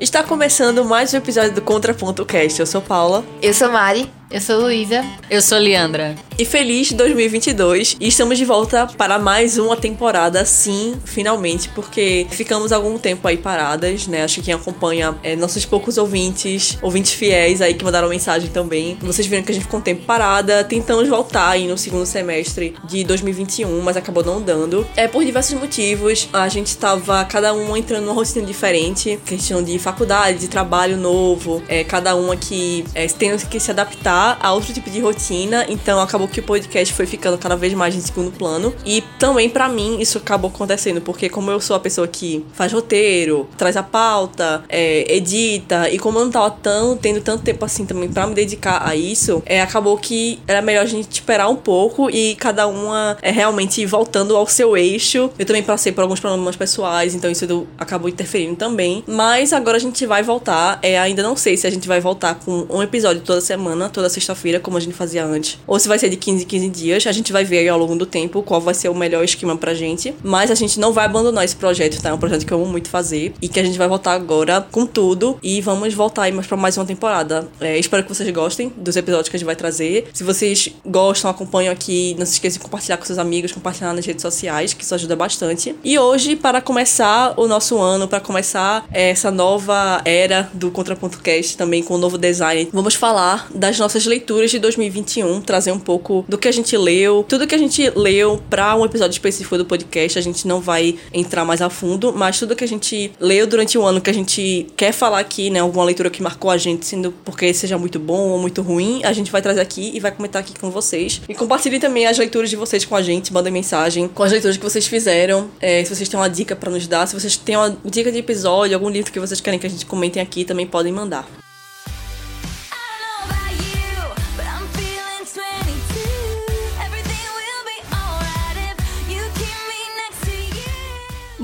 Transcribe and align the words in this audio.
Está 0.00 0.24
começando 0.24 0.84
mais 0.84 1.14
um 1.14 1.18
episódio 1.18 1.54
do 1.54 1.62
Contraponto 1.62 2.26
Cast. 2.26 2.58
Eu 2.58 2.66
sou 2.66 2.82
Paula. 2.82 3.24
Eu 3.40 3.54
sou 3.54 3.70
Mari. 3.70 4.10
Eu 4.34 4.40
sou 4.40 4.62
Luísa. 4.62 5.04
Eu 5.30 5.40
sou 5.40 5.58
Leandra. 5.58 6.16
E 6.36 6.44
feliz 6.44 6.90
2022. 6.90 7.96
E 8.00 8.08
estamos 8.08 8.36
de 8.36 8.44
volta 8.44 8.84
para 8.84 9.16
mais 9.16 9.58
uma 9.58 9.76
temporada, 9.76 10.44
sim, 10.44 10.96
finalmente, 11.04 11.68
porque 11.68 12.26
ficamos 12.30 12.72
algum 12.72 12.98
tempo 12.98 13.28
aí 13.28 13.36
paradas, 13.36 14.08
né? 14.08 14.24
Acho 14.24 14.40
que 14.40 14.46
quem 14.46 14.54
acompanha 14.54 15.14
é, 15.22 15.36
nossos 15.36 15.64
poucos 15.64 15.98
ouvintes, 15.98 16.76
ouvintes 16.82 17.12
fiéis 17.12 17.62
aí 17.62 17.74
que 17.74 17.84
mandaram 17.84 18.08
mensagem 18.08 18.50
também. 18.50 18.98
Vocês 19.00 19.24
viram 19.28 19.44
que 19.44 19.52
a 19.52 19.54
gente 19.54 19.62
ficou 19.62 19.78
um 19.78 19.82
tempo 19.84 20.02
parada, 20.04 20.64
tentamos 20.64 21.08
voltar 21.08 21.50
aí 21.50 21.68
no 21.68 21.78
segundo 21.78 22.04
semestre 22.04 22.74
de 22.82 23.04
2021, 23.04 23.80
mas 23.82 23.96
acabou 23.96 24.24
não 24.24 24.42
dando. 24.42 24.84
É 24.96 25.06
por 25.06 25.24
diversos 25.24 25.56
motivos. 25.60 26.28
A 26.32 26.48
gente 26.48 26.66
estava 26.66 27.24
cada 27.26 27.54
um 27.54 27.76
entrando 27.76 28.06
numa 28.06 28.14
rotina 28.14 28.44
diferente, 28.44 29.16
questão 29.24 29.62
de 29.62 29.78
faculdade, 29.78 30.40
de 30.40 30.48
trabalho 30.48 30.96
novo, 30.96 31.62
é, 31.68 31.84
cada 31.84 32.16
uma 32.16 32.34
que 32.34 32.84
é, 32.96 33.06
tem 33.06 33.38
que 33.38 33.60
se 33.60 33.70
adaptar 33.70 34.23
a 34.40 34.52
outro 34.52 34.72
tipo 34.72 34.90
de 34.90 35.00
rotina, 35.00 35.66
então 35.68 36.00
acabou 36.00 36.28
que 36.28 36.40
o 36.40 36.42
podcast 36.42 36.92
foi 36.94 37.06
ficando 37.06 37.38
cada 37.38 37.56
vez 37.56 37.74
mais 37.74 37.94
em 37.94 38.00
segundo 38.00 38.30
plano. 38.32 38.74
E 38.84 39.02
também 39.18 39.48
para 39.48 39.68
mim 39.68 40.00
isso 40.00 40.18
acabou 40.18 40.50
acontecendo, 40.50 41.00
porque 41.00 41.28
como 41.28 41.50
eu 41.50 41.60
sou 41.60 41.76
a 41.76 41.80
pessoa 41.80 42.06
que 42.08 42.44
faz 42.52 42.72
roteiro, 42.72 43.48
traz 43.56 43.76
a 43.76 43.82
pauta, 43.82 44.64
é, 44.68 45.14
edita, 45.14 45.88
e 45.90 45.98
como 45.98 46.18
eu 46.18 46.24
não 46.24 46.30
tava 46.30 46.50
tão, 46.50 46.96
tendo 46.96 47.20
tanto 47.20 47.42
tempo 47.42 47.64
assim 47.64 47.84
também 47.84 48.08
para 48.08 48.26
me 48.26 48.34
dedicar 48.34 48.86
a 48.86 48.96
isso, 48.96 49.42
é, 49.46 49.60
acabou 49.60 49.96
que 49.98 50.40
era 50.46 50.62
melhor 50.62 50.82
a 50.82 50.86
gente 50.86 51.10
esperar 51.12 51.48
um 51.48 51.56
pouco 51.56 52.10
e 52.10 52.34
cada 52.36 52.66
uma 52.66 53.16
é 53.22 53.30
realmente 53.30 53.84
voltando 53.86 54.36
ao 54.36 54.46
seu 54.46 54.76
eixo. 54.76 55.30
Eu 55.38 55.46
também 55.46 55.62
passei 55.62 55.92
por 55.92 56.02
alguns 56.02 56.20
problemas 56.20 56.56
pessoais, 56.56 57.14
então 57.14 57.30
isso 57.30 57.66
acabou 57.78 58.08
interferindo 58.08 58.56
também. 58.56 59.04
Mas 59.06 59.52
agora 59.52 59.76
a 59.76 59.80
gente 59.80 60.06
vai 60.06 60.22
voltar. 60.22 60.78
É, 60.82 60.98
ainda 60.98 61.22
não 61.22 61.36
sei 61.36 61.56
se 61.56 61.66
a 61.66 61.70
gente 61.70 61.86
vai 61.86 62.00
voltar 62.00 62.36
com 62.36 62.66
um 62.68 62.82
episódio 62.82 63.22
toda 63.22 63.40
semana, 63.40 63.88
toda 63.88 64.08
sexta-feira, 64.14 64.60
como 64.60 64.76
a 64.76 64.80
gente 64.80 64.94
fazia 64.94 65.24
antes, 65.24 65.58
ou 65.66 65.78
se 65.78 65.88
vai 65.88 65.98
ser 65.98 66.08
de 66.08 66.16
15 66.16 66.44
em 66.44 66.46
15 66.46 66.68
dias. 66.68 67.06
A 67.06 67.12
gente 67.12 67.32
vai 67.32 67.44
ver 67.44 67.68
ao 67.68 67.78
longo 67.78 67.96
do 67.96 68.06
tempo 68.06 68.42
qual 68.42 68.60
vai 68.60 68.74
ser 68.74 68.88
o 68.88 68.94
melhor 68.94 69.24
esquema 69.24 69.56
pra 69.56 69.74
gente. 69.74 70.14
Mas 70.22 70.50
a 70.50 70.54
gente 70.54 70.78
não 70.80 70.92
vai 70.92 71.04
abandonar 71.04 71.44
esse 71.44 71.56
projeto, 71.56 72.00
tá? 72.00 72.10
É 72.10 72.12
um 72.12 72.18
projeto 72.18 72.46
que 72.46 72.52
eu 72.52 72.58
amo 72.58 72.70
muito 72.70 72.88
fazer 72.88 73.34
e 73.40 73.48
que 73.48 73.60
a 73.60 73.64
gente 73.64 73.78
vai 73.78 73.88
voltar 73.88 74.12
agora 74.12 74.66
com 74.70 74.86
tudo 74.86 75.38
e 75.42 75.60
vamos 75.60 75.94
voltar 75.94 76.22
aí 76.22 76.32
mais 76.32 76.46
pra 76.46 76.56
mais 76.56 76.76
uma 76.76 76.84
temporada. 76.84 77.48
É, 77.60 77.78
espero 77.78 78.02
que 78.02 78.08
vocês 78.08 78.28
gostem 78.30 78.72
dos 78.76 78.96
episódios 78.96 79.28
que 79.28 79.36
a 79.36 79.38
gente 79.38 79.46
vai 79.46 79.56
trazer. 79.56 80.08
Se 80.12 80.24
vocês 80.24 80.68
gostam, 80.84 81.30
acompanham 81.30 81.72
aqui, 81.72 82.16
não 82.18 82.26
se 82.26 82.32
esqueçam 82.32 82.58
de 82.58 82.64
compartilhar 82.64 82.96
com 82.96 83.04
seus 83.04 83.18
amigos, 83.18 83.52
compartilhar 83.52 83.92
nas 83.92 84.04
redes 84.04 84.22
sociais, 84.22 84.72
que 84.72 84.82
isso 84.82 84.94
ajuda 84.94 85.14
bastante. 85.14 85.74
E 85.84 85.98
hoje, 85.98 86.36
para 86.36 86.60
começar 86.60 87.34
o 87.36 87.46
nosso 87.46 87.78
ano, 87.78 88.08
para 88.08 88.20
começar 88.20 88.86
essa 88.92 89.30
nova 89.30 90.00
era 90.04 90.50
do 90.52 90.70
Contraponto 90.70 91.18
Cast, 91.20 91.56
também 91.56 91.82
com 91.82 91.94
o 91.94 91.96
um 91.96 92.00
novo 92.00 92.18
design, 92.18 92.68
vamos 92.72 92.94
falar 92.94 93.48
das 93.54 93.78
nossas 93.78 93.93
nossas 93.94 94.06
leituras 94.06 94.50
de 94.50 94.58
2021, 94.58 95.40
trazer 95.40 95.70
um 95.70 95.78
pouco 95.78 96.24
do 96.28 96.36
que 96.36 96.48
a 96.48 96.52
gente 96.52 96.76
leu, 96.76 97.24
tudo 97.28 97.46
que 97.46 97.54
a 97.54 97.58
gente 97.58 97.90
leu 97.90 98.42
para 98.50 98.74
um 98.74 98.84
episódio 98.84 99.12
específico 99.12 99.56
do 99.56 99.64
podcast. 99.64 100.18
A 100.18 100.22
gente 100.22 100.48
não 100.48 100.60
vai 100.60 100.96
entrar 101.12 101.44
mais 101.44 101.62
a 101.62 101.70
fundo, 101.70 102.12
mas 102.12 102.38
tudo 102.38 102.56
que 102.56 102.64
a 102.64 102.68
gente 102.68 103.12
leu 103.20 103.46
durante 103.46 103.78
o 103.78 103.84
ano 103.84 104.00
que 104.00 104.10
a 104.10 104.14
gente 104.14 104.66
quer 104.76 104.92
falar 104.92 105.20
aqui, 105.20 105.48
né, 105.48 105.60
alguma 105.60 105.84
leitura 105.84 106.10
que 106.10 106.22
marcou 106.22 106.50
a 106.50 106.56
gente, 106.56 106.86
sendo 106.86 107.12
porque 107.24 107.54
seja 107.54 107.78
muito 107.78 108.00
bom 108.00 108.30
ou 108.30 108.38
muito 108.38 108.62
ruim, 108.62 109.02
a 109.04 109.12
gente 109.12 109.30
vai 109.30 109.40
trazer 109.40 109.60
aqui 109.60 109.92
e 109.94 110.00
vai 110.00 110.10
comentar 110.10 110.42
aqui 110.42 110.58
com 110.58 110.70
vocês. 110.70 111.20
E 111.28 111.34
compartilhe 111.34 111.78
também 111.78 112.06
as 112.06 112.18
leituras 112.18 112.50
de 112.50 112.56
vocês 112.56 112.84
com 112.84 112.96
a 112.96 113.02
gente, 113.02 113.32
mandem 113.32 113.52
mensagem 113.52 114.08
com 114.08 114.22
as 114.24 114.32
leituras 114.32 114.56
que 114.56 114.64
vocês 114.64 114.86
fizeram. 114.86 115.48
É, 115.60 115.84
se 115.84 115.94
vocês 115.94 116.08
têm 116.08 116.18
uma 116.18 116.28
dica 116.28 116.56
para 116.56 116.70
nos 116.70 116.88
dar, 116.88 117.06
se 117.06 117.14
vocês 117.14 117.36
têm 117.36 117.56
uma 117.56 117.76
dica 117.84 118.10
de 118.10 118.18
episódio, 118.18 118.74
algum 118.74 118.88
livro 118.88 119.12
que 119.12 119.20
vocês 119.20 119.40
querem 119.40 119.60
que 119.60 119.66
a 119.66 119.70
gente 119.70 119.86
comentem 119.86 120.20
aqui, 120.20 120.44
também 120.44 120.66
podem 120.66 120.92
mandar. 120.92 121.28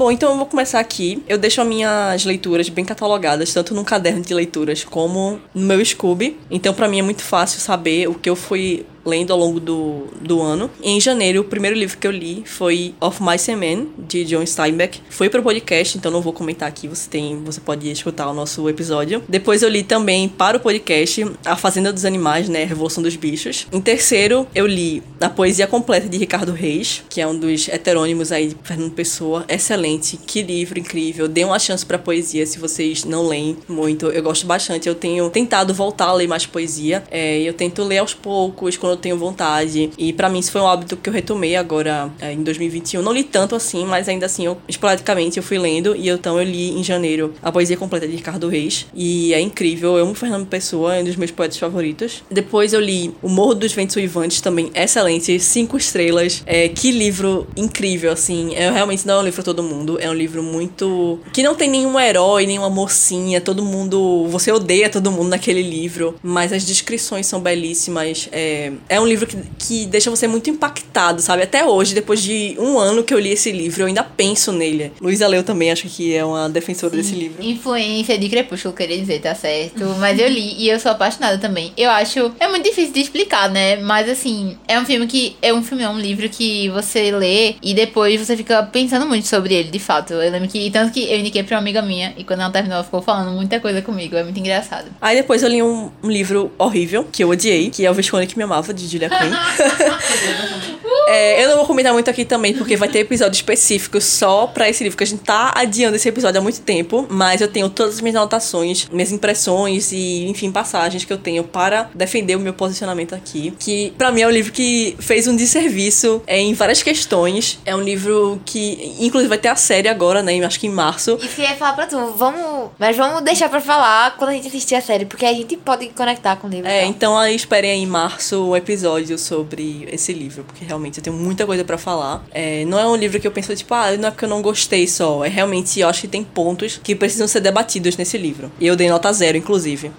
Bom, 0.00 0.11
então 0.11 0.31
eu 0.31 0.37
vou 0.38 0.47
começar 0.47 0.81
aqui. 0.81 1.22
Eu 1.28 1.37
deixo 1.37 1.61
as 1.61 1.69
minhas 1.69 2.25
leituras 2.25 2.71
bem 2.71 2.87
catalogadas, 2.87 3.53
tanto 3.53 3.75
no 3.75 3.84
caderno 3.84 4.22
de 4.22 4.33
leituras 4.33 4.83
como 4.83 5.38
no 5.55 5.66
meu 5.66 5.84
Scooby. 5.84 6.38
Então, 6.50 6.72
para 6.72 6.88
mim 6.88 7.00
é 7.00 7.03
muito 7.03 7.22
fácil 7.22 7.61
saber 7.61 8.09
o 8.09 8.15
que 8.15 8.31
eu 8.31 8.34
fui 8.34 8.87
lendo 9.05 9.33
ao 9.33 9.38
longo 9.38 9.61
do, 9.61 10.05
do 10.21 10.41
ano. 10.41 10.71
Em 10.83 11.00
janeiro, 11.00 11.41
o 11.41 11.44
primeiro 11.44 11.77
livro 11.77 11.99
que 11.99 12.06
eu 12.06 12.11
li 12.11 12.43
foi 12.47 12.94
Of 13.00 13.22
Mice 13.22 13.53
and 13.53 13.87
de 13.99 14.25
John 14.25 14.44
Steinbeck. 14.44 15.00
Foi 15.09 15.28
pro 15.28 15.43
podcast, 15.43 15.97
então 15.97 16.11
não 16.11 16.21
vou 16.21 16.33
comentar 16.33 16.69
aqui, 16.69 16.87
você 16.87 17.09
tem, 17.09 17.43
você 17.44 17.60
pode 17.60 17.91
escutar 17.91 18.28
o 18.28 18.34
nosso 18.34 18.69
episódio. 18.69 19.22
Depois 19.28 19.62
eu 19.62 19.69
li 19.69 19.83
também 19.83 20.28
para 20.28 20.56
o 20.56 20.60
podcast 20.60 21.27
A 21.44 21.56
Fazenda 21.56 21.93
dos 21.93 22.05
Animais, 22.05 22.49
né, 22.49 22.65
Revolução 22.65 23.03
dos 23.03 23.16
Bichos. 23.16 23.66
Em 23.72 23.81
terceiro, 23.81 24.47
eu 24.55 24.66
li 24.66 25.03
a 25.21 25.28
poesia 25.28 25.66
completa 25.66 26.09
de 26.09 26.16
Ricardo 26.16 26.53
Reis, 26.53 27.03
que 27.09 27.21
é 27.21 27.27
um 27.27 27.39
dos 27.39 27.69
heterônimos 27.69 28.33
aí 28.33 28.49
de 28.49 28.56
Fernando 28.62 28.93
Pessoa. 28.93 29.44
Excelente, 29.49 30.16
que 30.16 30.43
livro 30.43 30.78
incrível. 30.78 31.28
Dê 31.28 31.44
uma 31.44 31.59
chance 31.59 31.84
para 31.84 31.99
poesia 31.99 32.47
se 32.47 32.59
vocês 32.59 33.05
não 33.05 33.27
leem 33.27 33.56
muito. 33.69 34.06
Eu 34.06 34.22
gosto 34.22 34.47
bastante. 34.47 34.89
Eu 34.89 34.94
tenho 34.94 35.28
tentado 35.31 35.72
voltar 35.75 36.06
a 36.06 36.12
ler 36.12 36.27
mais 36.27 36.47
poesia. 36.47 37.03
É, 37.10 37.41
eu 37.41 37.53
tento 37.53 37.83
ler 37.83 37.99
aos 37.99 38.15
poucos, 38.15 38.77
quando 38.77 38.90
eu 38.91 38.97
tenho 38.97 39.17
vontade. 39.17 39.91
E 39.97 40.12
para 40.12 40.28
mim 40.28 40.39
isso 40.39 40.53
foi 40.53 40.61
um 40.61 40.69
hábito 40.69 40.97
que 40.97 41.09
eu 41.09 41.12
retomei 41.12 41.56
agora 41.56 42.11
é, 42.21 42.33
em 42.33 42.43
2021. 42.43 43.03
Não 43.03 43.12
li 43.12 43.25
tanto 43.25 43.55
assim, 43.55 43.84
mas 43.84 44.09
ainda 44.09 44.27
assim, 44.27 44.45
eu, 44.47 44.56
esporadicamente 44.69 45.37
eu 45.37 45.43
fui 45.43 45.59
lendo. 45.59 45.95
E 45.97 46.09
então 46.09 46.39
eu 46.39 46.45
li 46.45 46.78
em 46.78 46.84
janeiro 46.84 47.34
a 47.43 47.51
poesia 47.51 47.77
completa 47.77 48.06
de 48.06 48.17
Ricardo 48.17 48.49
Reis. 48.49 48.87
E 48.95 49.33
é 49.33 49.41
incrível. 49.41 49.97
Eu 49.97 50.05
amo 50.05 50.15
Fernando 50.15 50.47
Pessoa, 50.47 50.97
é 50.97 51.01
um 51.01 51.05
dos 51.05 51.17
meus 51.17 51.31
poetas 51.31 51.59
favoritos. 51.59 52.23
Depois 52.31 52.73
eu 52.73 52.81
li 52.81 53.15
O 53.23 53.28
Morro 53.28 53.55
dos 53.55 53.73
Ventos 53.73 53.97
Uivantes, 53.97 54.41
também 54.41 54.71
excelente. 54.75 55.39
Cinco 55.41 55.77
estrelas. 55.77 56.43
É, 56.47 56.69
que 56.69 56.91
livro 56.91 57.47
incrível, 57.57 58.12
assim. 58.12 58.55
É 58.55 58.71
realmente 58.71 59.07
não 59.07 59.15
é 59.15 59.19
um 59.19 59.22
livro 59.22 59.37
pra 59.37 59.45
todo 59.45 59.62
mundo. 59.62 59.99
É 60.01 60.09
um 60.09 60.15
livro 60.15 60.43
muito. 60.43 61.21
que 61.33 61.43
não 61.43 61.55
tem 61.55 61.69
nenhum 61.69 61.99
herói, 61.99 62.47
nenhuma 62.47 62.71
mocinha. 62.71 63.41
Todo 63.41 63.62
mundo. 63.65 64.27
Você 64.28 64.53
odeia 64.53 64.89
todo 64.89 65.11
mundo 65.11 65.28
naquele 65.28 65.62
livro. 65.62 66.15
Mas 66.22 66.53
as 66.53 66.65
descrições 66.65 67.27
são 67.27 67.41
belíssimas. 67.41 68.28
É, 68.33 68.72
é 68.88 69.00
um 69.00 69.06
livro 69.06 69.26
que, 69.26 69.36
que 69.58 69.86
deixa 69.86 70.10
você 70.10 70.26
muito 70.26 70.50
impactado, 70.50 71.20
sabe? 71.22 71.42
Até 71.42 71.64
hoje, 71.64 71.94
depois 71.94 72.22
de 72.22 72.56
um 72.58 72.78
ano 72.78 73.02
que 73.02 73.14
eu 73.14 73.18
li 73.18 73.30
esse 73.30 73.52
livro, 73.52 73.82
eu 73.82 73.86
ainda 73.86 74.02
penso 74.02 74.52
nele. 74.52 74.92
Luísa 75.00 75.26
leu 75.26 75.42
também, 75.42 75.70
acho 75.70 75.88
que 75.88 76.14
é 76.14 76.24
uma 76.24 76.48
defensora 76.48 76.91
Sim. 76.92 76.96
desse 76.96 77.14
livro. 77.14 77.44
Influência 77.44 78.18
de 78.18 78.28
Crepúsculo, 78.28 78.74
queria 78.74 78.98
dizer, 78.98 79.20
tá 79.20 79.34
certo. 79.34 79.84
Mas 79.98 80.18
eu 80.18 80.28
li 80.28 80.54
e 80.58 80.68
eu 80.68 80.78
sou 80.80 80.91
apaixonada 80.92 81.38
também. 81.38 81.72
Eu 81.76 81.91
acho. 81.91 82.32
É 82.41 82.48
muito 82.48 82.64
difícil 82.64 82.92
de 82.92 83.00
explicar, 83.00 83.48
né? 83.50 83.76
Mas 83.76 84.08
assim, 84.08 84.56
é 84.66 84.78
um 84.78 84.84
filme 84.84 85.06
que. 85.06 85.36
É 85.41 85.52
um 85.52 85.62
filme, 85.62 85.82
é 85.82 85.88
um 85.88 85.98
livro 85.98 86.28
que 86.28 86.68
você 86.70 87.10
lê 87.10 87.56
e 87.62 87.74
depois 87.74 88.20
você 88.20 88.36
fica 88.36 88.62
pensando 88.62 89.06
muito 89.06 89.26
sobre 89.26 89.54
ele, 89.54 89.70
de 89.70 89.78
fato. 89.78 90.12
Eu 90.14 90.30
lembro 90.30 90.48
que. 90.48 90.70
Tanto 90.70 90.92
que 90.92 91.10
eu 91.10 91.18
indiquei 91.18 91.42
pra 91.42 91.56
uma 91.56 91.60
amiga 91.60 91.82
minha 91.82 92.14
e 92.16 92.24
quando 92.24 92.41
ela 92.41 92.50
terminou, 92.50 92.76
ela 92.76 92.84
ficou 92.84 93.02
falando 93.02 93.34
muita 93.34 93.60
coisa 93.60 93.82
comigo. 93.82 94.16
É 94.16 94.22
muito 94.22 94.38
engraçado. 94.38 94.86
Aí 95.00 95.16
depois 95.16 95.42
eu 95.42 95.48
li 95.48 95.62
um, 95.62 95.91
um 96.02 96.10
livro 96.10 96.50
horrível, 96.58 97.06
que 97.10 97.22
eu 97.22 97.28
odiei, 97.28 97.70
que 97.70 97.84
é 97.84 97.91
O 97.91 97.94
Visconde 97.94 98.26
que 98.26 98.36
Me 98.36 98.44
Amava, 98.44 98.69
de 98.72 98.86
Julia 98.86 99.08
Quinn. 99.08 99.32
é, 101.08 101.44
eu 101.44 101.48
não 101.50 101.56
vou 101.56 101.66
comentar 101.66 101.92
muito 101.92 102.10
aqui 102.10 102.25
também, 102.25 102.54
porque 102.54 102.76
vai 102.76 102.88
ter 102.88 103.00
episódio 103.00 103.36
específico 103.36 104.00
só 104.00 104.47
pra 104.47 104.69
esse 104.69 104.82
livro, 104.82 104.97
que 104.97 105.04
a 105.04 105.06
gente 105.06 105.22
tá 105.22 105.53
adiando 105.54 105.97
esse 105.97 106.08
episódio 106.08 106.41
há 106.41 106.42
muito 106.42 106.60
tempo, 106.60 107.06
mas 107.09 107.41
eu 107.41 107.48
tenho 107.48 107.69
todas 107.69 107.97
as 107.97 108.00
minhas 108.00 108.16
anotações, 108.16 108.88
minhas 108.91 109.12
impressões 109.12 109.92
e, 109.92 110.26
enfim, 110.28 110.50
passagens 110.50 111.04
que 111.04 111.12
eu 111.12 111.19
tenho 111.19 111.44
para 111.44 111.91
defender 111.94 112.36
o 112.36 112.41
meu 112.41 112.53
posicionamento 112.53 113.14
aqui. 113.14 113.53
Que, 113.59 113.92
para 113.97 114.10
mim, 114.12 114.22
é 114.22 114.26
um 114.26 114.30
livro 114.30 114.53
que 114.53 114.97
fez 114.98 115.26
um 115.26 115.36
desserviço 115.36 116.22
em 116.26 116.54
várias 116.54 116.82
questões. 116.82 117.59
É 117.64 117.75
um 117.75 117.80
livro 117.80 118.41
que, 118.44 118.97
inclusive, 119.00 119.28
vai 119.28 119.38
ter 119.38 119.48
a 119.48 119.56
série 119.56 119.88
agora, 119.88 120.22
né? 120.22 120.41
Acho 120.44 120.59
que 120.59 120.66
em 120.66 120.70
março. 120.70 121.19
E 121.22 121.28
se 121.28 121.42
ia 121.42 121.54
falar 121.56 121.74
pra 121.74 121.86
tu, 121.86 122.15
vamos. 122.16 122.71
Mas 122.78 122.97
vamos 122.97 123.22
deixar 123.22 123.48
pra 123.48 123.60
falar 123.60 124.16
quando 124.16 124.30
a 124.30 124.33
gente 124.33 124.48
assistir 124.48 124.74
a 124.74 124.80
série, 124.80 125.04
porque 125.04 125.27
a 125.27 125.33
gente 125.33 125.56
pode 125.56 125.89
conectar 125.89 126.36
com 126.36 126.47
o 126.47 126.50
livro. 126.50 126.68
É, 126.68 126.84
então 126.84 127.18
aí 127.18 127.34
esperem 127.34 127.71
aí 127.71 127.83
em 127.83 127.86
março 127.86 128.48
o 128.48 128.56
episódio 128.60 129.18
sobre 129.18 129.89
esse 129.91 130.12
livro, 130.12 130.45
porque 130.45 130.65
realmente 130.65 130.98
eu 130.98 131.04
tenho 131.04 131.16
muita 131.16 131.45
coisa 131.47 131.65
para 131.65 131.77
falar. 131.77 132.24
É, 132.30 132.65
não 132.65 132.78
é 132.78 132.86
um 132.86 132.97
livro 132.97 133.18
que 133.21 133.27
eu 133.27 133.33
penso, 133.33 133.54
tipo, 133.54 133.74
ah, 133.74 133.97
não 133.97 134.09
é 134.09 134.10
porque 134.10 134.24
eu 134.24 134.28
não 134.28 134.42
gostei 134.42 134.86
só. 134.86 135.24
É 135.24 135.28
realmente, 135.28 135.80
eu 135.80 135.89
acho 135.89 136.03
que 136.03 136.09
tem 136.09 136.22
pontos 136.22 136.80
que 136.83 136.95
precisam 136.95 137.27
ser 137.27 137.41
debatidos 137.41 137.97
nesse 137.97 138.16
livro. 138.16 138.51
E 138.60 138.66
eu 138.66 138.77
dei 138.77 138.89
nota 138.89 139.12
zero, 139.12 139.36
inclusive. 139.36 139.91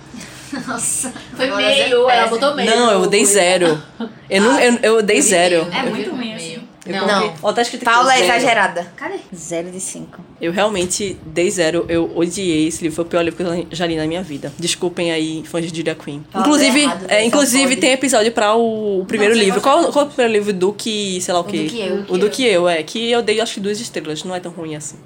Nossa, 0.68 1.13
foi 1.36 1.50
meio, 1.56 2.10
ela 2.10 2.28
botou 2.28 2.56
meio. 2.56 2.69
Não, 2.69 2.92
eu 2.92 3.08
dei 3.08 3.25
zero. 3.25 3.81
Eu, 4.30 4.42
não, 4.42 4.60
eu, 4.60 4.74
eu 4.81 5.02
dei 5.02 5.22
zero. 5.22 5.68
É 5.72 5.90
muito 5.90 6.12
ruim 6.12 6.34
assim. 6.34 6.61
Eu 6.86 7.06
não. 7.06 7.33
Ó, 7.44 7.54
tá 7.54 7.62
escrito 7.62 7.86
Paula 7.86 8.16
é 8.16 8.24
exagerada. 8.24 8.92
Cadê? 8.95 9.18
Zero 9.36 9.69
de 9.69 9.80
cinco. 9.80 10.19
Eu 10.39 10.51
realmente 10.51 11.18
dei 11.25 11.50
zero. 11.51 11.86
Eu 11.88 12.12
odiei 12.16 12.68
esse 12.68 12.81
livro. 12.83 12.95
Foi 12.95 13.06
o 13.06 13.07
pior 13.07 13.22
livro 13.22 13.38
que 13.38 13.44
eu 13.44 13.68
já 13.72 13.86
li 13.86 13.95
na 13.95 14.07
minha 14.07 14.24
vida. 14.24 14.51
Desculpem 14.57 15.12
aí, 15.12 15.44
fãs 15.45 15.69
de 15.69 15.78
Julia 15.78 15.94
Queen. 15.95 16.25
Inclusive, 16.36 16.81
errado, 16.81 17.06
é, 17.07 17.24
inclusive 17.24 17.75
tem 17.75 17.92
episódio 17.92 18.31
pra 18.31 18.56
o, 18.56 19.01
o 19.01 19.06
primeiro 19.06 19.36
não, 19.36 19.42
livro. 19.42 19.62
Qual, 19.62 19.92
qual 19.92 20.06
é 20.06 20.07
o 20.07 20.12
primeiro 20.12 20.33
livro? 20.33 20.54
Do 20.54 20.74
que, 20.74 21.22
sei 21.22 21.33
lá 21.33 21.39
o 21.39 21.44
quê? 21.44 21.57
O 21.57 21.63
do 21.63 21.69
que 21.69 21.80
eu. 21.80 22.06
O 22.10 22.18
do 22.18 22.30
que 22.30 22.45
eu, 22.45 22.68
é. 22.68 22.84
Que 22.84 23.12
eu 23.12 23.22
dei 23.22 23.39
acho 23.39 23.56
que 23.56 23.60
duas 23.60 23.80
estrelas. 23.80 24.24
Não 24.24 24.34
é 24.34 24.39
tão 24.39 24.51
ruim 24.51 24.75
assim. 24.75 24.98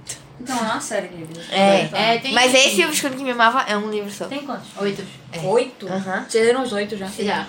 Então, 0.45 0.57
é 0.57 0.61
uma 0.73 0.79
série 0.81 1.07
de 1.07 1.15
livros. 1.17 1.39
É. 1.51 1.89
É, 1.91 2.17
tem 2.19 2.33
Mas 2.33 2.53
esse- 2.53 2.67
esse 2.69 2.85
O 2.85 2.89
Escuro 2.91 3.15
que 3.15 3.23
Me 3.23 3.31
Amava 3.31 3.63
é 3.67 3.75
um 3.75 3.89
livro 3.89 4.11
só. 4.11 4.25
Tem 4.25 4.39
quantos? 4.43 4.67
Oito. 4.79 5.03
Oito? 5.43 5.87
Aham. 5.91 6.25
Vocês 6.29 6.45
leram 6.45 6.63
os 6.63 6.71
oito 6.71 6.95
já? 6.95 7.07
Já. 7.19 7.45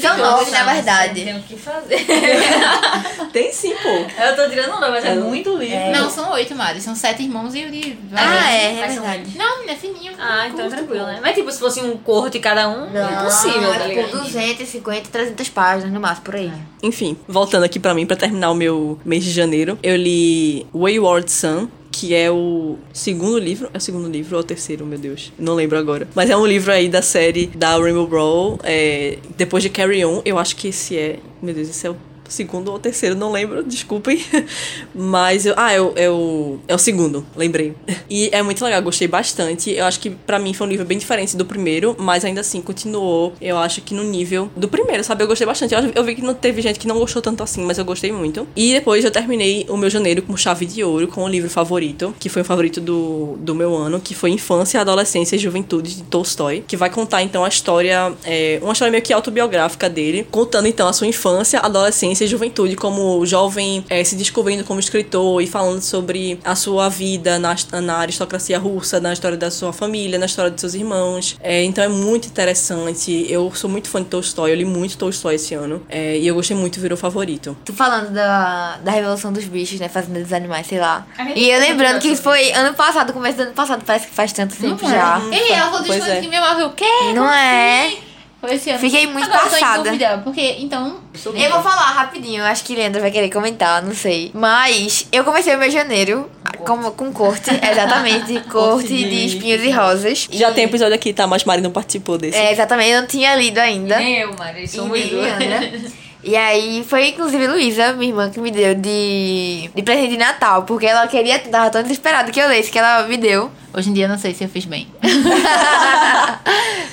São 0.00 0.16
nove, 0.16 0.50
na 0.50 0.64
verdade. 0.64 1.24
Tem 1.24 1.36
o 1.38 1.42
que 1.42 1.56
fazer. 1.56 2.04
Tem 3.32 3.52
sim, 3.52 3.74
pô. 3.82 3.88
Eu 3.88 4.34
tô 4.36 4.48
tirando 4.48 4.80
não, 4.80 4.90
mas 4.90 5.04
é 5.04 5.14
muito 5.14 5.56
livro. 5.56 5.90
Não, 5.92 6.10
são 6.10 6.32
oito, 6.32 6.54
Mari. 6.54 6.80
São 6.80 6.94
sete 6.96 7.22
irmãos 7.22 7.54
e 7.54 7.64
o 7.64 7.70
de. 7.70 7.96
Ah, 8.12 8.52
é, 8.52 8.80
é 8.80 8.86
verdade. 8.88 9.36
Não, 9.36 9.56
menina, 9.58 9.72
é 9.72 9.76
fininho. 9.76 10.12
Ah, 10.18 10.48
então 10.48 10.66
é 10.66 10.68
tranquilo, 10.68 11.06
né? 11.06 11.18
Mas 11.22 11.34
tipo, 11.34 11.50
se 11.52 11.58
fosse 11.58 11.80
um 11.80 11.96
corte 11.98 12.38
cada 12.40 12.68
um, 12.68 12.86
é 12.96 13.20
impossível, 13.20 13.72
é 13.72 13.78
tá 13.78 13.84
tipo 13.88 14.00
ligado? 14.00 14.22
250, 14.22 15.08
300 15.10 15.48
páginas 15.50 15.92
no 15.92 16.00
máximo, 16.00 16.24
por 16.24 16.36
aí. 16.36 16.50
Enfim, 16.82 17.16
voltando 17.28 17.64
aqui 17.64 17.78
pra 17.78 17.94
mim, 17.94 18.06
pra 18.06 18.16
terminar 18.16 18.50
o 18.50 18.54
meu 18.54 18.98
mês 19.04 19.22
de 19.24 19.30
janeiro, 19.32 19.78
eu 19.82 19.96
li 19.96 20.66
Wayward 20.74 21.30
Son, 21.30 21.68
que 21.98 22.14
é 22.14 22.30
o 22.30 22.76
segundo 22.92 23.38
livro. 23.38 23.68
É 23.74 23.78
o 23.78 23.80
segundo 23.80 24.08
livro 24.08 24.36
ou 24.36 24.40
é 24.40 24.44
o 24.44 24.46
terceiro, 24.46 24.86
meu 24.86 24.98
Deus? 24.98 25.32
Não 25.36 25.54
lembro 25.54 25.76
agora. 25.76 26.06
Mas 26.14 26.30
é 26.30 26.36
um 26.36 26.46
livro 26.46 26.70
aí 26.70 26.88
da 26.88 27.02
série 27.02 27.48
da 27.48 27.76
Rainbow 27.76 28.06
Brawl. 28.06 28.60
É, 28.62 29.18
depois 29.36 29.64
de 29.64 29.68
Carry 29.68 30.04
On, 30.04 30.22
eu 30.24 30.38
acho 30.38 30.54
que 30.54 30.68
esse 30.68 30.96
é. 30.96 31.18
Meu 31.42 31.52
Deus, 31.52 31.68
esse 31.68 31.84
é 31.88 31.90
o 31.90 31.96
segundo 32.28 32.70
ou 32.70 32.78
terceiro, 32.78 33.14
não 33.14 33.32
lembro, 33.32 33.62
desculpem. 33.62 34.24
Mas 34.94 35.46
eu. 35.46 35.54
Ah, 35.56 35.72
é 35.72 35.80
o, 35.80 35.92
é 35.96 36.10
o. 36.10 36.78
Segundo, 36.78 37.26
lembrei. 37.36 37.74
E 38.10 38.30
é 38.32 38.42
muito 38.42 38.64
legal, 38.64 38.80
gostei 38.80 39.06
bastante. 39.06 39.70
Eu 39.70 39.84
acho 39.84 40.00
que 40.00 40.08
pra 40.08 40.38
mim 40.38 40.54
foi 40.54 40.66
um 40.66 40.70
livro 40.70 40.86
bem 40.86 40.96
diferente 40.96 41.36
do 41.36 41.44
primeiro, 41.44 41.94
mas 41.98 42.24
ainda 42.24 42.40
assim 42.40 42.62
continuou, 42.62 43.34
eu 43.40 43.58
acho 43.58 43.82
que 43.82 43.92
no 43.92 44.02
nível 44.02 44.50
do 44.56 44.66
primeiro, 44.66 45.04
sabe? 45.04 45.22
Eu 45.22 45.26
gostei 45.28 45.46
bastante. 45.46 45.74
Eu, 45.74 45.92
eu 45.94 46.04
vi 46.04 46.14
que 46.14 46.22
não 46.22 46.32
teve 46.32 46.62
gente 46.62 46.78
que 46.78 46.88
não 46.88 46.98
gostou 46.98 47.20
tanto 47.20 47.42
assim, 47.42 47.62
mas 47.64 47.76
eu 47.76 47.84
gostei 47.84 48.10
muito. 48.10 48.48
E 48.56 48.72
depois 48.72 49.04
eu 49.04 49.10
terminei 49.10 49.66
o 49.68 49.76
meu 49.76 49.90
janeiro 49.90 50.22
com 50.22 50.36
chave 50.36 50.64
de 50.64 50.82
ouro, 50.82 51.06
com 51.08 51.22
o 51.22 51.28
livro 51.28 51.50
favorito, 51.50 52.14
que 52.18 52.28
foi 52.28 52.42
o 52.42 52.44
favorito 52.44 52.80
do, 52.80 53.36
do 53.40 53.54
meu 53.54 53.76
ano, 53.76 54.00
que 54.00 54.14
foi 54.14 54.30
Infância, 54.30 54.80
Adolescência 54.80 55.36
e 55.36 55.38
Juventude 55.38 55.96
de 55.96 56.02
Tolstói, 56.04 56.64
que 56.66 56.76
vai 56.76 56.90
contar 56.90 57.22
então 57.22 57.44
a 57.44 57.48
história, 57.48 58.12
é, 58.24 58.58
uma 58.62 58.72
história 58.72 58.90
meio 58.90 59.02
que 59.02 59.12
autobiográfica 59.12 59.88
dele, 59.88 60.26
contando 60.30 60.66
então 60.66 60.88
a 60.88 60.92
sua 60.92 61.06
infância, 61.06 61.60
adolescência 61.60 62.17
e 62.24 62.28
juventude, 62.28 62.76
como 62.76 63.24
jovem 63.26 63.84
é, 63.88 64.02
se 64.04 64.16
descobrindo 64.16 64.64
como 64.64 64.80
escritor 64.80 65.42
e 65.42 65.46
falando 65.46 65.82
sobre 65.82 66.38
a 66.44 66.54
sua 66.54 66.88
vida 66.88 67.38
na, 67.38 67.54
na 67.80 67.98
aristocracia 67.98 68.58
russa, 68.58 69.00
na 69.00 69.12
história 69.12 69.36
da 69.36 69.50
sua 69.50 69.72
família, 69.72 70.18
na 70.18 70.26
história 70.26 70.50
de 70.50 70.60
seus 70.60 70.74
irmãos. 70.74 71.36
É, 71.40 71.62
então 71.64 71.82
é 71.82 71.88
muito 71.88 72.26
interessante. 72.28 73.26
Eu 73.28 73.52
sou 73.54 73.68
muito 73.68 73.88
fã 73.88 74.02
de 74.02 74.08
Tolstói, 74.08 74.52
eu 74.52 74.56
li 74.56 74.64
muito 74.64 74.96
Tolstói 74.96 75.36
esse 75.36 75.54
ano. 75.54 75.82
é, 75.88 76.18
e 76.18 76.26
eu 76.26 76.34
gostei 76.34 76.56
muito, 76.56 76.80
virou 76.80 76.96
favorito. 76.96 77.56
Tu 77.64 77.72
falando 77.72 78.10
da, 78.12 78.78
da 78.78 78.90
Revolução 78.90 79.32
dos 79.32 79.44
Bichos, 79.44 79.78
né? 79.80 79.88
Fazenda 79.88 80.20
dos 80.20 80.32
Animais, 80.32 80.66
sei 80.66 80.78
lá. 80.80 81.06
E 81.34 81.48
eu 81.50 81.60
lembrando 81.60 82.00
que 82.00 82.14
foi 82.16 82.52
ano 82.52 82.74
passado, 82.74 83.12
começo 83.12 83.36
do 83.36 83.42
ano 83.44 83.52
passado, 83.52 83.82
parece 83.84 84.06
que 84.08 84.14
faz 84.14 84.32
tanto 84.32 84.56
tempo 84.56 84.88
já. 84.88 85.20
Ei, 85.30 85.52
ela 85.52 85.70
falou 85.70 85.86
Pois 85.86 85.88
das 85.88 85.98
coisas 85.98 86.18
é. 86.18 86.20
que 86.20 86.28
me 86.28 86.36
amava. 86.36 86.60
Eu, 86.60 86.70
quê? 86.70 86.84
Não 87.14 87.30
é? 87.30 87.92
Foi 88.40 88.54
esse 88.54 88.70
ano. 88.70 88.78
Fiquei 88.78 89.06
muito 89.06 89.24
Agora 89.26 89.46
eu 89.46 89.50
tô 89.50 89.56
em 89.56 89.60
passada. 89.60 89.82
dúvida, 89.84 90.20
porque, 90.22 90.56
então... 90.60 90.98
Eu 91.34 91.50
vou 91.50 91.60
falar 91.62 91.90
rapidinho, 91.92 92.44
acho 92.44 92.62
que 92.64 92.74
Leandro 92.74 93.00
vai 93.00 93.10
querer 93.10 93.30
comentar, 93.30 93.82
não 93.82 93.92
sei. 93.94 94.30
Mas 94.32 95.08
eu 95.10 95.24
comecei 95.24 95.54
o 95.56 95.58
meu 95.58 95.68
janeiro 95.70 96.30
com, 96.58 96.78
com 96.92 97.12
corte, 97.12 97.50
exatamente, 97.60 98.38
corte 98.48 98.86
de- 98.88 99.08
de 99.10 99.26
espinhos 99.26 99.62
e 99.64 99.70
rosas. 99.70 100.28
Já 100.30 100.50
E- 100.50 100.54
tem 100.54 100.64
episódio 100.64 100.94
aqui, 100.94 101.12
tá? 101.12 101.26
Mas 101.26 101.42
Mari 101.44 101.60
não 101.62 101.72
participou 101.72 102.16
desse. 102.16 102.38
É, 102.38 102.52
exatamente, 102.52 102.90
eu 102.90 103.00
não 103.00 103.08
tinha 103.08 103.34
lido 103.34 103.58
ainda. 103.58 103.98
Nem 103.98 104.18
eu, 104.20 104.32
Mari. 104.38 104.62
E 104.64 104.68
Somos 104.68 105.00
duas. 105.10 105.92
E 106.22 106.36
aí 106.36 106.84
foi 106.86 107.08
inclusive 107.08 107.46
Luísa, 107.46 107.92
minha 107.92 108.10
irmã, 108.10 108.30
que 108.30 108.40
me 108.40 108.50
deu 108.50 108.74
de, 108.74 109.70
de 109.74 109.82
presente 109.82 110.10
de 110.10 110.16
Natal, 110.16 110.62
porque 110.64 110.84
ela 110.86 111.06
queria, 111.06 111.38
tava 111.38 111.70
tão 111.70 111.82
desesperada 111.82 112.30
que 112.30 112.40
eu 112.40 112.48
lesse, 112.48 112.70
que 112.70 112.78
ela 112.78 113.02
me 113.04 113.16
deu. 113.16 113.50
Hoje 113.78 113.90
em 113.90 113.92
dia 113.92 114.06
eu 114.06 114.08
não 114.08 114.18
sei 114.18 114.34
se 114.34 114.42
eu 114.42 114.48
fiz 114.48 114.64
bem. 114.64 114.88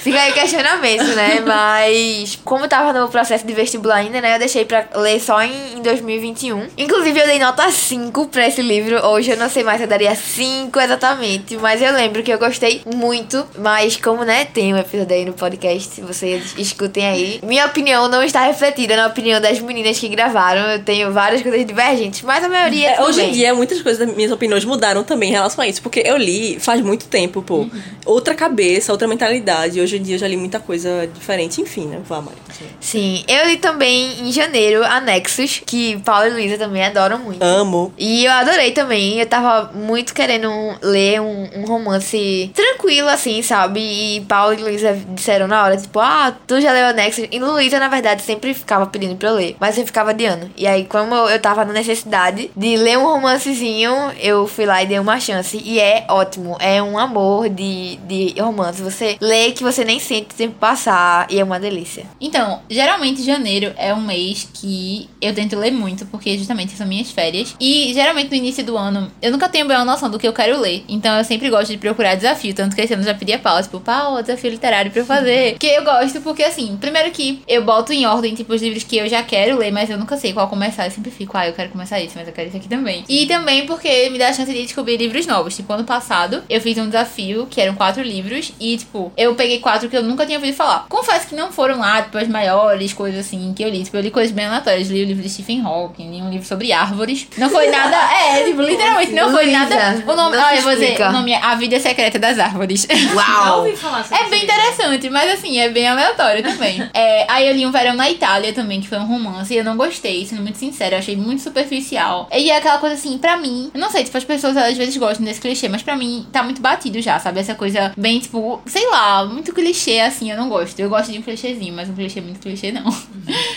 Fica 0.06 0.22
aí 0.22 0.34
questionamento, 0.34 1.04
né? 1.16 1.40
Mas 1.40 2.38
como 2.46 2.68
tava 2.68 2.94
no 2.94 3.08
processo 3.08 3.44
de 3.44 3.54
vestibular 3.54 3.96
ainda, 3.96 4.22
né? 4.22 4.36
Eu 4.36 4.40
deixei 4.40 4.64
pra 4.64 4.86
ler 4.94 5.20
só 5.20 5.42
em, 5.42 5.78
em 5.78 5.82
2021. 5.82 6.68
Inclusive, 6.78 7.20
eu 7.22 7.26
dei 7.26 7.40
nota 7.40 7.72
5 7.72 8.28
pra 8.28 8.48
esse 8.48 8.62
livro. 8.62 9.04
Hoje 9.04 9.32
eu 9.32 9.38
não 9.38 9.50
sei 9.50 9.64
mais 9.64 9.80
se 9.80 9.86
eu 9.86 9.88
daria 9.88 10.14
5 10.14 10.80
exatamente. 10.80 11.58
Mas 11.58 11.82
eu 11.82 11.92
lembro 11.92 12.22
que 12.22 12.32
eu 12.32 12.38
gostei 12.38 12.84
muito. 12.86 13.48
Mas 13.58 13.98
como, 13.98 14.24
né, 14.24 14.46
tem 14.46 14.76
um 14.76 14.78
episódio 14.78 15.16
aí 15.16 15.26
no 15.26 15.34
podcast, 15.34 16.00
vocês 16.02 16.54
escutem 16.56 17.08
aí. 17.08 17.40
Minha 17.42 17.66
opinião 17.66 18.08
não 18.08 18.22
está 18.22 18.42
refletida 18.46 18.96
na 18.96 19.08
opinião 19.08 19.42
das 19.42 19.60
meninas 19.60 19.98
que 19.98 20.08
gravaram. 20.08 20.70
Eu 20.70 20.84
tenho 20.84 21.12
várias 21.12 21.42
coisas 21.42 21.66
divergentes, 21.66 22.22
mas 22.22 22.44
a 22.44 22.48
maioria 22.48 22.92
É, 22.92 23.02
hoje 23.02 23.24
em 23.24 23.32
dia, 23.32 23.56
muitas 23.56 23.82
coisas 23.82 24.06
das 24.06 24.16
minhas 24.16 24.32
opiniões 24.32 24.64
mudaram 24.64 25.04
também 25.04 25.30
em 25.30 25.34
relação 25.34 25.64
a 25.64 25.68
isso. 25.68 25.82
Porque 25.82 26.04
eu 26.06 26.16
li 26.16 26.60
faz 26.60 26.75
muito 26.82 27.08
tempo, 27.08 27.42
pô. 27.42 27.68
Outra 28.06 28.36
cabeça, 28.36 28.92
outra 28.92 29.08
mentalidade. 29.08 29.80
Hoje 29.80 29.98
em 29.98 30.02
dia 30.02 30.16
eu 30.16 30.20
já 30.20 30.28
li 30.28 30.38
muita 30.38 30.60
coisa 30.60 31.08
diferente. 31.14 31.62
Enfim, 31.62 31.88
né? 31.88 32.02
Vá, 32.06 32.22
Mari. 32.22 32.38
Sim, 32.80 33.24
eu 33.28 33.48
li 33.48 33.58
também 33.58 34.28
em 34.28 34.32
janeiro 34.32 34.84
Anexos, 34.84 35.62
que 35.66 35.98
Paulo 36.00 36.28
e 36.28 36.30
Luísa 36.32 36.58
também 36.58 36.84
adoram 36.84 37.20
muito. 37.20 37.42
Amo. 37.42 37.94
E 37.98 38.26
eu 38.26 38.32
adorei 38.32 38.72
também. 38.72 39.20
Eu 39.20 39.26
tava 39.26 39.72
muito 39.74 40.14
querendo 40.14 40.50
ler 40.82 41.22
um, 41.22 41.50
um 41.56 41.66
romance 41.66 42.52
tranquilo, 42.54 43.10
assim, 43.10 43.42
sabe? 43.42 43.80
E 43.80 44.22
Paulo 44.22 44.54
e 44.54 44.58
Luísa 44.58 44.98
disseram 45.10 45.48
na 45.48 45.64
hora, 45.64 45.78
tipo, 45.78 46.00
ah, 46.00 46.36
tu 46.46 46.60
já 46.62 46.72
leu 46.72 46.88
Anexos? 46.88 47.28
E 47.32 47.40
Luísa, 47.40 47.80
na 47.80 47.88
verdade, 47.88 48.22
sempre 48.22 48.54
ficava 48.54 48.86
pedindo 48.86 49.16
pra 49.16 49.30
eu 49.30 49.36
ler. 49.36 49.56
Mas 49.60 49.78
eu 49.78 49.86
ficava 49.86 50.12
adiando. 50.12 50.50
E 50.56 50.68
aí, 50.68 50.86
como 50.86 51.14
eu 51.16 51.40
tava 51.40 51.66
na 51.66 51.74
necessidade 51.74 52.52
de 52.56 52.78
ler 52.78 52.98
um 52.98 53.04
romancezinho, 53.04 53.94
eu 54.20 54.48
fui 54.48 54.66
lá 54.66 54.82
e 54.84 54.86
dei 54.86 55.00
uma 55.00 55.20
chance. 55.20 55.62
E 55.64 55.80
é 55.80 56.06
ótimo. 56.10 56.55
É 56.60 56.82
um 56.82 56.98
amor 56.98 57.50
de, 57.50 57.98
de 57.98 58.40
romance. 58.40 58.82
Você 58.82 59.18
lê 59.20 59.52
que 59.52 59.64
você 59.64 59.84
nem 59.84 60.00
sente 60.00 60.34
o 60.34 60.38
tempo 60.38 60.56
passar. 60.60 61.28
E 61.30 61.40
é 61.40 61.44
uma 61.44 61.60
delícia. 61.60 62.06
Então, 62.20 62.62
geralmente 62.70 63.24
janeiro 63.24 63.74
é 63.78 63.94
um 63.94 64.02
mês 64.02 64.48
que 64.54 65.10
eu 65.22 65.34
tento 65.34 65.58
ler 65.58 65.72
muito, 65.72 66.06
porque 66.08 66.38
justamente 66.38 66.74
são 66.74 66.88
minhas 66.88 67.12
férias. 67.12 67.56
E 67.60 67.94
geralmente 67.94 68.30
no 68.30 68.36
início 68.36 68.64
do 68.64 68.78
ano, 68.78 69.12
eu 69.22 69.32
nunca 69.32 69.50
tenho 69.50 69.68
bem 69.68 69.78
uma 69.78 69.86
noção 69.86 70.10
do 70.10 70.20
que 70.20 70.28
eu 70.28 70.34
quero 70.34 70.60
ler. 70.60 70.84
Então 70.88 71.18
eu 71.18 71.24
sempre 71.24 71.50
gosto 71.50 71.72
de 71.72 71.78
procurar 71.78 72.16
desafio. 72.16 72.54
Tanto 72.54 72.76
que 72.76 72.82
esse 72.82 72.94
ano 72.94 73.04
eu 73.04 73.08
já 73.08 73.14
pedi 73.14 73.34
a 73.34 73.40
Paula, 73.40 73.64
tipo, 73.64 73.80
Paula, 73.80 74.22
desafio 74.22 74.52
literário 74.52 74.92
pra 74.92 75.02
eu 75.02 75.06
fazer. 75.06 75.58
que 75.58 75.68
eu 75.68 75.84
gosto, 75.84 76.22
porque 76.22 76.44
assim, 76.44 76.78
primeiro 76.78 77.12
que 77.12 77.42
eu 77.48 77.64
boto 77.64 77.92
em 77.94 78.06
ordem, 78.06 78.34
tipo, 78.36 78.54
os 78.54 78.62
livros 78.62 78.84
que 78.84 78.98
eu 78.98 79.08
já 79.08 79.24
quero 79.24 79.58
ler, 79.58 79.72
mas 79.72 79.90
eu 79.90 79.98
nunca 79.98 80.18
sei 80.18 80.34
qual 80.34 80.48
começar. 80.48 80.86
Eu 80.86 80.92
sempre 80.92 81.12
fico, 81.12 81.38
ah, 81.38 81.48
eu 81.48 81.54
quero 81.54 81.70
começar 81.70 82.00
esse, 82.02 82.16
mas 82.18 82.28
eu 82.28 82.34
quero 82.34 82.48
esse 82.48 82.58
aqui 82.58 82.68
também. 82.68 83.04
E 83.08 83.26
também 83.26 83.66
porque 83.66 84.10
me 84.10 84.18
dá 84.18 84.30
a 84.30 84.34
chance 84.34 84.52
de 84.52 84.64
descobrir 84.64 84.98
livros 84.98 85.26
novos. 85.26 85.56
Tipo, 85.56 85.74
ano 85.74 85.84
passado 85.84 86.44
eu 86.50 86.62
fiz 86.62 86.78
um 86.78 86.88
desafio, 86.88 87.48
que 87.50 87.60
eram 87.62 87.76
quatro 87.76 88.02
livros, 88.02 88.52
e 88.60 88.78
tipo, 88.78 89.12
eu 89.18 89.36
peguei 89.36 89.60
quatro 89.60 89.90
que 89.90 89.98
eu 89.98 90.04
nunca 90.04 90.26
tinha 90.26 90.38
ouvido 90.38 90.56
falar. 90.56 90.86
Confesso 90.90 91.28
que 91.28 91.36
não 91.36 91.52
foram 91.52 91.80
lá, 91.80 92.02
tipo, 92.02 92.18
as 92.18 92.28
maiores 92.28 92.94
coisas 92.94 93.26
assim 93.26 93.54
que 93.54 93.64
eu 93.64 93.70
li. 93.70 93.84
Tipo, 93.84 93.98
eu 93.98 94.02
li 94.02 94.12
coisas 94.12 94.32
bem 94.32 94.46
aleatórias. 94.46 94.90
Li 94.90 95.04
o 95.04 95.06
livro 95.06 95.24
de 95.24 95.30
Stephen 95.30 95.62
Hawking, 95.62 96.12
li 96.12 96.22
um 96.22 96.30
livro 96.30 96.46
sobre 96.46 96.72
árvores. 96.72 97.28
Não 97.38 97.50
foi 97.50 97.70
nada. 97.70 97.96
É, 98.16 98.44
tipo, 98.44 98.62
literalmente 98.62 99.12
não 99.12 99.32
foi 99.32 99.52
nada. 99.52 100.04
O 100.08 100.16
nome. 100.16 100.38
não 100.38 100.44
Olha, 100.44 100.62
vou 100.62 100.74
dizer, 100.74 101.00
o 101.02 101.12
nome 101.12 101.32
é 101.32 101.42
A 101.42 101.56
Vida 101.56 101.80
Secreta 101.80 102.18
das 102.18 102.40
Árvores. 102.40 102.88
Uau! 103.14 103.60
ouvi 103.60 103.76
falar 103.76 104.04
sobre 104.04 104.26
É 104.26 104.30
bem 104.30 104.44
interessante, 104.44 105.10
mas 105.10 105.34
assim, 105.34 105.60
é 105.60 105.70
bem 105.70 105.88
aleatório 105.88 106.44
também. 106.44 106.84
É, 106.96 107.26
aí 107.30 107.48
eu 107.48 107.54
li 107.54 107.66
um 107.66 107.72
Verão 107.72 107.94
na 107.94 108.10
Itália 108.10 108.54
também, 108.54 108.80
que 108.80 108.88
foi 108.88 108.98
um 108.98 109.06
romance, 109.06 109.54
e 109.54 109.58
eu 109.58 109.64
não 109.64 109.76
gostei, 109.76 110.26
sendo 110.26 110.42
muito 110.42 110.58
sincera, 110.58 110.96
eu 110.96 111.00
achei 111.00 111.16
muito 111.16 111.42
superficial. 111.42 112.28
E 112.32 112.50
é 112.50 112.58
aquela 112.58 112.78
coisa 112.78 112.96
assim, 112.96 113.18
pra 113.18 113.36
mim, 113.36 113.70
eu 113.74 113.80
não 113.80 113.90
sei, 113.90 114.04
tipo, 114.04 114.18
as 114.18 114.24
pessoas 114.24 114.56
às 114.56 114.78
vezes 114.78 114.96
gostam 114.96 115.26
desse 115.26 115.42
clichê, 115.42 115.68
mas 115.68 115.84
pra 115.84 115.96
mim 115.96 116.26
tá 116.36 116.44
muito 116.44 116.62
batido 116.62 117.02
já, 117.02 117.18
sabe? 117.20 117.40
Essa 117.40 117.56
coisa 117.56 117.94
bem, 117.98 118.20
tipo, 118.20 118.62
sei 118.66 118.86
lá, 118.90 119.26
muito 119.26 119.54
clichê 119.54 120.00
assim, 120.00 120.30
eu 120.30 120.38
não 120.38 120.50
gosto. 120.50 120.80
Eu 120.80 120.90
gosto 120.90 121.12
de 121.12 121.20
um 121.20 121.22
clichêzinho, 121.22 121.74
mas 121.74 121.90
um 121.90 121.94
clichê 121.94 122.22
muito 122.22 122.40
clichê 122.40 122.72
não. 122.72 122.86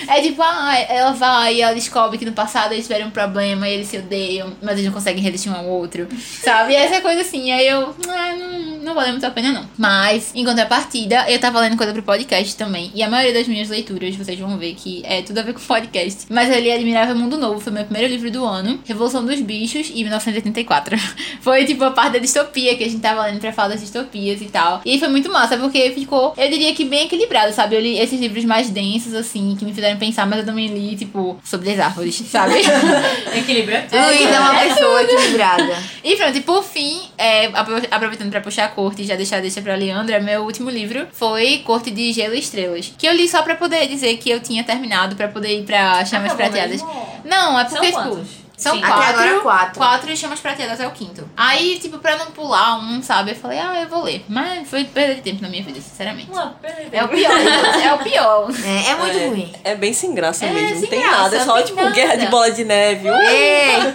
É 0.09 0.23
tipo, 0.23 0.41
ah, 0.43 0.75
ela 0.89 1.13
vai 1.13 1.57
e 1.57 1.61
ela 1.61 1.75
descobre 1.75 2.17
que 2.17 2.25
no 2.25 2.33
passado 2.33 2.73
eles 2.73 2.87
tiveram 2.87 3.09
um 3.09 3.11
problema 3.11 3.69
e 3.69 3.75
eles 3.75 3.89
se 3.89 3.99
odeiam, 3.99 4.55
mas 4.63 4.73
eles 4.73 4.87
não 4.87 4.93
conseguem 4.93 5.23
resistir 5.23 5.51
um 5.51 5.55
ao 5.55 5.67
outro, 5.67 6.09
sabe? 6.43 6.73
E 6.73 6.77
essa 6.77 7.03
coisa 7.03 7.21
assim, 7.21 7.53
aí 7.53 7.69
eu, 7.69 7.95
ah, 8.09 8.33
não, 8.35 8.79
não 8.79 8.95
valeu 8.95 9.11
muito 9.13 9.27
a 9.27 9.31
pena 9.31 9.53
não. 9.53 9.69
Mas, 9.77 10.33
em 10.35 10.45
contrapartida, 10.45 11.31
eu 11.31 11.39
tava 11.39 11.61
lendo 11.61 11.77
coisa 11.77 11.93
pro 11.93 12.03
podcast 12.03 12.57
também, 12.57 12.91
e 12.95 13.03
a 13.03 13.11
maioria 13.11 13.35
das 13.35 13.47
minhas 13.47 13.69
leituras, 13.69 14.17
vocês 14.17 14.39
vão 14.39 14.57
ver 14.57 14.75
que 14.75 15.03
é 15.05 15.21
tudo 15.21 15.39
a 15.39 15.43
ver 15.43 15.53
com 15.53 15.61
podcast. 15.61 16.27
Mas 16.31 16.49
eu 16.49 16.59
li 16.59 16.73
Admirável 16.73 17.15
Mundo 17.15 17.37
Novo, 17.37 17.61
foi 17.61 17.73
meu 17.73 17.85
primeiro 17.85 18.11
livro 18.11 18.31
do 18.31 18.47
ano, 18.47 18.81
Revolução 18.87 19.25
dos 19.25 19.41
Bichos 19.41 19.91
e 19.95 20.03
1984. 20.03 20.97
foi 21.43 21.67
tipo 21.67 21.85
a 21.85 21.91
parte 21.91 22.15
da 22.15 22.19
distopia 22.19 22.68
que 22.77 22.85
a 22.85 22.89
gente 22.89 23.01
tava 23.01 23.23
lendo 23.27 23.41
pra 23.41 23.53
falar 23.53 23.69
das 23.69 23.81
distopias 23.81 24.41
e 24.41 24.47
tal. 24.47 24.81
E 24.85 24.99
foi 24.99 25.09
muito 25.09 25.31
massa, 25.31 25.57
porque 25.57 25.91
ficou, 25.91 26.35
eu 26.37 26.49
diria 26.51 26.75
que 26.75 26.85
bem 26.85 27.05
equilibrado, 27.07 27.53
sabe? 27.53 27.77
Eu 27.77 27.81
li 27.81 27.99
esses 27.99 28.19
livros 28.21 28.45
mais 28.45 28.71
densos, 28.71 29.15
assim, 29.15 29.57
que 29.59 29.65
me 29.65 29.73
fizeram 29.75 29.99
pensar, 29.99 30.27
mas 30.27 30.41
eu 30.41 30.47
também 30.47 30.67
li, 30.69 30.97
tipo, 30.97 31.39
sobre 31.45 31.71
as 31.73 31.79
árvores, 31.79 32.15
sabe? 32.31 32.55
Equilíbrio. 33.37 33.79
Luísa 33.93 34.31
é 34.31 34.41
uma 34.41 34.55
pessoa 34.61 35.03
equilibrada. 35.03 35.79
E 36.09 36.17
pronto, 36.17 36.39
e 36.39 36.41
por 36.41 36.63
fim, 36.65 37.01
é, 37.19 37.47
apro- 37.53 37.83
aproveitando 37.91 38.31
pra 38.31 38.41
puxar 38.41 38.65
a 38.65 38.69
corte 38.69 39.03
e 39.03 39.05
já 39.05 39.15
deixar 39.15 39.43
deixa 39.43 39.61
pra 39.61 39.75
Leandra, 39.75 40.19
meu 40.21 40.43
último 40.43 40.71
livro 40.71 41.07
foi 41.13 41.59
Corte 41.59 41.91
de 41.91 42.13
Gelo 42.13 42.35
e 42.35 42.39
Estrelas. 42.39 42.93
Que 42.97 43.07
eu 43.07 43.13
li 43.13 43.29
só 43.29 43.43
pra 43.43 43.57
poder 43.57 43.87
dizer 43.89 44.17
que 44.17 44.31
eu 44.31 44.41
tinha 44.41 44.65
terminado, 44.65 45.17
pra 45.17 45.29
poder 45.29 45.59
ir 45.61 45.65
pra 45.65 46.03
Chamas 46.07 46.33
Acabou 46.33 46.37
Prateadas. 46.37 46.83
mesmo? 46.83 47.07
Não, 47.27 47.59
é 47.61 47.65
São 47.69 47.73
porque, 47.79 47.87
tipo. 47.89 47.99
quantos? 48.03 48.29
São 48.59 48.75
Sim. 48.75 48.81
quatro. 48.81 48.99
Até 48.99 49.09
agora 49.11 49.31
é 49.31 49.41
quatro. 49.41 49.79
Quatro 49.79 50.11
e 50.11 50.17
chamas 50.17 50.41
prateadas 50.41 50.81
é 50.81 50.87
o 50.87 50.91
quinto. 50.91 51.31
Aí, 51.37 51.79
tipo, 51.79 51.99
pra 51.99 52.17
não 52.17 52.27
pular 52.33 52.77
um, 52.81 53.01
sabe? 53.01 53.31
Eu 53.31 53.37
falei, 53.37 53.61
ah, 53.61 53.83
eu 53.83 53.89
vou 53.89 54.03
ler. 54.03 54.25
Mas 54.29 54.69
foi 54.69 54.83
perda 54.85 55.15
de 55.15 55.21
tempo 55.21 55.41
na 55.41 55.49
minha 55.49 55.63
vida, 55.63 55.81
sinceramente. 55.81 56.29
Uma 56.29 56.49
perda. 56.49 56.89
É 56.91 57.05
o 57.05 57.09
pior, 57.09 57.39
de 57.39 57.83
é 57.83 57.95
o 57.95 57.99
pior. 57.99 58.51
É, 58.65 58.91
é 58.91 58.95
muito 58.97 59.17
é, 59.17 59.27
ruim. 59.29 59.55
É 59.63 59.75
bem 59.77 59.93
sem 59.93 60.13
graça 60.13 60.45
É, 60.45 60.53
mesmo. 60.53 60.71
Não 60.71 60.81
sem 60.81 60.89
tem 60.91 61.01
graça, 61.01 61.23
nada. 61.23 61.37
É 61.37 61.45
só, 61.45 61.63
tipo, 61.63 61.77
nada. 61.81 61.95
guerra 61.95 62.17
de 62.17 62.27
bola 62.27 62.51
de 62.51 62.65
neve. 62.65 63.09
Uh! 63.09 63.95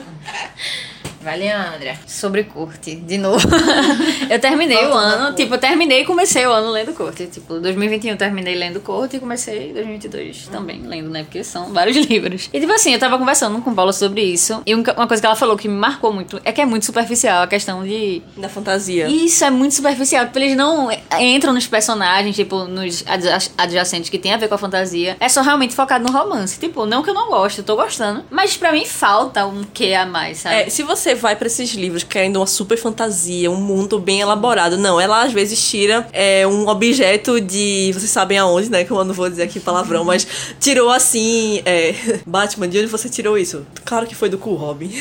Vai, 1.23 1.37
Leandra. 1.39 1.95
Sobre 2.05 2.43
Curte, 2.43 2.95
de 2.95 3.17
novo. 3.17 3.47
eu 4.29 4.39
terminei 4.39 4.85
o 4.85 4.93
ano, 4.93 5.35
tipo, 5.35 5.53
eu 5.53 5.57
terminei 5.57 6.01
e 6.01 6.05
comecei 6.05 6.45
o 6.45 6.51
ano 6.51 6.69
lendo 6.69 6.93
Curte. 6.93 7.27
Tipo, 7.27 7.59
2021 7.59 8.11
eu 8.11 8.17
terminei 8.17 8.55
lendo 8.55 8.79
Curte 8.81 9.15
e 9.17 9.19
comecei 9.19 9.71
2022 9.73 10.47
também 10.49 10.81
lendo, 10.81 11.09
né? 11.09 11.23
Porque 11.23 11.43
são 11.43 11.71
vários 11.73 11.95
livros. 12.07 12.49
E 12.51 12.59
tipo 12.59 12.71
assim, 12.73 12.93
eu 12.93 12.99
tava 12.99 13.17
conversando 13.17 13.61
com 13.61 13.73
Paula 13.73 13.93
sobre 13.93 14.21
isso. 14.21 14.61
E 14.65 14.75
um- 14.75 14.83
uma 14.97 15.07
coisa 15.07 15.21
que 15.21 15.25
ela 15.25 15.35
falou 15.35 15.55
que 15.57 15.67
me 15.67 15.75
marcou 15.75 16.11
muito 16.11 16.41
é 16.43 16.51
que 16.51 16.59
é 16.61 16.65
muito 16.65 16.85
superficial 16.85 17.43
a 17.43 17.47
questão 17.47 17.83
de 17.83 18.21
Da 18.37 18.49
fantasia. 18.49 19.07
isso 19.07 19.43
é 19.45 19.49
muito 19.49 19.73
superficial, 19.75 20.25
tipo, 20.25 20.39
eles 20.39 20.55
não 20.57 20.89
entram 21.19 21.53
nos 21.53 21.67
personagens, 21.67 22.35
tipo, 22.35 22.65
nos 22.65 23.03
adja- 23.07 23.37
adjacentes 23.57 24.09
que 24.09 24.17
tem 24.17 24.33
a 24.33 24.37
ver 24.37 24.47
com 24.49 24.55
a 24.55 24.57
fantasia. 24.57 25.15
É 25.19 25.29
só 25.29 25.41
realmente 25.41 25.73
focado 25.73 26.03
no 26.03 26.11
romance. 26.11 26.59
Tipo, 26.59 26.85
não 26.85 27.01
que 27.01 27.09
eu 27.09 27.13
não 27.13 27.29
gosto, 27.29 27.59
eu 27.59 27.63
tô 27.63 27.75
gostando. 27.75 28.23
Mas 28.29 28.57
pra 28.57 28.71
mim 28.73 28.85
falta 28.85 29.45
um 29.45 29.63
quê 29.73 29.93
a 29.93 30.05
mais, 30.05 30.39
sabe? 30.39 30.55
É, 30.55 30.69
se 30.69 30.83
você 30.83 31.12
vai 31.15 31.35
pra 31.35 31.47
esses 31.47 31.71
livros 31.73 32.03
querendo 32.03 32.37
uma 32.37 32.47
super 32.47 32.77
fantasia, 32.77 33.49
um 33.49 33.55
mundo 33.55 33.99
bem 33.99 34.21
elaborado, 34.21 34.77
não, 34.77 34.99
ela 34.99 35.23
às 35.23 35.33
vezes 35.33 35.61
tira 35.67 36.07
é, 36.11 36.45
um 36.47 36.67
objeto 36.67 37.39
de. 37.39 37.91
Vocês 37.93 38.09
sabem 38.09 38.37
aonde, 38.37 38.69
né? 38.69 38.83
Que 38.83 38.91
eu 38.91 39.03
não 39.03 39.13
vou 39.13 39.29
dizer 39.29 39.43
aqui 39.43 39.59
palavrão, 39.59 40.03
mas 40.03 40.27
tirou 40.59 40.89
assim. 40.89 41.61
é, 41.65 41.95
Batman, 42.25 42.67
de 42.67 42.79
onde 42.79 42.87
você 42.87 43.09
tirou 43.09 43.37
isso? 43.37 43.65
Claro 43.85 44.05
que 44.05 44.15
foi 44.15 44.29
do 44.29 44.37
cu, 44.37 44.53
Robin. 44.53 44.91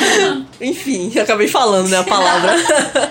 Enfim, 0.60 1.18
acabei 1.18 1.48
falando, 1.48 1.88
né? 1.88 1.98
A 1.98 2.04
palavra. 2.04 2.54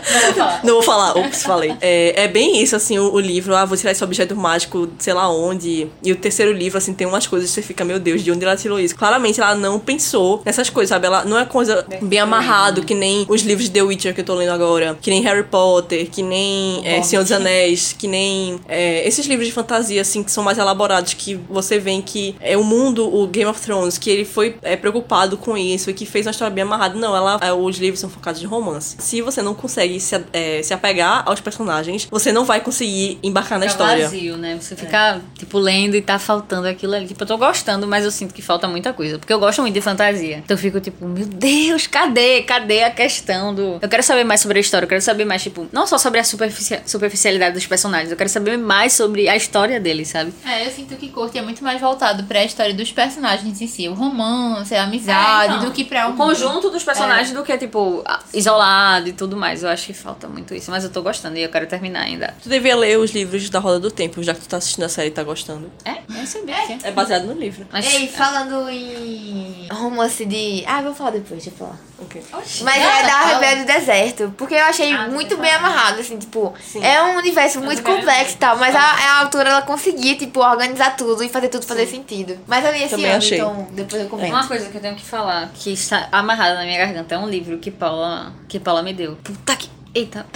Não 0.63 0.75
vou 0.75 0.83
falar, 0.83 1.17
ops, 1.17 1.43
falei. 1.43 1.75
É, 1.81 2.23
é 2.23 2.27
bem 2.27 2.61
isso, 2.61 2.75
assim, 2.75 2.97
o, 2.97 3.13
o 3.13 3.19
livro. 3.19 3.55
Ah, 3.55 3.65
vou 3.65 3.77
tirar 3.77 3.91
esse 3.91 4.03
objeto 4.03 4.35
mágico, 4.35 4.89
sei 4.97 5.13
lá 5.13 5.29
onde. 5.29 5.87
E 6.03 6.11
o 6.11 6.15
terceiro 6.15 6.51
livro, 6.51 6.77
assim, 6.77 6.93
tem 6.93 7.07
umas 7.07 7.27
coisas 7.27 7.49
que 7.49 7.55
você 7.55 7.61
fica, 7.61 7.83
meu 7.83 7.99
Deus, 7.99 8.23
de 8.23 8.31
onde 8.31 8.43
ela 8.43 8.55
tirou 8.55 8.79
isso? 8.79 8.95
Claramente 8.95 9.39
ela 9.39 9.55
não 9.55 9.79
pensou 9.79 10.41
nessas 10.45 10.69
coisas, 10.69 10.89
sabe? 10.89 11.07
Ela 11.07 11.25
não 11.25 11.37
é 11.37 11.45
coisa 11.45 11.85
bem 12.01 12.19
amarrado, 12.43 12.83
que 12.83 12.93
nem 12.93 13.25
os 13.29 13.41
livros 13.41 13.67
de 13.67 13.73
The 13.73 13.81
Witcher 13.81 14.13
que 14.13 14.21
eu 14.21 14.25
tô 14.25 14.35
lendo 14.35 14.51
agora, 14.51 14.97
que 15.01 15.09
nem 15.09 15.21
Harry 15.21 15.43
Potter, 15.43 16.09
que 16.09 16.21
nem 16.21 16.85
é, 16.85 17.01
Senhor 17.01 17.23
dos 17.23 17.31
Anéis, 17.31 17.93
que 17.93 18.07
nem 18.07 18.59
é, 18.67 19.07
esses 19.07 19.25
livros 19.25 19.47
de 19.47 19.53
fantasia, 19.53 20.01
assim, 20.01 20.23
que 20.23 20.31
são 20.31 20.43
mais 20.43 20.57
elaborados, 20.57 21.13
que 21.13 21.35
você 21.49 21.79
vê 21.79 21.93
que 22.01 22.35
é 22.41 22.57
o 22.57 22.63
mundo, 22.63 23.07
o 23.07 23.27
Game 23.27 23.49
of 23.49 23.61
Thrones, 23.61 23.97
que 23.97 24.09
ele 24.09 24.25
foi 24.25 24.57
é, 24.63 24.75
preocupado 24.75 25.37
com 25.37 25.55
isso 25.55 25.89
e 25.89 25.93
que 25.93 26.05
fez 26.05 26.25
uma 26.25 26.31
história 26.31 26.53
bem 26.53 26.63
amarrada. 26.63 26.95
Não, 26.95 27.15
ela, 27.15 27.39
é, 27.41 27.53
os 27.53 27.77
livros 27.77 27.99
são 27.99 28.09
focados 28.09 28.41
em 28.41 28.45
romance. 28.45 28.95
Se 28.99 29.21
você 29.21 29.41
não 29.41 29.53
consegue 29.53 29.99
se, 29.99 30.19
é, 30.33 30.63
se 30.63 30.73
apegar 30.73 31.23
aos 31.25 31.39
personagens, 31.39 32.07
você 32.09 32.31
não 32.31 32.45
vai 32.45 32.61
conseguir 32.61 33.19
embarcar 33.21 33.59
na 33.59 33.67
história. 33.67 34.05
vazio, 34.05 34.37
né? 34.37 34.57
Você 34.59 34.75
fica, 34.75 35.21
tipo, 35.37 35.59
lendo 35.59 35.95
e 35.95 36.01
tá 36.01 36.17
faltando 36.17 36.67
aquilo 36.67 36.95
ali. 36.95 37.05
Tipo, 37.05 37.23
eu 37.23 37.27
tô 37.27 37.37
gostando, 37.37 37.87
mas 37.87 38.03
eu 38.03 38.11
sinto 38.11 38.33
que 38.33 38.41
falta 38.41 38.67
muita 38.67 38.91
coisa. 38.91 39.19
Porque 39.19 39.31
eu 39.31 39.39
gosto 39.39 39.61
muito 39.61 39.73
de 39.73 39.81
fantasia. 39.81 40.37
Então 40.37 40.55
eu 40.55 40.59
fico, 40.59 40.79
tipo, 40.79 41.05
meu 41.05 41.25
Deus, 41.25 41.85
cadê? 41.85 42.32
Cadê 42.41 42.83
a 42.83 42.91
questão 42.91 43.53
do. 43.53 43.77
Eu 43.81 43.87
quero 43.89 44.03
saber 44.03 44.23
mais 44.23 44.41
sobre 44.41 44.57
a 44.57 44.61
história. 44.61 44.85
Eu 44.85 44.89
quero 44.89 45.01
saber 45.01 45.25
mais, 45.25 45.41
tipo, 45.43 45.67
não 45.71 45.85
só 45.87 45.97
sobre 45.97 46.19
a 46.19 46.23
superfici- 46.23 46.81
superficialidade 46.85 47.53
dos 47.53 47.65
personagens. 47.67 48.11
Eu 48.11 48.17
quero 48.17 48.29
saber 48.29 48.57
mais 48.57 48.93
sobre 48.93 49.29
a 49.29 49.35
história 49.35 49.79
deles, 49.79 50.07
sabe? 50.09 50.33
É, 50.45 50.65
eu 50.65 50.71
sinto 50.71 50.95
que 50.95 51.09
Corte 51.09 51.37
é 51.37 51.41
muito 51.41 51.63
mais 51.63 51.79
voltado 51.79 52.23
pra 52.23 52.43
história 52.43 52.73
dos 52.73 52.91
personagens 52.91 53.61
em 53.61 53.67
si. 53.67 53.87
O 53.87 53.93
romance, 53.93 54.73
a 54.75 54.83
amizade, 54.83 55.53
É, 55.53 55.57
então, 55.57 55.65
do 55.69 55.71
que 55.71 55.83
pra 55.83 56.07
o 56.07 56.11
um 56.11 56.15
conjunto 56.17 56.69
dos 56.69 56.83
personagens 56.83 57.31
do 57.31 57.43
que, 57.43 57.57
tipo, 57.57 58.03
isolado 58.33 59.07
e 59.09 59.13
tudo 59.13 59.37
mais. 59.37 59.63
Eu 59.63 59.69
acho 59.69 59.85
que 59.87 59.93
falta 59.93 60.27
muito 60.27 60.53
isso. 60.55 60.71
Mas 60.71 60.83
eu 60.83 60.89
tô 60.89 61.01
gostando 61.01 61.37
e 61.37 61.43
eu 61.43 61.49
quero 61.49 61.67
terminar 61.67 62.01
ainda. 62.01 62.33
Tu 62.41 62.49
devia 62.49 62.75
ler 62.75 62.97
os 62.97 63.11
livros 63.11 63.49
da 63.49 63.59
Roda 63.59 63.79
do 63.79 63.91
Tempo, 63.91 64.21
já 64.23 64.33
que 64.33 64.41
tu 64.41 64.47
tá 64.47 64.57
assistindo 64.57 64.83
a 64.85 64.89
série 64.89 65.09
e 65.09 65.11
tá 65.11 65.23
gostando. 65.23 65.71
É? 65.85 65.97
Eu 66.19 66.25
sabia 66.25 66.55
é. 66.55 66.77
É 66.83 66.91
baseado 66.91 67.25
no 67.25 67.33
livro. 67.33 67.65
Mas, 67.71 67.85
Ei, 67.93 68.07
falando 68.07 68.69
em 68.69 69.67
romance 69.71 70.25
de. 70.25 70.63
Ah, 70.65 70.81
vou 70.81 70.93
falar 70.93 71.11
depois, 71.11 71.43
deixa 71.43 71.49
eu 71.49 71.53
falar. 71.53 71.77
Ok. 72.31 72.61
Mas 72.61 72.77
é 72.77 73.03
da 73.03 73.25
Rebelde 73.25 73.61
do 73.63 73.67
Deserto. 73.67 74.33
Porque 74.37 74.53
eu 74.55 74.63
achei 74.63 74.95
muito 75.09 75.37
bem 75.37 75.51
amarrado, 75.51 75.99
assim, 75.99 76.17
tipo, 76.17 76.53
é 76.81 77.01
um 77.03 77.17
universo 77.17 77.59
muito 77.61 77.83
complexo 77.83 78.35
e 78.35 78.37
tal, 78.37 78.57
mas 78.57 78.75
a, 78.75 78.79
a 78.81 79.19
autora 79.21 79.49
ela 79.49 79.61
conseguia, 79.61 80.15
tipo, 80.15 80.39
organizar 80.39 80.95
tudo 80.95 81.23
e 81.23 81.29
fazer 81.29 81.49
tudo 81.49 81.65
fazer 81.65 81.87
sentido. 81.87 82.37
Mas 82.47 82.63
eu 82.65 82.71
li 82.71 82.83
esse 82.83 82.89
Também 82.91 83.07
ano, 83.07 83.17
achei. 83.17 83.37
então 83.37 83.67
depois 83.71 84.01
eu 84.01 84.09
comento. 84.09 84.33
Uma 84.33 84.47
coisa 84.47 84.69
que 84.69 84.77
eu 84.77 84.81
tenho 84.81 84.95
que 84.95 85.05
falar, 85.05 85.49
que 85.53 85.71
está 85.73 86.07
amarrada 86.11 86.55
na 86.55 86.63
minha 86.63 86.77
garganta, 86.77 87.15
é 87.15 87.17
um 87.17 87.27
livro 87.27 87.57
que 87.57 87.71
Paula, 87.71 88.33
que 88.47 88.59
Paula 88.59 88.81
me 88.83 88.93
deu. 88.93 89.15
Puta 89.23 89.55
que. 89.55 89.72
Eita. 89.93 90.25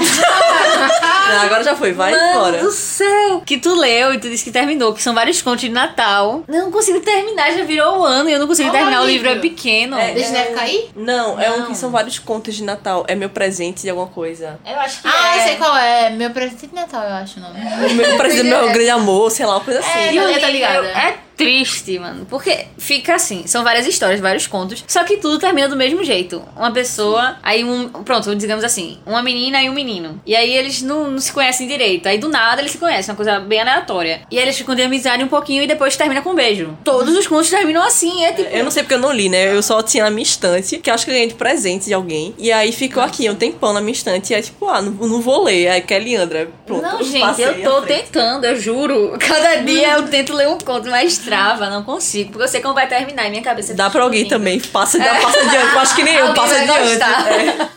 Ah, 1.30 1.42
agora 1.42 1.62
já 1.62 1.76
foi, 1.76 1.92
vai 1.92 2.12
Mano 2.12 2.30
embora. 2.32 2.58
do 2.64 2.72
céu! 2.72 3.42
Que 3.46 3.58
tu 3.58 3.76
leu 3.76 4.14
e 4.14 4.18
tu 4.20 4.30
disse 4.30 4.46
que 4.46 4.52
terminou, 4.52 4.94
que 4.94 5.02
são 5.04 5.14
vários 5.14 5.42
contos 5.42 5.60
de 5.62 5.70
Natal. 5.70 6.44
Não 6.48 6.72
consigo 6.72 7.02
terminar, 7.02 7.52
já 7.52 7.66
virou 7.66 8.00
um 8.00 8.04
ano 8.06 8.30
e 8.30 8.34
eu 8.34 8.40
não 8.40 8.48
consigo 8.48 8.70
Qual 8.70 8.76
é 8.78 8.80
terminar. 8.80 9.02
o 9.02 9.04
O 9.04 9.08
livro 9.08 9.28
é 9.28 9.36
pequeno. 9.36 9.98
É, 9.98 10.14
Deixa 10.14 10.30
neve 10.32 10.54
cair? 10.54 10.90
Não, 10.96 11.38
é 11.40 11.52
um 11.52 11.60
Não. 11.60 11.66
que 11.68 11.76
são 11.76 11.90
vários 11.92 12.18
contos 12.18 12.56
de 12.56 12.64
Natal. 12.64 13.04
É 13.10 13.16
meu 13.16 13.30
presente 13.30 13.82
de 13.82 13.90
alguma 13.90 14.08
coisa. 14.08 14.58
Eu 14.66 14.80
acho 14.80 15.02
que 15.02 15.08
Ah, 15.10 15.36
é. 15.36 15.40
eu 15.40 15.44
sei 15.48 15.56
qual 15.58 15.76
é. 15.76 16.10
Meu 16.12 16.30
presente 16.32 16.68
de 16.68 16.74
Natal, 16.76 17.04
eu 17.04 17.16
acho 17.16 17.40
o 17.40 17.44
nome. 17.44 17.60
O 17.60 17.94
meu 17.96 18.18
presente 18.18 18.44
do 18.44 18.50
meu 18.50 18.68
grande 18.72 18.90
amor, 18.90 19.30
sei 19.30 19.46
lá, 19.46 19.56
uma 19.56 19.62
coisa 19.66 19.82
assim. 19.82 20.00
É, 20.00 20.14
E 20.14 20.20
o 20.20 20.22
Eu 20.24 20.28
tô 20.30 20.34
livro 20.36 20.52
ligada. 20.52 20.88
é 20.88 21.18
triste, 21.38 22.00
mano. 22.00 22.26
Porque 22.28 22.66
fica 22.78 23.16
assim, 23.16 23.46
são 23.46 23.64
várias 23.64 23.86
histórias, 23.86 24.20
vários 24.20 24.48
contos, 24.48 24.84
só 24.88 25.04
que 25.04 25.18
tudo 25.18 25.38
termina 25.38 25.70
do 25.70 25.78
mesmo 25.78 26.04
jeito. 26.04 26.44
Uma 26.56 26.72
pessoa, 26.72 27.38
aí 27.44 27.64
um. 27.64 27.88
Pronto, 27.90 28.36
digamos 28.36 28.64
assim, 28.64 28.98
uma 29.06 29.22
menina 29.22 29.62
e 29.62 29.70
um 29.70 29.74
menino. 29.74 30.20
E 30.26 30.36
aí 30.36 30.52
eles 30.52 30.82
não, 30.82 31.12
não 31.12 31.20
se 31.20 31.32
conhecem 31.32 31.68
direito. 31.68 32.08
Aí 32.08 32.18
do 32.18 32.28
nada 32.28 32.62
eles 32.62 32.72
se 32.72 32.78
conhecem, 32.80 33.12
uma 33.12 33.16
coisa 33.16 33.40
bem 33.40 33.62
aleatória. 33.62 34.22
E 34.32 34.38
aí 34.38 34.44
eles 34.44 34.58
ficam 34.58 34.74
de 34.74 34.82
amizade 34.82 35.24
um 35.24 35.28
pouquinho 35.28 35.62
e 35.64 35.68
depois 35.68 35.96
termina 35.96 36.22
com 36.22 36.32
um 36.32 36.36
beijo. 36.36 36.76
Todos 36.84 37.16
os 37.16 37.28
contos 37.28 37.50
terminam 37.50 37.84
assim, 37.84 38.26
é 38.26 38.34
tipo. 38.34 38.50
Eu 38.50 38.64
não 38.64 38.72
sei 38.72 38.82
porque 38.82 38.96
eu 38.96 39.00
não 39.00 39.12
li, 39.12 39.30
né? 39.30 39.54
Eu 39.54 39.62
só 39.62 39.84
tinha 39.84 40.04
na 40.04 40.10
minha 40.10 40.24
estante, 40.24 40.80
que 40.80 40.90
eu 40.90 40.94
acho 40.94 41.06
que 41.06 41.12
eu 41.12 41.16
ganhei 41.16 41.28
de 41.28 41.36
presente 41.36 41.86
de 41.86 41.94
alguém. 41.94 42.34
E 42.38 42.52
aí 42.52 42.72
ficou 42.72 43.04
aqui 43.04 43.30
um 43.30 43.36
tempão 43.36 43.74
na 43.74 43.82
minha 43.82 43.94
estante. 43.94 44.32
E 44.32 44.36
aí, 44.36 44.42
tipo, 44.42 44.68
ah, 44.68 44.82
não, 44.82 44.92
não 44.92 45.22
vou 45.22 45.44
ler. 45.44 45.68
Aí 45.68 45.82
Kelly 45.82 46.16
Andra, 46.16 46.50
pronto. 46.66 46.82
Não, 46.82 47.04
gente, 47.04 47.42
eu 47.42 47.62
tô 47.62 47.82
tentando, 47.84 48.46
eu 48.46 48.60
juro. 48.60 49.16
Cada 49.20 49.58
dia 49.58 49.94
eu 49.94 50.08
tento 50.08 50.34
ler 50.34 50.48
um 50.48 50.58
conto, 50.58 50.90
mas 50.90 51.27
trava, 51.30 51.70
não 51.70 51.84
consigo. 51.84 52.32
Porque 52.32 52.44
eu 52.44 52.48
sei 52.48 52.62
como 52.62 52.74
vai 52.74 52.88
terminar 52.88 53.28
e 53.28 53.30
minha 53.30 53.42
cabeça 53.44 53.74
Dá 53.74 53.90
pra 53.90 54.04
alguém 54.04 54.28
também. 54.28 54.60
Passa, 54.60 54.98
passa 55.00 55.40
adiante. 55.42 55.74
Eu 55.74 55.80
acho 55.80 55.96
que 55.96 56.04
nem 56.04 56.16
eu, 56.16 56.28
Alguém 56.28 56.42
passa 56.44 56.56
adiante. 56.62 56.90
gostar. 56.90 57.28
É. 57.32 57.44
I 57.44 57.48
don't 57.48 57.68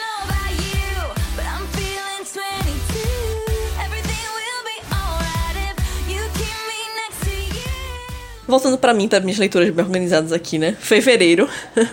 know 0.00 0.16
about 0.24 0.52
you, 0.62 1.14
but 1.36 1.44
I'm 1.44 1.66
feeling 1.74 2.24
22. 2.24 3.84
Everything 3.84 4.24
will 4.34 4.64
be 4.64 4.80
alright 4.94 5.56
if 5.58 6.10
you 6.10 6.22
keep 6.34 6.58
me 6.66 6.78
next 6.96 7.20
to 7.24 7.30
you. 7.30 8.46
Voltando 8.48 8.78
pra 8.78 8.94
mim, 8.94 9.08
para 9.08 9.20
minhas 9.20 9.38
leituras 9.38 9.70
bem 9.70 9.84
organizadas 9.84 10.32
aqui, 10.32 10.58
né? 10.58 10.76
Fevereiro. 10.80 11.48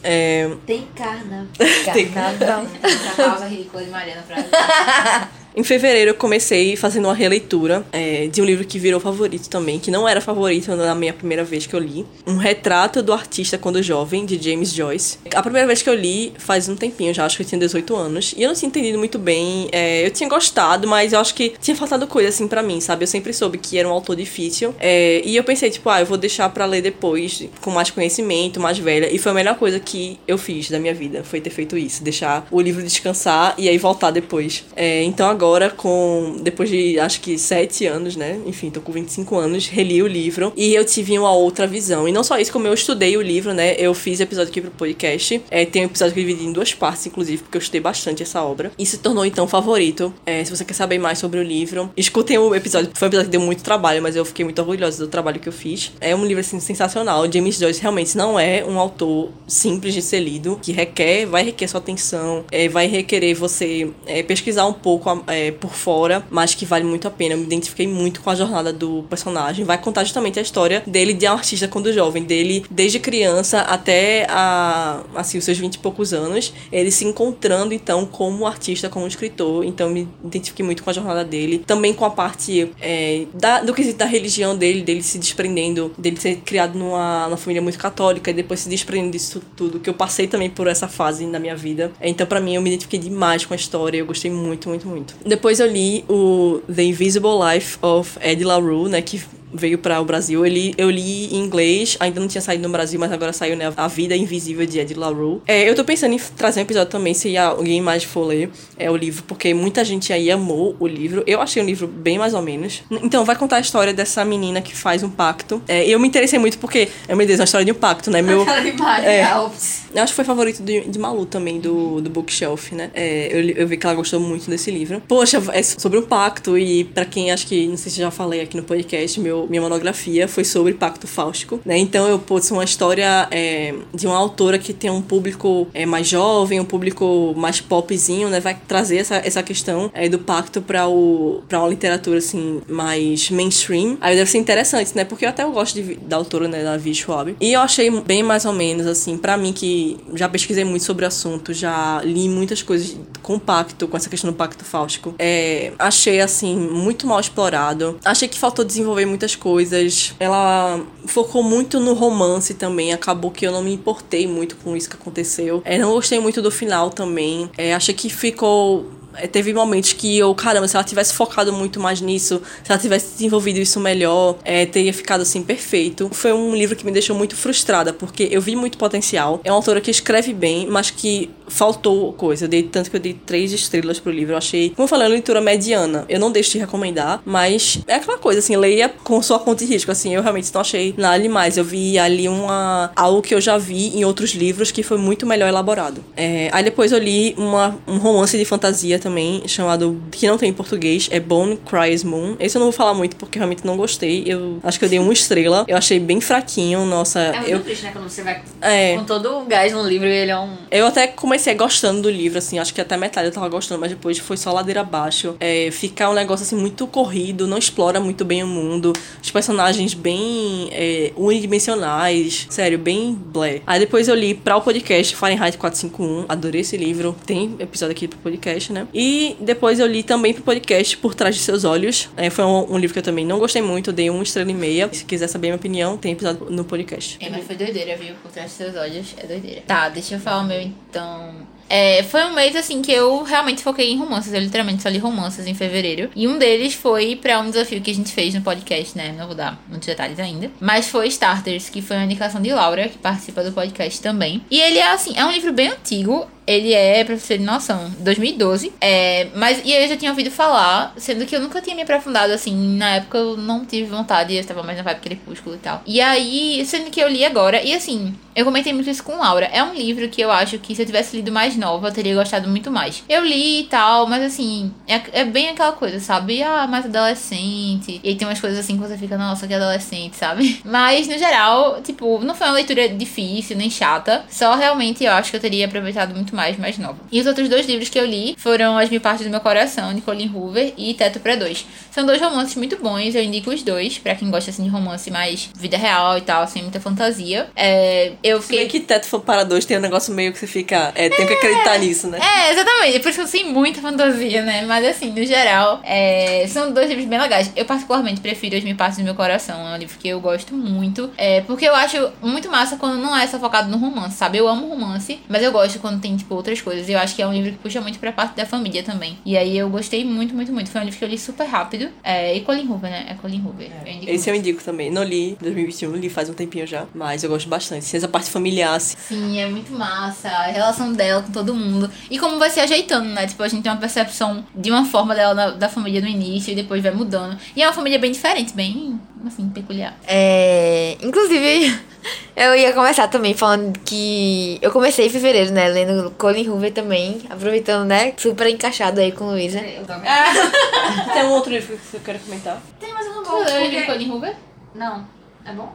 É, 0.00 0.48
Tem 0.64 0.88
carna. 0.94 1.48
Tem- 1.92 2.08
Carnaval. 2.12 2.64
Essa 2.84 3.20
pausa 3.22 3.46
ridícula 3.48 3.82
de 3.82 3.90
Mariana 3.90 4.22
pra 4.28 4.36
Em 5.56 5.64
fevereiro 5.64 6.10
eu 6.10 6.14
comecei 6.14 6.76
fazendo 6.76 7.06
uma 7.06 7.14
releitura 7.14 7.84
é, 7.92 8.26
de 8.26 8.40
um 8.40 8.44
livro 8.44 8.64
que 8.64 8.78
virou 8.78 9.00
favorito 9.00 9.48
também, 9.48 9.78
que 9.78 9.90
não 9.90 10.08
era 10.08 10.20
favorito 10.20 10.74
na 10.76 10.94
minha 10.94 11.12
primeira 11.12 11.42
vez 11.44 11.66
que 11.66 11.74
eu 11.74 11.80
li. 11.80 12.06
Um 12.26 12.36
retrato 12.36 13.02
do 13.02 13.12
artista 13.12 13.58
quando 13.58 13.82
jovem, 13.82 14.24
de 14.24 14.40
James 14.40 14.72
Joyce. 14.72 15.18
A 15.34 15.42
primeira 15.42 15.66
vez 15.66 15.82
que 15.82 15.90
eu 15.90 15.94
li 15.94 16.32
faz 16.38 16.68
um 16.68 16.76
tempinho 16.76 17.12
já, 17.12 17.24
acho 17.24 17.36
que 17.36 17.42
eu 17.42 17.46
tinha 17.46 17.58
18 17.58 17.96
anos. 17.96 18.34
E 18.36 18.42
eu 18.42 18.48
não 18.48 18.54
tinha 18.54 18.68
entendido 18.68 18.98
muito 18.98 19.18
bem. 19.18 19.68
é, 19.72 20.06
eu 20.06 20.10
tinha 20.10 20.28
gostado, 20.28 20.86
mas 20.86 21.12
eu 21.12 21.20
acho 21.20 21.34
que 21.34 21.54
tinha 21.60 21.76
faltado 21.76 22.06
coisa 22.06 22.28
assim 22.28 22.46
pra 22.46 22.62
mim, 22.62 22.80
sabe? 22.80 23.02
Eu 23.04 23.08
sempre 23.08 23.32
soube 23.32 23.58
que 23.58 23.78
era 23.78 23.88
um 23.88 23.92
autor 23.92 24.16
difícil. 24.16 24.74
é, 24.78 25.22
e 25.24 25.36
eu 25.36 25.44
pensei, 25.44 25.70
tipo, 25.70 25.88
ah, 25.88 26.00
eu 26.00 26.06
vou 26.06 26.16
deixar 26.16 26.48
pra 26.50 26.66
ler 26.66 26.82
depois, 26.82 27.42
com 27.60 27.70
mais 27.70 27.90
conhecimento, 27.90 28.60
mais 28.60 28.78
velha. 28.78 29.12
E 29.12 29.18
foi 29.18 29.32
a 29.32 29.34
melhor 29.34 29.56
coisa 29.56 29.80
que 29.80 30.18
eu 30.26 30.38
fiz 30.38 30.70
da 30.70 30.78
minha 30.78 30.94
vida, 30.94 31.24
foi 31.24 31.40
ter 31.40 31.50
feito 31.50 31.76
isso. 31.76 32.02
Deixar 32.02 32.46
o 32.50 32.60
livro 32.60 32.82
descansar 32.82 33.54
e 33.58 33.68
aí 33.68 33.78
voltar 33.78 34.10
depois. 34.10 34.64
É, 34.76 35.02
então 35.02 35.28
agora, 35.38 35.70
com 35.70 36.36
depois 36.42 36.68
de 36.68 36.98
acho 36.98 37.20
que 37.20 37.38
sete 37.38 37.86
anos, 37.86 38.16
né? 38.16 38.40
Enfim, 38.44 38.70
tô 38.70 38.80
com 38.80 38.90
25 38.90 39.36
anos, 39.36 39.68
reli 39.68 40.02
o 40.02 40.06
livro 40.08 40.52
e 40.56 40.74
eu 40.74 40.84
tive 40.84 41.16
uma 41.16 41.32
outra 41.32 41.64
visão. 41.64 42.08
E 42.08 42.12
não 42.12 42.24
só 42.24 42.38
isso, 42.38 42.52
como 42.52 42.66
eu 42.66 42.74
estudei 42.74 43.16
o 43.16 43.22
livro, 43.22 43.54
né? 43.54 43.76
Eu 43.78 43.94
fiz 43.94 44.18
episódio 44.18 44.50
aqui 44.50 44.60
pro 44.60 44.72
podcast. 44.72 45.40
É, 45.48 45.64
tem 45.64 45.82
um 45.82 45.84
episódio 45.86 46.14
que 46.14 46.20
eu 46.20 46.26
dividi 46.26 46.44
em 46.44 46.52
duas 46.52 46.74
partes, 46.74 47.06
inclusive, 47.06 47.42
porque 47.42 47.56
eu 47.56 47.60
estudei 47.60 47.80
bastante 47.80 48.20
essa 48.20 48.42
obra. 48.42 48.72
E 48.76 48.84
se 48.84 48.98
tornou 48.98 49.24
então 49.24 49.46
favorito. 49.46 50.12
É, 50.26 50.42
se 50.44 50.50
você 50.50 50.64
quer 50.64 50.74
saber 50.74 50.98
mais 50.98 51.18
sobre 51.18 51.38
o 51.38 51.42
livro, 51.42 51.88
escutem 51.96 52.36
o 52.36 52.52
episódio. 52.52 52.90
Foi 52.94 53.06
um 53.06 53.10
episódio 53.10 53.30
que 53.30 53.38
deu 53.38 53.40
muito 53.40 53.62
trabalho, 53.62 54.02
mas 54.02 54.16
eu 54.16 54.24
fiquei 54.24 54.44
muito 54.44 54.58
orgulhosa 54.58 55.04
do 55.04 55.08
trabalho 55.08 55.38
que 55.38 55.48
eu 55.48 55.52
fiz. 55.52 55.92
É 56.00 56.16
um 56.16 56.24
livro 56.24 56.40
assim 56.40 56.58
sensacional. 56.58 57.30
James 57.30 57.58
Joyce 57.58 57.80
realmente 57.80 58.16
não 58.16 58.38
é 58.38 58.64
um 58.64 58.76
autor 58.76 59.30
simples 59.46 59.94
de 59.94 60.02
ser 60.02 60.18
lido, 60.18 60.58
que 60.60 60.72
requer, 60.72 61.26
vai 61.26 61.44
requer 61.44 61.68
sua 61.68 61.78
atenção, 61.78 62.44
é, 62.50 62.68
vai 62.68 62.88
requerer 62.88 63.34
você 63.34 63.90
é, 64.06 64.22
pesquisar 64.22 64.66
um 64.66 64.72
pouco 64.72 65.08
a, 65.08 65.22
é, 65.28 65.50
por 65.52 65.72
fora, 65.72 66.24
mas 66.30 66.54
que 66.54 66.64
vale 66.64 66.84
muito 66.84 67.06
a 67.06 67.10
pena. 67.10 67.34
Eu 67.34 67.38
me 67.38 67.44
identifiquei 67.44 67.86
muito 67.86 68.20
com 68.20 68.30
a 68.30 68.34
jornada 68.34 68.72
do 68.72 69.04
personagem. 69.08 69.64
Vai 69.64 69.78
contar 69.78 70.04
justamente 70.04 70.38
a 70.38 70.42
história 70.42 70.82
dele 70.86 71.12
de 71.12 71.26
um 71.26 71.32
artista 71.32 71.68
quando 71.68 71.92
jovem, 71.92 72.24
dele 72.24 72.64
desde 72.70 72.98
criança 72.98 73.60
até 73.60 74.26
a, 74.28 75.02
assim, 75.14 75.38
os 75.38 75.44
seus 75.44 75.58
20 75.58 75.74
e 75.74 75.78
poucos 75.78 76.12
anos, 76.12 76.52
ele 76.72 76.90
se 76.90 77.04
encontrando 77.04 77.74
então 77.74 78.06
como 78.06 78.46
artista, 78.46 78.88
como 78.88 79.06
escritor. 79.06 79.64
Então 79.64 79.90
me 79.90 80.08
identifiquei 80.24 80.64
muito 80.64 80.82
com 80.82 80.90
a 80.90 80.92
jornada 80.92 81.24
dele. 81.24 81.62
Também 81.66 81.92
com 81.92 82.04
a 82.04 82.10
parte 82.10 82.72
é, 82.80 83.26
da, 83.34 83.60
do 83.62 83.74
quesito 83.74 83.98
da 83.98 84.06
religião 84.06 84.56
dele, 84.56 84.82
dele 84.82 85.02
se 85.02 85.18
desprendendo, 85.18 85.92
dele 85.98 86.18
ser 86.20 86.36
criado 86.36 86.78
numa, 86.78 87.26
numa 87.26 87.36
família 87.36 87.62
muito 87.62 87.78
católica 87.78 88.30
e 88.30 88.34
depois 88.34 88.60
se 88.60 88.68
desprendendo 88.68 89.12
disso 89.12 89.42
tudo, 89.56 89.80
que 89.80 89.90
eu 89.90 89.94
passei 89.94 90.26
também 90.26 90.50
por 90.50 90.66
essa 90.66 90.88
fase 90.88 91.26
na 91.26 91.38
minha 91.38 91.56
vida. 91.56 91.92
Então, 92.00 92.26
pra 92.26 92.40
mim, 92.40 92.54
eu 92.54 92.62
me 92.62 92.70
identifiquei 92.70 92.98
demais 92.98 93.44
com 93.44 93.54
a 93.54 93.56
história, 93.56 93.98
eu 93.98 94.06
gostei 94.06 94.30
muito, 94.30 94.68
muito, 94.68 94.86
muito. 94.86 95.14
Depois 95.24 95.60
eu 95.60 95.66
li 95.66 96.04
o 96.08 96.60
The 96.72 96.82
Invisible 96.84 97.38
Life 97.52 97.78
of 97.82 98.18
Eddie 98.20 98.44
LaRue, 98.44 98.88
né, 98.88 99.02
que 99.02 99.20
veio 99.52 99.78
para 99.78 100.00
o 100.00 100.04
Brasil. 100.04 100.44
Ele, 100.44 100.74
eu 100.76 100.90
li 100.90 101.26
em 101.34 101.38
inglês, 101.38 101.96
ainda 102.00 102.20
não 102.20 102.28
tinha 102.28 102.40
saído 102.42 102.62
no 102.62 102.68
Brasil, 102.70 102.98
mas 103.00 103.10
agora 103.12 103.32
saiu, 103.32 103.56
né? 103.56 103.72
A 103.76 103.88
Vida 103.88 104.14
Invisível 104.16 104.66
de 104.66 104.78
Ed 104.78 104.94
LaRue. 104.94 105.40
É, 105.46 105.68
eu 105.68 105.74
tô 105.74 105.84
pensando 105.84 106.14
em 106.14 106.18
trazer 106.36 106.60
um 106.60 106.62
episódio 106.62 106.90
também, 106.90 107.14
se 107.14 107.36
alguém 107.36 107.80
mais 107.80 108.04
for 108.04 108.24
ler 108.26 108.50
é, 108.76 108.90
o 108.90 108.96
livro, 108.96 109.22
porque 109.26 109.52
muita 109.54 109.84
gente 109.84 110.12
aí 110.12 110.30
amou 110.30 110.76
o 110.78 110.86
livro. 110.86 111.22
Eu 111.26 111.40
achei 111.40 111.62
um 111.62 111.66
livro 111.66 111.86
bem 111.86 112.18
mais 112.18 112.34
ou 112.34 112.42
menos. 112.42 112.82
Então, 112.90 113.24
vai 113.24 113.36
contar 113.36 113.56
a 113.56 113.60
história 113.60 113.92
dessa 113.92 114.24
menina 114.24 114.60
que 114.60 114.74
faz 114.76 115.02
um 115.02 115.10
pacto. 115.10 115.62
É, 115.68 115.86
eu 115.88 115.98
me 115.98 116.06
interessei 116.08 116.38
muito 116.38 116.58
porque, 116.58 116.88
é, 117.06 117.14
meu 117.14 117.26
Deus, 117.26 117.38
é 117.38 117.42
uma 117.42 117.44
história 117.44 117.64
de 117.64 117.72
um 117.72 117.74
pacto, 117.76 118.10
né? 118.10 118.20
Meu, 118.22 118.42
imagem, 118.42 119.08
É. 119.08 119.22
Alves. 119.24 119.82
eu 119.94 120.02
acho 120.02 120.12
que 120.12 120.16
foi 120.16 120.24
favorito 120.24 120.62
de, 120.62 120.82
de 120.82 120.98
Malu 120.98 121.24
também, 121.26 121.60
do, 121.60 122.00
do 122.00 122.10
Bookshelf, 122.10 122.72
né? 122.72 122.90
É, 122.94 123.28
eu, 123.32 123.40
li- 123.40 123.54
eu 123.56 123.66
vi 123.66 123.76
que 123.76 123.86
ela 123.86 123.94
gostou 123.94 124.20
muito 124.20 124.48
desse 124.50 124.70
livro. 124.70 125.00
Poxa, 125.06 125.42
é 125.52 125.62
sobre 125.62 125.98
um 125.98 126.02
pacto, 126.02 126.56
e 126.58 126.84
pra 126.84 127.04
quem 127.04 127.30
acho 127.30 127.46
que, 127.46 127.66
não 127.66 127.76
sei 127.76 127.90
se 127.92 127.98
já 127.98 128.10
falei 128.10 128.40
aqui 128.40 128.56
no 128.56 128.62
podcast, 128.62 129.20
meu, 129.20 129.37
minha 129.48 129.62
monografia 129.62 130.26
foi 130.28 130.44
sobre 130.44 130.74
pacto 130.74 131.06
fáustico, 131.06 131.60
né? 131.64 131.76
Então 131.78 132.08
eu 132.08 132.18
pus 132.18 132.50
uma 132.50 132.64
história 132.64 133.28
é, 133.30 133.74
de 133.94 134.06
uma 134.06 134.16
autora 134.16 134.58
que 134.58 134.72
tem 134.72 134.90
um 134.90 135.02
público 135.02 135.66
é, 135.74 135.86
mais 135.86 136.06
jovem, 136.06 136.60
um 136.60 136.64
público 136.64 137.34
mais 137.36 137.60
popzinho, 137.60 138.28
né? 138.28 138.40
Vai 138.40 138.58
trazer 138.66 138.98
essa, 138.98 139.16
essa 139.16 139.42
questão 139.42 139.90
é, 139.94 140.08
do 140.08 140.18
pacto 140.18 140.60
pra, 140.62 140.88
o, 140.88 141.42
pra 141.48 141.60
uma 141.60 141.68
literatura, 141.68 142.18
assim, 142.18 142.60
mais 142.68 143.30
mainstream. 143.30 143.96
Aí 144.00 144.16
deve 144.16 144.30
ser 144.30 144.38
interessante, 144.38 144.94
né? 144.94 145.04
Porque 145.04 145.24
eu 145.24 145.28
até 145.28 145.44
gosto 145.44 145.74
de, 145.74 145.94
da 145.96 146.16
autora, 146.16 146.48
né? 146.48 146.62
Da 146.62 146.76
Vi 146.76 146.94
Schwab. 146.94 147.36
E 147.40 147.52
eu 147.52 147.60
achei 147.60 147.90
bem 148.00 148.22
mais 148.22 148.44
ou 148.44 148.52
menos, 148.52 148.86
assim, 148.86 149.16
pra 149.16 149.36
mim 149.36 149.52
que 149.52 149.98
já 150.14 150.28
pesquisei 150.28 150.64
muito 150.64 150.84
sobre 150.84 151.04
o 151.04 151.08
assunto, 151.08 151.52
já 151.52 152.00
li 152.04 152.28
muitas 152.28 152.62
coisas 152.62 152.96
com 153.22 153.38
pacto, 153.38 153.86
com 153.88 153.96
essa 153.96 154.08
questão 154.08 154.30
do 154.30 154.36
pacto 154.36 154.64
fáustico. 154.64 155.14
É, 155.18 155.72
achei, 155.78 156.20
assim, 156.20 156.56
muito 156.56 157.06
mal 157.06 157.20
explorado. 157.20 157.98
Achei 158.04 158.28
que 158.28 158.38
faltou 158.38 158.64
desenvolver 158.64 159.06
muitas 159.06 159.27
coisas. 159.34 160.14
Ela 160.18 160.80
focou 161.06 161.42
muito 161.42 161.80
no 161.80 161.94
romance 161.94 162.54
também. 162.54 162.92
Acabou 162.92 163.30
que 163.30 163.46
eu 163.46 163.52
não 163.52 163.62
me 163.62 163.72
importei 163.72 164.26
muito 164.26 164.56
com 164.56 164.76
isso 164.76 164.88
que 164.88 164.96
aconteceu. 164.96 165.62
É, 165.64 165.78
não 165.78 165.92
gostei 165.92 166.18
muito 166.18 166.40
do 166.42 166.50
final 166.50 166.90
também. 166.90 167.50
É, 167.56 167.74
achei 167.74 167.94
que 167.94 168.08
ficou 168.08 168.86
teve 169.26 169.52
momentos 169.52 169.92
que 169.92 170.18
eu, 170.18 170.34
caramba, 170.34 170.68
se 170.68 170.76
ela 170.76 170.84
tivesse 170.84 171.14
focado 171.14 171.52
muito 171.52 171.80
mais 171.80 172.00
nisso, 172.00 172.40
se 172.62 172.70
ela 172.70 172.80
tivesse 172.80 173.12
desenvolvido 173.12 173.58
isso 173.58 173.80
melhor, 173.80 174.36
é, 174.44 174.66
teria 174.66 174.92
ficado 174.92 175.22
assim 175.22 175.42
perfeito. 175.42 176.08
Foi 176.12 176.32
um 176.32 176.54
livro 176.54 176.76
que 176.76 176.84
me 176.84 176.92
deixou 176.92 177.16
muito 177.16 177.36
frustrada, 177.36 177.92
porque 177.92 178.28
eu 178.30 178.40
vi 178.40 178.54
muito 178.54 178.78
potencial. 178.78 179.40
É 179.44 179.50
uma 179.50 179.56
autora 179.56 179.80
que 179.80 179.90
escreve 179.90 180.32
bem, 180.32 180.66
mas 180.68 180.90
que 180.90 181.30
faltou 181.48 182.12
coisa. 182.12 182.44
Eu 182.44 182.48
dei 182.48 182.62
tanto 182.62 182.90
que 182.90 182.96
eu 182.96 183.00
dei 183.00 183.14
três 183.14 183.52
estrelas 183.52 183.98
pro 183.98 184.12
livro. 184.12 184.34
Eu 184.34 184.38
achei, 184.38 184.70
como 184.70 184.84
eu 184.84 184.88
falei, 184.88 185.06
uma 185.06 185.12
leitura 185.12 185.40
mediana. 185.40 186.04
Eu 186.08 186.20
não 186.20 186.30
deixo 186.30 186.52
de 186.52 186.58
recomendar, 186.58 187.20
mas 187.24 187.80
é 187.86 187.94
aquela 187.94 188.18
coisa, 188.18 188.38
assim, 188.38 188.56
leia 188.56 188.88
com 188.88 189.20
sua 189.22 189.38
conta 189.38 189.64
de 189.64 189.72
risco. 189.72 189.90
Assim, 189.90 190.14
eu 190.14 190.22
realmente 190.22 190.52
não 190.52 190.60
achei 190.60 190.94
nada 190.96 191.20
demais. 191.20 191.56
Eu 191.56 191.64
vi 191.64 191.98
ali 191.98 192.28
uma 192.28 192.92
algo 192.94 193.22
que 193.22 193.34
eu 193.34 193.40
já 193.40 193.58
vi 193.58 193.96
em 193.96 194.04
outros 194.04 194.30
livros 194.30 194.70
que 194.70 194.82
foi 194.82 194.98
muito 194.98 195.26
melhor 195.26 195.48
elaborado. 195.48 196.04
É, 196.16 196.48
aí 196.52 196.62
depois 196.62 196.92
eu 196.92 196.98
li 196.98 197.34
uma, 197.36 197.78
um 197.86 197.98
romance 197.98 198.36
de 198.36 198.44
fantasia 198.44 198.98
também, 198.98 199.07
chamado, 199.46 200.00
que 200.10 200.26
não 200.26 200.38
tem 200.38 200.50
em 200.50 200.52
português, 200.52 201.08
é 201.10 201.20
Bone 201.20 201.56
Cries 201.56 202.04
Moon. 202.04 202.36
Esse 202.38 202.56
eu 202.56 202.60
não 202.60 202.66
vou 202.66 202.72
falar 202.72 202.94
muito 202.94 203.16
porque 203.16 203.38
realmente 203.38 203.66
não 203.66 203.76
gostei. 203.76 204.24
Eu 204.26 204.58
acho 204.62 204.78
que 204.78 204.84
eu 204.84 204.88
dei 204.88 204.98
uma 204.98 205.12
estrela. 205.12 205.64
Eu 205.68 205.76
achei 205.76 205.98
bem 205.98 206.20
fraquinho, 206.20 206.84
nossa. 206.84 207.20
É 207.20 207.36
muito 207.38 207.50
eu, 207.50 207.60
triste, 207.60 207.84
né? 207.84 207.90
Quando 207.92 208.08
você 208.08 208.22
vai 208.22 208.42
é, 208.60 208.96
com 208.96 209.04
todo 209.04 209.38
o 209.38 209.44
gás 209.44 209.72
no 209.72 209.82
livro 209.82 210.06
ele 210.06 210.30
é 210.30 210.38
um. 210.38 210.56
eu 210.70 210.86
até 210.86 211.06
comecei 211.06 211.54
gostando 211.54 212.02
do 212.02 212.10
livro, 212.10 212.38
assim, 212.38 212.58
acho 212.58 212.74
que 212.74 212.80
até 212.80 212.96
metade 212.96 213.28
eu 213.28 213.32
tava 213.32 213.48
gostando, 213.48 213.80
mas 213.80 213.90
depois 213.90 214.18
foi 214.18 214.36
só 214.36 214.52
ladeira 214.52 214.80
abaixo. 214.80 215.36
É, 215.40 215.70
fica 215.70 216.08
um 216.08 216.14
negócio, 216.14 216.44
assim, 216.44 216.56
muito 216.56 216.86
corrido, 216.86 217.46
não 217.46 217.58
explora 217.58 218.00
muito 218.00 218.24
bem 218.24 218.42
o 218.42 218.46
mundo. 218.46 218.92
Os 219.22 219.30
personagens 219.30 219.94
bem 219.94 220.68
é, 220.72 221.12
unidimensionais, 221.16 222.46
sério, 222.50 222.78
bem 222.78 223.14
blé. 223.14 223.62
Aí 223.66 223.80
depois 223.80 224.08
eu 224.08 224.14
li 224.14 224.34
pra 224.34 224.56
o 224.56 224.60
podcast 224.60 225.14
Fahrenheit 225.14 225.56
451, 225.56 226.26
adorei 226.28 226.60
esse 226.60 226.76
livro, 226.76 227.16
tem 227.26 227.56
episódio 227.58 227.92
aqui 227.92 228.08
pro 228.08 228.18
podcast, 228.18 228.72
né? 228.72 228.86
E 229.00 229.36
depois 229.38 229.78
eu 229.78 229.86
li 229.86 230.02
também 230.02 230.34
pro 230.34 230.42
podcast 230.42 230.96
Por 230.96 231.14
Trás 231.14 231.36
de 231.36 231.40
Seus 231.40 231.62
Olhos. 231.62 232.08
É, 232.16 232.30
foi 232.30 232.44
um, 232.44 232.72
um 232.72 232.76
livro 232.76 232.92
que 232.92 232.98
eu 232.98 233.02
também 233.04 233.24
não 233.24 233.38
gostei 233.38 233.62
muito, 233.62 233.92
dei 233.92 234.10
uma 234.10 234.24
estrela 234.24 234.50
e 234.50 234.54
meia. 234.54 234.88
Se 234.92 235.04
quiser 235.04 235.28
saber 235.28 235.46
minha 235.46 235.56
opinião, 235.56 235.96
tem 235.96 236.10
episódio 236.14 236.50
no 236.50 236.64
podcast. 236.64 237.16
É, 237.20 237.30
mas 237.30 237.46
foi 237.46 237.54
doideira, 237.54 237.96
viu? 237.96 238.16
Por 238.16 238.32
trás 238.32 238.50
dos 238.50 238.56
seus 238.56 238.74
olhos 238.74 239.14
é 239.16 239.24
doideira. 239.24 239.62
Tá, 239.64 239.88
deixa 239.88 240.16
eu 240.16 240.18
falar 240.18 240.42
o 240.42 240.48
meu 240.48 240.60
então. 240.60 241.46
É, 241.68 242.02
foi 242.04 242.24
um 242.24 242.34
mês 242.34 242.56
assim 242.56 242.80
que 242.80 242.92
eu 242.92 243.22
realmente 243.22 243.62
foquei 243.62 243.90
em 243.90 243.98
romances. 243.98 244.32
Eu 244.32 244.40
literalmente 244.40 244.82
só 244.82 244.88
li 244.88 244.98
romances 244.98 245.46
em 245.46 245.54
fevereiro. 245.54 246.10
E 246.14 246.26
um 246.26 246.38
deles 246.38 246.74
foi 246.74 247.16
pra 247.16 247.40
um 247.40 247.50
desafio 247.50 247.80
que 247.80 247.90
a 247.90 247.94
gente 247.94 248.12
fez 248.12 248.34
no 248.34 248.40
podcast, 248.40 248.96
né? 248.96 249.14
Não 249.16 249.26
vou 249.26 249.34
dar 249.34 249.60
muitos 249.68 249.86
detalhes 249.86 250.18
ainda. 250.18 250.50
Mas 250.60 250.88
foi 250.88 251.08
Starters, 251.08 251.68
que 251.68 251.82
foi 251.82 251.96
uma 251.96 252.04
indicação 252.04 252.40
de 252.40 252.52
Laura, 252.52 252.88
que 252.88 252.98
participa 252.98 253.44
do 253.44 253.52
podcast 253.52 254.00
também. 254.00 254.42
E 254.50 254.60
ele 254.60 254.78
é 254.78 254.92
assim, 254.92 255.16
é 255.16 255.24
um 255.24 255.30
livro 255.30 255.52
bem 255.52 255.68
antigo. 255.68 256.26
Ele 256.46 256.72
é, 256.72 257.04
pra 257.04 257.14
você 257.14 257.36
ter 257.36 257.44
noção, 257.44 257.90
2012. 257.98 258.72
É, 258.80 259.28
mas, 259.34 259.60
e 259.66 259.70
eu 259.70 259.86
já 259.86 259.98
tinha 259.98 260.10
ouvido 260.10 260.30
falar, 260.30 260.94
sendo 260.96 261.26
que 261.26 261.36
eu 261.36 261.42
nunca 261.42 261.60
tinha 261.60 261.76
me 261.76 261.82
aprofundado 261.82 262.32
assim. 262.32 262.54
Na 262.78 262.96
época 262.96 263.18
eu 263.18 263.36
não 263.36 263.66
tive 263.66 263.90
vontade, 263.90 264.32
eu 264.32 264.40
estava 264.40 264.62
mais 264.62 264.78
na 264.78 264.84
vibe 264.84 265.00
crepúsculo 265.00 265.56
e 265.56 265.58
tal. 265.58 265.82
E 265.86 266.00
aí, 266.00 266.64
sendo 266.64 266.90
que 266.90 267.00
eu 267.00 267.08
li 267.08 267.22
agora, 267.22 267.62
e 267.62 267.74
assim, 267.74 268.14
eu 268.38 268.44
comentei 268.44 268.72
muito 268.72 268.88
isso 268.88 269.02
com 269.02 269.16
Laura. 269.16 269.46
É 269.46 269.60
um 269.64 269.74
livro 269.74 270.08
que 270.08 270.20
eu 270.20 270.30
acho 270.30 270.60
que 270.60 270.72
se 270.72 270.80
eu 270.80 270.86
tivesse 270.86 271.16
lido 271.16 271.32
mais 271.32 271.56
nova, 271.56 271.88
eu 271.88 271.92
teria 271.92 272.14
gostado 272.14 272.48
muito 272.48 272.70
mais. 272.70 273.02
Eu 273.08 273.24
li 273.24 273.62
e 273.62 273.64
tal, 273.64 274.06
mas 274.06 274.22
assim, 274.22 274.72
é, 274.86 275.02
é 275.12 275.24
bem 275.24 275.48
aquela 275.48 275.72
coisa, 275.72 275.98
sabe? 275.98 276.40
Ah, 276.40 276.64
mais 276.68 276.84
adolescente. 276.84 278.00
E 278.00 278.10
aí 278.10 278.14
tem 278.14 278.28
umas 278.28 278.40
coisas 278.40 278.56
assim 278.56 278.74
que 278.76 278.86
você 278.86 278.96
fica, 278.96 279.18
nossa, 279.18 279.48
que 279.48 279.54
adolescente, 279.54 280.16
sabe? 280.16 280.60
Mas, 280.64 281.08
no 281.08 281.18
geral, 281.18 281.82
tipo, 281.82 282.20
não 282.20 282.32
foi 282.32 282.46
uma 282.46 282.52
leitura 282.52 282.88
difícil 282.88 283.56
nem 283.56 283.68
chata. 283.68 284.24
Só 284.30 284.54
realmente 284.54 285.02
eu 285.02 285.10
acho 285.10 285.30
que 285.30 285.36
eu 285.36 285.40
teria 285.40 285.66
aproveitado 285.66 286.14
muito 286.14 286.36
mais, 286.36 286.56
mais 286.56 286.78
nova. 286.78 286.98
E 287.10 287.20
os 287.20 287.26
outros 287.26 287.48
dois 287.48 287.66
livros 287.66 287.88
que 287.88 287.98
eu 287.98 288.06
li 288.06 288.36
foram 288.38 288.78
As 288.78 288.88
Mil 288.88 289.00
Partes 289.00 289.26
do 289.26 289.30
Meu 289.30 289.40
Coração, 289.40 289.92
de 289.92 290.00
Colin 290.00 290.30
Hoover, 290.32 290.74
e 290.76 290.94
Teto 290.94 291.18
para 291.18 291.34
Dois. 291.34 291.66
São 291.90 292.06
dois 292.06 292.20
romances 292.20 292.54
muito 292.54 292.76
bons, 292.76 293.16
eu 293.16 293.22
indico 293.22 293.50
os 293.50 293.64
dois, 293.64 293.98
pra 293.98 294.14
quem 294.14 294.30
gosta 294.30 294.50
assim 294.50 294.62
de 294.62 294.68
romance 294.68 295.10
mais 295.10 295.50
vida 295.56 295.76
real 295.76 296.16
e 296.16 296.20
tal, 296.20 296.46
sem 296.46 296.62
muita 296.62 296.80
fantasia. 296.80 297.48
É, 297.56 298.12
eu 298.28 298.40
Se 298.42 298.48
bem 298.48 298.60
fiquei. 298.60 298.80
que 298.80 298.86
Teto 298.86 299.20
para 299.20 299.44
dois 299.44 299.64
tem 299.64 299.76
um 299.76 299.80
negócio 299.80 300.12
meio 300.14 300.32
que 300.32 300.38
você 300.38 300.46
fica. 300.46 300.92
É, 300.94 301.08
tem 301.08 301.26
que 301.26 301.32
acreditar 301.34 301.78
nisso, 301.78 302.08
né? 302.08 302.18
É, 302.20 302.52
exatamente. 302.52 303.00
Por 303.00 303.08
isso 303.08 303.18
que 303.18 303.24
eu 303.24 303.28
sei 303.28 303.44
muita 303.44 303.80
fantasia, 303.80 304.42
né? 304.42 304.64
Mas 304.66 304.84
assim, 304.84 305.10
no 305.10 305.24
geral, 305.24 305.80
é, 305.84 306.46
são 306.48 306.72
dois 306.72 306.88
livros 306.88 307.06
bem 307.06 307.18
legais. 307.20 307.50
Eu 307.56 307.64
particularmente 307.64 308.20
prefiro 308.20 308.56
As 308.56 308.64
Mil 308.64 308.76
Partes 308.76 308.98
do 308.98 309.04
Meu 309.04 309.14
Coração. 309.14 309.68
É 309.68 309.74
um 309.74 309.76
livro 309.76 309.98
que 309.98 310.08
eu 310.08 310.20
gosto 310.20 310.54
muito. 310.54 311.10
É, 311.16 311.40
porque 311.42 311.64
eu 311.66 311.74
acho 311.74 312.10
muito 312.22 312.50
massa 312.50 312.76
quando 312.76 312.98
não 312.98 313.16
é 313.16 313.26
só 313.26 313.38
focado 313.38 313.70
no 313.70 313.76
romance, 313.78 314.16
sabe? 314.16 314.38
Eu 314.38 314.48
amo 314.48 314.68
romance, 314.68 315.18
mas 315.28 315.42
eu 315.42 315.52
gosto 315.52 315.78
quando 315.78 316.00
tem, 316.00 316.16
tipo, 316.16 316.34
outras 316.34 316.60
coisas. 316.60 316.88
Eu 316.88 316.98
acho 316.98 317.14
que 317.14 317.22
é 317.22 317.26
um 317.26 317.32
livro 317.32 317.52
que 317.52 317.58
puxa 317.58 317.80
muito 317.80 317.98
pra 317.98 318.12
parte 318.12 318.36
da 318.36 318.46
família 318.46 318.82
também. 318.82 319.18
E 319.24 319.36
aí 319.36 319.56
eu 319.56 319.68
gostei 319.68 320.04
muito, 320.04 320.34
muito, 320.34 320.52
muito. 320.52 320.70
Foi 320.70 320.80
um 320.80 320.84
livro 320.84 320.98
que 320.98 321.04
eu 321.04 321.08
li 321.08 321.18
super 321.18 321.44
rápido. 321.46 321.88
É, 322.02 322.34
e 322.36 322.40
Colin 322.40 322.66
Hoover, 322.68 322.90
né? 322.90 323.06
É 323.10 323.14
Colin 323.14 323.42
Hoover. 323.44 323.68
Eu 323.84 323.92
indico 323.92 324.12
Esse 324.12 324.30
eu 324.30 324.34
indico 324.34 324.62
também. 324.62 324.90
Não 324.90 325.02
li 325.02 325.30
em 325.30 325.36
2021, 325.40 325.96
li 325.96 326.08
faz 326.08 326.28
um 326.28 326.34
tempinho 326.34 326.66
já. 326.66 326.86
Mas 326.94 327.22
eu 327.24 327.30
gosto 327.30 327.48
bastante. 327.48 327.96
Essa 327.96 328.08
parte 328.18 328.30
familiar, 328.30 328.74
assim. 328.74 328.96
Sim, 329.08 329.40
é 329.40 329.46
muito 329.46 329.72
massa. 329.72 330.28
A 330.28 330.46
relação 330.46 330.92
dela 330.92 331.22
com 331.22 331.30
todo 331.32 331.54
mundo. 331.54 331.90
E 332.10 332.18
como 332.18 332.38
vai 332.38 332.50
se 332.50 332.60
ajeitando, 332.60 333.08
né? 333.08 333.26
Tipo, 333.26 333.42
a 333.42 333.48
gente 333.48 333.62
tem 333.62 333.70
uma 333.72 333.78
percepção 333.78 334.44
de 334.54 334.70
uma 334.70 334.84
forma 334.84 335.14
dela 335.14 335.34
na- 335.34 335.50
da 335.50 335.68
família 335.68 336.00
no 336.00 336.08
início 336.08 336.52
e 336.52 336.54
depois 336.54 336.82
vai 336.82 336.92
mudando. 336.92 337.38
E 337.54 337.62
é 337.62 337.66
uma 337.66 337.72
família 337.72 337.98
bem 337.98 338.10
diferente, 338.12 338.52
bem, 338.54 339.00
assim, 339.26 339.48
peculiar. 339.48 339.94
É, 340.06 340.96
inclusive, 341.02 341.78
eu 342.36 342.54
ia 342.56 342.72
começar 342.72 343.08
também 343.08 343.34
falando 343.34 343.78
que 343.80 344.58
eu 344.62 344.70
comecei 344.70 345.06
em 345.06 345.10
fevereiro, 345.10 345.52
né? 345.52 345.68
Lendo 345.68 346.10
Colin 346.18 346.48
Hoover 346.48 346.72
também, 346.72 347.20
aproveitando, 347.30 347.86
né? 347.86 348.12
Super 348.16 348.48
encaixado 348.48 349.00
aí 349.00 349.12
com 349.12 349.26
Luísa. 349.26 349.60
Eu 349.60 349.84
também. 349.84 350.08
Tem 351.12 351.24
um 351.24 351.30
outro 351.30 351.52
livro 351.52 351.76
que 351.76 351.86
você 351.86 351.98
quer 351.98 352.18
comentar? 352.20 352.60
Tem, 352.80 352.92
mas 352.92 353.06
eu 353.06 353.14
não 353.14 353.24
vou. 353.24 353.44
leu 353.44 353.86
Colin 353.86 354.10
Hoover? 354.10 354.34
Não. 354.74 355.17
É 355.48 355.52
bom? 355.52 355.72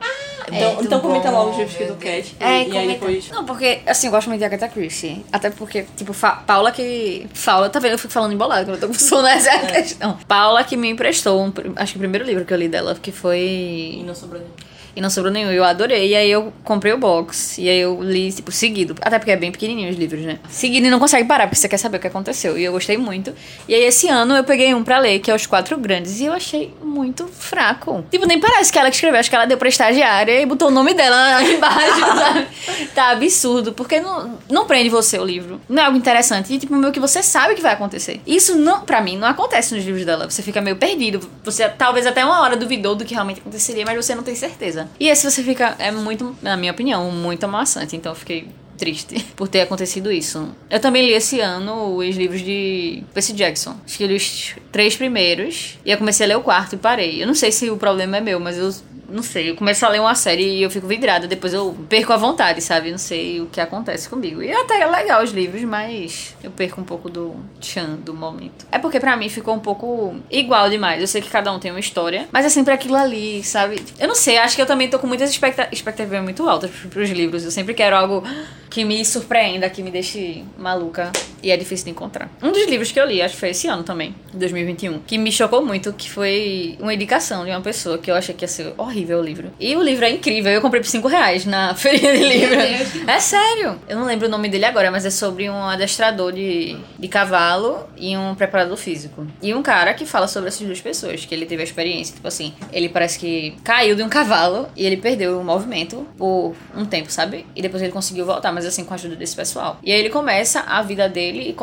Então, 0.51 0.73
muito 0.73 0.85
então 0.85 0.99
comenta 0.99 1.31
bom, 1.31 1.37
logo 1.37 1.51
os 1.51 1.57
livros 1.57 1.75
que 1.75 1.83
meu 1.85 1.93
tu 1.95 1.99
quer. 1.99 2.21
Deus. 2.21 2.35
É, 2.39 2.67
e 2.67 2.77
aí 2.77 2.87
depois. 2.89 3.29
Não, 3.29 3.45
porque, 3.45 3.79
assim, 3.87 4.07
eu 4.07 4.11
gosto 4.11 4.27
muito 4.27 4.39
de 4.39 4.45
Agatha 4.45 4.67
Christie. 4.67 5.25
Até 5.31 5.49
porque, 5.49 5.85
tipo, 5.95 6.13
fa 6.13 6.31
Paula 6.31 6.71
que. 6.71 7.27
Paula, 7.43 7.69
tá 7.69 7.79
vendo? 7.79 7.93
Eu 7.93 7.97
fico 7.97 8.13
falando 8.13 8.33
embolado 8.33 8.65
quando 8.65 8.75
eu 8.75 8.81
tô 8.81 8.87
com 8.87 8.93
sono, 8.93 9.25
essa 9.27 9.49
é 9.49 9.55
a 9.55 9.71
questão. 9.81 10.17
Paula 10.27 10.63
que 10.63 10.75
me 10.77 10.89
emprestou, 10.89 11.41
um, 11.41 11.51
acho 11.75 11.93
que 11.93 11.97
o 11.97 12.01
primeiro 12.01 12.25
livro 12.25 12.45
que 12.45 12.53
eu 12.53 12.57
li 12.57 12.67
dela, 12.67 12.93
que 13.01 13.09
E 13.09 13.13
foi. 13.13 14.03
não 14.05 14.13
sobrou 14.13 14.41
nenhum. 14.41 14.53
E 14.95 15.01
não 15.01 15.09
sobrou 15.09 15.33
nenhum, 15.33 15.51
eu 15.51 15.63
adorei. 15.63 16.09
E 16.09 16.15
aí 16.15 16.29
eu 16.29 16.53
comprei 16.63 16.93
o 16.93 16.97
box. 16.97 17.59
E 17.59 17.67
aí 17.67 17.79
eu 17.79 18.01
li, 18.01 18.31
tipo, 18.31 18.51
seguido. 18.51 18.95
Até 19.01 19.17
porque 19.17 19.31
é 19.31 19.35
bem 19.35 19.51
pequenininho 19.51 19.89
os 19.89 19.95
livros, 19.95 20.21
né? 20.21 20.39
Seguido 20.49 20.85
e 20.85 20.89
não 20.89 20.99
consegue 20.99 21.27
parar, 21.27 21.47
porque 21.47 21.55
você 21.55 21.67
quer 21.67 21.77
saber 21.77 21.97
o 21.97 21.99
que 21.99 22.07
aconteceu. 22.07 22.57
E 22.57 22.63
eu 22.63 22.71
gostei 22.71 22.97
muito. 22.97 23.33
E 23.67 23.73
aí 23.73 23.83
esse 23.83 24.07
ano 24.07 24.35
eu 24.35 24.43
peguei 24.43 24.73
um 24.73 24.83
pra 24.83 24.99
ler, 24.99 25.19
que 25.19 25.31
é 25.31 25.35
Os 25.35 25.47
Quatro 25.47 25.77
Grandes. 25.77 26.19
E 26.19 26.25
eu 26.25 26.33
achei 26.33 26.73
muito 26.83 27.27
fraco. 27.27 28.05
Tipo, 28.11 28.27
nem 28.27 28.39
parece 28.39 28.71
que 28.71 28.77
ela 28.77 28.89
que 28.89 28.95
escreveu. 28.95 29.19
Acho 29.19 29.29
que 29.29 29.35
ela 29.35 29.45
deu 29.45 29.57
pra 29.57 29.67
estagiária 29.67 30.39
e 30.39 30.45
botou 30.45 30.67
o 30.67 30.71
nome 30.71 30.93
dela 30.93 31.41
embaixo, 31.41 31.99
sabe? 32.15 32.47
Tá 32.93 33.09
absurdo. 33.09 33.73
Porque 33.73 33.99
não, 33.99 34.37
não 34.49 34.67
prende 34.67 34.89
você 34.89 35.17
o 35.17 35.25
livro. 35.25 35.59
Não 35.67 35.81
é 35.81 35.85
algo 35.87 35.97
interessante. 35.97 36.53
E, 36.53 36.59
tipo, 36.59 36.75
meio 36.75 36.93
que 36.93 36.99
você 36.99 37.23
sabe 37.23 37.53
o 37.53 37.55
que 37.55 37.61
vai 37.61 37.73
acontecer. 37.73 38.21
Isso, 38.27 38.55
não, 38.55 38.81
pra 38.81 39.01
mim, 39.01 39.17
não 39.17 39.27
acontece 39.27 39.73
nos 39.73 39.83
livros 39.83 40.05
dela. 40.05 40.29
Você 40.29 40.43
fica 40.43 40.61
meio 40.61 40.75
perdido. 40.75 41.19
Você 41.43 41.67
talvez 41.69 42.05
até 42.05 42.23
uma 42.23 42.41
hora 42.41 42.55
duvidou 42.55 42.95
do 42.95 43.03
que 43.03 43.13
realmente 43.13 43.39
aconteceria, 43.39 43.83
mas 43.85 43.95
você 43.95 44.13
não 44.13 44.23
tem 44.23 44.35
certeza. 44.35 44.82
E 44.99 45.07
esse 45.07 45.29
você 45.29 45.43
fica, 45.43 45.75
é 45.79 45.91
muito, 45.91 46.35
na 46.41 46.57
minha 46.57 46.71
opinião, 46.71 47.09
muito 47.11 47.43
amassante. 47.43 47.95
Então 47.95 48.11
eu 48.11 48.15
fiquei 48.15 48.47
triste 48.77 49.23
por 49.35 49.47
ter 49.47 49.61
acontecido 49.61 50.11
isso. 50.11 50.49
Eu 50.69 50.79
também 50.79 51.05
li 51.05 51.13
esse 51.13 51.39
ano 51.39 51.95
os 51.95 52.15
livros 52.15 52.41
de 52.41 53.03
Percy 53.13 53.33
Jackson. 53.33 53.75
Acho 53.85 53.97
que 53.97 54.07
li 54.07 54.15
os 54.15 54.55
três 54.71 54.95
primeiros 54.95 55.77
e 55.85 55.91
eu 55.91 55.97
comecei 55.97 56.25
a 56.25 56.29
ler 56.29 56.37
o 56.37 56.41
quarto 56.41 56.75
e 56.75 56.77
parei. 56.77 57.21
Eu 57.21 57.27
não 57.27 57.35
sei 57.35 57.51
se 57.51 57.69
o 57.69 57.77
problema 57.77 58.17
é 58.17 58.21
meu, 58.21 58.39
mas 58.39 58.57
eu 58.57 58.73
não 59.13 59.21
sei. 59.21 59.51
Eu 59.51 59.55
começo 59.55 59.85
a 59.85 59.89
ler 59.89 60.01
uma 60.01 60.15
série 60.15 60.43
e 60.43 60.63
eu 60.63 60.69
fico 60.69 60.87
vidrada, 60.87 61.27
depois 61.27 61.53
eu 61.53 61.75
perco 61.87 62.11
a 62.11 62.17
vontade, 62.17 62.61
sabe? 62.61 62.89
Não 62.91 62.97
sei 62.97 63.39
o 63.39 63.45
que 63.45 63.61
acontece 63.61 64.09
comigo. 64.09 64.41
E 64.41 64.51
até 64.51 64.81
é 64.81 64.87
legal 64.87 65.23
os 65.23 65.31
livros, 65.31 65.61
mas 65.63 66.35
eu 66.43 66.49
perco 66.49 66.81
um 66.81 66.83
pouco 66.83 67.09
do 67.09 67.35
tchan 67.61 67.95
do 68.03 68.13
momento. 68.13 68.65
É 68.71 68.79
porque 68.79 68.99
pra 68.99 69.15
mim 69.15 69.29
ficou 69.29 69.53
um 69.53 69.59
pouco 69.59 70.15
igual 70.31 70.69
demais. 70.69 70.99
Eu 70.99 71.07
sei 71.07 71.21
que 71.21 71.29
cada 71.29 71.51
um 71.51 71.59
tem 71.59 71.71
uma 71.71 71.79
história, 71.79 72.27
mas 72.31 72.45
é 72.45 72.49
sempre 72.49 72.73
aquilo 72.73 72.95
ali, 72.95 73.43
sabe? 73.43 73.79
Eu 73.99 74.07
não 74.07 74.15
sei, 74.15 74.37
acho 74.37 74.55
que 74.55 74.61
eu 74.61 74.65
também 74.65 74.89
tô 74.89 74.97
com 74.97 75.05
muitas 75.05 75.29
expecta 75.29 75.69
expectativas 75.71 76.23
muito 76.23 76.47
altas 76.49 76.71
pros 76.89 77.09
livros. 77.11 77.45
Eu 77.45 77.51
sempre 77.51 77.73
quero 77.73 77.95
algo 77.95 78.23
que 78.69 78.83
me 78.83 79.05
surpreenda, 79.05 79.69
que 79.69 79.83
me 79.83 79.91
deixe 79.91 80.43
maluca. 80.57 81.11
E 81.43 81.51
é 81.51 81.57
difícil 81.57 81.85
de 81.85 81.91
encontrar. 81.91 82.31
Um 82.41 82.51
dos 82.51 82.65
livros 82.67 82.91
que 82.91 82.99
eu 82.99 83.05
li, 83.05 83.21
acho 83.21 83.33
que 83.35 83.39
foi 83.39 83.49
esse 83.49 83.67
ano 83.67 83.83
também, 83.83 84.15
2021, 84.33 84.99
que 84.99 85.17
me 85.17 85.29
chocou 85.31 85.63
muito, 85.63 85.91
que 85.91 86.09
foi 86.09 86.77
uma 86.79 86.93
indicação 86.93 87.43
de 87.43 87.51
uma 87.51 87.59
pessoa 87.59 87.97
que 87.97 88.09
eu 88.09 88.15
achei 88.15 88.33
que 88.33 88.45
ia 88.45 88.47
ser 88.47 88.73
horrível 88.77 89.02
o 89.11 89.21
livro. 89.21 89.51
E 89.59 89.75
o 89.75 89.81
livro 89.81 90.05
é 90.05 90.09
incrível. 90.09 90.51
Eu 90.51 90.61
comprei 90.61 90.81
por 90.81 90.87
5 90.87 91.07
reais 91.07 91.45
na 91.45 91.73
feirinha 91.75 92.13
de 92.13 92.23
livro. 92.23 92.59
É 93.07 93.19
sério. 93.19 93.79
Eu 93.87 93.97
não 93.97 94.05
lembro 94.05 94.27
o 94.27 94.31
nome 94.31 94.49
dele 94.49 94.65
agora, 94.65 94.91
mas 94.91 95.05
é 95.05 95.09
sobre 95.09 95.49
um 95.49 95.63
adestrador 95.63 96.31
de, 96.31 96.77
de 96.97 97.07
cavalo 97.07 97.87
e 97.97 98.15
um 98.15 98.35
preparador 98.35 98.77
físico. 98.77 99.25
E 99.41 99.53
um 99.53 99.61
cara 99.61 99.93
que 99.93 100.05
fala 100.05 100.27
sobre 100.27 100.49
essas 100.49 100.65
duas 100.65 100.81
pessoas, 100.81 101.25
que 101.25 101.33
ele 101.33 101.45
teve 101.45 101.61
a 101.61 101.65
experiência. 101.65 102.15
Tipo 102.15 102.27
assim, 102.27 102.53
ele 102.71 102.89
parece 102.89 103.19
que 103.19 103.55
caiu 103.63 103.95
de 103.95 104.03
um 104.03 104.09
cavalo 104.09 104.67
e 104.75 104.85
ele 104.85 104.97
perdeu 104.97 105.39
o 105.39 105.43
movimento 105.43 106.07
por 106.17 106.55
um 106.75 106.85
tempo, 106.85 107.11
sabe? 107.11 107.45
E 107.55 107.61
depois 107.61 107.81
ele 107.81 107.91
conseguiu 107.91 108.25
voltar, 108.25 108.51
mas 108.51 108.65
assim, 108.65 108.83
com 108.83 108.93
a 108.93 108.95
ajuda 108.95 109.15
desse 109.15 109.35
pessoal. 109.35 109.79
E 109.83 109.91
aí 109.91 109.99
ele 109.99 110.09
começa 110.09 110.61
a 110.61 110.81
vida 110.81 111.09
dele 111.09 111.55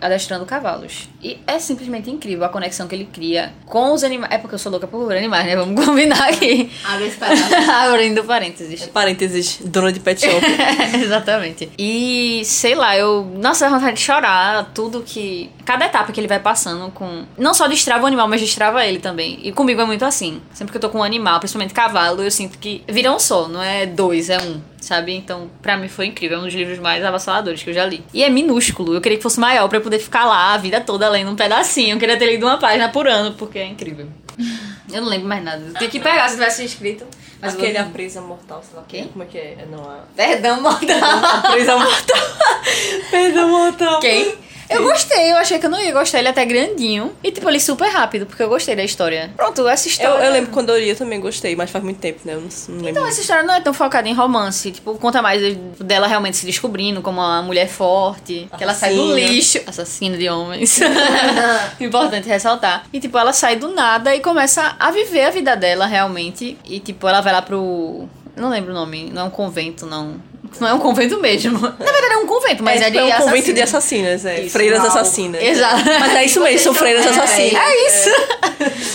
adestrando 0.00 0.46
cavalos. 0.46 1.08
E 1.22 1.38
é 1.46 1.58
simplesmente 1.58 2.10
incrível 2.10 2.44
a 2.44 2.48
conexão 2.48 2.86
que 2.86 2.94
ele 2.94 3.06
cria 3.06 3.52
com 3.64 3.92
os 3.92 4.04
animais. 4.04 4.32
É 4.32 4.38
porque 4.38 4.54
eu 4.54 4.58
sou 4.58 4.70
louca 4.70 4.86
por 4.86 5.12
animais, 5.12 5.46
né? 5.46 5.56
Vamos 5.56 5.74
combinar 5.84 6.28
aqui. 6.28 6.70
Abre 6.84 7.06
esse 7.06 7.16
parado. 7.16 7.40
Abrindo 7.92 8.24
parênteses. 8.24 8.86
Parênteses, 8.86 9.58
dona 9.64 9.92
de 9.92 10.00
pet 10.00 10.20
shop. 10.20 10.46
Exatamente. 11.02 11.70
E 11.78 12.42
sei 12.44 12.74
lá, 12.74 12.96
eu. 12.96 13.24
Nossa, 13.36 13.66
dá 13.66 13.76
vontade 13.76 13.96
de 13.96 14.02
chorar. 14.02 14.70
Tudo 14.74 15.02
que. 15.02 15.50
Cada 15.64 15.86
etapa 15.86 16.12
que 16.12 16.20
ele 16.20 16.28
vai 16.28 16.40
passando 16.40 16.90
com. 16.92 17.24
Não 17.36 17.54
só 17.54 17.66
destrava 17.66 18.04
o 18.04 18.06
animal, 18.06 18.28
mas 18.28 18.40
destrava 18.40 18.84
ele 18.84 18.98
também. 18.98 19.38
E 19.42 19.52
comigo 19.52 19.80
é 19.80 19.84
muito 19.84 20.04
assim. 20.04 20.40
Sempre 20.52 20.72
que 20.72 20.76
eu 20.76 20.80
tô 20.80 20.90
com 20.90 20.98
um 20.98 21.02
animal, 21.02 21.38
principalmente 21.38 21.74
cavalo, 21.74 22.22
eu 22.22 22.30
sinto 22.30 22.58
que 22.58 22.82
vira 22.88 23.12
um 23.12 23.18
só, 23.18 23.48
não 23.48 23.62
é 23.62 23.86
dois, 23.86 24.30
é 24.30 24.38
um. 24.38 24.60
Sabe? 24.80 25.12
Então, 25.14 25.50
pra 25.60 25.76
mim 25.76 25.88
foi 25.88 26.06
incrível. 26.06 26.38
É 26.38 26.40
um 26.40 26.44
dos 26.44 26.54
livros 26.54 26.78
mais 26.78 27.04
avassaladores 27.04 27.62
que 27.62 27.70
eu 27.70 27.74
já 27.74 27.84
li. 27.84 28.04
E 28.14 28.22
é 28.22 28.30
minúsculo. 28.30 28.94
Eu 28.94 29.00
queria 29.00 29.16
que 29.18 29.22
fosse 29.22 29.40
maior 29.40 29.68
pra 29.68 29.78
eu 29.78 29.82
poder 29.82 29.98
ficar 29.98 30.24
lá 30.24 30.54
a 30.54 30.58
vida 30.58 30.80
toda 30.80 31.08
lendo 31.08 31.30
um 31.30 31.36
pedacinho. 31.36 31.96
Eu 31.96 31.98
queria 31.98 32.16
ter 32.16 32.26
lido 32.26 32.46
uma 32.46 32.58
página 32.58 32.88
por 32.88 33.08
ano, 33.08 33.32
porque 33.32 33.58
é 33.58 33.66
incrível. 33.66 34.08
Eu 34.92 35.02
não 35.02 35.08
lembro 35.08 35.28
mais 35.28 35.42
nada. 35.42 35.62
Tem 35.78 35.88
que 35.88 35.98
pegar 36.00 36.28
se 36.28 36.34
tivesse 36.34 36.64
inscrito. 36.64 37.06
Mas 37.40 37.54
Aquele 37.54 37.72
vou- 37.78 37.82
A 37.82 37.90
Presa 37.90 38.20
Mortal, 38.20 38.62
sei 38.66 38.76
lá. 38.78 38.84
Quem? 38.88 39.08
Como 39.08 39.22
é 39.24 39.26
que 39.26 39.36
é? 39.38 39.56
É, 39.60 39.66
Não, 39.70 39.82
a... 39.82 40.04
Perdão, 40.14 40.60
mortal. 40.62 40.96
a 41.22 41.40
Presa 41.50 41.76
Mortal. 41.76 42.20
Presa 43.10 43.46
Mortal. 43.46 44.00
Quem? 44.00 44.34
Eu 44.68 44.82
gostei, 44.82 45.32
eu 45.32 45.36
achei 45.36 45.58
que 45.58 45.66
eu 45.66 45.70
não 45.70 45.80
ia 45.80 45.92
gostar. 45.92 46.18
Ele 46.18 46.28
é 46.28 46.30
até 46.30 46.44
grandinho. 46.44 47.12
E, 47.22 47.30
tipo, 47.30 47.48
ele 47.48 47.60
super 47.60 47.88
rápido, 47.88 48.26
porque 48.26 48.42
eu 48.42 48.48
gostei 48.48 48.74
da 48.74 48.82
história. 48.84 49.30
Pronto, 49.36 49.66
essa 49.68 49.86
Eu, 49.86 49.90
história. 49.90 50.24
eu 50.24 50.32
lembro 50.32 50.50
quando 50.50 50.70
eu 50.70 50.78
li, 50.78 50.88
eu 50.88 50.96
também 50.96 51.20
gostei, 51.20 51.54
mas 51.56 51.70
faz 51.70 51.82
muito 51.84 51.98
tempo, 51.98 52.20
né? 52.24 52.34
Eu 52.34 52.40
não, 52.40 52.48
não 52.68 52.74
lembro. 52.76 52.88
Então, 52.90 53.06
essa 53.06 53.20
história 53.20 53.42
não 53.42 53.54
é 53.54 53.60
tão 53.60 53.72
focada 53.74 54.08
em 54.08 54.12
romance. 54.12 54.70
Tipo, 54.72 54.94
conta 54.98 55.22
mais 55.22 55.40
dela 55.80 56.06
realmente 56.06 56.36
se 56.36 56.46
descobrindo 56.46 57.00
como 57.02 57.20
uma 57.20 57.42
mulher 57.42 57.68
forte. 57.68 58.48
Que 58.56 58.62
ela 58.64 58.74
sai 58.74 58.94
do 58.94 59.02
Assassina. 59.12 59.28
lixo. 59.28 59.60
Assassina 59.66 60.16
de 60.16 60.28
homens. 60.28 60.80
Importante 61.80 62.28
ressaltar. 62.28 62.84
E, 62.92 63.00
tipo, 63.00 63.16
ela 63.18 63.32
sai 63.32 63.56
do 63.56 63.68
nada 63.68 64.14
e 64.14 64.20
começa 64.20 64.76
a 64.78 64.90
viver 64.90 65.24
a 65.24 65.30
vida 65.30 65.56
dela 65.56 65.86
realmente. 65.86 66.56
E, 66.64 66.80
tipo, 66.80 67.06
ela 67.08 67.20
vai 67.20 67.32
lá 67.32 67.42
pro. 67.42 68.08
Não 68.34 68.50
lembro 68.50 68.72
o 68.72 68.74
nome. 68.74 69.10
Não 69.12 69.22
é 69.22 69.24
um 69.24 69.30
convento, 69.30 69.86
não. 69.86 70.16
Não 70.60 70.68
é 70.68 70.74
um 70.74 70.78
convento 70.78 71.18
mesmo. 71.20 71.58
Na 71.60 71.68
verdade, 71.70 72.12
é 72.14 72.16
um 72.18 72.26
convento, 72.26 72.62
mas 72.62 72.80
é, 72.80 72.86
é, 72.86 72.90
de 72.90 72.98
é 72.98 73.04
um 73.04 73.12
convento 73.22 73.52
de 73.52 73.62
assassinas, 73.62 74.24
é. 74.24 74.40
Isso, 74.42 74.50
freiras 74.52 74.78
uau. 74.80 74.88
assassinas. 74.88 75.42
Exato. 75.42 75.82
Mas 76.00 76.14
é 76.14 76.24
isso 76.24 76.40
mesmo, 76.40 76.58
são 76.60 76.74
freiras 76.74 77.04
É, 77.06 77.08
assassinas. 77.10 77.60
É 77.62 77.86
isso. 77.86 78.10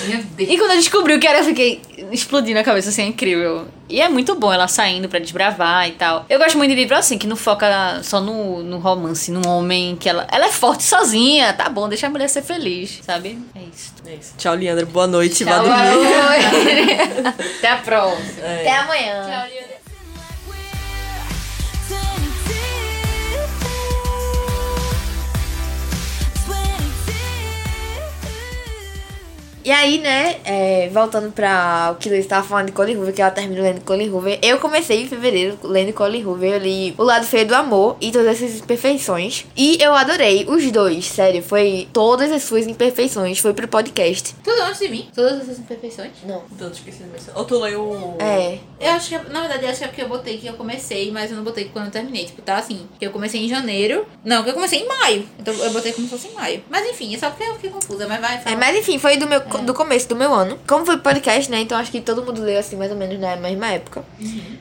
Meu 0.08 0.24
Deus. 0.24 0.50
E 0.50 0.58
quando 0.58 0.72
eu 0.72 0.78
descobri 0.78 1.14
o 1.14 1.20
que 1.20 1.28
era, 1.28 1.40
eu 1.40 1.44
fiquei 1.46 1.82
explodindo 2.12 2.60
a 2.60 2.64
cabeça, 2.64 2.90
assim, 2.90 3.04
é 3.04 3.06
incrível. 3.06 3.68
E 3.88 4.02
é 4.02 4.08
muito 4.10 4.36
bom 4.36 4.52
ela 4.52 4.68
saindo 4.68 5.08
pra 5.10 5.20
desbravar 5.20 5.88
e 5.88 5.92
tal. 5.92 6.26
Eu 6.30 6.40
gosto 6.40 6.58
muito 6.58 6.70
de 6.72 6.76
livro 6.76 6.96
assim, 6.96 7.18
que 7.18 7.28
não 7.28 7.36
foca 7.36 8.00
só 8.04 8.20
no, 8.22 8.64
no 8.64 8.78
romance, 8.80 9.30
no 9.32 9.48
homem, 9.48 9.96
que 9.98 10.08
ela, 10.10 10.26
ela 10.32 10.46
é 10.46 10.50
forte 10.52 10.84
sozinha, 10.84 11.52
tá 11.54 11.68
bom, 11.70 11.88
deixa 11.90 12.08
a 12.08 12.10
mulher 12.10 12.28
ser 12.30 12.42
feliz, 12.42 13.00
sabe? 13.04 13.38
É 13.56 13.60
isso. 13.60 13.94
É 14.06 14.14
isso. 14.16 14.34
Tchau, 14.38 14.56
Leandro. 14.56 14.86
Boa 14.88 15.08
noite. 15.08 15.44
Vá 15.44 15.52
Tchau, 15.56 15.64
dormir. 15.66 15.90
amor. 15.90 17.34
Até 17.58 17.68
a 17.70 17.78
próxima. 17.78 18.24
É. 18.44 18.62
Até 18.62 18.78
amanhã. 18.78 19.24
We're 19.24 19.50
22. 19.50 19.81
E 29.72 29.74
aí, 29.74 30.00
né, 30.00 30.36
é, 30.44 30.90
voltando 30.90 31.32
pra 31.32 31.92
o 31.94 31.96
que 31.96 32.10
Luiz 32.10 32.26
tava 32.26 32.46
falando 32.46 32.66
de 32.66 32.72
Colin 32.74 32.98
Hoover, 32.98 33.14
que 33.14 33.22
ela 33.22 33.32
terminou 33.32 33.64
lendo 33.64 33.80
Colin 33.86 34.10
Hoover. 34.10 34.38
Eu 34.42 34.60
comecei 34.60 35.02
em 35.02 35.08
fevereiro 35.08 35.58
lendo 35.64 35.94
Colin 35.94 36.26
Hoover. 36.26 36.56
Eu 36.56 36.60
li 36.60 36.94
O 36.98 37.04
Lado 37.04 37.26
Feio 37.26 37.48
do 37.48 37.56
Amor 37.56 37.96
e 38.02 38.12
Todas 38.12 38.42
essas 38.44 38.60
imperfeições. 38.60 39.46
E 39.56 39.78
eu 39.82 39.94
adorei 39.94 40.46
os 40.46 40.70
dois, 40.72 41.06
sério. 41.06 41.42
Foi 41.42 41.88
todas 41.94 42.34
as 42.34 42.44
suas 42.44 42.68
imperfeições. 42.68 43.40
Foi 43.40 43.54
pro 43.54 43.66
podcast. 43.66 44.36
Tudo 44.44 44.62
antes 44.62 44.82
de 44.82 44.90
mim. 44.90 45.08
Todas 45.16 45.40
essas 45.40 45.60
imperfeições. 45.60 46.12
Não. 46.26 46.44
Então, 46.52 46.70
esqueci 46.70 47.04
de 47.04 47.10
mencionar. 47.10 47.40
Ou 47.40 47.46
tu 47.46 47.58
leu 47.58 47.82
o... 47.82 48.18
É. 48.20 48.60
Eu 48.78 48.92
acho 48.92 49.08
que, 49.08 49.30
na 49.32 49.40
verdade, 49.40 49.68
acho 49.68 49.78
que 49.80 49.86
é 49.86 49.88
porque 49.88 50.02
eu 50.02 50.10
botei 50.10 50.38
que 50.38 50.48
eu 50.48 50.54
comecei, 50.56 51.12
mas 51.12 51.32
eu 51.32 51.38
não 51.38 51.46
botei 51.46 51.70
quando 51.72 51.86
eu 51.86 51.92
terminei. 51.92 52.26
Tipo, 52.26 52.42
tá 52.42 52.58
assim, 52.58 52.90
que 53.00 53.06
eu 53.06 53.12
comecei 53.12 53.46
em 53.46 53.48
janeiro. 53.48 54.06
Não, 54.26 54.44
que 54.44 54.50
eu 54.50 54.54
comecei 54.54 54.80
em 54.80 54.88
maio. 54.88 55.26
Então 55.40 55.54
eu 55.54 55.72
botei 55.72 55.94
como 55.94 56.06
se 56.10 56.14
fosse 56.14 56.28
em 56.28 56.34
maio. 56.34 56.62
Mas 56.70 56.86
enfim, 56.90 57.16
é 57.16 57.18
só 57.18 57.30
porque 57.30 57.46
eu 57.46 57.54
fiquei 57.54 57.70
confusa, 57.70 58.06
mas 58.06 58.20
vai, 58.20 58.36
É, 58.36 58.40
fala. 58.40 58.58
mas 58.58 58.76
enfim, 58.76 59.00
foi 59.00 59.16
do, 59.16 59.28
meu, 59.28 59.40
do 59.66 59.74
começo 59.74 60.08
do 60.10 60.16
meu 60.16 60.34
ano. 60.34 60.60
Como 60.68 60.86
foi 60.86 60.98
podcast, 60.98 61.50
né? 61.50 61.62
Então 61.62 61.78
acho 61.78 61.92
que 61.92 62.02
todo 62.02 62.24
mundo 62.24 62.42
leu 62.42 62.60
assim, 62.60 62.76
mais 62.76 62.92
ou 62.92 62.98
menos 62.98 63.20
na 63.20 63.36
mesma 63.36 63.68
época. 63.68 64.04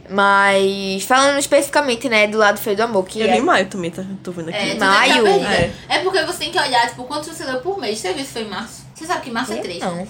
Mas 0.09 1.03
falando 1.05 1.39
especificamente, 1.39 2.09
né, 2.09 2.27
do 2.27 2.39
lado 2.39 2.59
feio 2.59 2.77
do 2.77 2.83
amor, 2.83 3.05
que 3.07 3.21
Eu 3.21 3.27
li 3.27 3.33
é. 3.33 3.39
em 3.39 3.43
maio 3.43 3.67
também, 3.67 3.91
tá? 3.91 4.05
Tô 4.23 4.33
vendo 4.33 4.49
aqui. 4.49 4.71
É, 4.71 4.75
Maio. 4.75 5.25
tá. 5.25 5.53
É. 5.53 5.73
É. 5.89 5.99
porque 6.01 6.23
você 6.23 6.39
tem 6.41 6.51
que 6.51 6.59
olhar, 6.59 6.89
tipo, 6.89 7.05
quantos 7.05 7.29
você 7.29 7.45
leu 7.45 7.61
por 7.61 7.79
mês. 7.79 7.99
Você 7.99 8.13
viu 8.13 8.25
se 8.25 8.33
foi 8.33 8.43
em 8.43 8.49
março? 8.49 8.85
Você 8.95 9.07
sabe 9.07 9.23
que 9.23 9.31
março 9.31 9.53
é 9.53 9.57
três. 9.57 9.81
Não. 9.81 10.07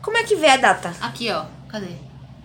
Como 0.00 0.16
é 0.16 0.22
que 0.24 0.36
vê 0.36 0.48
a 0.48 0.56
data? 0.56 0.92
Aqui, 1.00 1.30
ó. 1.30 1.44
Cadê? 1.68 1.86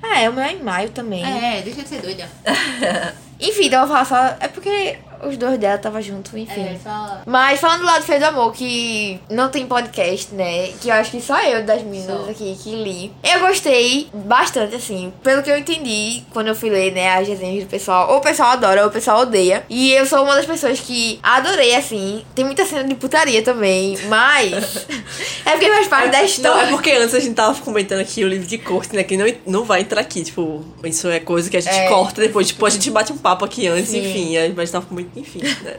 Ah, 0.01 0.21
é, 0.21 0.29
o 0.29 0.33
meu 0.33 0.43
é 0.43 0.53
em 0.53 0.61
maio 0.63 0.89
também. 0.89 1.23
É, 1.23 1.61
deixa 1.61 1.81
de 1.81 1.89
ser 1.89 2.01
doida. 2.01 2.29
Enfim, 3.39 3.65
então 3.65 3.81
eu 3.81 3.87
vou 3.87 3.97
falar 3.97 4.05
só. 4.05 4.37
É 4.39 4.47
porque 4.47 4.97
os 5.23 5.37
dois 5.37 5.57
dela 5.57 5.77
tava 5.77 6.01
junto, 6.01 6.37
enfim. 6.37 6.61
É, 6.61 6.77
só... 6.83 7.21
Mas 7.25 7.59
falando 7.59 7.79
do 7.81 7.85
lado 7.85 8.03
feio 8.03 8.19
do 8.19 8.25
amor, 8.25 8.53
que 8.53 9.19
não 9.29 9.49
tem 9.49 9.65
podcast, 9.65 10.33
né? 10.33 10.69
Que 10.81 10.89
eu 10.89 10.93
acho 10.93 11.11
que 11.11 11.21
só 11.21 11.39
eu 11.41 11.63
das 11.65 11.81
meninas 11.83 12.25
Só. 12.25 12.29
aqui 12.31 12.57
que 12.61 12.71
li. 12.75 13.11
Eu 13.23 13.39
gostei 13.41 14.09
bastante, 14.13 14.75
assim, 14.75 15.11
pelo 15.23 15.41
que 15.43 15.49
eu 15.49 15.57
entendi 15.57 16.23
quando 16.31 16.47
eu 16.47 16.55
fui 16.55 16.69
ler, 16.69 16.91
né, 16.93 17.15
as 17.15 17.27
resenhas 17.27 17.63
do 17.63 17.69
pessoal. 17.69 18.11
Ou 18.11 18.17
o 18.17 18.21
pessoal 18.21 18.51
adora, 18.51 18.81
ou 18.83 18.87
o 18.89 18.91
pessoal 18.91 19.21
odeia. 19.21 19.63
E 19.69 19.91
eu 19.91 20.05
sou 20.05 20.23
uma 20.23 20.35
das 20.35 20.45
pessoas 20.45 20.79
que 20.79 21.19
adorei, 21.23 21.75
assim. 21.75 22.23
Tem 22.35 22.45
muita 22.45 22.65
cena 22.65 22.83
de 22.83 22.95
putaria 22.95 23.41
também, 23.41 23.97
mas. 24.07 24.87
é 25.45 25.51
porque 25.51 25.69
faz 25.69 25.87
parte 25.87 26.07
da 26.11 26.17
Não, 26.17 26.23
é 26.23 26.25
história. 26.25 26.67
porque 26.69 26.91
antes 26.91 27.13
a 27.15 27.19
gente 27.19 27.33
tava 27.35 27.59
comentando 27.61 27.99
aqui 28.01 28.23
o 28.23 28.27
livro 28.27 28.47
de 28.47 28.57
corte, 28.57 28.95
né? 28.95 29.03
Que 29.03 29.17
não, 29.17 29.25
não 29.45 29.63
vai 29.63 29.81
entrar 29.81 30.01
aqui, 30.01 30.23
tipo, 30.23 30.63
isso 30.83 31.07
é 31.09 31.19
coisa 31.19 31.49
que 31.49 31.57
a 31.57 31.61
gente 31.61 31.75
É. 31.75 31.87
corta 31.89 32.21
depois. 32.21 32.47
Tipo, 32.47 32.65
a 32.65 32.69
gente 32.69 32.89
bate 32.91 33.11
um 33.11 33.17
papo 33.17 33.45
aqui 33.45 33.67
antes, 33.67 33.89
Sim. 33.89 33.99
enfim. 33.99 34.53
Mas 34.55 34.71
tava 34.71 34.85
com 34.85 34.93
muito. 34.93 35.06
Enfim, 35.15 35.39
né? 35.43 35.77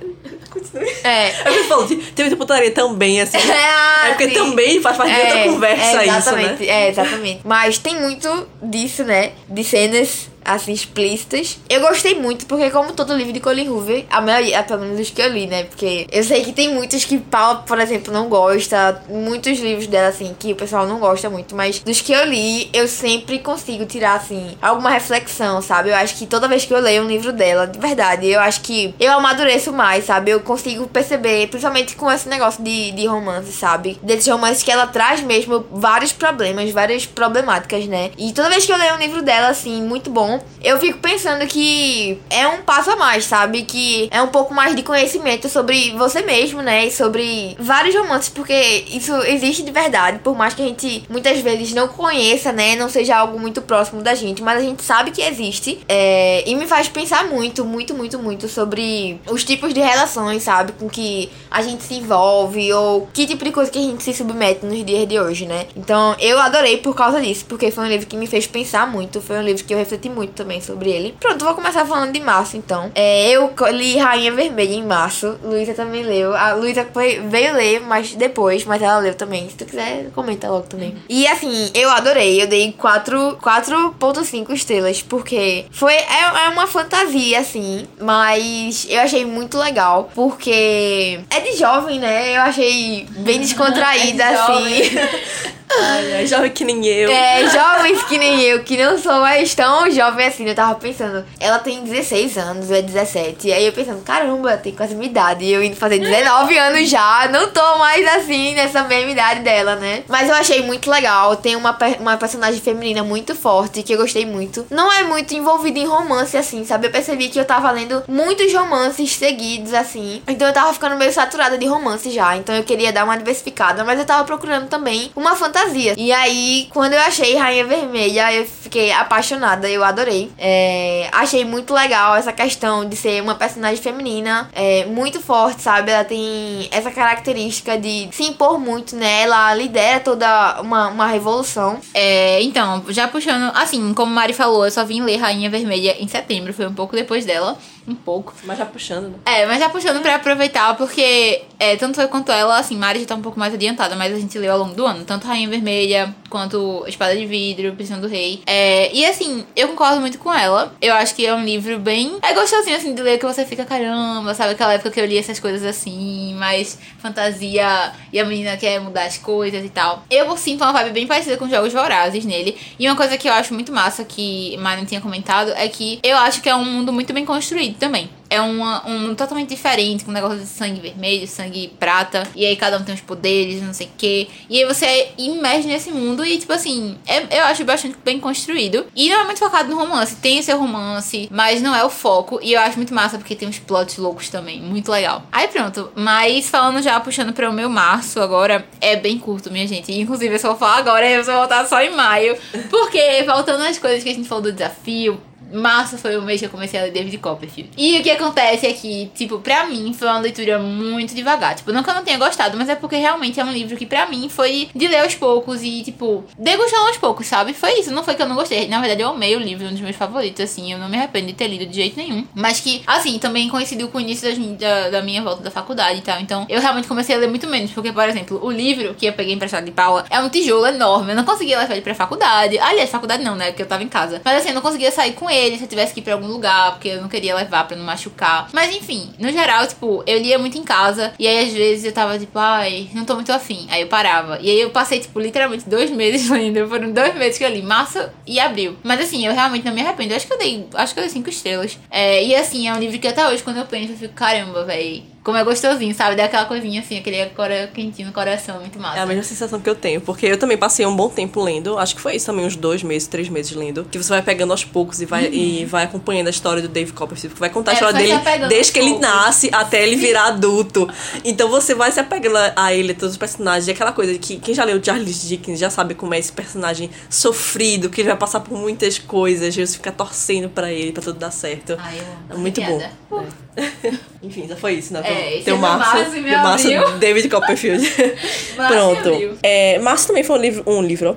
Continue. 0.50 0.88
É. 1.04 1.28
É 1.28 1.42
porque 1.44 1.64
falou, 1.64 1.86
tem 1.86 1.98
muita 2.24 2.36
putaria 2.36 2.70
também, 2.70 3.20
assim. 3.20 3.38
Ah, 3.50 4.06
É 4.06 4.08
porque 4.10 4.28
sim. 4.28 4.34
também 4.34 4.80
faz 4.80 4.96
parte 4.96 5.14
de 5.14 5.20
outra 5.20 5.44
conversa 5.44 6.02
é, 6.02 6.18
isso, 6.18 6.32
né? 6.32 6.56
É, 6.60 6.88
exatamente. 6.88 7.40
Mas 7.44 7.78
tem 7.78 8.00
muito 8.00 8.48
disso, 8.62 9.04
né? 9.04 9.32
De 9.48 9.64
cenas 9.64 10.28
assim, 10.54 10.72
explícitas. 10.72 11.58
Eu 11.68 11.80
gostei 11.80 12.14
muito, 12.14 12.46
porque 12.46 12.70
como 12.70 12.92
todo 12.92 13.14
livro 13.14 13.32
de 13.32 13.40
Colin 13.40 13.68
Hoover, 13.68 14.06
a 14.10 14.20
maioria, 14.20 14.62
pelo 14.62 14.80
menos 14.80 15.00
os 15.00 15.10
que 15.10 15.20
eu 15.20 15.28
li, 15.28 15.46
né? 15.46 15.64
Porque 15.64 16.06
eu 16.10 16.24
sei 16.24 16.42
que 16.44 16.52
tem 16.52 16.74
muitos 16.74 17.04
que 17.04 17.18
Paula, 17.18 17.62
por 17.66 17.78
exemplo, 17.78 18.12
não 18.12 18.28
gosta. 18.28 19.02
Muitos 19.08 19.58
livros 19.58 19.86
dela, 19.86 20.08
assim, 20.08 20.34
que 20.38 20.52
o 20.52 20.56
pessoal 20.56 20.86
não 20.86 20.98
gosta 20.98 21.28
muito. 21.28 21.54
Mas 21.54 21.80
dos 21.80 22.00
que 22.00 22.12
eu 22.12 22.24
li, 22.24 22.70
eu 22.72 22.88
sempre 22.88 23.38
consigo 23.38 23.84
tirar, 23.84 24.14
assim, 24.14 24.56
alguma 24.60 24.90
reflexão, 24.90 25.60
sabe? 25.60 25.90
Eu 25.90 25.96
acho 25.96 26.16
que 26.16 26.26
toda 26.26 26.48
vez 26.48 26.64
que 26.64 26.72
eu 26.72 26.80
leio 26.80 27.02
um 27.02 27.06
livro 27.06 27.32
dela, 27.32 27.66
de 27.66 27.78
verdade, 27.78 28.26
eu 28.26 28.40
acho 28.40 28.62
que 28.62 28.94
eu 28.98 29.12
amadureço 29.12 29.72
mais, 29.72 30.04
sabe? 30.04 30.30
Eu 30.30 30.40
consigo 30.40 30.86
perceber, 30.88 31.48
principalmente 31.48 31.94
com 31.96 32.10
esse 32.10 32.28
negócio 32.28 32.62
de, 32.62 32.92
de 32.92 33.06
romance, 33.06 33.52
sabe? 33.52 33.98
Desses 34.02 34.26
romances 34.26 34.62
que 34.62 34.70
ela 34.70 34.86
traz 34.86 35.20
mesmo 35.20 35.64
vários 35.70 36.12
problemas, 36.12 36.70
várias 36.70 37.04
problemáticas, 37.04 37.86
né? 37.86 38.10
E 38.16 38.32
toda 38.32 38.48
vez 38.48 38.64
que 38.64 38.72
eu 38.72 38.78
leio 38.78 38.94
um 38.94 38.98
livro 38.98 39.22
dela, 39.22 39.48
assim, 39.48 39.82
muito 39.82 40.10
bom, 40.10 40.37
eu 40.62 40.78
fico 40.78 40.98
pensando 40.98 41.46
que 41.46 42.18
é 42.30 42.46
um 42.48 42.62
passo 42.62 42.90
a 42.90 42.96
mais, 42.96 43.24
sabe? 43.24 43.62
Que 43.62 44.08
é 44.10 44.20
um 44.20 44.28
pouco 44.28 44.52
mais 44.52 44.74
de 44.74 44.82
conhecimento 44.82 45.48
sobre 45.48 45.92
você 45.92 46.22
mesmo, 46.22 46.62
né? 46.62 46.86
E 46.86 46.90
sobre 46.90 47.56
vários 47.58 47.94
romances, 47.94 48.28
porque 48.28 48.84
isso 48.88 49.14
existe 49.22 49.62
de 49.62 49.70
verdade, 49.70 50.18
por 50.18 50.36
mais 50.36 50.54
que 50.54 50.62
a 50.62 50.66
gente 50.66 51.04
muitas 51.08 51.38
vezes 51.40 51.72
não 51.72 51.88
conheça, 51.88 52.52
né? 52.52 52.76
Não 52.76 52.88
seja 52.88 53.16
algo 53.16 53.38
muito 53.38 53.62
próximo 53.62 54.02
da 54.02 54.14
gente, 54.14 54.42
mas 54.42 54.58
a 54.58 54.62
gente 54.62 54.82
sabe 54.82 55.10
que 55.10 55.22
existe. 55.22 55.80
É, 55.88 56.42
e 56.46 56.54
me 56.54 56.66
faz 56.66 56.88
pensar 56.88 57.26
muito, 57.26 57.64
muito, 57.64 57.94
muito, 57.94 58.18
muito 58.18 58.48
sobre 58.48 59.20
os 59.30 59.44
tipos 59.44 59.72
de 59.72 59.80
relações, 59.80 60.42
sabe? 60.42 60.72
Com 60.72 60.88
que 60.88 61.30
a 61.50 61.62
gente 61.62 61.82
se 61.82 61.94
envolve, 61.94 62.72
ou 62.72 63.08
que 63.12 63.26
tipo 63.26 63.44
de 63.44 63.52
coisa 63.52 63.70
que 63.70 63.78
a 63.78 63.82
gente 63.82 64.02
se 64.02 64.12
submete 64.12 64.64
nos 64.64 64.84
dias 64.84 65.06
de 65.08 65.18
hoje, 65.18 65.46
né? 65.46 65.66
Então 65.76 66.16
eu 66.18 66.38
adorei 66.38 66.78
por 66.78 66.94
causa 66.94 67.20
disso, 67.20 67.44
porque 67.48 67.70
foi 67.70 67.84
um 67.84 67.88
livro 67.88 68.06
que 68.06 68.16
me 68.16 68.26
fez 68.26 68.46
pensar 68.46 68.86
muito, 68.90 69.20
foi 69.20 69.38
um 69.38 69.42
livro 69.42 69.64
que 69.64 69.72
eu 69.72 69.78
refleti 69.78 70.08
muito 70.08 70.27
também 70.32 70.60
sobre 70.60 70.90
ele. 70.90 71.14
Pronto, 71.18 71.44
vou 71.44 71.54
começar 71.54 71.84
falando 71.84 72.12
de 72.12 72.20
março, 72.20 72.56
então. 72.56 72.90
É, 72.94 73.30
eu 73.30 73.52
li 73.70 73.96
Rainha 73.96 74.32
Vermelha 74.32 74.74
em 74.74 74.84
março, 74.84 75.38
Luísa 75.42 75.74
também 75.74 76.02
leu. 76.02 76.36
A 76.36 76.52
Luísa 76.52 76.86
veio 77.28 77.54
ler, 77.54 77.80
mas 77.80 78.14
depois, 78.14 78.64
mas 78.64 78.82
ela 78.82 78.98
leu 78.98 79.14
também. 79.14 79.48
Se 79.48 79.56
tu 79.56 79.64
quiser, 79.64 80.10
comenta 80.14 80.48
logo 80.50 80.66
também. 80.66 80.96
E 81.08 81.26
assim, 81.26 81.70
eu 81.74 81.90
adorei, 81.90 82.42
eu 82.42 82.46
dei 82.46 82.72
4 82.72 83.38
4.5 83.42 84.52
estrelas, 84.52 85.02
porque 85.02 85.66
foi 85.70 85.94
é, 85.94 86.44
é 86.44 86.48
uma 86.48 86.66
fantasia, 86.66 87.40
assim, 87.40 87.86
mas 88.00 88.86
eu 88.88 89.00
achei 89.00 89.24
muito 89.24 89.58
legal, 89.58 90.10
porque 90.14 91.20
é 91.30 91.40
de 91.40 91.56
jovem, 91.56 91.98
né? 91.98 92.36
Eu 92.36 92.42
achei 92.42 93.06
bem 93.18 93.40
descontraída, 93.40 94.24
É 94.28 94.30
de 94.30 94.36
assim. 94.36 95.48
Ai, 95.70 96.14
ai, 96.14 96.26
jovem 96.26 96.50
que 96.50 96.64
nem 96.64 96.84
eu. 96.86 97.10
É, 97.10 97.48
jovens 97.50 98.02
que 98.04 98.18
nem 98.18 98.40
eu, 98.40 98.62
que 98.64 98.76
não 98.76 98.98
sou 98.98 99.20
mais 99.20 99.54
tão 99.54 99.90
jovem 99.90 100.26
assim. 100.26 100.46
Eu 100.46 100.54
tava 100.54 100.74
pensando, 100.76 101.24
ela 101.38 101.58
tem 101.58 101.82
16 101.84 102.38
anos, 102.38 102.70
ou 102.70 102.76
é 102.76 102.82
17. 102.82 103.48
E 103.48 103.52
aí 103.52 103.66
eu 103.66 103.72
pensando, 103.72 104.02
caramba, 104.02 104.56
tem 104.56 104.74
quase 104.74 104.94
minha 104.94 105.10
idade. 105.10 105.44
E 105.44 105.52
eu 105.52 105.62
indo 105.62 105.76
fazer 105.76 105.98
19 105.98 106.56
anos 106.58 106.88
já, 106.88 107.28
não 107.28 107.48
tô 107.50 107.78
mais 107.78 108.06
assim, 108.16 108.54
nessa 108.54 108.82
mesma 108.84 109.10
idade 109.10 109.40
dela, 109.40 109.76
né? 109.76 110.02
Mas 110.08 110.28
eu 110.28 110.34
achei 110.34 110.62
muito 110.62 110.90
legal. 110.90 111.36
Tem 111.36 111.54
uma, 111.54 111.76
uma 112.00 112.16
personagem 112.16 112.60
feminina 112.60 113.04
muito 113.04 113.34
forte, 113.34 113.82
que 113.82 113.92
eu 113.92 113.98
gostei 113.98 114.24
muito. 114.24 114.66
Não 114.70 114.90
é 114.92 115.04
muito 115.04 115.34
envolvida 115.34 115.78
em 115.78 115.86
romance, 115.86 116.36
assim, 116.36 116.64
sabe? 116.64 116.86
Eu 116.86 116.90
percebi 116.90 117.28
que 117.28 117.38
eu 117.38 117.44
tava 117.44 117.70
lendo 117.70 118.02
muitos 118.08 118.52
romances 118.54 119.14
seguidos, 119.14 119.74
assim. 119.74 120.22
Então 120.26 120.48
eu 120.48 120.54
tava 120.54 120.72
ficando 120.72 120.96
meio 120.96 121.12
saturada 121.12 121.58
de 121.58 121.66
romance 121.66 122.10
já. 122.10 122.36
Então 122.36 122.54
eu 122.54 122.64
queria 122.64 122.92
dar 122.92 123.04
uma 123.04 123.16
diversificada, 123.16 123.84
mas 123.84 123.98
eu 123.98 124.06
tava 124.06 124.24
procurando 124.24 124.68
também 124.68 125.12
uma 125.14 125.36
fantasia. 125.36 125.57
E 125.96 126.12
aí, 126.12 126.68
quando 126.70 126.92
eu 126.92 127.00
achei 127.00 127.36
Rainha 127.36 127.64
Vermelha, 127.64 128.32
eu 128.32 128.44
fiquei 128.44 128.92
apaixonada, 128.92 129.68
eu 129.68 129.82
adorei. 129.82 130.30
É, 130.38 131.08
achei 131.12 131.44
muito 131.44 131.74
legal 131.74 132.14
essa 132.14 132.32
questão 132.32 132.88
de 132.88 132.96
ser 132.96 133.22
uma 133.22 133.34
personagem 133.34 133.82
feminina, 133.82 134.48
é, 134.52 134.84
muito 134.86 135.20
forte, 135.20 135.62
sabe? 135.62 135.90
Ela 135.90 136.04
tem 136.04 136.68
essa 136.70 136.90
característica 136.90 137.76
de 137.76 138.08
se 138.12 138.24
impor 138.24 138.58
muito, 138.58 138.94
né? 138.94 139.22
Ela 139.22 139.54
lidera 139.54 140.00
toda 140.00 140.60
uma, 140.60 140.88
uma 140.88 141.06
revolução. 141.06 141.80
É, 141.94 142.42
então, 142.42 142.84
já 142.88 143.08
puxando, 143.08 143.50
assim, 143.56 143.92
como 143.94 144.12
Mari 144.12 144.32
falou, 144.32 144.64
eu 144.64 144.70
só 144.70 144.84
vim 144.84 145.02
ler 145.02 145.16
Rainha 145.16 145.50
Vermelha 145.50 145.96
em 145.98 146.08
setembro, 146.08 146.52
foi 146.52 146.66
um 146.66 146.74
pouco 146.74 146.94
depois 146.94 147.24
dela, 147.24 147.58
um 147.88 147.94
pouco. 147.94 148.34
Mas 148.44 148.58
já 148.58 148.66
puxando, 148.66 149.08
né? 149.08 149.18
É, 149.24 149.46
mas 149.46 149.58
já 149.58 149.68
puxando 149.68 150.00
pra 150.02 150.16
aproveitar, 150.16 150.76
porque 150.76 151.42
é, 151.58 151.76
tanto 151.76 152.00
eu 152.00 152.08
quanto 152.08 152.30
ela, 152.30 152.58
assim, 152.58 152.76
Mari 152.76 153.00
já 153.00 153.06
tá 153.06 153.14
um 153.14 153.22
pouco 153.22 153.38
mais 153.38 153.54
adiantada, 153.54 153.96
mas 153.96 154.12
a 154.14 154.18
gente 154.18 154.38
leu 154.38 154.52
ao 154.52 154.58
longo 154.58 154.74
do 154.74 154.86
ano, 154.86 155.04
tanto 155.04 155.26
Rainha 155.26 155.48
Vermelha 155.48 156.14
quanto 156.28 156.84
Espada 156.86 157.16
de 157.16 157.24
Vidro, 157.24 157.72
Prisão 157.72 158.00
do 158.00 158.06
Rei. 158.06 158.42
É, 158.46 158.94
e 158.94 159.04
assim, 159.06 159.44
eu 159.56 159.68
concordo 159.68 160.00
muito 160.00 160.18
com 160.18 160.32
ela. 160.32 160.74
Eu 160.80 160.94
acho 160.94 161.14
que 161.14 161.24
é 161.24 161.34
um 161.34 161.44
livro 161.44 161.78
bem. 161.78 162.18
É 162.22 162.34
gostosinho 162.34 162.76
assim 162.76 162.94
de 162.94 163.02
ler 163.02 163.18
que 163.18 163.24
você 163.24 163.46
fica, 163.46 163.64
caramba, 163.64 164.34
sabe? 164.34 164.52
Aquela 164.52 164.74
época 164.74 164.90
que 164.90 165.00
eu 165.00 165.06
li 165.06 165.16
essas 165.16 165.40
coisas 165.40 165.64
assim, 165.64 166.34
mais 166.34 166.78
fantasia 166.98 167.92
e 168.12 168.20
a 168.20 168.24
menina 168.24 168.56
quer 168.56 168.78
mudar 168.80 169.04
as 169.04 169.16
coisas 169.16 169.64
e 169.64 169.70
tal. 169.70 170.04
Eu 170.10 170.36
sinto 170.36 170.62
uma 170.62 170.72
vibe 170.72 170.92
bem 170.92 171.06
parecida 171.06 171.38
com 171.38 171.48
Jogos 171.48 171.72
Vorazes 171.72 172.24
nele. 172.26 172.58
E 172.78 172.86
uma 172.86 172.96
coisa 172.96 173.16
que 173.16 173.28
eu 173.28 173.32
acho 173.32 173.54
muito 173.54 173.72
massa, 173.72 174.04
que 174.04 174.56
Mari 174.58 174.84
tinha 174.84 175.00
comentado, 175.00 175.52
é 175.56 175.66
que 175.68 175.98
eu 176.02 176.16
acho 176.18 176.42
que 176.42 176.48
é 176.48 176.54
um 176.54 176.64
mundo 176.64 176.92
muito 176.92 177.12
bem 177.12 177.24
construído 177.24 177.77
também. 177.78 178.10
É 178.30 178.40
uma, 178.42 178.86
um 178.86 179.14
totalmente 179.14 179.48
diferente, 179.48 180.04
com 180.04 180.10
um 180.10 180.14
negócio 180.14 180.38
de 180.38 180.46
sangue 180.46 180.80
vermelho, 180.80 181.26
sangue 181.26 181.68
prata. 181.80 182.24
E 182.36 182.44
aí 182.44 182.54
cada 182.56 182.76
um 182.76 182.82
tem 182.84 182.94
os 182.94 183.00
poderes, 183.00 183.62
não 183.62 183.72
sei 183.72 183.86
o 183.86 183.90
quê. 183.96 184.28
E 184.50 184.58
aí 184.58 184.64
você 184.66 185.08
imerge 185.16 185.66
nesse 185.66 185.90
mundo 185.90 186.24
e, 186.26 186.36
tipo 186.36 186.52
assim, 186.52 186.98
é- 187.06 187.38
eu 187.40 187.44
acho 187.44 187.64
bastante 187.64 187.96
bem 188.04 188.20
construído. 188.20 188.84
E 188.94 189.08
não 189.08 189.20
é 189.20 189.24
muito 189.24 189.38
focado 189.38 189.70
no 189.70 189.76
romance. 189.78 190.16
Tem 190.16 190.42
seu 190.42 190.58
romance, 190.58 191.26
mas 191.32 191.62
não 191.62 191.74
é 191.74 191.82
o 191.82 191.88
foco. 191.88 192.38
E 192.42 192.52
eu 192.52 192.60
acho 192.60 192.76
muito 192.76 192.92
massa 192.92 193.16
porque 193.16 193.34
tem 193.34 193.48
uns 193.48 193.58
plots 193.58 193.96
loucos 193.96 194.28
também. 194.28 194.60
Muito 194.60 194.90
legal. 194.92 195.22
Aí 195.32 195.48
pronto. 195.48 195.90
Mas 195.94 196.50
falando 196.50 196.82
já, 196.82 197.00
puxando 197.00 197.32
para 197.32 197.48
o 197.48 197.52
meu 197.52 197.70
março 197.70 198.20
agora, 198.20 198.66
é 198.80 198.94
bem 198.96 199.18
curto, 199.18 199.50
minha 199.50 199.66
gente. 199.66 199.90
Inclusive, 199.90 200.34
eu 200.34 200.38
só 200.38 200.48
vou 200.48 200.58
falar 200.58 200.76
agora, 200.76 201.08
eu 201.08 201.24
vou 201.24 201.34
voltar 201.34 201.66
só 201.66 201.80
em 201.80 201.94
maio. 201.96 202.36
Porque, 202.68 203.22
voltando 203.24 203.62
às 203.62 203.78
coisas 203.78 204.02
que 204.02 204.10
a 204.10 204.14
gente 204.14 204.28
falou 204.28 204.42
do 204.42 204.52
desafio, 204.52 205.18
Março 205.52 205.98
foi 205.98 206.16
o 206.16 206.22
mês 206.22 206.40
que 206.40 206.46
eu 206.46 206.50
comecei 206.50 206.78
a 206.78 206.84
ler 206.84 206.92
David 206.92 207.18
Copperfield. 207.18 207.70
E 207.76 207.98
o 207.98 208.02
que 208.02 208.10
acontece 208.10 208.66
é 208.66 208.72
que, 208.72 209.10
tipo, 209.14 209.38
pra 209.38 209.66
mim 209.66 209.92
foi 209.92 210.08
uma 210.08 210.18
leitura 210.18 210.58
muito 210.58 211.14
devagar. 211.14 211.54
Tipo, 211.54 211.72
não 211.72 211.82
que 211.82 211.90
eu 211.90 211.94
não 211.94 212.04
tenha 212.04 212.18
gostado, 212.18 212.56
mas 212.56 212.68
é 212.68 212.74
porque 212.74 212.96
realmente 212.96 213.40
é 213.40 213.44
um 213.44 213.52
livro 213.52 213.76
que 213.76 213.86
pra 213.86 214.06
mim 214.06 214.28
foi 214.28 214.68
de 214.74 214.88
ler 214.88 215.00
aos 215.00 215.14
poucos 215.14 215.62
e, 215.62 215.82
tipo, 215.82 216.24
degustando 216.38 216.88
aos 216.88 216.96
poucos, 216.96 217.26
sabe? 217.26 217.54
Foi 217.54 217.80
isso, 217.80 217.90
não 217.92 218.04
foi 218.04 218.14
que 218.14 218.22
eu 218.22 218.28
não 218.28 218.36
gostei. 218.36 218.68
Na 218.68 218.80
verdade, 218.80 219.02
eu 219.02 219.08
amei 219.08 219.36
o 219.36 219.40
livro, 219.40 219.66
um 219.66 219.70
dos 219.70 219.80
meus 219.80 219.96
favoritos, 219.96 220.40
assim. 220.40 220.72
Eu 220.72 220.78
não 220.78 220.88
me 220.88 220.96
arrependo 220.96 221.28
de 221.28 221.32
ter 221.32 221.48
lido 221.48 221.66
de 221.66 221.76
jeito 221.76 221.96
nenhum. 221.96 222.26
Mas 222.34 222.60
que, 222.60 222.82
assim, 222.86 223.18
também 223.18 223.48
coincidiu 223.48 223.88
com 223.88 223.98
o 223.98 224.00
início 224.00 224.28
das 224.28 224.38
da, 224.58 224.90
da 224.90 225.02
minha 225.02 225.22
volta 225.22 225.42
da 225.42 225.50
faculdade 225.50 225.98
e 225.98 226.02
tal. 226.02 226.20
Então, 226.20 226.46
eu 226.48 226.60
realmente 226.60 226.86
comecei 226.86 227.14
a 227.14 227.18
ler 227.18 227.28
muito 227.28 227.46
menos. 227.46 227.70
Porque, 227.70 227.92
por 227.92 228.08
exemplo, 228.08 228.40
o 228.42 228.50
livro 228.50 228.94
que 228.94 229.06
eu 229.06 229.12
peguei 229.12 229.34
emprestado 229.34 229.64
de 229.64 229.70
Paula 229.70 230.04
é 230.10 230.20
um 230.20 230.28
tijolo 230.28 230.66
enorme. 230.66 231.12
Eu 231.12 231.16
não 231.16 231.24
conseguia 231.24 231.58
levar 231.58 231.72
ele 231.72 231.82
pra 231.82 231.94
faculdade. 231.94 232.58
Aliás, 232.58 232.90
faculdade 232.90 233.22
não, 233.22 233.34
né? 233.34 233.46
Porque 233.46 233.62
eu 233.62 233.66
tava 233.66 233.82
em 233.82 233.88
casa. 233.88 234.20
Mas 234.24 234.38
assim, 234.38 234.48
eu 234.48 234.54
não 234.54 234.62
conseguia 234.62 234.90
sair 234.90 235.12
com 235.12 235.28
ele 235.30 235.37
se 235.56 235.62
eu 235.62 235.68
tivesse 235.68 235.94
que 235.94 236.00
ir 236.00 236.02
pra 236.02 236.14
algum 236.14 236.26
lugar, 236.26 236.72
porque 236.72 236.88
eu 236.88 237.00
não 237.00 237.08
queria 237.08 237.34
levar 237.34 237.66
pra 237.66 237.76
não 237.76 237.84
machucar. 237.84 238.48
Mas 238.52 238.74
enfim, 238.74 239.10
no 239.18 239.30
geral, 239.30 239.66
tipo, 239.66 240.02
eu 240.06 240.18
lia 240.18 240.38
muito 240.38 240.58
em 240.58 240.64
casa. 240.64 241.12
E 241.18 241.26
aí, 241.26 241.46
às 241.46 241.52
vezes, 241.52 241.84
eu 241.84 241.92
tava 241.92 242.18
tipo, 242.18 242.38
ai, 242.38 242.88
não 242.94 243.04
tô 243.04 243.14
muito 243.14 243.32
afim. 243.32 243.66
Aí 243.70 243.82
eu 243.82 243.88
parava. 243.88 244.38
E 244.40 244.50
aí 244.50 244.60
eu 244.60 244.70
passei, 244.70 245.00
tipo, 245.00 245.18
literalmente 245.20 245.68
dois 245.68 245.90
meses 245.90 246.28
lendo. 246.30 246.68
Foram 246.68 246.92
dois 246.92 247.14
meses 247.14 247.38
que 247.38 247.44
eu 247.44 247.50
li, 247.50 247.62
março 247.62 247.98
e 248.26 248.38
abril. 248.40 248.76
Mas 248.82 249.00
assim, 249.00 249.26
eu 249.26 249.32
realmente 249.32 249.64
não 249.64 249.72
me 249.72 249.80
arrependo. 249.80 250.12
Eu 250.12 250.16
acho 250.16 250.26
que 250.26 250.32
eu 250.32 250.38
dei. 250.38 250.66
Acho 250.74 250.94
que 250.94 251.00
eu 251.00 251.04
dei 251.04 251.12
cinco 251.12 251.30
estrelas. 251.30 251.78
É, 251.90 252.24
e 252.24 252.34
assim, 252.34 252.68
é 252.68 252.72
um 252.72 252.78
livro 252.78 252.98
que 252.98 253.08
até 253.08 253.26
hoje, 253.28 253.42
quando 253.42 253.58
eu 253.58 253.66
penso, 253.66 253.92
eu 253.92 253.96
fico, 253.96 254.14
caramba, 254.14 254.64
véi. 254.64 255.04
Como 255.28 255.36
é 255.36 255.44
gostosinho, 255.44 255.94
sabe? 255.94 256.16
Dá 256.16 256.24
aquela 256.24 256.46
coisinha 256.46 256.80
assim, 256.80 256.96
aquele 256.96 257.26
cora- 257.36 257.66
quentinho 257.74 258.08
no 258.08 258.14
coração, 258.14 258.60
muito 258.60 258.80
massa. 258.80 258.96
É 258.98 259.02
a 259.02 259.04
mesma 259.06 259.22
sensação 259.22 259.60
que 259.60 259.68
eu 259.68 259.74
tenho, 259.74 260.00
porque 260.00 260.24
eu 260.24 260.38
também 260.38 260.56
passei 260.56 260.86
um 260.86 260.96
bom 260.96 261.10
tempo 261.10 261.42
lendo, 261.44 261.78
acho 261.78 261.94
que 261.94 262.00
foi 262.00 262.16
isso 262.16 262.24
também, 262.24 262.46
uns 262.46 262.56
dois 262.56 262.82
meses, 262.82 263.06
três 263.06 263.28
meses 263.28 263.52
lendo, 263.54 263.84
que 263.84 263.98
você 263.98 264.08
vai 264.08 264.22
pegando 264.22 264.52
aos 264.52 264.64
poucos 264.64 265.02
e 265.02 265.04
vai, 265.04 265.26
e 265.26 265.66
vai 265.66 265.84
acompanhando 265.84 266.28
a 266.28 266.30
história 266.30 266.62
do 266.62 266.68
Dave 266.68 266.92
Copperfield, 266.92 267.34
que 267.34 267.40
vai 267.40 267.50
contar 267.50 267.72
a 267.72 267.74
É, 267.74 267.76
história 267.76 267.98
dele 267.98 268.48
desde 268.48 268.72
que 268.72 268.78
ele 268.78 268.92
poucos. 268.92 269.06
nasce 269.06 269.50
até 269.52 269.82
ele 269.86 269.96
virar 269.96 270.28
adulto. 270.28 270.88
Então 271.22 271.50
você 271.50 271.74
vai 271.74 271.92
se 271.92 272.00
apegando 272.00 272.38
a 272.56 272.72
ele, 272.72 272.92
a 272.92 272.94
todos 272.94 273.10
os 273.10 273.18
personagens, 273.18 273.68
e 273.68 273.70
aquela 273.70 273.92
coisa 273.92 274.16
que 274.18 274.38
quem 274.38 274.54
já 274.54 274.64
leu 274.64 274.82
Charles 274.82 275.28
Dickens 275.28 275.58
já 275.58 275.68
sabe 275.68 275.94
como 275.94 276.14
é 276.14 276.18
esse 276.18 276.32
personagem 276.32 276.88
sofrido, 277.10 277.90
que 277.90 278.00
ele 278.00 278.08
vai 278.08 278.16
passar 278.16 278.40
por 278.40 278.56
muitas 278.56 278.98
coisas, 278.98 279.54
e 279.54 279.66
você 279.66 279.74
fica 279.74 279.92
torcendo 279.92 280.48
pra 280.48 280.72
ele, 280.72 280.90
pra 280.90 281.02
tudo 281.02 281.18
dar 281.18 281.30
certo. 281.30 281.76
Ai, 281.78 281.98
eu 281.98 282.02
amo. 282.04 282.18
É 282.30 282.36
muito 282.38 282.62
bom. 282.62 282.80
Enfim, 284.22 284.46
já 284.48 284.56
foi 284.56 284.74
isso, 284.74 284.92
né? 284.92 285.00
É, 285.04 285.36
esse 285.36 285.44
Tem 285.44 285.54
é 285.54 285.56
o 285.56 285.60
meu 285.60 285.68
e 285.68 286.34
o 286.34 286.42
Márcio 286.42 286.80
Abril. 286.80 286.98
David 286.98 287.28
Copperfield. 287.28 287.88
Pronto. 288.56 289.38
É, 289.42 289.78
Márcio 289.78 290.08
também 290.08 290.22
foi 290.24 290.36
um 290.38 290.40
livro. 290.40 290.62
Um 290.66 290.82
livro. 290.82 291.16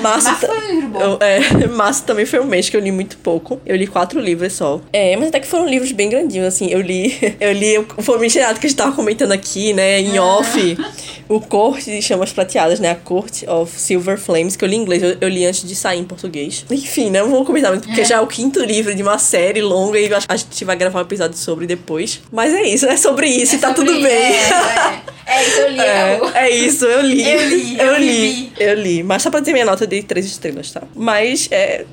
Márcio 0.00 0.30
ta- 0.38 0.46
foi 0.46 0.56
um 0.56 0.74
livro 0.74 0.88
bom. 0.88 1.18
É, 1.20 1.40
também 2.06 2.26
foi 2.26 2.40
um 2.40 2.44
mês 2.44 2.68
que 2.68 2.76
eu 2.76 2.80
li 2.80 2.92
muito 2.92 3.16
pouco. 3.18 3.60
Eu 3.66 3.76
li 3.76 3.86
quatro 3.86 4.20
livros 4.20 4.52
só. 4.52 4.80
É, 4.92 5.16
mas 5.16 5.28
até 5.28 5.40
que 5.40 5.46
foram 5.46 5.66
livros 5.66 5.92
bem 5.92 6.08
grandinhos, 6.08 6.46
assim. 6.46 6.68
Eu 6.70 6.80
li. 6.80 7.16
Eu 7.40 7.52
li 7.52 7.78
o 7.78 8.02
Famigerado 8.02 8.60
que 8.60 8.66
a 8.66 8.68
gente 8.68 8.78
tava 8.78 8.92
comentando 8.92 9.32
aqui, 9.32 9.72
né? 9.72 10.00
Em 10.00 10.18
off. 10.18 10.76
O 11.28 11.40
Corte 11.40 11.90
de 11.90 12.00
Chamas 12.00 12.32
Prateadas, 12.32 12.78
né? 12.78 12.90
A 12.92 12.94
Court 12.94 13.42
of 13.48 13.72
Silver 13.78 14.16
Flames, 14.18 14.54
que 14.54 14.64
eu 14.64 14.68
li 14.68 14.76
em 14.76 14.80
inglês, 14.80 15.02
eu, 15.02 15.16
eu 15.20 15.28
li 15.28 15.44
antes 15.44 15.66
de 15.66 15.74
sair 15.74 15.98
em 15.98 16.04
português. 16.04 16.64
Enfim, 16.70 17.10
né? 17.10 17.20
Não 17.20 17.30
vou 17.30 17.44
comentar 17.44 17.72
muito, 17.72 17.86
porque 17.88 18.04
já 18.04 18.16
é 18.16 18.20
o 18.20 18.26
quinto 18.26 18.62
livro 18.62 18.94
de 18.94 19.02
uma 19.02 19.18
série 19.18 19.60
longa 19.60 19.98
e 19.98 20.08
eu 20.08 20.16
acho 20.16 20.26
que 20.28 20.32
a 20.32 20.36
gente 20.36 20.64
vai 20.64 20.75
gravar 20.76 21.00
um 21.00 21.02
episódio 21.02 21.36
sobre 21.36 21.66
depois. 21.66 22.20
Mas 22.30 22.54
é 22.54 22.62
isso, 22.62 22.86
é 22.86 22.96
sobre 22.96 23.26
isso 23.28 23.56
e 23.56 23.58
tá 23.58 23.74
tudo 23.74 23.92
bem. 23.92 24.04
É, 24.04 25.00
é. 25.26 25.26
É 25.26 25.42
isso, 25.42 25.60
eu 25.60 25.70
li. 25.70 25.80
É, 25.80 26.20
é 26.34 26.50
isso, 26.50 26.84
eu 26.84 27.00
li. 27.02 27.28
Eu 27.28 27.48
li, 27.48 27.78
eu 27.78 27.86
eu 27.86 27.98
li. 27.98 28.06
vivi. 28.06 28.52
Eu 28.58 28.74
li. 28.74 29.02
Mas 29.02 29.22
só 29.22 29.30
pra 29.30 29.40
dizer 29.40 29.52
minha 29.52 29.64
nota, 29.64 29.84
eu 29.84 29.88
dei 29.88 30.02
três 30.02 30.24
estrelas, 30.24 30.70
tá? 30.70 30.82
Mas 30.94 31.48
é. 31.50 31.84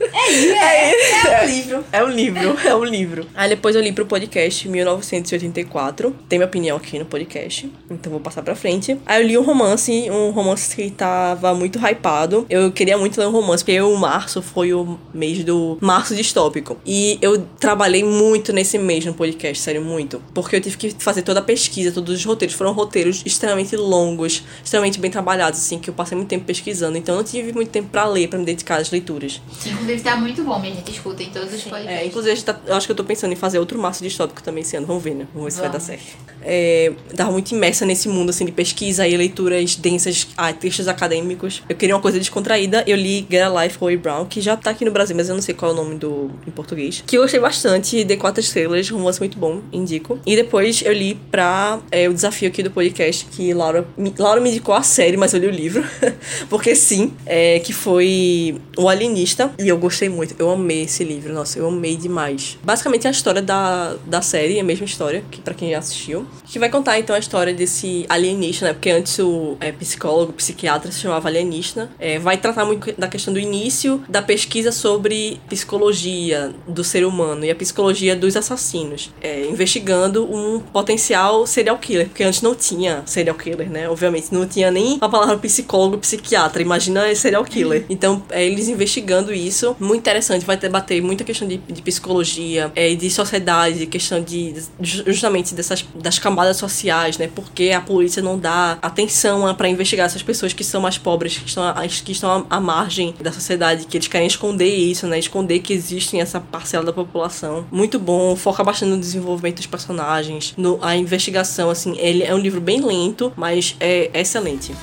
É, 0.00 0.90
é 1.30 1.44
um 1.44 1.46
livro. 1.46 1.84
É 1.92 2.04
um 2.04 2.08
livro, 2.08 2.56
é 2.64 2.74
um 2.74 2.84
livro. 2.84 3.26
Aí 3.34 3.48
depois 3.48 3.74
eu 3.74 3.82
li 3.82 3.92
pro 3.92 4.06
podcast 4.06 4.68
1984. 4.68 6.14
Tem 6.28 6.38
minha 6.38 6.46
opinião 6.46 6.76
aqui 6.76 6.98
no 6.98 7.04
podcast. 7.04 7.70
Então 7.90 8.10
vou 8.10 8.20
passar 8.20 8.42
pra 8.42 8.54
frente. 8.54 8.96
Aí 9.06 9.22
eu 9.22 9.26
li 9.26 9.38
um 9.38 9.42
romance, 9.42 10.10
um 10.10 10.30
romance 10.30 10.74
que 10.74 10.90
tava 10.90 11.54
muito 11.54 11.78
hypado. 11.78 12.46
Eu 12.50 12.70
queria 12.72 12.98
muito 12.98 13.18
ler 13.18 13.26
um 13.26 13.30
romance, 13.30 13.64
porque 13.64 13.80
o 13.80 13.96
março 13.96 14.42
foi 14.42 14.72
o 14.72 14.98
mês 15.14 15.44
do 15.44 15.78
março 15.80 16.14
distópico. 16.14 16.76
E 16.84 17.18
eu 17.22 17.46
trabalhei 17.58 18.04
muito 18.04 18.52
nesse 18.52 18.78
mês 18.78 19.04
no 19.04 19.14
podcast, 19.14 19.62
sério, 19.62 19.82
muito. 19.82 20.22
Porque 20.34 20.56
eu 20.56 20.60
tive 20.60 20.76
que 20.76 20.94
fazer 20.98 21.22
toda 21.22 21.40
a 21.40 21.42
pesquisa, 21.42 21.92
todos 21.92 22.14
os 22.14 22.24
roteiros. 22.24 22.56
Foram 22.56 22.72
roteiros 22.72 23.22
extremamente 23.24 23.76
longos, 23.76 24.42
extremamente 24.62 24.98
bem 24.98 25.10
trabalhados, 25.10 25.60
assim, 25.60 25.78
que 25.78 25.90
eu 25.90 25.94
passei 25.94 26.16
muito 26.16 26.28
tempo 26.28 26.44
pesquisando. 26.44 26.98
Então 26.98 27.14
eu 27.14 27.18
não 27.18 27.24
tive 27.24 27.52
muito 27.52 27.70
tempo 27.70 27.88
pra 27.90 28.04
ler, 28.06 28.28
pra 28.28 28.38
me 28.38 28.44
dedicar 28.44 28.76
às 28.76 28.90
leituras. 28.90 29.40
Inclusive, 29.86 30.02
tá 30.02 30.16
muito 30.16 30.42
bom, 30.42 30.58
minha 30.58 30.74
gente. 30.74 30.90
Escutem 30.90 31.30
todos 31.30 31.52
os 31.54 31.62
podcasts. 31.62 32.00
É, 32.00 32.06
inclusive, 32.06 32.42
tá- 32.42 32.58
eu 32.66 32.74
acho 32.74 32.86
que 32.86 32.92
eu 32.92 32.96
tô 32.96 33.04
pensando 33.04 33.32
em 33.32 33.36
fazer 33.36 33.58
outro 33.58 33.78
maço 33.78 34.02
distópico 34.02 34.42
também 34.42 34.62
esse 34.62 34.76
ano. 34.76 34.86
Vamos 34.86 35.02
ver, 35.02 35.14
né? 35.14 35.26
Vamos 35.32 35.46
ver 35.46 35.50
se 35.52 35.60
vai 35.60 35.70
dar 35.70 35.80
certo. 35.80 36.04
É, 36.42 36.92
tava 37.16 37.30
muito 37.32 37.52
imersa 37.54 37.84
nesse 37.86 38.08
mundo, 38.08 38.30
assim, 38.30 38.44
de 38.44 38.52
pesquisa 38.52 39.06
e 39.06 39.16
leituras 39.16 39.76
densas, 39.76 40.28
ah, 40.36 40.52
textos 40.52 40.86
acadêmicos. 40.88 41.62
Eu 41.68 41.76
queria 41.76 41.94
uma 41.94 42.00
coisa 42.00 42.18
descontraída. 42.18 42.84
Eu 42.86 42.96
li 42.96 43.26
Get 43.30 43.42
a 43.42 43.62
Life, 43.64 43.78
Chloe 43.78 43.96
Brown, 43.96 44.26
que 44.26 44.40
já 44.40 44.56
tá 44.56 44.70
aqui 44.70 44.84
no 44.84 44.90
Brasil, 44.90 45.14
mas 45.16 45.28
eu 45.28 45.34
não 45.34 45.42
sei 45.42 45.54
qual 45.54 45.70
é 45.70 45.74
o 45.74 45.76
nome 45.76 45.96
do 45.96 46.30
em 46.46 46.50
português. 46.50 47.02
Que 47.06 47.16
eu 47.16 47.22
gostei 47.22 47.40
bastante, 47.40 48.04
dei 48.04 48.16
quatro 48.16 48.40
estrelas, 48.40 48.90
um 48.90 48.96
romance 48.98 49.18
muito 49.20 49.38
bom, 49.38 49.60
indico. 49.72 50.18
E 50.26 50.34
depois 50.36 50.82
eu 50.82 50.92
li 50.92 51.14
pra 51.30 51.78
é, 51.90 52.08
o 52.08 52.14
desafio 52.14 52.48
aqui 52.48 52.62
do 52.62 52.70
podcast, 52.70 53.24
que 53.26 53.52
Laura, 53.54 53.86
me- 53.96 54.14
Laura 54.18 54.40
me 54.40 54.50
indicou 54.50 54.74
a 54.74 54.82
série, 54.82 55.16
mas 55.16 55.32
eu 55.34 55.40
li 55.40 55.46
o 55.46 55.50
livro. 55.50 55.84
Porque 56.48 56.74
sim, 56.74 57.12
é, 57.24 57.58
que 57.60 57.72
foi 57.72 58.56
O 58.76 58.88
Alienista. 58.88 59.52
E 59.58 59.68
eu 59.68 59.75
gostei 59.78 60.08
muito. 60.08 60.34
Eu 60.38 60.50
amei 60.50 60.82
esse 60.82 61.04
livro, 61.04 61.32
nossa, 61.32 61.58
eu 61.58 61.68
amei 61.68 61.96
demais. 61.96 62.58
Basicamente 62.62 63.06
é 63.06 63.08
a 63.08 63.12
história 63.12 63.42
da, 63.42 63.96
da 64.06 64.22
série, 64.22 64.58
a 64.60 64.64
mesma 64.64 64.84
história, 64.84 65.24
que 65.30 65.40
para 65.40 65.54
quem 65.54 65.70
já 65.70 65.78
assistiu. 65.78 66.26
Que 66.44 66.58
vai 66.58 66.68
contar 66.68 66.98
então 66.98 67.14
a 67.14 67.18
história 67.18 67.52
desse 67.52 68.06
alienista, 68.08 68.66
né? 68.66 68.72
Porque 68.72 68.90
antes 68.90 69.18
o 69.18 69.56
é, 69.60 69.72
psicólogo, 69.72 70.32
psiquiatra 70.32 70.90
se 70.92 71.00
chamava 71.00 71.28
alienista. 71.28 71.90
É, 71.98 72.18
vai 72.18 72.36
tratar 72.36 72.64
muito 72.64 72.92
da 72.98 73.08
questão 73.08 73.32
do 73.32 73.40
início 73.40 74.02
da 74.08 74.22
pesquisa 74.22 74.70
sobre 74.72 75.40
psicologia 75.48 76.54
do 76.66 76.84
ser 76.84 77.04
humano 77.04 77.44
e 77.44 77.50
a 77.50 77.54
psicologia 77.54 78.14
dos 78.14 78.36
assassinos. 78.36 79.10
É, 79.20 79.46
investigando 79.46 80.24
um 80.24 80.60
potencial 80.60 81.46
serial 81.46 81.78
killer. 81.78 82.08
Porque 82.08 82.22
antes 82.22 82.42
não 82.42 82.54
tinha 82.54 83.02
serial 83.06 83.36
killer, 83.36 83.70
né? 83.70 83.88
Obviamente, 83.88 84.32
não 84.32 84.46
tinha 84.46 84.70
nem 84.70 84.98
a 85.00 85.08
palavra 85.08 85.36
psicólogo, 85.38 85.98
psiquiatra. 85.98 86.62
Imagina 86.62 87.14
serial 87.14 87.44
killer. 87.44 87.84
Então, 87.88 88.22
é, 88.30 88.44
eles 88.44 88.68
investigando 88.68 89.32
isso, 89.32 89.65
muito 89.80 90.00
interessante. 90.00 90.44
Vai 90.44 90.56
debater 90.56 91.00
muita 91.02 91.24
questão 91.24 91.48
de, 91.48 91.56
de 91.56 91.80
psicologia, 91.82 92.70
é, 92.76 92.94
de 92.94 93.10
sociedade, 93.10 93.78
de 93.80 93.86
questão 93.86 94.22
de 94.22 94.54
justamente 94.80 95.54
dessas 95.54 95.84
das 95.94 96.18
camadas 96.18 96.56
sociais, 96.56 97.16
né? 97.18 97.28
Porque 97.34 97.70
a 97.70 97.80
polícia 97.80 98.22
não 98.22 98.38
dá 98.38 98.78
atenção 98.82 99.52
para 99.54 99.68
investigar 99.68 100.06
essas 100.06 100.22
pessoas 100.22 100.52
que 100.52 100.62
são 100.62 100.80
mais 100.80 100.98
pobres, 100.98 101.38
que 101.38 101.48
estão, 101.48 101.62
a- 101.64 101.86
que 101.88 102.12
estão 102.12 102.46
à, 102.50 102.56
à 102.56 102.60
margem 102.60 103.14
da 103.20 103.32
sociedade, 103.32 103.86
que 103.86 103.96
eles 103.96 104.08
querem 104.08 104.26
esconder 104.26 104.68
isso, 104.74 105.06
né? 105.06 105.18
Esconder 105.18 105.60
que 105.60 105.72
existe 105.72 106.18
essa 106.18 106.40
parcela 106.40 106.84
da 106.84 106.92
população. 106.92 107.66
Muito 107.70 107.98
bom, 107.98 108.36
foca 108.36 108.62
bastante 108.62 108.90
no 108.90 108.98
desenvolvimento 108.98 109.56
dos 109.56 109.66
personagens, 109.66 110.54
no, 110.56 110.78
a 110.82 110.96
investigação, 110.96 111.70
assim. 111.70 111.96
Ele 111.98 112.22
é 112.22 112.34
um 112.34 112.38
livro 112.38 112.60
bem 112.60 112.80
lento, 112.84 113.32
mas 113.36 113.76
é 113.80 114.10
excelente. 114.14 114.74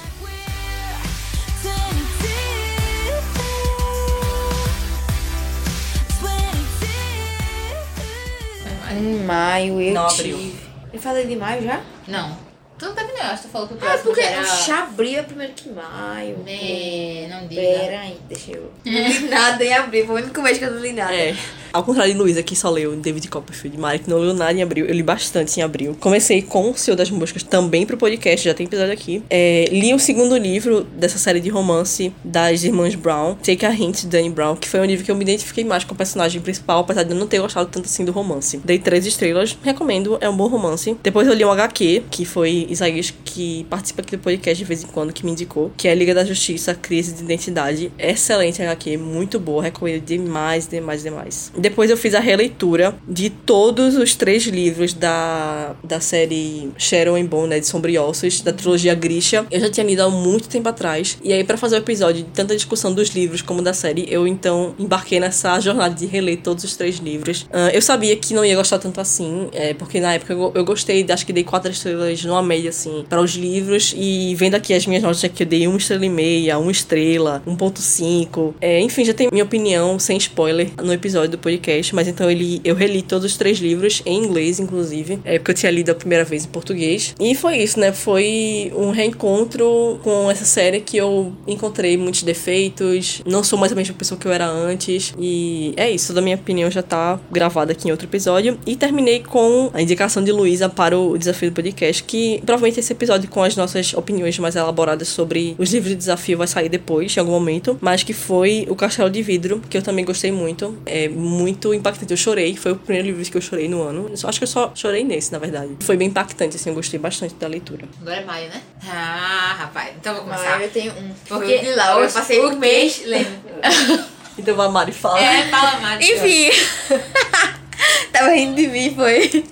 Em 9.13 9.19
maio 9.25 9.79
eu 9.79 9.93
Não, 9.93 10.07
tive. 10.07 10.55
Eu 10.91 10.99
falei 10.99 11.27
de 11.27 11.35
maio 11.35 11.61
já? 11.63 11.81
Não. 12.07 12.35
Tu 12.83 12.87
não 12.89 12.95
terminou, 12.95 13.21
acho 13.21 13.43
que 13.43 13.47
tu 13.47 13.51
falou 13.51 13.67
que 13.69 13.75
o 13.75 13.77
Ah, 13.77 13.79
próximo 13.79 14.03
porque 14.03 14.19
era... 14.19 14.43
já 14.43 14.83
abril 14.83 15.19
é 15.19 15.23
primeiro 15.23 15.53
que 15.55 15.69
maio. 15.69 16.35
É, 16.45 17.27
não 17.29 17.47
diga. 17.47 17.61
Pera 17.61 17.99
aí, 18.01 18.17
deixa 18.27 18.51
eu. 18.51 18.69
Não 18.85 19.07
li 19.07 19.19
nada 19.29 19.63
em 19.63 19.73
abril, 19.73 20.05
foi 20.05 20.15
o 20.21 20.23
único 20.25 20.41
mês 20.41 20.57
que 20.57 20.65
eu 20.65 20.71
não 20.71 20.81
li 20.81 20.91
nada. 20.91 21.15
É. 21.15 21.33
Ao 21.71 21.83
contrário 21.83 22.13
de 22.13 22.19
Luísa, 22.19 22.43
que 22.43 22.55
só 22.55 22.69
leu 22.69 22.95
David 22.95 23.27
Copperfield, 23.29 23.79
Mari, 23.79 23.97
que 23.99 24.07
não 24.09 24.19
leu 24.19 24.31
nada 24.33 24.53
em 24.53 24.61
abril. 24.61 24.85
Eu 24.85 24.93
li 24.93 25.01
bastante 25.01 25.59
em 25.59 25.63
abril. 25.63 25.97
Comecei 25.99 26.39
com 26.43 26.69
O 26.69 26.77
Senhor 26.77 26.95
das 26.95 27.09
Moscas, 27.09 27.41
também 27.41 27.83
pro 27.83 27.97
podcast, 27.97 28.45
já 28.47 28.53
tem 28.53 28.67
episódio 28.67 28.93
aqui. 28.93 29.23
É, 29.27 29.65
li 29.71 29.91
o 29.91 29.97
segundo 29.97 30.37
livro 30.37 30.83
dessa 30.83 31.17
série 31.17 31.39
de 31.39 31.49
romance 31.49 32.13
das 32.23 32.63
irmãs 32.63 32.93
Brown, 32.93 33.33
Take 33.35 33.65
a 33.65 33.71
Hint, 33.71 34.01
de 34.01 34.07
Danny 34.07 34.29
Brown, 34.29 34.55
que 34.55 34.69
foi 34.69 34.81
um 34.81 34.85
livro 34.85 35.03
que 35.03 35.09
eu 35.09 35.15
me 35.15 35.23
identifiquei 35.23 35.63
mais 35.63 35.83
com 35.83 35.95
o 35.95 35.97
personagem 35.97 36.39
principal, 36.41 36.81
apesar 36.81 37.01
de 37.03 37.11
eu 37.11 37.17
não 37.17 37.25
ter 37.25 37.39
gostado 37.39 37.67
tanto 37.71 37.85
assim 37.85 38.05
do 38.05 38.11
romance. 38.11 38.57
Dei 38.63 38.77
três 38.77 39.07
estrelas, 39.07 39.57
recomendo, 39.63 40.19
é 40.21 40.29
um 40.29 40.37
bom 40.37 40.47
romance. 40.47 40.95
Depois 41.01 41.27
eu 41.27 41.33
li 41.33 41.43
um 41.43 41.51
HQ, 41.51 42.03
que 42.11 42.23
foi 42.23 42.67
Isaías, 42.73 43.13
que 43.23 43.65
participa 43.69 44.01
aqui 44.01 44.17
do 44.17 44.21
podcast 44.21 44.57
de 44.57 44.67
vez 44.67 44.83
em 44.83 44.87
quando, 44.87 45.13
que 45.13 45.25
me 45.25 45.31
indicou, 45.31 45.71
que 45.77 45.87
é 45.87 45.95
Liga 45.95 46.13
da 46.13 46.25
Justiça, 46.25 46.73
Crise 46.73 47.13
de 47.13 47.23
Identidade. 47.23 47.91
Excelente 47.97 48.61
HQ, 48.61 48.97
muito 48.97 49.39
boa, 49.39 49.63
recomendo 49.63 50.03
demais, 50.03 50.67
demais, 50.67 51.03
demais. 51.03 51.51
Depois 51.57 51.89
eu 51.89 51.97
fiz 51.97 52.13
a 52.13 52.19
releitura 52.19 52.95
de 53.07 53.29
todos 53.29 53.95
os 53.95 54.15
três 54.15 54.43
livros 54.43 54.93
da, 54.93 55.75
da 55.83 55.99
série 55.99 56.71
Sharon 56.77 57.15
and 57.15 57.25
Bone, 57.25 57.47
né, 57.49 57.59
de 57.59 57.67
Sombriossos, 57.67 58.41
da 58.41 58.51
trilogia 58.51 58.93
Grisha. 58.93 59.45
Eu 59.49 59.59
já 59.59 59.69
tinha 59.69 59.85
lido 59.85 60.01
há 60.01 60.09
muito 60.09 60.47
tempo 60.47 60.69
atrás. 60.69 61.17
E 61.23 61.31
aí, 61.31 61.43
pra 61.43 61.57
fazer 61.57 61.75
o 61.75 61.79
episódio 61.79 62.23
de 62.23 62.29
tanta 62.29 62.55
discussão 62.55 62.93
dos 62.93 63.09
livros 63.09 63.41
como 63.41 63.61
da 63.61 63.73
série, 63.73 64.05
eu 64.09 64.27
então 64.27 64.75
embarquei 64.77 65.19
nessa 65.19 65.59
jornada 65.59 65.93
de 65.95 66.05
reler 66.05 66.41
todos 66.41 66.63
os 66.63 66.75
três 66.75 66.97
livros. 66.97 67.47
Ah, 67.51 67.69
eu 67.73 67.81
sabia 67.81 68.15
que 68.15 68.33
não 68.33 68.43
ia 68.43 68.55
gostar 68.55 68.79
tanto 68.79 68.99
assim, 68.99 69.49
é, 69.51 69.73
porque 69.73 69.99
na 69.99 70.13
época 70.13 70.33
eu, 70.33 70.51
eu 70.55 70.65
gostei, 70.65 71.05
acho 71.09 71.25
que 71.25 71.33
dei 71.33 71.43
quatro 71.43 71.71
estrelas 71.71 72.23
numa 72.23 72.41
assim, 72.67 73.05
para 73.09 73.21
os 73.21 73.31
livros. 73.31 73.93
E 73.97 74.35
vendo 74.35 74.55
aqui 74.55 74.73
as 74.73 74.85
minhas 74.85 75.03
notas 75.03 75.23
aqui, 75.23 75.43
eu 75.43 75.47
dei 75.47 75.67
uma 75.67 75.77
estrela 75.77 76.05
e 76.05 76.09
meia, 76.09 76.57
uma 76.57 76.71
estrela, 76.71 77.41
1.5. 77.47 78.53
É, 78.61 78.79
enfim, 78.79 79.05
já 79.05 79.13
tem 79.13 79.29
minha 79.31 79.43
opinião, 79.43 79.97
sem 79.99 80.17
spoiler, 80.17 80.69
no 80.81 80.93
episódio 80.93 81.31
do 81.31 81.37
podcast. 81.37 81.93
Mas 81.95 82.07
então 82.07 82.29
ele, 82.29 82.61
eu 82.63 82.75
reli 82.75 83.01
todos 83.01 83.25
os 83.31 83.37
três 83.37 83.57
livros, 83.59 84.01
em 84.05 84.23
inglês, 84.23 84.59
inclusive. 84.59 85.19
É 85.23 85.37
porque 85.37 85.51
eu 85.51 85.55
tinha 85.55 85.71
lido 85.71 85.89
a 85.89 85.95
primeira 85.95 86.23
vez 86.23 86.45
em 86.45 86.49
português. 86.49 87.15
E 87.19 87.35
foi 87.35 87.57
isso, 87.57 87.79
né? 87.79 87.91
Foi 87.91 88.71
um 88.75 88.91
reencontro 88.91 89.99
com 90.03 90.29
essa 90.29 90.45
série 90.45 90.79
que 90.81 90.97
eu 90.97 91.33
encontrei 91.47 91.97
muitos 91.97 92.23
defeitos. 92.23 93.21
Não 93.25 93.43
sou 93.43 93.57
mais 93.57 93.71
a 93.71 93.75
mesma 93.75 93.95
pessoa 93.95 94.19
que 94.19 94.27
eu 94.27 94.31
era 94.31 94.47
antes. 94.47 95.13
E 95.17 95.73
é 95.75 95.89
isso, 95.89 96.07
toda 96.07 96.19
a 96.19 96.23
minha 96.23 96.35
opinião 96.35 96.69
já 96.69 96.81
tá 96.81 97.19
gravada 97.31 97.71
aqui 97.71 97.87
em 97.87 97.91
outro 97.91 98.07
episódio. 98.07 98.57
E 98.65 98.75
terminei 98.75 99.21
com 99.21 99.69
a 99.73 99.81
indicação 99.81 100.23
de 100.23 100.31
Luísa 100.31 100.69
para 100.69 100.97
o 100.97 101.17
desafio 101.17 101.49
do 101.51 101.53
podcast, 101.53 102.03
que 102.03 102.41
provavelmente 102.45 102.79
esse 102.79 102.91
episódio 102.93 103.29
com 103.29 103.41
as 103.43 103.55
nossas 103.55 103.93
opiniões 103.93 104.37
mais 104.39 104.55
elaboradas 104.55 105.07
sobre 105.07 105.55
os 105.57 105.71
livros 105.73 105.89
de 105.91 105.95
desafio 105.97 106.37
vai 106.37 106.47
sair 106.47 106.69
depois, 106.69 107.15
em 107.15 107.19
algum 107.19 107.31
momento. 107.31 107.77
Mas 107.81 108.03
que 108.03 108.13
foi 108.13 108.65
O 108.69 108.75
Castelo 108.75 109.09
de 109.09 109.21
Vidro, 109.21 109.61
que 109.69 109.77
eu 109.77 109.81
também 109.81 110.05
gostei 110.05 110.31
muito. 110.31 110.77
É 110.85 111.07
muito 111.09 111.73
impactante. 111.73 112.11
Eu 112.11 112.17
chorei, 112.17 112.55
foi 112.55 112.71
o 112.73 112.75
primeiro 112.75 113.07
livro 113.07 113.23
que 113.31 113.37
eu 113.37 113.41
chorei 113.41 113.67
no 113.67 113.81
ano. 113.81 114.07
Eu 114.09 114.17
só- 114.17 114.27
acho 114.29 114.39
que 114.39 114.43
eu 114.43 114.47
só 114.47 114.71
chorei 114.75 115.03
nesse, 115.03 115.31
na 115.31 115.39
verdade. 115.39 115.71
Foi 115.81 115.95
bem 115.97 116.07
impactante, 116.07 116.55
assim, 116.55 116.69
eu 116.69 116.75
gostei 116.75 116.99
bastante 116.99 117.35
da 117.35 117.47
leitura. 117.47 117.85
Agora 118.01 118.17
é 118.17 118.25
maio, 118.25 118.49
né? 118.49 118.61
Ah, 118.87 119.55
rapaz. 119.59 119.91
Então 119.99 120.13
eu 120.13 120.23
vou 120.23 120.25
começar. 120.29 120.51
Mas 120.51 120.63
eu 120.63 120.69
tenho 120.69 120.91
um. 120.93 121.11
Porque 121.27 121.57
de 121.59 121.73
lá, 121.75 121.99
eu 121.99 122.09
passei 122.09 122.43
um 122.45 122.57
mês 122.57 123.01
lendo. 123.05 123.27
Então 124.35 124.59
a 124.59 124.67
Mari 124.67 124.91
fala. 124.91 125.19
É, 125.19 125.47
fala 125.47 125.79
mais. 125.79 126.03
Enfim. 126.09 126.49
Tava 128.11 128.29
rindo 128.31 128.55
de 128.55 128.67
mim, 128.67 128.93
foi. 128.95 129.45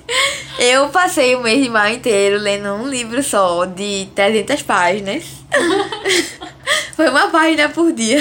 Eu 0.59 0.89
passei 0.89 1.35
o 1.35 1.41
mês 1.41 1.63
de 1.63 1.69
maio 1.69 1.95
inteiro 1.95 2.37
lendo 2.37 2.69
um 2.73 2.87
livro 2.87 3.23
só, 3.23 3.65
de 3.65 4.07
300 4.13 4.61
páginas. 4.61 5.23
Foi 6.95 7.09
uma 7.09 7.29
página 7.29 7.69
por 7.69 7.91
dia. 7.91 8.19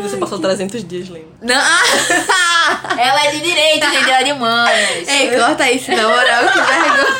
Você 0.00 0.16
passou 0.16 0.38
300 0.38 0.86
dias 0.86 1.08
lendo. 1.08 1.28
Não. 1.40 1.54
Ela 2.98 3.26
é 3.26 3.30
de 3.30 3.40
direito, 3.40 3.90
gente. 3.90 4.10
Ela 4.10 4.20
é 4.20 4.24
de 4.24 4.32
humanas. 4.32 5.08
Ei, 5.08 5.30
corta 5.38 5.70
isso, 5.70 5.90
na 5.90 6.02
moral, 6.08 6.44
que 6.48 6.60
vergonha. 6.60 7.14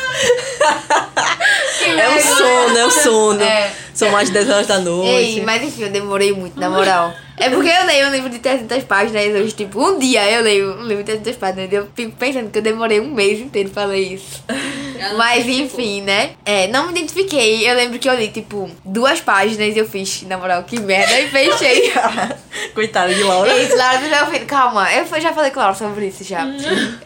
É 2.01 2.09
o 2.09 2.21
sono, 2.21 2.77
é 2.77 2.85
o 2.85 2.91
sono. 2.91 3.43
É. 3.43 3.71
São 3.93 4.09
mais 4.09 4.27
de 4.27 4.33
10 4.33 4.49
horas 4.49 4.67
da 4.67 4.79
noite. 4.79 5.37
Ei, 5.37 5.41
mas 5.41 5.63
enfim, 5.63 5.83
eu 5.83 5.89
demorei 5.89 6.33
muito, 6.33 6.59
na 6.59 6.69
moral. 6.69 7.13
É 7.37 7.49
porque 7.49 7.69
eu 7.69 7.85
leio 7.85 8.07
um 8.07 8.11
livro 8.11 8.29
de 8.29 8.39
300 8.39 8.83
páginas 8.83 9.25
hoje, 9.27 9.51
tipo, 9.53 9.81
um 9.81 9.99
dia 9.99 10.29
eu 10.31 10.41
leio 10.41 10.79
um 10.79 10.83
livro 10.83 11.03
de 11.03 11.11
300 11.11 11.35
páginas 11.35 11.71
e 11.71 11.75
eu 11.75 11.87
fico 11.95 12.11
pensando 12.17 12.49
que 12.49 12.57
eu 12.57 12.61
demorei 12.61 12.99
um 12.99 13.13
mês 13.13 13.39
inteiro 13.39 13.69
pra 13.69 13.85
ler 13.85 14.13
isso. 14.13 14.43
Mas 15.17 15.47
enfim, 15.47 16.01
né? 16.01 16.31
É, 16.45 16.67
não 16.67 16.85
me 16.85 16.91
identifiquei. 16.91 17.69
Eu 17.69 17.75
lembro 17.75 17.99
que 17.99 18.09
eu 18.09 18.15
li, 18.15 18.29
tipo, 18.29 18.69
duas 18.83 19.21
páginas 19.21 19.75
e 19.75 19.79
eu 19.79 19.87
fiz, 19.87 20.23
na 20.23 20.37
moral, 20.37 20.63
que 20.63 20.79
merda, 20.79 21.19
e 21.19 21.27
fechei. 21.27 21.93
Coitada 22.73 23.13
de 23.13 23.23
Laura. 23.23 23.51
É 23.51 23.63
isso, 23.63 23.75
Laura, 23.75 23.99
tu 23.99 24.09
já 24.09 24.23
ouviu? 24.25 24.45
Calma, 24.45 24.93
eu 24.93 25.21
já 25.21 25.33
falei 25.33 25.51
com 25.51 25.59
a 25.59 25.63
Laura 25.63 25.77
sobre 25.77 26.07
isso 26.07 26.23
já. 26.23 26.45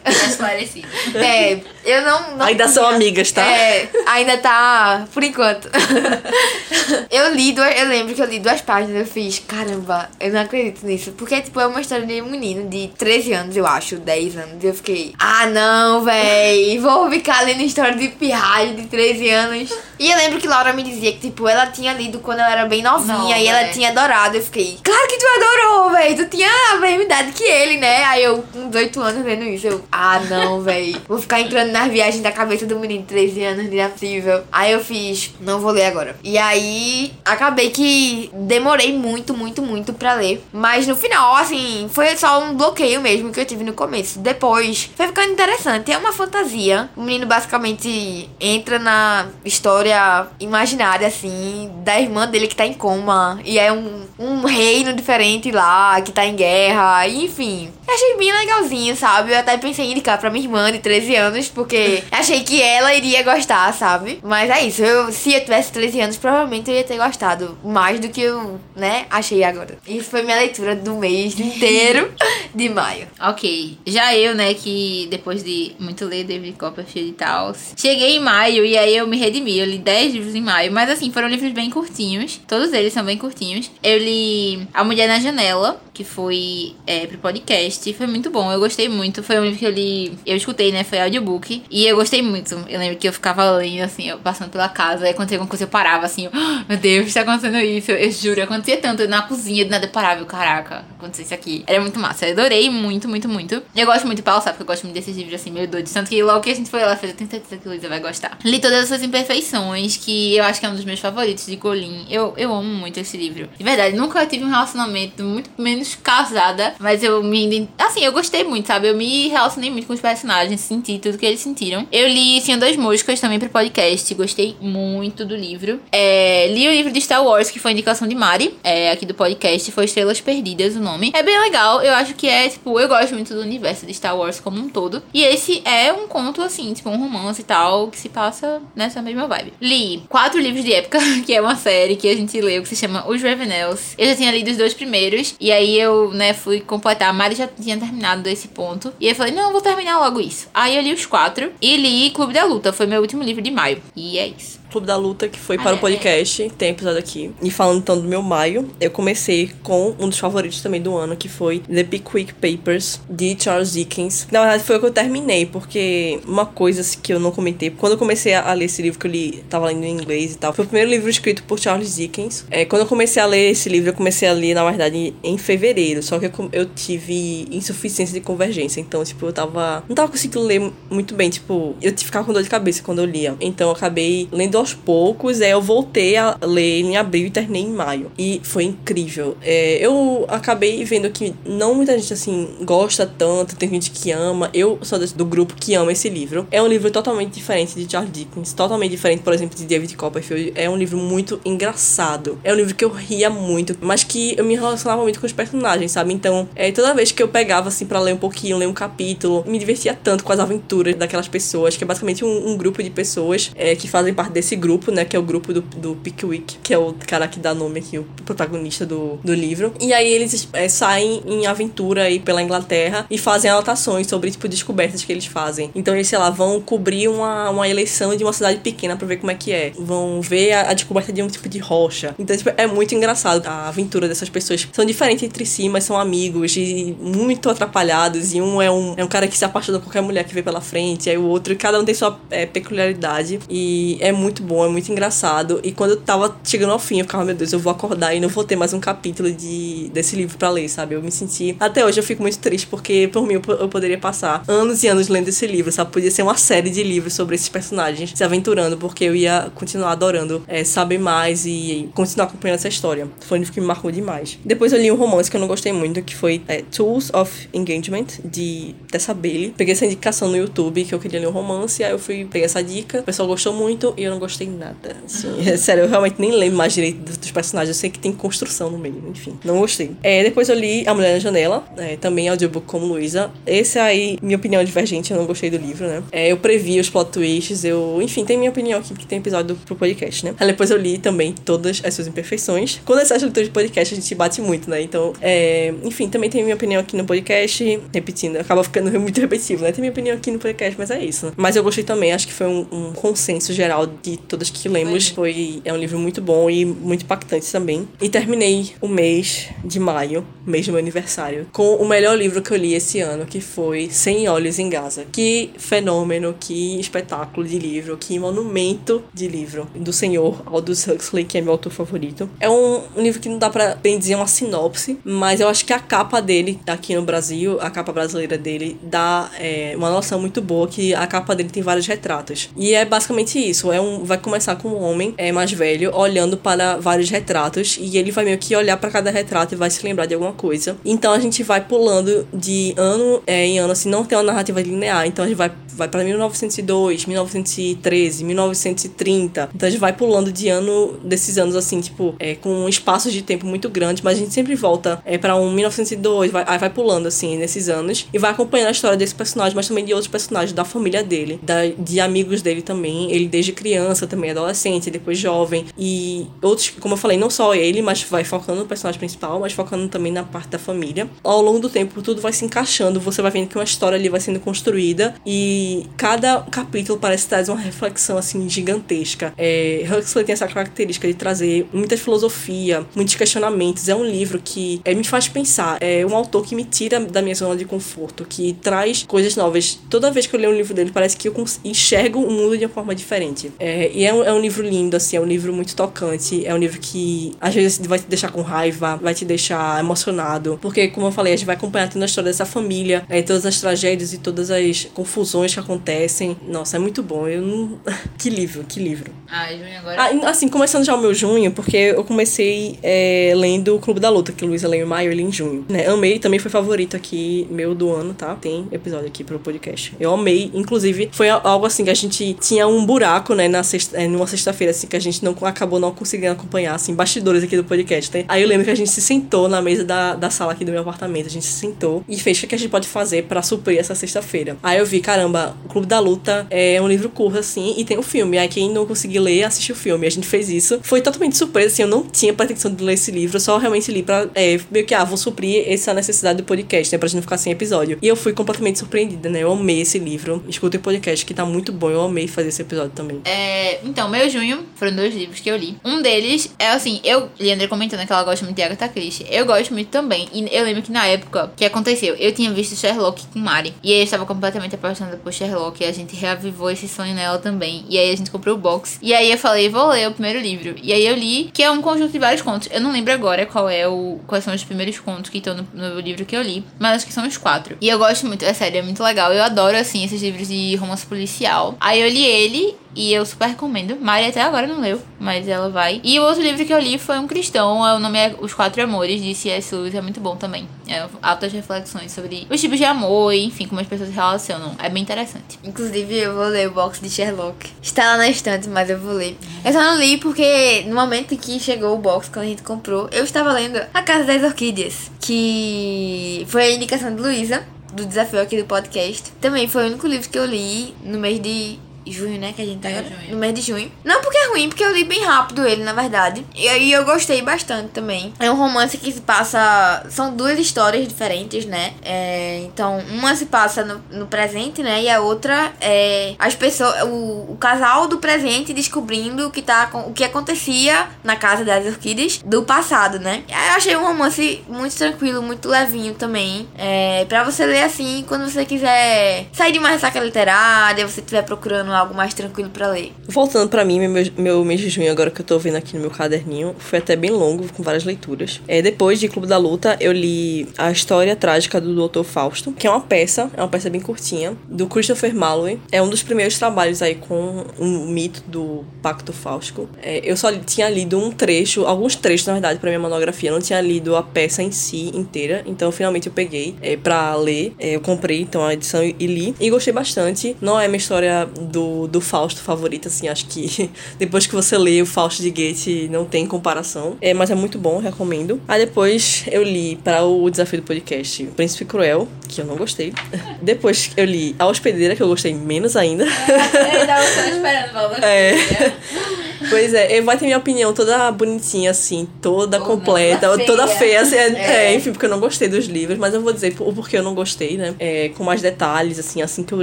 Tá 0.02 0.10
esclarecido. 0.10 0.88
É, 1.14 1.60
eu 1.84 2.02
não. 2.02 2.36
não 2.36 2.46
Ainda 2.46 2.68
são 2.68 2.86
amigas, 2.86 3.32
tá? 3.32 3.42
É, 3.42 3.88
ainda 4.06 4.36
tá, 4.38 5.06
por 5.12 5.22
enquanto. 5.22 5.68
eu 7.10 7.34
li 7.34 7.52
duas, 7.52 7.78
eu 7.78 7.88
lembro 7.88 8.14
que 8.14 8.20
eu 8.20 8.26
li 8.26 8.38
duas 8.38 8.60
páginas, 8.60 8.96
eu 8.96 9.06
fiz, 9.06 9.38
caramba, 9.38 10.10
eu 10.18 10.32
não 10.32 10.40
acredito 10.40 10.84
nisso. 10.84 11.12
Porque, 11.12 11.40
tipo, 11.40 11.58
é 11.60 11.66
uma 11.66 11.80
história 11.80 12.06
de 12.06 12.20
um 12.20 12.26
menino 12.26 12.68
de 12.68 12.88
13 12.98 13.32
anos, 13.32 13.56
eu 13.56 13.66
acho, 13.66 13.96
10 13.96 14.36
anos. 14.36 14.64
E 14.64 14.66
eu 14.66 14.74
fiquei, 14.74 15.14
ah, 15.18 15.46
não, 15.46 16.04
véi, 16.04 16.78
vou 16.78 17.10
ficar 17.10 17.42
lendo 17.42 17.62
história 17.62 17.94
de 17.96 18.08
pirralho 18.08 18.74
de 18.74 18.86
13 18.86 19.30
anos. 19.30 19.72
E 19.98 20.10
eu 20.10 20.16
lembro 20.16 20.38
que 20.38 20.48
Laura 20.48 20.72
me 20.72 20.82
dizia 20.82 21.12
que, 21.12 21.20
tipo, 21.20 21.48
ela 21.48 21.66
tinha 21.66 21.92
lido 21.92 22.20
quando 22.20 22.40
ela 22.40 22.52
era 22.52 22.66
bem 22.66 22.82
novinha 22.82 23.16
Nova, 23.16 23.38
e 23.38 23.46
ela 23.46 23.62
é. 23.62 23.68
tinha 23.68 23.90
adorado. 23.90 24.36
Eu 24.36 24.42
fiquei, 24.42 24.78
claro 24.82 25.08
que 25.08 25.18
tu 25.18 25.26
adorou, 25.26 25.90
véi, 25.90 26.14
tu 26.14 26.26
tinha 26.26 26.48
a 26.72 26.76
mesma 26.76 27.02
idade 27.02 27.32
que 27.32 27.44
ele, 27.44 27.78
né? 27.78 28.04
Aí 28.04 28.24
eu, 28.24 28.44
com 28.52 28.68
18 28.68 29.00
anos, 29.00 29.24
lendo 29.24 29.44
isso, 29.44 29.66
eu, 29.66 29.84
ah, 29.90 30.20
não, 30.28 30.60
véi, 30.60 30.96
vou 31.08 31.18
ficar 31.18 31.40
entrando 31.40 31.69
nas 31.70 31.90
viagens 31.90 32.22
da 32.22 32.32
cabeça 32.32 32.66
do 32.66 32.78
menino 32.78 33.00
de 33.00 33.06
13 33.06 33.44
anos, 33.44 33.70
possível. 33.90 34.42
Aí 34.50 34.72
eu 34.72 34.82
fiz, 34.82 35.32
não 35.40 35.60
vou 35.60 35.70
ler 35.70 35.86
agora. 35.86 36.16
E 36.22 36.38
aí, 36.38 37.12
acabei 37.24 37.70
que 37.70 38.30
demorei 38.34 38.96
muito, 38.96 39.34
muito, 39.34 39.62
muito 39.62 39.92
pra 39.92 40.14
ler. 40.14 40.42
Mas 40.52 40.86
no 40.86 40.96
final, 40.96 41.36
assim, 41.36 41.88
foi 41.92 42.16
só 42.16 42.42
um 42.42 42.54
bloqueio 42.54 43.00
mesmo 43.00 43.32
que 43.32 43.40
eu 43.40 43.44
tive 43.44 43.64
no 43.64 43.72
começo. 43.72 44.18
Depois, 44.18 44.90
foi 44.96 45.06
ficando 45.06 45.32
interessante. 45.32 45.92
É 45.92 45.98
uma 45.98 46.12
fantasia. 46.12 46.88
O 46.96 47.02
menino 47.02 47.26
basicamente 47.26 48.28
entra 48.40 48.78
na 48.78 49.28
história 49.44 50.26
imaginária, 50.38 51.06
assim, 51.06 51.70
da 51.84 52.00
irmã 52.00 52.26
dele 52.26 52.48
que 52.48 52.56
tá 52.56 52.66
em 52.66 52.74
coma. 52.74 53.40
E 53.44 53.58
é 53.58 53.72
um, 53.72 54.06
um 54.18 54.44
reino 54.44 54.92
diferente 54.92 55.50
lá, 55.50 56.00
que 56.00 56.12
tá 56.12 56.24
em 56.24 56.36
guerra. 56.36 57.06
Enfim, 57.08 57.70
achei 57.88 58.16
bem 58.16 58.32
legalzinho, 58.32 58.96
sabe? 58.96 59.32
Eu 59.32 59.38
até 59.38 59.56
pensei 59.58 59.86
em 59.86 59.92
indicar 59.92 60.18
pra 60.18 60.30
minha 60.30 60.44
irmã 60.44 60.72
de 60.72 60.78
13 60.78 61.16
anos, 61.16 61.48
porque 61.60 62.02
achei 62.10 62.42
que 62.42 62.62
ela 62.62 62.94
iria 62.94 63.22
gostar, 63.22 63.70
sabe? 63.74 64.18
Mas 64.22 64.48
é 64.48 64.66
isso, 64.66 64.82
eu, 64.82 65.12
se 65.12 65.34
eu 65.34 65.40
tivesse 65.40 65.70
13 65.72 66.00
anos, 66.00 66.16
provavelmente 66.16 66.70
eu 66.70 66.76
ia 66.76 66.84
ter 66.84 66.96
gostado 66.96 67.58
mais 67.62 68.00
do 68.00 68.08
que 68.08 68.22
eu, 68.22 68.58
né, 68.74 69.04
achei 69.10 69.44
agora. 69.44 69.76
Isso 69.86 70.08
foi 70.08 70.22
minha 70.22 70.38
leitura 70.38 70.74
do 70.74 70.96
mês 70.96 71.38
inteiro 71.38 72.12
de 72.54 72.68
maio. 72.70 73.06
Ok. 73.20 73.76
Já 73.86 74.16
eu, 74.16 74.34
né, 74.34 74.54
que 74.54 75.06
depois 75.10 75.44
de 75.44 75.72
muito 75.78 76.06
ler 76.06 76.24
David 76.24 76.56
Copperfield 76.56 77.10
e 77.10 77.12
tal, 77.12 77.54
cheguei 77.76 78.16
em 78.16 78.20
maio 78.20 78.64
e 78.64 78.78
aí 78.78 78.96
eu 78.96 79.06
me 79.06 79.18
redimi. 79.18 79.58
Eu 79.58 79.66
li 79.66 79.78
10 79.78 80.14
livros 80.14 80.34
em 80.34 80.40
maio, 80.40 80.72
mas 80.72 80.88
assim, 80.88 81.12
foram 81.12 81.28
livros 81.28 81.52
bem 81.52 81.68
curtinhos. 81.68 82.40
Todos 82.48 82.72
eles 82.72 82.92
são 82.92 83.04
bem 83.04 83.18
curtinhos. 83.18 83.70
Eu 83.82 83.98
li 83.98 84.66
A 84.72 84.82
Mulher 84.82 85.08
na 85.08 85.20
Janela, 85.20 85.80
que 85.92 86.04
foi 86.04 86.74
é, 86.86 87.06
pro 87.06 87.18
podcast. 87.18 87.92
Foi 87.92 88.06
muito 88.06 88.30
bom, 88.30 88.50
eu 88.50 88.60
gostei 88.60 88.88
muito. 88.88 89.22
Foi 89.22 89.38
um 89.38 89.44
livro 89.44 89.58
que 89.58 89.66
eu 89.66 89.70
li, 89.70 90.18
eu 90.24 90.36
escutei, 90.36 90.72
né, 90.72 90.84
foi 90.84 91.00
audiobook. 91.00 91.49
E 91.70 91.86
eu 91.86 91.96
gostei 91.96 92.22
muito. 92.22 92.54
Eu 92.68 92.78
lembro 92.78 92.96
que 92.96 93.08
eu 93.08 93.12
ficava 93.12 93.50
lendo, 93.52 93.82
assim, 93.82 94.08
eu 94.08 94.18
passando 94.18 94.50
pela 94.50 94.68
casa. 94.68 95.04
Aí 95.04 95.10
acontecia 95.10 95.36
alguma 95.38 95.48
coisa, 95.48 95.64
eu 95.64 95.68
parava 95.68 96.06
assim, 96.06 96.26
eu, 96.26 96.30
"Ah, 96.34 96.64
meu 96.68 96.78
Deus, 96.78 97.12
tá 97.12 97.22
acontecendo 97.22 97.58
isso. 97.58 97.90
Eu, 97.90 98.10
juro, 98.10 98.42
acontecia 98.42 98.76
tanto. 98.78 99.06
Na 99.08 99.22
cozinha, 99.22 99.64
do 99.64 99.70
nada 99.70 99.90
eu 100.18 100.26
caraca, 100.26 100.84
aconteceu 100.98 101.24
isso 101.24 101.34
aqui. 101.34 101.64
Era 101.66 101.80
muito 101.80 101.98
massa. 101.98 102.26
Eu 102.26 102.32
adorei 102.32 102.68
muito, 102.70 103.08
muito, 103.08 103.28
muito. 103.28 103.62
Eu 103.74 103.86
gosto 103.86 104.04
muito 104.06 104.16
de 104.18 104.22
Paulo, 104.22 104.42
sabe? 104.42 104.56
Porque 104.56 104.62
eu 104.70 104.74
gosto 104.74 104.84
muito 104.84 104.94
desses 104.94 105.16
livros 105.16 105.34
assim, 105.34 105.50
meio 105.50 105.68
doidos. 105.68 105.92
Tanto 105.92 106.08
que 106.08 106.22
logo 106.22 106.40
que 106.40 106.50
a 106.50 106.54
gente 106.54 106.70
foi 106.70 106.80
lá, 106.82 106.96
falei, 106.96 107.12
eu 107.12 107.16
tenho 107.16 107.30
certeza 107.30 107.56
que 107.56 107.66
a 107.66 107.70
Luísa 107.70 107.88
vai 107.88 108.00
gostar. 108.00 108.38
Li 108.44 108.58
todas 108.60 108.80
as 108.82 108.88
suas 108.88 109.02
imperfeições, 109.02 109.96
que 109.96 110.36
eu 110.36 110.44
acho 110.44 110.60
que 110.60 110.66
é 110.66 110.68
um 110.68 110.74
dos 110.74 110.84
meus 110.84 111.00
favoritos 111.00 111.46
de 111.46 111.56
Colin. 111.56 112.06
Eu, 112.10 112.34
eu 112.36 112.52
amo 112.52 112.68
muito 112.68 112.98
esse 112.98 113.16
livro. 113.16 113.48
De 113.56 113.64
verdade, 113.64 113.96
nunca 113.96 114.24
tive 114.26 114.44
um 114.44 114.50
relacionamento, 114.50 115.22
muito 115.22 115.50
menos 115.58 115.94
casada, 116.02 116.74
mas 116.78 117.02
eu 117.02 117.22
me. 117.22 117.68
Assim, 117.78 118.04
eu 118.04 118.12
gostei 118.12 118.44
muito, 118.44 118.66
sabe? 118.66 118.88
Eu 118.88 118.96
me 118.96 119.28
relacionei 119.28 119.70
muito 119.70 119.86
com 119.86 119.92
os 119.92 120.00
personagens, 120.00 120.60
senti 120.60 120.98
tudo 120.98 121.18
que 121.18 121.26
eles 121.26 121.39
sentiram. 121.40 121.86
Eu 121.90 122.08
li 122.08 122.40
Tinha 122.40 122.56
Dois 122.56 122.76
Moscas 122.76 123.20
também 123.20 123.38
pro 123.38 123.48
podcast, 123.48 124.14
gostei 124.14 124.56
muito 124.60 125.24
do 125.24 125.34
livro. 125.34 125.80
É, 125.90 126.48
li 126.48 126.68
o 126.68 126.72
livro 126.72 126.92
de 126.92 127.00
Star 127.00 127.24
Wars, 127.24 127.50
que 127.50 127.58
foi 127.58 127.72
indicação 127.72 128.06
de 128.06 128.14
Mari, 128.14 128.54
é, 128.62 128.90
aqui 128.90 129.06
do 129.06 129.14
podcast, 129.14 129.70
foi 129.72 129.84
Estrelas 129.84 130.20
Perdidas 130.20 130.76
o 130.76 130.80
nome. 130.80 131.10
É 131.14 131.22
bem 131.22 131.38
legal, 131.40 131.82
eu 131.82 131.94
acho 131.94 132.14
que 132.14 132.28
é, 132.28 132.48
tipo, 132.48 132.78
eu 132.78 132.88
gosto 132.88 133.14
muito 133.14 133.34
do 133.34 133.40
universo 133.40 133.86
de 133.86 133.94
Star 133.94 134.16
Wars 134.16 134.40
como 134.40 134.60
um 134.60 134.68
todo. 134.68 135.02
E 135.12 135.22
esse 135.22 135.62
é 135.64 135.92
um 135.92 136.06
conto, 136.06 136.42
assim, 136.42 136.72
tipo, 136.72 136.90
um 136.90 136.98
romance 136.98 137.40
e 137.40 137.44
tal, 137.44 137.88
que 137.88 137.98
se 137.98 138.08
passa 138.08 138.62
nessa 138.74 139.00
mesma 139.02 139.26
vibe. 139.26 139.52
Li 139.60 140.02
quatro 140.08 140.40
livros 140.40 140.64
de 140.64 140.72
época, 140.72 140.98
que 141.24 141.34
é 141.34 141.40
uma 141.40 141.56
série 141.56 141.96
que 141.96 142.08
a 142.08 142.16
gente 142.16 142.40
leu, 142.40 142.62
que 142.62 142.68
se 142.68 142.76
chama 142.76 143.08
Os 143.08 143.22
Ravenels. 143.22 143.94
Eu 143.96 144.06
já 144.06 144.16
tinha 144.16 144.32
lido 144.32 144.50
os 144.50 144.56
dois 144.56 144.74
primeiros, 144.74 145.34
e 145.40 145.50
aí 145.52 145.78
eu, 145.78 146.12
né, 146.12 146.32
fui 146.32 146.60
completar. 146.60 147.10
A 147.10 147.12
Mari 147.12 147.34
já 147.34 147.48
tinha 147.48 147.78
terminado 147.78 148.22
desse 148.22 148.48
ponto. 148.48 148.92
E 149.00 149.08
eu 149.08 149.14
falei, 149.14 149.32
não, 149.32 149.44
eu 149.44 149.52
vou 149.52 149.60
terminar 149.60 149.98
logo 149.98 150.20
isso. 150.20 150.48
Aí 150.52 150.76
eu 150.76 150.82
li 150.82 150.92
os 150.92 151.06
quatro 151.06 151.29
e 151.60 151.76
li 151.76 152.10
Clube 152.10 152.32
da 152.32 152.44
Luta, 152.44 152.72
foi 152.72 152.86
meu 152.86 153.00
último 153.00 153.22
livro 153.22 153.42
de 153.42 153.50
maio. 153.50 153.82
E 153.96 154.18
é 154.18 154.28
isso. 154.28 154.59
Clube 154.70 154.86
da 154.86 154.96
Luta, 154.96 155.28
que 155.28 155.38
foi 155.38 155.56
Ah, 155.56 155.62
para 155.62 155.72
é, 155.72 155.74
o 155.74 155.78
podcast, 155.78 156.50
tem 156.56 156.70
episódio 156.70 156.98
aqui. 156.98 157.30
E 157.42 157.50
falando 157.50 157.78
então 157.78 158.00
do 158.00 158.06
meu 158.06 158.22
maio, 158.22 158.70
eu 158.80 158.90
comecei 158.90 159.50
com 159.62 159.94
um 159.98 160.08
dos 160.08 160.18
favoritos 160.18 160.60
também 160.60 160.80
do 160.80 160.96
ano, 160.96 161.16
que 161.16 161.28
foi 161.28 161.60
The 161.60 161.84
Pickwick 161.84 162.34
Papers, 162.34 163.00
de 163.08 163.36
Charles 163.38 163.72
Dickens. 163.72 164.26
Na 164.30 164.40
verdade, 164.40 164.64
foi 164.64 164.76
o 164.76 164.80
que 164.80 164.86
eu 164.86 164.90
terminei, 164.90 165.46
porque 165.46 166.20
uma 166.26 166.46
coisa 166.46 166.80
assim, 166.82 166.98
que 167.02 167.12
eu 167.12 167.20
não 167.20 167.30
comentei, 167.30 167.70
quando 167.70 167.92
eu 167.92 167.98
comecei 167.98 168.34
a 168.34 168.52
ler 168.52 168.66
esse 168.66 168.80
livro 168.80 168.98
que 168.98 169.06
eu 169.06 169.10
li, 169.10 169.44
tava 169.48 169.66
lendo 169.66 169.84
em 169.84 169.92
inglês 169.92 170.34
e 170.34 170.38
tal, 170.38 170.52
foi 170.52 170.64
o 170.64 170.68
primeiro 170.68 170.90
livro 170.90 171.08
escrito 171.10 171.42
por 171.44 171.58
Charles 171.58 171.96
Dickens. 171.96 172.46
É, 172.50 172.64
quando 172.64 172.82
eu 172.82 172.86
comecei 172.86 173.22
a 173.22 173.26
ler 173.26 173.50
esse 173.50 173.68
livro, 173.68 173.90
eu 173.90 173.94
comecei 173.94 174.28
a 174.28 174.32
ler, 174.32 174.54
na 174.54 174.64
verdade, 174.64 175.14
em 175.22 175.38
fevereiro, 175.38 176.02
só 176.02 176.18
que 176.18 176.26
eu, 176.26 176.32
eu 176.52 176.66
tive 176.66 177.46
insuficiência 177.50 178.14
de 178.14 178.20
convergência, 178.20 178.80
então, 178.80 179.02
tipo, 179.04 179.26
eu 179.26 179.32
tava. 179.32 179.84
Não 179.88 179.94
tava 179.94 180.10
conseguindo 180.10 180.40
ler 180.40 180.70
muito 180.90 181.14
bem, 181.14 181.30
tipo, 181.30 181.74
eu 181.82 181.96
ficava 181.96 182.24
com 182.24 182.32
dor 182.32 182.42
de 182.42 182.48
cabeça 182.48 182.82
quando 182.82 183.00
eu 183.00 183.04
lia. 183.04 183.36
Então, 183.40 183.68
eu 183.68 183.74
acabei 183.74 184.28
lendo 184.30 184.59
aos 184.60 184.74
poucos, 184.74 185.40
aí 185.40 185.50
eu 185.50 185.60
voltei 185.60 186.16
a 186.16 186.36
ler 186.42 186.80
em 186.80 186.96
abril 186.96 187.26
e 187.26 187.30
terminei 187.30 187.62
em 187.62 187.70
maio. 187.72 188.10
E 188.18 188.40
foi 188.44 188.64
incrível. 188.64 189.36
É, 189.42 189.78
eu 189.84 190.24
acabei 190.28 190.84
vendo 190.84 191.10
que 191.10 191.34
não 191.44 191.74
muita 191.74 191.98
gente, 191.98 192.12
assim, 192.12 192.48
gosta 192.62 193.06
tanto, 193.06 193.56
tem 193.56 193.68
gente 193.68 193.90
que 193.90 194.10
ama. 194.10 194.50
Eu 194.54 194.78
sou 194.82 194.98
desse- 194.98 195.16
do 195.16 195.24
grupo 195.24 195.54
que 195.58 195.74
ama 195.74 195.92
esse 195.92 196.08
livro. 196.08 196.46
É 196.50 196.62
um 196.62 196.66
livro 196.66 196.90
totalmente 196.90 197.32
diferente 197.34 197.74
de 197.74 197.90
Charles 197.90 198.12
Dickens, 198.12 198.52
totalmente 198.52 198.90
diferente, 198.90 199.22
por 199.22 199.32
exemplo, 199.32 199.56
de 199.56 199.64
David 199.64 199.96
Copperfield. 199.96 200.52
É 200.54 200.68
um 200.68 200.76
livro 200.76 200.96
muito 200.98 201.40
engraçado. 201.44 202.38
É 202.44 202.52
um 202.52 202.56
livro 202.56 202.74
que 202.74 202.84
eu 202.84 202.90
ria 202.90 203.30
muito, 203.30 203.76
mas 203.80 204.02
que 204.04 204.34
eu 204.36 204.44
me 204.44 204.54
relacionava 204.54 205.02
muito 205.02 205.20
com 205.20 205.26
os 205.26 205.32
personagens, 205.32 205.92
sabe? 205.92 206.12
Então, 206.12 206.48
é, 206.54 206.70
toda 206.72 206.92
vez 206.94 207.12
que 207.12 207.22
eu 207.22 207.28
pegava, 207.28 207.68
assim, 207.68 207.86
pra 207.86 208.00
ler 208.00 208.14
um 208.14 208.18
pouquinho, 208.18 208.56
ler 208.58 208.66
um 208.66 208.72
capítulo, 208.72 209.44
me 209.46 209.58
divertia 209.58 209.94
tanto 209.94 210.24
com 210.24 210.32
as 210.32 210.38
aventuras 210.38 210.94
daquelas 210.96 211.28
pessoas, 211.28 211.76
que 211.76 211.84
é 211.84 211.86
basicamente 211.86 212.24
um, 212.24 212.50
um 212.50 212.56
grupo 212.56 212.82
de 212.82 212.90
pessoas 212.90 213.50
é, 213.54 213.74
que 213.76 213.88
fazem 213.88 214.12
parte 214.12 214.32
desse 214.50 214.56
grupo, 214.56 214.90
né? 214.90 215.04
Que 215.04 215.16
é 215.16 215.18
o 215.18 215.22
grupo 215.22 215.52
do, 215.52 215.60
do 215.60 215.94
Pickwick, 215.96 216.58
que 216.62 216.74
é 216.74 216.78
o 216.78 216.94
cara 217.06 217.28
que 217.28 217.38
dá 217.38 217.54
nome 217.54 217.78
aqui, 217.78 217.98
o 217.98 218.04
protagonista 218.24 218.84
do, 218.84 219.18
do 219.22 219.32
livro. 219.32 219.72
E 219.80 219.92
aí 219.92 220.10
eles 220.10 220.48
é, 220.52 220.68
saem 220.68 221.22
em 221.26 221.46
aventura 221.46 222.04
aí 222.04 222.18
pela 222.18 222.42
Inglaterra 222.42 223.06
e 223.10 223.16
fazem 223.16 223.50
anotações 223.50 224.06
sobre, 224.06 224.30
tipo, 224.30 224.48
descobertas 224.48 225.04
que 225.04 225.12
eles 225.12 225.26
fazem. 225.26 225.70
Então 225.74 225.94
eles, 225.94 226.08
sei 226.08 226.18
lá, 226.18 226.30
vão 226.30 226.60
cobrir 226.60 227.08
uma, 227.08 227.50
uma 227.50 227.68
eleição 227.68 228.16
de 228.16 228.24
uma 228.24 228.32
cidade 228.32 228.58
pequena 228.58 228.96
pra 228.96 229.06
ver 229.06 229.18
como 229.18 229.30
é 229.30 229.34
que 229.34 229.52
é. 229.52 229.72
Vão 229.78 230.20
ver 230.20 230.52
a, 230.52 230.70
a 230.70 230.74
descoberta 230.74 231.12
de 231.12 231.22
um 231.22 231.28
tipo 231.28 231.48
de 231.48 231.58
rocha. 231.58 232.14
Então, 232.18 232.36
tipo, 232.36 232.50
é 232.56 232.66
muito 232.66 232.94
engraçado 232.94 233.46
a 233.46 233.68
aventura 233.68 234.08
dessas 234.08 234.28
pessoas. 234.28 234.66
São 234.72 234.84
diferentes 234.84 235.22
entre 235.22 235.46
si, 235.46 235.68
mas 235.68 235.84
são 235.84 235.96
amigos 235.96 236.56
e 236.56 236.96
muito 237.00 237.48
atrapalhados. 237.48 238.34
E 238.34 238.40
um 238.40 238.60
é 238.60 238.70
um, 238.70 238.94
é 238.96 239.04
um 239.04 239.08
cara 239.08 239.28
que 239.28 239.36
se 239.36 239.44
apaixona 239.44 239.78
por 239.78 239.86
qualquer 239.86 240.02
mulher 240.02 240.24
que 240.24 240.34
vê 240.34 240.42
pela 240.42 240.60
frente, 240.60 241.08
aí 241.08 241.16
o 241.16 241.24
outro, 241.24 241.54
cada 241.56 241.78
um 241.78 241.84
tem 241.84 241.94
sua 241.94 242.18
é, 242.30 242.46
peculiaridade. 242.46 243.38
E 243.48 243.98
é 244.00 244.12
muito 244.12 244.39
bom, 244.40 244.64
é 244.64 244.68
muito 244.68 244.90
engraçado. 244.90 245.60
E 245.62 245.72
quando 245.72 245.90
eu 245.90 245.96
tava 245.96 246.36
chegando 246.44 246.72
ao 246.72 246.78
fim, 246.78 246.98
eu 246.98 247.04
ficava, 247.04 247.24
meu 247.24 247.34
Deus, 247.34 247.52
eu 247.52 247.58
vou 247.58 247.70
acordar 247.70 248.14
e 248.14 248.20
não 248.20 248.28
vou 248.28 248.44
ter 248.44 248.56
mais 248.56 248.72
um 248.72 248.80
capítulo 248.80 249.30
de, 249.30 249.90
desse 249.92 250.16
livro 250.16 250.36
pra 250.38 250.50
ler, 250.50 250.68
sabe? 250.68 250.94
Eu 250.94 251.02
me 251.02 251.10
senti. 251.10 251.56
Até 251.60 251.84
hoje 251.84 252.00
eu 252.00 252.04
fico 252.04 252.22
muito 252.22 252.38
triste, 252.38 252.66
porque 252.66 253.08
por 253.12 253.26
mim 253.26 253.34
eu, 253.34 253.42
eu 253.56 253.68
poderia 253.68 253.98
passar 253.98 254.42
anos 254.48 254.82
e 254.82 254.88
anos 254.88 255.08
lendo 255.08 255.28
esse 255.28 255.46
livro, 255.46 255.70
sabe? 255.70 255.92
Podia 255.92 256.10
ser 256.10 256.22
uma 256.22 256.36
série 256.36 256.70
de 256.70 256.82
livros 256.82 257.14
sobre 257.14 257.34
esses 257.34 257.48
personagens 257.48 258.12
se 258.14 258.24
aventurando, 258.24 258.76
porque 258.76 259.04
eu 259.04 259.14
ia 259.14 259.50
continuar 259.54 259.92
adorando 259.92 260.42
é, 260.46 260.64
saber 260.64 260.98
mais 260.98 261.44
e 261.46 261.88
continuar 261.94 262.26
acompanhando 262.26 262.56
essa 262.56 262.68
história. 262.68 263.08
Foi 263.20 263.38
um 263.38 263.40
livro 263.40 263.54
que 263.54 263.60
me 263.60 263.66
marcou 263.66 263.90
demais. 263.90 264.38
Depois 264.44 264.72
eu 264.72 264.80
li 264.80 264.90
um 264.90 264.96
romance 264.96 265.30
que 265.30 265.36
eu 265.36 265.40
não 265.40 265.48
gostei 265.48 265.72
muito, 265.72 266.02
que 266.02 266.14
foi 266.14 266.42
é, 266.48 266.62
Tools 266.62 267.10
of 267.12 267.48
Engagement, 267.52 268.06
de 268.24 268.74
Tessa 268.90 269.12
Bailey. 269.12 269.54
Peguei 269.56 269.72
essa 269.72 269.84
indicação 269.84 270.28
no 270.28 270.36
YouTube 270.36 270.84
que 270.84 270.94
eu 270.94 270.98
queria 270.98 271.20
ler 271.20 271.28
um 271.28 271.32
romance, 271.32 271.82
aí 271.82 271.90
eu 271.90 271.98
fui 271.98 272.24
pegar 272.24 272.46
essa 272.46 272.62
dica. 272.62 273.00
O 273.00 273.02
pessoal 273.02 273.28
gostou 273.28 273.52
muito 273.52 273.94
e 273.96 274.04
eu 274.04 274.10
não 274.10 274.18
gostei 274.18 274.29
nada. 274.50 274.96
Assim, 275.04 275.48
é 275.48 275.56
sério, 275.58 275.84
eu 275.84 275.88
realmente 275.88 276.16
nem 276.18 276.32
lembro 276.32 276.56
mais 276.56 276.72
direito 276.72 276.98
dos, 276.98 277.30
personagens. 277.30 277.76
Eu 277.76 277.80
sei 277.80 277.90
que 277.90 277.98
tem 277.98 278.12
construção 278.12 278.70
no 278.70 278.78
meio, 278.78 279.02
enfim. 279.08 279.38
Não 279.44 279.58
gostei. 279.58 279.92
É, 280.02 280.22
depois 280.24 280.48
eu 280.48 280.56
li 280.56 280.86
A 280.86 280.94
Mulher 280.94 281.14
na 281.14 281.18
Janela, 281.18 281.64
é, 281.76 281.96
também 281.96 282.28
audiobook 282.28 282.66
como 282.66 282.86
Luísa. 282.86 283.30
Esse 283.46 283.78
aí, 283.78 284.18
minha 284.20 284.36
opinião 284.36 284.60
é 284.60 284.64
divergente, 284.64 285.12
eu 285.12 285.18
não 285.18 285.26
gostei 285.26 285.50
do 285.50 285.56
livro, 285.56 285.86
né? 285.86 286.02
É, 286.10 286.32
eu 286.32 286.36
previ 286.36 286.80
os 286.80 286.90
plot 286.90 287.10
twists, 287.10 287.64
eu. 287.64 288.00
Enfim, 288.02 288.24
tem 288.24 288.36
minha 288.36 288.50
opinião 288.50 288.80
aqui, 288.80 288.94
que 288.94 289.06
tem 289.06 289.18
episódio 289.18 289.56
pro 289.64 289.76
podcast, 289.76 290.24
né? 290.24 290.34
Aí 290.38 290.46
depois 290.46 290.70
eu 290.70 290.76
li 290.76 290.98
também 290.98 291.32
todas 291.32 291.80
as 291.84 291.94
suas 291.94 292.06
imperfeições. 292.06 292.80
Quando 292.84 293.00
essa 293.00 293.16
leitura 293.16 293.44
de 293.44 293.52
podcast, 293.52 293.94
a 293.94 293.96
gente 293.96 294.14
bate 294.14 294.40
muito, 294.40 294.68
né? 294.68 294.82
Então, 294.82 295.12
é, 295.20 295.72
enfim, 295.84 296.08
também 296.08 296.28
tem 296.28 296.42
minha 296.42 296.54
opinião 296.54 296.80
aqui 296.80 296.96
no 296.96 297.04
podcast, 297.04 297.80
repetindo, 297.92 298.36
acaba 298.36 298.62
ficando 298.64 298.90
muito 299.00 299.20
repetitivo, 299.20 299.62
né? 299.62 299.72
Tem 299.72 299.80
minha 299.80 299.92
opinião 299.92 300.16
aqui 300.16 300.30
no 300.30 300.38
podcast, 300.38 300.76
mas 300.78 300.90
é 300.90 301.04
isso. 301.04 301.26
Né? 301.26 301.32
Mas 301.36 301.56
eu 301.56 301.62
gostei 301.62 301.84
também, 301.84 302.12
acho 302.12 302.26
que 302.26 302.32
foi 302.32 302.46
um, 302.46 302.66
um 302.70 302.92
consenso 302.92 303.52
geral 303.52 303.86
de 303.86 304.18
todas 304.28 304.50
que 304.50 304.68
lemos. 304.68 305.08
Foi, 305.08 305.60
é 305.64 305.72
um 305.72 305.76
livro 305.76 305.98
muito 305.98 306.20
bom 306.20 306.48
e 306.50 306.64
muito 306.64 307.04
impactante 307.04 307.50
também. 307.50 307.88
E 308.00 308.08
terminei 308.08 308.72
o 308.80 308.88
mês 308.88 309.48
de 309.64 309.78
maio, 309.78 310.26
mês 310.46 310.66
do 310.66 310.72
meu 310.72 310.80
aniversário, 310.80 311.46
com 311.52 311.76
o 311.76 311.86
melhor 311.86 312.16
livro 312.16 312.42
que 312.42 312.52
eu 312.52 312.56
li 312.56 312.74
esse 312.74 313.00
ano, 313.00 313.26
que 313.26 313.40
foi 313.40 313.88
Sem 313.90 314.28
Olhos 314.28 314.58
em 314.58 314.68
Gaza. 314.68 315.04
Que 315.10 315.50
fenômeno, 315.56 316.34
que 316.38 316.78
espetáculo 316.80 317.46
de 317.46 317.58
livro, 317.58 317.96
que 317.96 318.18
monumento 318.18 319.02
de 319.12 319.28
livro 319.28 319.68
do 319.74 319.92
senhor 319.92 320.42
Aldous 320.46 320.86
Huxley, 320.86 321.24
que 321.24 321.38
é 321.38 321.40
meu 321.40 321.52
autor 321.52 321.72
favorito. 321.72 322.28
É 322.38 322.48
um, 322.48 322.82
um 322.96 323.02
livro 323.02 323.20
que 323.20 323.28
não 323.28 323.38
dá 323.38 323.50
pra 323.50 323.74
bem 323.74 323.98
dizer 323.98 324.14
uma 324.14 324.26
sinopse, 324.26 324.98
mas 325.04 325.40
eu 325.40 325.48
acho 325.48 325.64
que 325.64 325.72
a 325.72 325.78
capa 325.78 326.20
dele 326.20 326.60
aqui 326.66 326.94
no 326.94 327.02
Brasil, 327.02 327.58
a 327.60 327.70
capa 327.70 327.92
brasileira 327.92 328.36
dele, 328.36 328.78
dá 328.82 329.30
é, 329.38 329.74
uma 329.76 329.90
noção 329.90 330.20
muito 330.20 330.40
boa 330.40 330.66
que 330.68 330.94
a 330.94 331.06
capa 331.06 331.34
dele 331.34 331.50
tem 331.50 331.62
vários 331.62 331.86
retratos. 331.86 332.50
E 332.56 332.74
é 332.74 332.84
basicamente 332.84 333.38
isso. 333.38 333.72
É 333.72 333.80
um, 333.80 333.99
vai 334.02 334.18
começar 334.18 334.56
com 334.56 334.68
um 334.68 334.82
homem 334.82 335.14
é, 335.16 335.32
mais 335.32 335.52
velho 335.52 335.94
olhando 335.94 336.36
para 336.36 336.76
vários 336.76 337.10
retratos 337.10 337.78
e 337.80 337.96
ele 337.96 338.10
vai 338.10 338.24
meio 338.24 338.38
que 338.38 338.54
olhar 338.54 338.76
para 338.76 338.90
cada 338.90 339.10
retrato 339.10 339.54
e 339.54 339.56
vai 339.56 339.70
se 339.70 339.84
lembrar 339.84 340.06
de 340.06 340.14
alguma 340.14 340.32
coisa. 340.32 340.76
Então 340.84 341.12
a 341.12 341.18
gente 341.18 341.42
vai 341.42 341.60
pulando 341.60 342.26
de 342.32 342.74
ano 342.76 343.22
é, 343.26 343.46
em 343.46 343.58
ano, 343.58 343.72
assim, 343.72 343.88
não 343.88 344.04
tem 344.04 344.16
uma 344.16 344.24
narrativa 344.24 344.60
linear. 344.60 345.06
Então 345.06 345.24
a 345.24 345.28
gente 345.28 345.36
vai, 345.36 345.50
vai 345.68 345.88
para 345.88 346.04
1902, 346.04 347.06
1913, 347.06 348.24
1930. 348.24 349.50
Então 349.54 349.66
a 349.66 349.70
gente 349.70 349.80
vai 349.80 349.92
pulando 349.92 350.32
de 350.32 350.48
ano 350.48 350.98
desses 351.04 351.38
anos, 351.38 351.56
assim, 351.56 351.80
tipo, 351.80 352.14
é, 352.18 352.34
com 352.34 352.68
espaços 352.68 353.12
de 353.12 353.22
tempo 353.22 353.46
muito 353.46 353.68
grandes, 353.68 354.02
mas 354.02 354.16
a 354.16 354.20
gente 354.20 354.32
sempre 354.32 354.54
volta 354.54 355.02
é, 355.04 355.18
para 355.18 355.36
um 355.36 355.52
1902, 355.52 356.30
vai, 356.30 356.44
aí 356.46 356.58
vai 356.58 356.70
pulando, 356.70 357.06
assim, 357.06 357.36
nesses 357.36 357.68
anos 357.68 358.06
e 358.12 358.18
vai 358.18 358.30
acompanhando 358.30 358.68
a 358.68 358.72
história 358.72 358.96
desse 358.96 359.14
personagem, 359.14 359.54
mas 359.54 359.68
também 359.68 359.84
de 359.84 359.92
outros 359.92 360.08
personagens 360.08 360.52
da 360.52 360.64
família 360.64 361.02
dele, 361.02 361.38
da, 361.42 361.66
de 361.66 362.00
amigos 362.00 362.42
dele 362.42 362.62
também. 362.62 363.10
Ele 363.10 363.28
desde 363.28 363.52
criança, 363.52 363.89
também 364.06 364.30
adolescente, 364.30 364.90
depois 364.90 365.18
jovem. 365.18 365.66
E 365.78 366.26
outros, 366.42 366.70
como 366.70 366.94
eu 366.94 366.98
falei, 366.98 367.16
não 367.16 367.30
só 367.30 367.54
ele, 367.54 367.82
mas 367.82 368.02
vai 368.02 368.24
focando 368.24 368.60
no 368.60 368.66
personagem 368.66 368.98
principal, 368.98 369.40
mas 369.40 369.52
focando 369.52 369.88
também 369.88 370.12
na 370.12 370.22
parte 370.22 370.48
da 370.48 370.58
família. 370.58 371.08
Ao 371.22 371.40
longo 371.40 371.58
do 371.58 371.68
tempo, 371.68 372.02
tudo 372.02 372.20
vai 372.20 372.32
se 372.32 372.44
encaixando, 372.44 373.00
você 373.00 373.22
vai 373.22 373.30
vendo 373.30 373.48
que 373.48 373.56
uma 373.56 373.64
história 373.64 373.96
ali 373.96 374.08
vai 374.08 374.20
sendo 374.20 374.40
construída 374.40 375.14
e 375.24 375.86
cada 375.96 376.40
capítulo 376.42 376.98
parece 376.98 377.28
trazer 377.28 377.50
uma 377.50 377.60
reflexão 377.60 378.18
assim 378.18 378.48
gigantesca. 378.48 379.32
É, 379.36 379.84
Huxley 379.90 380.24
tem 380.24 380.32
essa 380.32 380.46
característica 380.46 381.06
de 381.06 381.14
trazer 381.14 381.68
muita 381.72 381.96
filosofia, 381.96 382.84
muitos 382.94 383.14
questionamentos. 383.14 383.88
É 383.88 383.94
um 383.94 384.04
livro 384.04 384.40
que 384.42 384.80
é, 384.84 384.94
me 384.94 385.04
faz 385.04 385.28
pensar. 385.28 385.78
É 385.80 386.04
um 386.04 386.14
autor 386.14 386.44
que 386.44 386.54
me 386.54 386.64
tira 386.64 387.00
da 387.00 387.22
minha 387.22 387.34
zona 387.34 387.56
de 387.56 387.64
conforto, 387.64 388.24
que 388.28 388.52
traz 388.54 389.04
coisas 389.04 389.36
novas. 389.36 389.78
Toda 389.88 390.10
vez 390.10 390.26
que 390.26 390.34
eu 390.34 390.40
leio 390.40 390.52
um 390.52 390.56
livro 390.56 390.74
dele, 390.74 390.90
parece 390.92 391.16
que 391.16 391.28
eu 391.28 391.34
enxergo 391.64 392.20
o 392.20 392.30
mundo 392.30 392.56
de 392.56 392.64
uma 392.64 392.70
forma 392.70 392.94
diferente. 392.94 393.52
É, 393.58 393.79
e 393.92 394.04
é 394.04 394.12
um, 394.12 394.22
é 394.22 394.32
um 394.32 394.40
livro 394.40 394.62
lindo, 394.66 394.96
assim, 394.96 395.16
é 395.16 395.20
um 395.20 395.24
livro 395.24 395.52
muito 395.52 395.74
tocante. 395.74 396.44
É 396.46 396.54
um 396.54 396.58
livro 396.58 396.78
que 396.80 397.34
às 397.40 397.54
vezes 397.54 397.78
vai 397.86 397.98
te 397.98 398.06
deixar 398.06 398.30
com 398.30 398.42
raiva, 398.42 398.96
vai 398.96 399.14
te 399.14 399.24
deixar 399.24 399.80
emocionado. 399.80 400.58
Porque, 400.60 400.88
como 400.88 401.06
eu 401.06 401.12
falei, 401.12 401.32
a 401.32 401.36
gente 401.36 401.46
vai 401.46 401.56
acompanhar 401.56 401.88
toda 401.88 402.04
a 402.04 402.06
história 402.06 402.30
dessa 402.30 402.46
família, 402.46 403.04
é, 403.08 403.22
todas 403.22 403.46
as 403.46 403.60
tragédias 403.60 404.12
e 404.12 404.18
todas 404.18 404.50
as 404.50 404.84
confusões 404.94 405.54
que 405.54 405.60
acontecem. 405.60 406.36
Nossa, 406.46 406.76
é 406.76 406.80
muito 406.80 407.02
bom. 407.02 407.26
Eu 407.26 407.42
não. 407.42 407.78
que 408.18 408.30
livro, 408.30 408.64
que 408.64 408.80
livro. 408.80 409.12
Ai, 409.28 409.58
Júnior, 409.58 409.76
agora. 409.78 410.02
Ah, 410.02 410.12
e, 410.12 410.24
assim, 410.24 410.48
começando 410.48 410.84
já 410.84 410.94
o 410.94 411.00
meu 411.00 411.14
junho, 411.14 411.52
porque 411.52 411.76
eu 411.76 412.04
comecei 412.04 412.78
é, 412.82 413.32
lendo 413.36 413.76
o 413.76 413.78
Clube 413.78 414.00
da 414.00 414.10
Luta, 414.10 414.32
que 414.32 414.44
Luísa 414.44 414.68
leu 414.68 414.84
em 414.84 414.88
maio, 414.88 415.10
eu 415.10 415.14
li 415.14 415.22
em 415.22 415.32
junho. 415.32 415.64
Né? 415.68 415.86
Amei, 415.86 416.18
também 416.18 416.38
foi 416.38 416.50
favorito 416.50 416.96
aqui, 416.96 417.46
meu 417.50 417.74
do 417.74 417.92
ano, 417.92 418.14
tá? 418.14 418.34
Tem 418.34 418.66
episódio 418.72 419.06
aqui 419.06 419.22
pro 419.22 419.38
podcast. 419.38 419.94
Eu 420.00 420.12
amei, 420.12 420.50
inclusive, 420.54 421.08
foi 421.12 421.28
algo 421.28 421.66
assim 421.66 421.84
que 421.84 421.90
a 421.90 421.94
gente 421.94 422.34
tinha 422.40 422.66
um 422.66 422.84
buraco, 422.84 423.34
né, 423.34 423.48
na 423.48 423.62
sexta, 423.70 423.96
é, 423.96 424.08
numa 424.08 424.26
sexta-feira, 424.26 424.70
assim, 424.70 424.86
que 424.86 424.96
a 424.96 425.00
gente 425.00 425.24
não 425.24 425.34
acabou 425.42 425.78
não 425.78 425.92
conseguindo 425.92 426.32
acompanhar, 426.32 426.74
assim, 426.74 426.94
bastidores 426.94 427.42
aqui 427.42 427.56
do 427.56 427.64
podcast, 427.64 428.16
né? 428.16 428.24
Aí 428.28 428.42
eu 428.42 428.48
lembro 428.48 428.64
que 428.64 428.70
a 428.70 428.74
gente 428.74 428.90
se 428.90 429.00
sentou 429.00 429.48
na 429.48 429.62
mesa 429.62 429.84
da, 429.84 430.14
da 430.14 430.30
sala 430.30 430.52
aqui 430.52 430.64
do 430.64 430.72
meu 430.72 430.80
apartamento, 430.80 431.26
a 431.26 431.30
gente 431.30 431.46
se 431.46 431.52
sentou 431.52 432.04
e 432.08 432.18
fez 432.18 432.42
o 432.42 432.46
que 432.46 432.54
a 432.54 432.58
gente 432.58 432.70
pode 432.70 432.88
fazer 432.88 433.24
pra 433.24 433.42
suprir 433.42 433.78
essa 433.78 433.94
sexta-feira. 433.94 434.56
Aí 434.62 434.78
eu 434.78 434.86
vi, 434.86 435.00
caramba, 435.00 435.56
o 435.64 435.68
Clube 435.68 435.86
da 435.86 435.98
Luta 435.98 436.46
é 436.50 436.80
um 436.80 436.88
livro 436.88 437.08
curto, 437.08 437.38
assim, 437.38 437.74
e 437.76 437.84
tem 437.84 437.98
o 437.98 438.02
filme. 438.02 438.38
Aí 438.38 438.48
quem 438.48 438.70
não 438.70 438.86
conseguir 438.86 439.20
ler, 439.20 439.44
assiste 439.44 439.72
o 439.72 439.74
filme. 439.74 440.06
A 440.06 440.10
gente 440.10 440.26
fez 440.26 440.50
isso. 440.50 440.80
Foi 440.82 441.00
totalmente 441.00 441.36
surpresa, 441.36 441.68
assim, 441.68 441.82
eu 441.82 441.88
não 441.88 442.02
tinha 442.02 442.32
pretensão 442.32 442.72
de 442.74 442.82
ler 442.82 442.94
esse 442.94 443.10
livro, 443.10 443.36
eu 443.36 443.40
só 443.40 443.56
realmente 443.58 443.90
li 443.92 444.02
pra, 444.02 444.28
é, 444.34 444.58
meio 444.70 444.84
que, 444.84 444.94
ah, 444.94 445.04
vou 445.04 445.16
suprir 445.16 445.64
essa 445.66 445.94
necessidade 445.94 446.38
do 446.38 446.44
podcast, 446.44 446.92
né, 446.92 446.98
pra 446.98 447.08
gente 447.08 447.16
não 447.16 447.22
ficar 447.22 447.38
sem 447.38 447.52
episódio. 447.52 447.98
E 448.02 448.08
eu 448.08 448.16
fui 448.16 448.32
completamente 448.32 448.78
surpreendida, 448.78 449.28
né, 449.28 449.42
eu 449.42 449.52
amei 449.52 449.80
esse 449.82 449.98
livro. 449.98 450.42
Escutem 450.48 450.80
o 450.80 450.82
podcast 450.82 451.24
que 451.24 451.34
tá 451.34 451.44
muito 451.44 451.72
bom, 451.72 451.90
eu 451.90 452.02
amei 452.02 452.26
fazer 452.26 452.48
esse 452.48 452.62
episódio 452.62 452.92
também. 452.94 453.20
É, 453.24 453.59
então, 453.84 454.08
meu 454.08 454.28
junho 454.28 454.66
foram 454.74 454.94
dois 454.94 455.14
livros 455.14 455.40
que 455.40 455.50
eu 455.50 455.56
li. 455.56 455.76
Um 455.84 456.02
deles 456.02 456.54
é 456.58 456.68
assim, 456.68 457.00
eu, 457.04 457.30
Leandra 457.38 457.68
comentando 457.68 458.06
que 458.06 458.12
ela 458.12 458.24
gosta 458.24 458.44
muito 458.44 458.56
de 458.56 458.62
Agatha 458.62 458.88
Christie. 458.88 459.26
Eu 459.30 459.46
gosto 459.46 459.72
muito 459.72 459.88
também. 459.88 460.28
E 460.32 460.48
eu 460.50 460.64
lembro 460.64 460.82
que 460.82 460.92
na 460.92 461.06
época 461.06 461.52
que 461.56 461.64
aconteceu, 461.64 462.14
eu 462.16 462.32
tinha 462.32 462.52
visto 462.52 462.76
Sherlock 462.76 463.26
com 463.28 463.38
Mari. 463.38 463.74
E 463.82 463.92
aí 463.92 463.98
eu 463.98 464.04
estava 464.04 464.26
completamente 464.26 464.74
apaixonada 464.74 465.16
por 465.16 465.32
Sherlock. 465.32 465.82
E 465.82 465.86
a 465.86 465.92
gente 465.92 466.16
reavivou 466.16 466.70
esse 466.70 466.88
sonho 466.88 467.14
nela 467.14 467.38
também. 467.38 467.84
E 467.88 467.98
aí 467.98 468.10
a 468.12 468.16
gente 468.16 468.30
comprou 468.30 468.54
o 468.54 468.58
box. 468.58 468.98
E 469.02 469.14
aí 469.14 469.30
eu 469.30 469.38
falei, 469.38 469.68
vou 469.68 469.88
ler 469.88 470.08
o 470.08 470.12
primeiro 470.12 470.40
livro. 470.40 470.74
E 470.82 470.92
aí 470.92 471.06
eu 471.06 471.14
li, 471.14 471.50
que 471.52 471.62
é 471.62 471.70
um 471.70 471.82
conjunto 471.82 472.12
de 472.12 472.18
vários 472.18 472.42
contos. 472.42 472.68
Eu 472.70 472.80
não 472.80 472.92
lembro 472.92 473.12
agora 473.12 473.46
qual 473.46 473.68
é 473.68 473.86
o. 473.88 474.20
quais 474.26 474.44
são 474.44 474.54
os 474.54 474.64
primeiros 474.64 474.98
contos 474.98 475.30
que 475.30 475.38
estão 475.38 475.54
no, 475.54 475.66
no 475.72 476.00
livro 476.00 476.24
que 476.24 476.36
eu 476.36 476.42
li. 476.42 476.64
Mas 476.78 476.96
acho 476.96 477.06
que 477.06 477.12
são 477.12 477.26
os 477.26 477.36
quatro. 477.36 477.76
E 477.80 477.88
eu 477.88 477.98
gosto 477.98 478.26
muito, 478.26 478.44
é 478.44 478.52
sério, 478.52 478.78
é 478.78 478.82
muito 478.82 479.02
legal. 479.02 479.32
Eu 479.32 479.42
adoro, 479.42 479.76
assim, 479.76 480.04
esses 480.04 480.22
livros 480.22 480.48
de 480.48 480.76
romance 480.76 481.06
policial. 481.06 481.76
Aí 481.80 482.00
eu 482.00 482.08
li 482.08 482.24
ele 482.24 482.76
e 482.94 483.12
eu 483.12 483.24
super 483.24 483.48
recomendo. 483.48 483.96
Mari 484.00 484.26
até 484.26 484.42
agora 484.42 484.66
não 484.66 484.80
leu, 484.80 485.00
mas 485.18 485.48
ela 485.48 485.68
vai. 485.68 486.00
E 486.02 486.18
o 486.18 486.22
outro 486.22 486.42
livro 486.42 486.64
que 486.64 486.72
eu 486.72 486.78
li 486.78 486.98
foi 486.98 487.18
um 487.18 487.26
cristão, 487.26 487.86
é, 487.86 487.94
o 487.94 487.98
nome 487.98 488.18
é 488.18 488.34
Os 488.40 488.54
Quatro 488.54 488.82
Amores, 488.82 489.22
de 489.22 489.34
C.S. 489.34 489.74
Lewis, 489.74 489.94
é 489.94 490.00
muito 490.00 490.20
bom 490.20 490.36
também. 490.36 490.68
É 490.88 491.06
altas 491.22 491.52
reflexões 491.52 492.12
sobre 492.12 492.46
os 492.50 492.60
tipos 492.60 492.78
de 492.78 492.84
amor 492.84 493.32
enfim, 493.32 493.66
como 493.66 493.80
as 493.80 493.86
pessoas 493.86 494.10
se 494.10 494.14
relacionam. 494.14 494.74
É 494.78 494.88
bem 494.88 495.02
interessante. 495.02 495.58
Inclusive, 495.62 496.16
eu 496.16 496.34
vou 496.34 496.46
ler 496.46 496.68
o 496.68 496.72
box 496.72 497.00
de 497.00 497.08
Sherlock. 497.08 497.70
Está 497.82 498.04
lá 498.04 498.16
na 498.16 498.28
estante, 498.28 498.68
mas 498.68 498.90
eu 498.90 498.98
vou 498.98 499.12
ler. 499.12 499.36
Eu 499.64 499.72
só 499.72 499.80
não 499.80 499.98
li 499.98 500.18
porque 500.18 500.84
no 500.86 500.94
momento 500.94 501.36
que 501.36 501.60
chegou 501.60 501.94
o 501.94 501.98
box, 501.98 502.28
quando 502.28 502.44
a 502.44 502.48
gente 502.48 502.62
comprou, 502.62 503.08
eu 503.12 503.24
estava 503.24 503.52
lendo 503.52 503.80
A 503.94 504.02
Casa 504.02 504.24
das 504.24 504.42
Orquídeas, 504.42 505.10
que 505.20 506.44
foi 506.48 506.64
a 506.64 506.70
indicação 506.72 507.14
de 507.14 507.20
Luísa, 507.20 507.64
do 507.92 508.04
desafio 508.04 508.40
aqui 508.40 508.56
do 508.56 508.66
podcast. 508.66 509.30
Também 509.40 509.68
foi 509.68 509.84
o 509.84 509.86
único 509.88 510.06
livro 510.06 510.28
que 510.28 510.38
eu 510.38 510.46
li 510.46 510.94
no 511.02 511.18
mês 511.18 511.40
de 511.40 511.78
junho, 512.12 512.38
né? 512.38 512.52
Que 512.54 512.62
a 512.62 512.64
gente 512.64 512.80
tá 512.80 512.88
É, 512.88 512.98
agora. 512.98 513.14
junho. 513.14 513.30
No 513.32 513.36
mês 513.38 513.54
de 513.54 513.62
junho. 513.62 513.90
Não 514.04 514.20
porque 514.20 514.38
é 514.38 514.48
ruim, 514.48 514.68
porque 514.68 514.84
eu 514.84 514.92
li 514.94 515.04
bem 515.04 515.24
rápido 515.24 515.66
ele, 515.66 515.82
na 515.82 515.92
verdade. 515.92 516.44
E 516.54 516.68
aí 516.68 516.92
eu 516.92 517.04
gostei 517.04 517.42
bastante 517.42 517.88
também. 517.90 518.32
É 518.38 518.50
um 518.50 518.56
romance 518.56 518.96
que 518.98 519.10
se 519.12 519.20
passa. 519.20 520.04
São 520.10 520.34
duas 520.34 520.58
histórias 520.58 521.06
diferentes, 521.06 521.64
né? 521.64 521.92
É, 522.02 522.60
então, 522.64 522.98
uma 523.10 523.34
se 523.34 523.46
passa 523.46 523.84
no, 523.84 524.00
no 524.10 524.26
presente, 524.26 524.82
né? 524.82 525.02
E 525.02 525.10
a 525.10 525.20
outra 525.20 525.72
é 525.80 526.34
as 526.38 526.54
pessoas. 526.54 527.02
O, 527.04 527.52
o 527.52 527.56
casal 527.60 528.06
do 528.06 528.18
presente 528.18 528.72
descobrindo 528.72 529.46
o 529.46 529.50
que, 529.50 529.62
tá, 529.62 529.90
o 530.06 530.12
que 530.12 530.24
acontecia 530.24 531.08
na 531.22 531.36
casa 531.36 531.64
das 531.64 531.86
orquídeas 531.86 532.40
do 532.44 532.62
passado, 532.62 533.18
né? 533.18 533.42
Eu 533.48 533.76
achei 533.76 533.96
um 533.96 534.02
romance 534.06 534.62
muito 534.68 534.96
tranquilo, 534.96 535.42
muito 535.42 535.68
levinho 535.68 536.14
também. 536.14 536.68
É, 536.76 537.24
pra 537.28 537.44
você 537.44 537.64
ler 537.66 537.82
assim, 537.82 538.24
quando 538.28 538.48
você 538.50 538.64
quiser 538.64 539.46
sair 539.52 539.72
de 539.72 539.78
uma 539.78 539.88
ressaca 539.90 540.18
literária, 540.20 541.06
você 541.06 541.20
estiver 541.20 541.42
procurando 541.42 541.92
algo 542.00 542.14
mais 542.14 542.34
tranquilo 542.34 542.70
pra 542.70 542.88
ler. 542.88 543.12
Voltando 543.28 543.68
pra 543.68 543.84
mim, 543.84 544.00
meu, 544.00 544.24
meu 544.36 544.64
mês 544.64 544.80
de 544.80 544.88
junho, 544.88 545.10
agora 545.10 545.30
que 545.30 545.40
eu 545.40 545.46
tô 545.46 545.58
vendo 545.58 545.76
aqui 545.76 545.94
no 545.94 546.00
meu 546.00 546.10
caderninho, 546.10 546.74
foi 546.78 546.98
até 546.98 547.16
bem 547.16 547.30
longo, 547.30 547.70
com 547.72 547.82
várias 547.82 548.04
leituras. 548.04 548.60
É, 548.66 548.82
depois 548.82 549.20
de 549.20 549.28
Clube 549.28 549.46
da 549.46 549.56
Luta, 549.56 549.96
eu 550.00 550.12
li 550.12 550.68
A 550.76 550.90
História 550.90 551.36
Trágica 551.36 551.80
do 551.80 552.08
Dr. 552.08 552.24
Fausto, 552.24 552.72
que 552.72 552.86
é 552.86 552.90
uma 552.90 553.00
peça, 553.00 553.50
é 553.56 553.60
uma 553.60 553.68
peça 553.68 553.88
bem 553.90 554.00
curtinha, 554.00 554.56
do 554.68 554.86
Christopher 554.86 555.34
Malloy. 555.34 555.78
É 555.92 556.02
um 556.02 556.08
dos 556.08 556.22
primeiros 556.22 556.58
trabalhos 556.58 557.02
aí 557.02 557.14
com 557.14 557.64
o 557.78 557.84
mito 558.06 558.42
do 558.46 558.84
Pacto 559.02 559.32
Faustico. 559.32 559.88
É, 560.02 560.20
eu 560.24 560.36
só 560.36 560.52
tinha 560.52 560.88
lido 560.88 561.18
um 561.18 561.30
trecho, 561.30 561.84
alguns 561.84 562.16
trechos, 562.16 562.46
na 562.46 562.54
verdade, 562.54 562.78
pra 562.78 562.90
minha 562.90 563.00
monografia. 563.00 563.50
Eu 563.50 563.54
não 563.54 563.60
tinha 563.60 563.80
lido 563.80 564.16
a 564.16 564.22
peça 564.22 564.62
em 564.62 564.70
si 564.70 565.10
inteira, 565.14 565.62
então 565.66 565.90
finalmente 565.92 566.26
eu 566.26 566.32
peguei 566.32 566.74
é, 566.80 566.96
pra 566.96 567.34
ler. 567.36 567.74
É, 567.78 567.96
eu 567.96 568.00
comprei, 568.00 568.40
então, 568.40 568.64
a 568.64 568.74
edição 568.74 569.02
e 569.02 569.26
li. 569.26 569.54
E 569.60 569.70
gostei 569.70 569.92
bastante. 569.92 570.56
Não 570.60 570.78
é 570.78 570.86
minha 570.86 570.98
história 570.98 571.46
do, 571.46 571.79
do 572.10 572.20
Fausto 572.20 572.60
favorita, 572.62 573.08
assim, 573.08 573.28
acho 573.28 573.46
que 573.46 573.90
depois 574.18 574.46
que 574.46 574.54
você 574.54 574.76
lê 574.76 575.00
o 575.02 575.06
Fausto 575.06 575.42
de 575.42 575.50
Goethe, 575.50 576.08
não 576.10 576.24
tem 576.24 576.46
comparação. 576.46 577.16
É, 577.20 577.34
mas 577.34 577.50
é 577.50 577.54
muito 577.54 577.78
bom, 577.78 577.98
recomendo. 577.98 578.60
Aí 578.66 578.84
depois 578.84 579.44
eu 579.50 579.62
li 579.62 579.96
para 579.96 580.24
o 580.24 580.48
desafio 580.50 580.80
do 580.80 580.84
podcast 580.84 581.44
Príncipe 581.56 581.84
Cruel, 581.84 582.28
que 582.48 582.60
eu 582.60 582.64
não 582.64 582.76
gostei. 582.76 583.12
Depois 583.62 584.10
eu 584.16 584.24
li 584.24 584.56
A 584.58 584.66
Hospedeira, 584.66 585.14
que 585.14 585.22
eu 585.22 585.28
gostei 585.28 585.54
menos 585.54 585.96
ainda. 585.96 586.24
Eu 586.24 587.06
tava 587.06 587.24
esperando 587.24 587.90
pra 587.90 588.08
você. 588.08 588.20
É. 588.30 589.49
Pois 589.68 589.92
é, 589.94 590.16
e 590.16 590.20
vai 590.20 590.36
ter 590.38 590.46
minha 590.46 590.58
opinião 590.58 590.92
toda 590.92 591.30
bonitinha, 591.32 591.90
assim, 591.90 592.26
toda 592.40 592.78
Ou 592.78 592.84
completa, 592.84 593.56
não, 593.56 593.64
toda 593.66 593.86
feia. 593.86 594.22
assim, 594.22 594.36
é, 594.36 594.48
É. 594.48 594.92
é, 594.92 594.94
enfim, 594.94 595.12
porque 595.12 595.26
eu 595.26 595.30
não 595.30 595.40
gostei 595.40 595.68
dos 595.68 595.86
livros, 595.86 596.18
mas 596.18 596.32
eu 596.34 596.40
vou 596.40 596.52
dizer 596.52 596.74
o 596.80 596.92
porquê 596.92 597.18
eu 597.18 597.22
não 597.22 597.34
gostei, 597.34 597.76
né? 597.76 597.94
É, 597.98 598.30
com 598.30 598.44
mais 598.44 598.62
detalhes, 598.62 599.18
assim, 599.18 599.42
assim 599.42 599.62
que 599.62 599.72
eu 599.72 599.82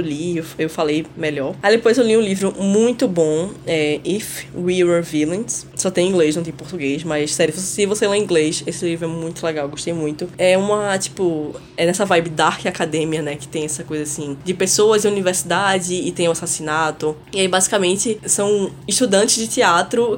li, 0.00 0.38
eu, 0.38 0.44
eu 0.58 0.68
falei 0.70 1.06
melhor. 1.16 1.54
Aí 1.62 1.76
depois 1.76 1.96
eu 1.98 2.04
li 2.04 2.16
um 2.16 2.20
livro 2.20 2.54
muito 2.58 3.06
bom, 3.06 3.50
é 3.66 4.00
If 4.04 4.44
We 4.54 4.82
Were 4.84 5.02
Villains. 5.02 5.66
Só 5.74 5.90
tem 5.90 6.06
em 6.06 6.10
inglês, 6.10 6.34
não 6.36 6.42
tem 6.42 6.52
em 6.52 6.56
português, 6.56 7.04
mas 7.04 7.34
sério, 7.34 7.54
se 7.54 7.86
você 7.86 8.06
lê 8.08 8.16
inglês, 8.18 8.62
esse 8.66 8.84
livro 8.84 9.04
é 9.06 9.08
muito 9.08 9.44
legal, 9.44 9.66
eu 9.66 9.70
gostei 9.70 9.92
muito. 9.92 10.28
É 10.36 10.56
uma, 10.58 10.96
tipo, 10.98 11.54
é 11.76 11.86
nessa 11.86 12.04
vibe 12.04 12.30
Dark 12.30 12.66
Academia, 12.66 13.22
né? 13.22 13.36
Que 13.36 13.46
tem 13.46 13.64
essa 13.64 13.84
coisa 13.84 14.02
assim, 14.02 14.36
de 14.44 14.54
pessoas 14.54 15.04
em 15.04 15.08
universidade 15.08 15.94
e 15.94 16.10
tem 16.10 16.26
o 16.28 16.32
assassinato. 16.32 17.16
E 17.32 17.40
aí, 17.40 17.48
basicamente, 17.48 18.18
são 18.26 18.70
estudantes 18.86 19.36
de 19.36 19.46
teatro 19.48 19.68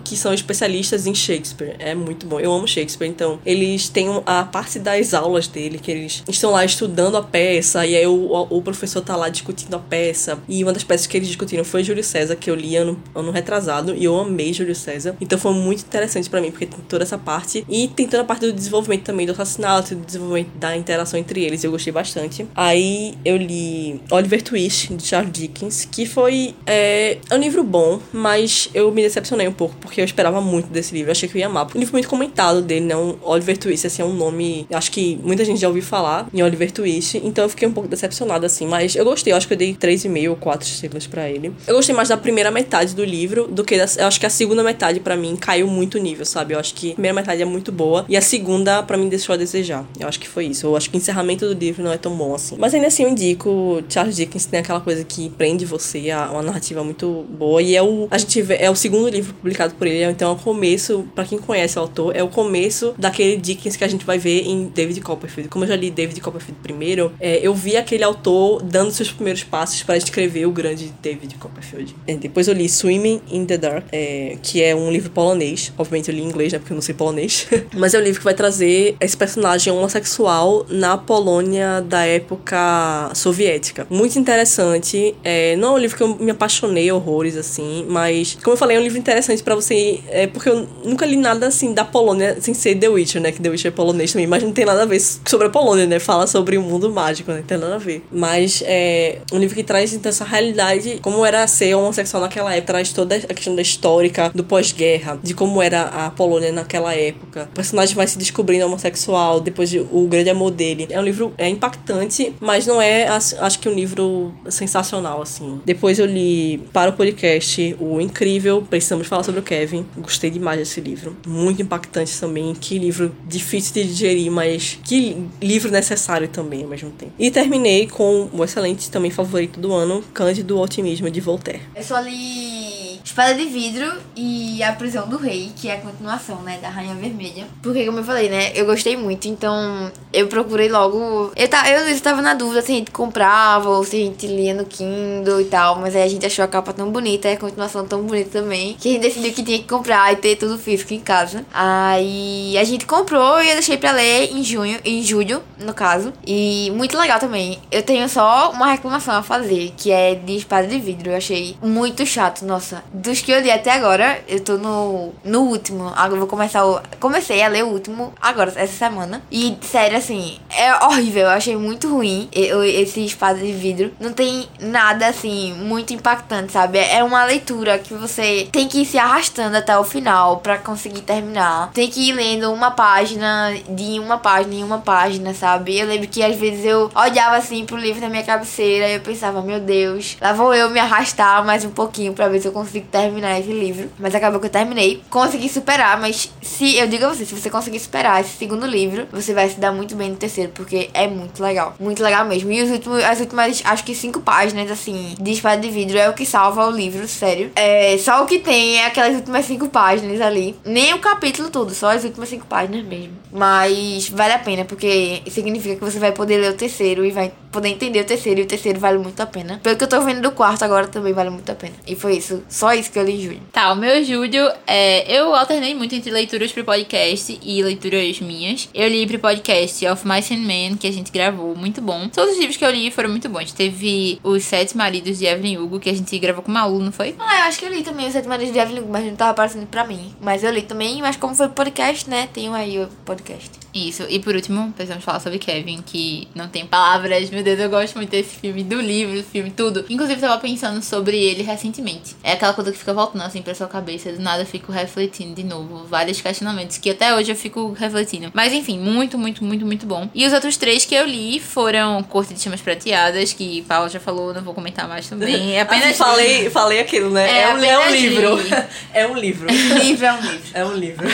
que 0.05 0.17
são 0.17 0.33
especialistas 0.33 1.07
em 1.07 1.15
Shakespeare. 1.15 1.77
É 1.79 1.95
muito 1.95 2.27
bom. 2.27 2.41
Eu 2.41 2.53
amo 2.53 2.67
Shakespeare, 2.67 3.09
então 3.09 3.39
eles 3.45 3.89
têm 3.89 4.09
a 4.27 4.45
parte 4.45 4.79
das 4.79 5.15
aulas 5.15 5.47
dele, 5.47 5.79
que 5.79 5.91
eles 5.91 6.23
estão 6.29 6.53
lá 6.53 6.65
estudando 6.65 7.17
a 7.17 7.23
peça, 7.23 7.87
e 7.87 7.97
aí 7.97 8.07
o, 8.07 8.47
o 8.51 8.63
professor 8.63 9.01
tá 9.03 9.17
lá 9.17 9.29
discutindo 9.29 9.75
a 9.75 9.79
peça. 9.79 10.39
E 10.49 10.63
uma 10.63 10.73
das 10.73 10.85
peças 10.85 11.07
que 11.07 11.17
eles 11.17 11.29
discutiram 11.29 11.65
foi 11.65 11.83
Júlio 11.83 12.05
César, 12.05 12.37
que 12.37 12.51
eu 12.51 12.55
li 12.55 12.77
ano, 12.77 13.01
ano 13.15 13.31
retrasado, 13.31 13.95
e 13.95 14.05
eu 14.05 14.19
amei 14.19 14.53
Júlio 14.53 14.75
César. 14.75 15.17
Então 15.21 15.39
foi 15.39 15.53
muito 15.53 15.81
interessante 15.81 16.29
pra 16.29 16.41
mim, 16.41 16.51
porque 16.51 16.67
tem 16.67 16.81
toda 16.89 17.05
essa 17.05 17.19
parte. 17.19 17.65
E 17.69 17.89
tem 17.89 18.07
toda 18.07 18.23
a 18.23 18.27
parte 18.27 18.47
do 18.47 18.53
desenvolvimento 18.53 19.05
também 19.05 19.27
do 19.27 19.33
assassinato, 19.33 19.95
do 19.95 20.05
desenvolvimento 20.05 20.51
da 20.57 20.77
interação 20.77 21.19
entre 21.19 21.45
eles. 21.45 21.65
Eu 21.65 21.71
gostei 21.71 21.93
bastante. 21.93 22.47
Aí 22.55 23.15
eu 23.25 23.37
li 23.37 24.01
Oliver 24.11 24.43
Twist, 24.43 24.95
de 24.95 25.07
Charles 25.07 25.33
Dickens, 25.33 25.89
que 25.91 26.07
foi. 26.07 26.55
É, 26.67 27.19
é 27.29 27.35
um 27.35 27.39
livro 27.39 27.63
bom, 27.63 28.01
mas 28.13 28.71
eu 28.75 28.91
me 28.93 29.03
decepcionei 29.03 29.40
um 29.49 29.53
pouco, 29.53 29.75
porque 29.81 30.01
eu 30.01 30.05
esperava 30.05 30.41
muito 30.41 30.69
desse 30.69 30.93
livro. 30.95 31.09
Eu 31.09 31.13
achei 31.13 31.29
que 31.29 31.37
eu 31.37 31.41
ia 31.41 31.47
amar. 31.47 31.67
Um 31.75 31.79
livro 31.79 31.93
muito 31.93 32.09
comentado 32.09 32.63
dele, 32.63 32.87
né? 32.87 32.97
Um 32.97 33.17
Oliver 33.23 33.57
Twist, 33.59 33.87
assim, 33.87 34.03
é 34.03 34.05
um 34.05 34.13
nome. 34.15 34.67
Acho 34.73 34.91
que 34.91 35.19
muita 35.23 35.45
gente 35.45 35.61
já 35.61 35.69
ouviu 35.69 35.83
falar 35.83 36.29
em 36.33 36.43
Oliver 36.43 36.71
Twist. 36.73 37.21
Então 37.25 37.45
eu 37.45 37.49
fiquei 37.49 37.67
um 37.69 37.73
pouco 37.73 37.89
decepcionada, 37.89 38.47
assim. 38.47 38.67
Mas 38.67 38.95
eu 38.97 39.05
gostei. 39.05 39.33
Eu 39.33 39.37
acho 39.37 39.47
que 39.47 39.55
eu 39.55 39.59
dei 39.59 39.75
3,5 39.75 40.31
ou 40.31 40.37
4 40.37 40.67
estrelas 40.69 41.07
pra 41.07 41.29
ele. 41.29 41.53
Eu 41.67 41.75
gostei 41.77 41.95
mais 41.95 42.09
da 42.09 42.17
primeira 42.17 42.51
metade 42.51 42.95
do 42.95 43.05
livro 43.05 43.47
do 43.49 43.65
que 43.65 43.77
da. 43.77 43.87
Eu 43.99 44.07
acho 44.07 44.19
que 44.21 44.27
a 44.27 44.31
segunda 44.31 44.63
metade, 44.63 45.01
pra 45.01 45.17
mim, 45.17 45.37
caiu 45.37 45.67
muito 45.67 45.97
o 45.97 46.01
nível, 46.01 46.25
sabe? 46.25 46.55
Eu 46.55 46.59
acho 46.59 46.75
que 46.75 46.91
a 46.91 46.95
primeira 46.95 47.15
metade 47.15 47.43
é 47.43 47.45
muito 47.45 47.71
boa. 47.73 48.05
E 48.09 48.17
a 48.17 48.21
segunda, 48.21 48.83
pra 48.83 48.97
mim, 48.97 49.09
deixou 49.09 49.33
a 49.35 49.37
desejar. 49.37 49.85
Eu 49.99 50.09
acho 50.09 50.19
que 50.21 50.29
foi 50.29 50.47
isso. 50.47 50.67
Eu 50.67 50.77
acho 50.77 50.91
que 50.91 50.97
o 50.97 50.99
encerramento 50.99 51.47
do 51.47 51.59
livro 51.59 51.83
não 51.83 51.93
é 51.93 51.99
tão 51.99 52.15
bom 52.17 52.35
assim. 52.35 52.57
Mas 52.59 52.75
ainda 52.75 52.87
assim, 52.89 53.05
eu 53.05 53.09
indico. 53.09 53.83
Charles 53.89 54.17
Dickens 54.17 54.47
tem 54.47 54.61
aquela 54.61 54.81
coisa 54.81 55.05
que 55.05 55.29
prende 55.31 55.65
você, 55.65 56.11
a- 56.11 56.31
uma 56.31 56.43
narrativa 56.43 56.83
muito 56.85 57.25
boa. 57.31 57.63
E 57.63 57.75
é 57.77 57.83
o. 57.83 58.09
A 58.11 58.19
gente 58.19 58.41
vê, 58.43 58.57
é 58.61 58.71
o 58.71 58.75
segundo 58.75 59.09
livro 59.09 59.30
publicado 59.35 59.75
por 59.75 59.87
ele. 59.87 60.05
Então 60.05 60.31
é 60.31 60.33
o 60.33 60.37
começo, 60.37 61.07
pra 61.15 61.25
quem 61.25 61.39
conhece 61.39 61.79
o 61.79 61.83
autor, 61.83 62.17
é 62.17 62.23
o 62.23 62.29
começo 62.29 62.95
daquele 62.99 63.37
Dickens 63.37 63.77
que 63.77 63.85
a 63.85 63.89
gente 63.89 64.05
vai 64.05 64.19
ver 64.19 64.47
em 64.47 64.67
David 64.67 65.01
Copperfield. 65.01 65.49
Como 65.49 65.65
eu 65.65 65.69
já 65.69 65.77
li 65.77 65.91
David 65.91 66.21
Copperfield 66.21 66.61
primeiro, 66.63 67.13
é, 67.21 67.39
eu 67.43 67.55
vi 67.55 67.77
aquele 67.77 68.05
autor 68.05 68.63
dando 68.63 68.91
seus 68.91 69.11
primeiros 69.11 69.45
passos 69.45 69.83
para 69.83 69.97
escrever 69.97 70.47
o 70.47 70.53
grande 70.53 70.93
David 71.03 71.37
Copperfield. 71.37 71.95
É, 72.07 72.15
depois 72.15 72.49
eu 72.49 72.55
li 72.55 72.69
Swimming 72.69 73.21
in 73.31 73.45
the 73.45 73.59
Dark, 73.59 73.87
é, 73.93 74.37
que 74.43 74.63
é 74.63 74.75
um 74.75 74.91
livro 74.91 75.11
polonês. 75.11 75.73
Obviamente 75.77 76.11
eu 76.11 76.15
li 76.15 76.23
em 76.23 76.27
inglês, 76.27 76.53
né? 76.53 76.59
Porque 76.59 76.73
eu 76.73 76.77
não 76.77 76.83
sei 76.83 76.95
polonês. 76.95 77.47
Mas 77.77 77.95
é 77.95 77.99
um 77.99 78.03
livro 78.03 78.19
que 78.19 78.25
vai 78.25 78.35
trazer 78.35 78.97
esse 79.01 79.17
personagem 79.17 79.73
homossexual 79.73 80.67
na 80.69 80.97
Polônia 80.97 81.81
da 81.81 82.05
época 82.05 83.11
soviética. 83.15 83.87
Muito 83.91 84.19
interessante. 84.19 85.15
É, 85.23 85.57
não 85.57 85.69
é 85.69 85.73
um 85.73 85.79
livro 85.79 85.97
que 85.97 86.03
eu 86.03 86.17
me 86.17 86.31
apaixonei 86.31 86.91
horrores, 86.91 87.37
assim, 87.37 87.87
mas, 87.89 88.37
como 88.43 88.55
eu 88.55 88.59
falei, 88.59 88.77
é 88.77 88.81
um 88.81 88.83
livro 88.83 88.99
interessante 88.99 89.20
pra 89.45 89.55
você. 89.55 90.01
É, 90.09 90.27
porque 90.27 90.49
eu 90.49 90.67
nunca 90.85 91.07
li 91.07 91.17
nada 91.17 91.47
assim 91.47 91.73
da 91.73 91.85
Polônia 91.85 92.37
sem 92.41 92.55
ser 92.55 92.75
The 92.77 92.89
Witcher, 92.89 93.21
né? 93.21 93.33
Que 93.33 93.41
The 93.41 93.51
Witcher 93.51 93.73
é 93.73 93.75
polonês 93.75 94.13
também, 94.13 94.27
mas 94.27 94.43
não 94.43 94.53
tem 94.53 94.65
nada 94.65 94.83
a 94.83 94.87
ver 94.87 95.01
sobre 95.01 95.47
a 95.47 95.51
Polônia, 95.51 95.87
né? 95.87 95.99
Fala 95.99 96.27
sobre 96.27 96.57
o 96.57 96.63
mundo 96.63 96.91
mágico, 96.91 97.31
né? 97.31 97.39
Não 97.39 97.45
tem 97.45 97.59
nada 97.59 97.75
a 97.75 97.79
ver. 97.79 98.05
Mas 98.11 98.63
é 98.67 99.19
um 99.33 99.39
livro 99.39 99.55
que 99.55 99.63
traz 99.63 99.93
então 99.93 100.11
essa 100.11 100.25
realidade, 100.25 100.99
como 101.03 101.25
era 101.25 101.47
ser 101.47 101.75
homossexual 101.75 102.23
naquela 102.23 102.55
época, 102.55 102.73
traz 102.73 102.93
toda 102.93 103.17
a 103.17 103.35
questão 103.35 103.55
da 103.55 103.63
histórica, 103.63 104.31
do 104.35 104.45
pós-guerra, 104.45 105.19
de 105.23 105.35
como 105.35 105.63
era 105.63 105.83
a 105.83 106.11
Polônia 106.11 106.53
naquela 106.53 106.95
época. 106.95 107.49
O 107.53 107.55
personagem 107.55 107.95
vai 107.95 108.07
se 108.07 108.19
descobrindo 108.19 108.67
homossexual, 108.67 109.41
depois 109.41 109.71
de, 109.71 109.79
o 109.79 110.07
grande 110.09 110.31
amor 110.31 110.51
dele. 110.51 110.87
É 110.91 110.99
um 110.99 111.05
livro 111.05 111.33
é 111.37 111.49
impactante, 111.49 112.35
mas 112.41 112.67
não 112.67 112.81
é, 112.81 113.07
acho 113.07 113.59
que 113.59 113.69
um 113.69 113.75
livro 113.75 114.33
sensacional, 114.49 115.23
assim. 115.23 115.61
Depois 115.65 115.99
eu 115.99 116.07
li 116.07 116.59
para 116.73 116.91
o 116.91 116.93
podcast 116.93 117.77
O 117.79 118.01
Incrível, 118.01 118.61
Precisamos 118.71 119.07
Falar 119.11 119.25
sobre 119.25 119.41
o 119.41 119.43
Kevin. 119.43 119.85
Gostei 119.97 120.31
demais 120.31 120.57
desse 120.57 120.81
livro. 120.81 121.17
Muito 121.27 121.61
impactante 121.61 122.17
também. 122.21 122.55
Que 122.55 122.79
livro 122.79 123.13
difícil 123.27 123.75
de 123.75 123.89
digerir, 123.89 124.31
mas 124.31 124.79
que 124.85 125.17
livro 125.43 125.69
necessário 125.69 126.29
também 126.29 126.63
ao 126.63 126.69
mesmo 126.69 126.93
tempo. 126.93 127.13
E 127.19 127.29
terminei 127.29 127.89
com 127.89 128.31
o 128.33 128.45
excelente 128.45 128.89
também 128.89 129.11
favorito 129.11 129.59
do 129.59 129.73
ano, 129.73 130.01
Cândido 130.15 130.61
Otimismo 130.61 131.11
de 131.11 131.21
Voltaire. 131.21 131.61
Eu 131.75 131.83
só 131.83 131.99
li 131.99 132.71
Espada 133.05 133.35
de 133.35 133.47
Vidro 133.47 133.93
e 134.15 134.63
A 134.63 134.73
Prisão 134.73 135.09
do 135.09 135.17
Rei, 135.17 135.51
que 135.57 135.69
é 135.69 135.75
a 135.75 135.81
continuação, 135.81 136.43
né, 136.43 136.59
da 136.63 136.69
Rainha 136.69 136.95
Vermelha. 136.95 137.47
Porque, 137.63 137.85
como 137.85 137.99
eu 137.99 138.05
falei, 138.05 138.29
né, 138.29 138.53
eu 138.55 138.67
gostei 138.67 138.97
muito, 138.97 139.27
então 139.27 139.91
eu 140.13 140.29
procurei 140.29 140.69
logo. 140.69 141.33
Eu, 141.35 141.49
ta, 141.49 141.69
eu, 141.69 141.89
eu 141.89 142.01
tava 142.01 142.23
na 142.23 142.35
dúvida 142.35 142.63
se 142.63 142.73
a 142.73 142.75
gente 142.77 142.91
comprava 142.91 143.69
ou 143.69 143.83
se 143.83 143.97
a 143.97 143.99
gente 143.99 144.27
lia 144.27 144.55
no 144.55 144.65
Kindle 144.65 145.41
e 145.41 145.47
tal, 145.47 145.81
mas 145.81 145.97
aí 145.97 146.03
a 146.03 146.09
gente 146.09 146.25
achou 146.25 146.45
a 146.45 146.49
capa 146.49 146.73
tão 146.73 146.91
bonita 146.91 147.29
e 147.29 147.33
a 147.33 147.37
continuação 147.37 147.87
tão 147.87 148.03
bonita 148.03 148.31
também, 148.31 148.77
que 148.79 148.89
a 148.89 148.93
gente 148.93 149.00
decidiu 149.01 149.33
que 149.33 149.43
tinha 149.43 149.59
que 149.59 149.65
comprar 149.69 150.13
e 150.13 150.17
ter 150.17 150.37
tudo 150.37 150.59
físico 150.59 150.95
em 150.95 151.01
casa. 151.01 151.45
Aí 151.53 152.57
a 152.59 152.65
gente 152.65 152.87
comprou 152.87 153.43
e 153.43 153.49
eu 153.49 153.55
deixei 153.55 153.77
pra 153.77 153.93
ler 153.93 154.31
em 154.33 154.43
junho, 154.43 154.79
em 154.85 155.03
julho, 155.03 155.43
no 155.59 155.75
caso. 155.75 156.13
E 156.27 156.73
muito 156.75 156.99
legal 156.99 157.19
também. 157.19 157.59
Eu 157.71 157.83
tenho 157.83 158.09
só 158.09 158.51
uma 158.51 158.67
reclamação 158.67 159.15
a 159.15 159.23
fazer, 159.23 159.73
que 159.77 159.91
é 159.91 160.15
de 160.15 160.37
Espada 160.37 160.67
de 160.67 160.79
Vidro. 160.79 161.11
Eu 161.11 161.17
achei 161.17 161.57
muito 161.63 162.05
chato, 162.07 162.45
nossa. 162.45 162.83
dos 162.93 163.21
que 163.21 163.33
eu 163.33 163.41
li 163.41 163.51
até 163.51 163.73
agora, 163.73 164.23
eu 164.29 164.41
tô 164.41 164.57
no, 164.57 165.13
no 165.25 165.43
último. 165.43 165.89
Agora 165.89 166.15
eu 166.15 166.19
vou 166.19 166.27
começar 166.27 166.67
o. 166.67 166.81
Comecei 166.99 167.43
a 167.43 167.49
ler 167.49 167.65
o 167.65 167.69
último 167.69 168.13
agora, 168.21 168.53
essa 168.57 168.77
semana. 168.77 169.23
E, 169.31 169.57
sério, 169.63 169.97
assim, 169.97 170.39
é 170.51 170.75
horrível. 170.85 171.23
Eu 171.23 171.31
achei 171.31 171.57
muito 171.57 171.89
ruim 171.89 172.29
esse 172.33 173.05
espada 173.05 173.39
de 173.39 173.53
vidro. 173.53 173.93
Não 174.01 174.13
tem 174.13 174.49
nada, 174.61 175.07
assim, 175.07 175.53
muito 175.55 175.93
impactante, 175.93 176.53
sabe? 176.53 176.79
É 176.79 177.03
uma 177.03 177.25
leitura 177.25 177.79
que 177.79 177.95
você 177.95 178.49
tem 178.51 178.69
que 178.69 178.85
se 178.91 178.99
arrastando 178.99 179.57
até 179.57 179.79
o 179.79 179.85
final 179.85 180.39
pra 180.39 180.59
conseguir 180.59 181.03
terminar. 181.03 181.71
Tem 181.73 181.89
que 181.89 182.09
ir 182.09 182.13
lendo 182.13 182.53
uma 182.53 182.73
página 182.73 183.55
de 183.69 184.01
uma 184.01 184.19
página 184.19 184.55
em 184.57 184.65
uma 184.65 184.79
página, 184.79 185.33
sabe? 185.33 185.79
Eu 185.79 185.87
lembro 185.87 186.09
que 186.09 186.23
às 186.23 186.37
vezes 186.37 186.65
eu 186.65 186.91
olhava 186.95 187.37
assim 187.37 187.65
pro 187.65 187.77
livro 187.77 188.01
na 188.01 188.09
minha 188.09 188.25
cabeceira 188.25 188.89
e 188.89 188.95
eu 188.95 189.01
pensava, 189.01 189.41
meu 189.43 189.61
Deus, 189.61 190.17
lá 190.21 190.33
vou 190.33 190.53
eu 190.53 190.69
me 190.71 190.81
arrastar 190.81 191.45
mais 191.45 191.65
um 191.65 191.71
pouquinho 191.71 192.13
pra 192.13 192.29
ver 192.29 192.41
se 192.41 192.49
eu 192.49 192.53
consigo 192.53 192.87
terminar 192.91 193.39
esse 193.39 193.53
livro. 193.53 193.89
Mas 193.99 194.15
acabou 194.15 194.41
que 194.41 194.47
eu 194.47 194.51
terminei. 194.51 195.03
Consegui 195.09 195.49
superar, 195.49 196.01
mas 196.01 196.33
se 196.43 196.77
eu 196.77 196.89
digo 196.89 197.05
a 197.05 197.09
você, 197.09 197.25
se 197.25 197.35
você 197.35 197.49
conseguir 197.49 197.79
superar 197.79 198.21
esse 198.21 198.37
segundo 198.37 198.67
livro, 198.67 199.07
você 199.13 199.33
vai 199.33 199.49
se 199.49 199.61
dar 199.61 199.73
muito 199.73 199.95
bem 199.95 200.11
no 200.11 200.17
terceiro, 200.17 200.51
porque 200.53 200.91
é 200.93 201.07
muito 201.07 201.41
legal. 201.41 201.75
Muito 201.79 202.03
legal 202.03 202.25
mesmo. 202.25 202.51
E 202.51 202.63
os 202.63 202.71
últimos, 202.71 203.05
as 203.05 203.21
últimas, 203.21 203.63
acho 203.65 203.85
que 203.85 203.95
cinco 203.95 204.21
páginas, 204.21 204.69
assim, 204.71 205.15
de 205.21 205.31
espada 205.31 205.61
de 205.61 205.71
vidro 205.71 205.97
é 205.97 206.09
o 206.09 206.13
que 206.13 206.27
salva 206.27 206.67
o 206.67 206.71
livro, 206.71 207.07
sério. 207.07 207.53
É, 207.55 207.97
só 207.99 208.25
o 208.25 208.27
que 208.27 208.41
tem 208.41 208.80
é 208.81 208.87
aquelas 208.87 209.15
últimas 209.17 209.45
cinco 209.45 209.69
páginas 209.69 210.21
ali. 210.21 210.57
Nem 210.65 210.95
o 210.95 210.99
capítulo 210.99 211.51
todo, 211.51 211.75
só 211.75 211.91
as 211.91 212.05
últimas 212.05 212.29
cinco 212.29 212.47
páginas 212.47 212.85
mesmo. 212.85 213.13
Mas 213.33 214.09
vale 214.09 214.33
a 214.33 214.39
pena, 214.39 214.65
porque 214.65 215.23
significa 215.29 215.77
que 215.77 215.85
você 215.85 215.99
vai 215.99 216.13
poder 216.13 216.39
ler 216.39 216.51
o 216.51 216.57
terceiro 216.57 217.05
e 217.05 217.11
vai 217.11 217.33
poder 217.51 217.69
entender 217.69 218.01
o 218.01 218.05
terceiro, 218.05 218.41
e 218.41 218.45
o 218.45 218.47
terceiro 218.47 218.79
vale 218.79 218.99
muito 218.99 219.21
a 219.21 219.27
pena. 219.27 219.61
Pelo 219.63 219.77
que 219.77 219.85
eu 219.85 219.89
tô 219.89 220.01
vendo 220.01 220.23
do 220.23 220.31
quarto 220.31 220.65
agora 220.65 220.87
também 220.87 221.13
vale 221.13 221.31
muito 221.31 221.51
a 221.51 221.55
pena. 221.55 221.75
E 221.87 221.97
foi 221.97 222.17
isso, 222.17 222.43
só 222.49 222.73
isso 222.73 222.91
que 222.91 222.99
eu 222.99 223.05
li 223.05 223.15
em 223.15 223.21
julho. 223.21 223.41
Tá, 223.53 223.73
o 223.73 223.77
meu 223.77 224.03
julho, 224.05 224.51
é, 224.67 225.13
eu 225.13 225.35
alternei 225.35 225.75
muito 225.75 225.95
entre 225.95 226.11
leituras 226.11 226.53
pro 226.53 226.65
podcast 226.65 227.39
e 227.43 227.63
leituras 227.63 228.21
minhas. 228.21 228.69
Eu 228.73 228.89
li 228.89 229.07
pro 229.07 229.19
podcast 229.19 229.87
Of 229.87 230.07
Mice 230.07 230.35
and 230.35 230.39
Men, 230.39 230.77
que 230.77 230.87
a 230.87 230.93
gente 230.93 231.11
gravou, 231.11 231.57
muito 231.57 231.81
bom. 231.81 232.09
Todos 232.09 232.35
os 232.35 232.39
livros 232.39 232.57
que 232.57 232.65
eu 232.65 232.71
li 232.71 232.91
foram 232.91 233.11
muito 233.11 233.29
bons. 233.29 233.53
Teve 233.53 234.21
Os 234.23 234.45
Sete 234.45 234.77
Maridos 234.77 235.19
de 235.19 235.27
Evelyn 235.27 235.59
Hugo, 235.59 235.81
que 235.81 235.91
a 235.91 235.95
gente 235.95 236.17
gravou 236.19 236.43
com 236.43 236.51
o 236.51 236.55
Malu, 236.55 236.79
não 236.79 236.93
foi? 236.93 237.17
Ah, 237.19 237.41
eu 237.41 237.45
acho 237.45 237.59
que 237.59 237.65
eu 237.65 237.71
li 237.71 237.83
também 237.83 238.07
os 238.07 238.13
Sete 238.13 238.29
Maridos 238.29 238.53
de 238.53 238.59
Evelyn, 238.59 238.70
mas 238.89 239.05
não 239.05 239.17
tava 239.17 239.31
aparecendo 239.33 239.67
pra 239.67 239.85
mim. 239.85 240.15
Mas 240.21 240.45
eu 240.45 240.51
li 240.51 240.63
também, 240.63 241.01
mas 241.01 241.17
como 241.17 241.35
foi 241.35 241.49
podcast, 241.49 242.09
né? 242.09 242.29
Tenho 242.33 242.53
aí 242.55 242.79
o 242.79 242.87
podcast. 243.05 243.51
Isso, 243.73 244.05
e 244.09 244.19
por 244.19 244.35
último, 244.35 244.73
precisamos 244.73 245.05
falar 245.05 245.21
sobre 245.21 245.39
Kevin, 245.39 245.81
que 245.85 246.27
não 246.35 246.49
tem 246.49 246.67
palavras. 246.67 247.31
Meu 247.31 247.43
Deus, 247.43 247.59
eu 247.61 247.71
gosto 247.71 247.95
muito 247.97 248.11
desse 248.11 248.37
filme, 248.37 248.65
do 248.65 248.81
livro, 248.81 249.17
do 249.19 249.23
filme, 249.23 249.51
tudo. 249.51 249.85
Inclusive, 249.89 250.21
eu 250.21 250.29
tava 250.29 250.41
pensando 250.41 250.83
sobre 250.83 251.17
ele 251.17 251.43
recentemente. 251.45 252.17
É 252.25 252.33
aquela 252.33 252.53
coisa 252.53 252.73
que 252.73 252.79
fica 252.79 252.93
voltando 252.93 253.23
assim 253.23 253.43
pra 253.43 253.55
sua 253.55 253.69
cabeça, 253.69 254.13
do 254.13 254.21
nada 254.21 254.43
eu 254.43 254.47
fico 254.47 254.73
refletindo 254.73 255.35
de 255.35 255.45
novo. 255.45 255.85
Vários 255.87 256.21
questionamentos 256.21 256.79
que 256.79 256.91
até 256.91 257.15
hoje 257.15 257.31
eu 257.31 257.37
fico 257.37 257.73
refletindo. 257.73 258.31
Mas 258.35 258.53
enfim, 258.53 258.77
muito, 258.79 259.17
muito, 259.17 259.45
muito, 259.45 259.65
muito 259.65 259.87
bom. 259.87 260.09
E 260.15 260.27
os 260.27 260.33
outros 260.33 260.57
três 260.57 260.85
que 260.85 260.95
eu 260.95 261.07
li 261.07 261.39
foram 261.39 262.03
Corte 262.03 262.35
de 262.35 262.41
Chamas 262.41 262.61
Prateadas, 262.61 263.33
que 263.33 263.63
Paula 263.63 263.89
já 263.89 264.01
falou, 264.01 264.35
não 264.35 264.43
vou 264.43 264.53
comentar 264.53 264.89
mais 264.89 265.09
também. 265.09 265.55
É 265.55 265.61
apenas. 265.63 265.85
Assim, 265.91 265.95
falei, 265.95 266.51
falei 266.51 266.81
aquilo, 266.81 267.11
né? 267.11 267.31
É, 267.31 267.43
É, 267.43 267.55
um, 267.55 267.63
é 267.63 267.79
um 267.79 267.91
livro. 267.91 268.37
li. 268.37 268.50
É 268.93 269.07
um 269.07 269.17
livro. 269.17 269.47
livro 269.49 270.07
é 270.07 270.13
um 270.13 270.21
livro. 270.21 270.51
É 270.53 270.65
um 270.65 270.75
livro. 270.75 271.07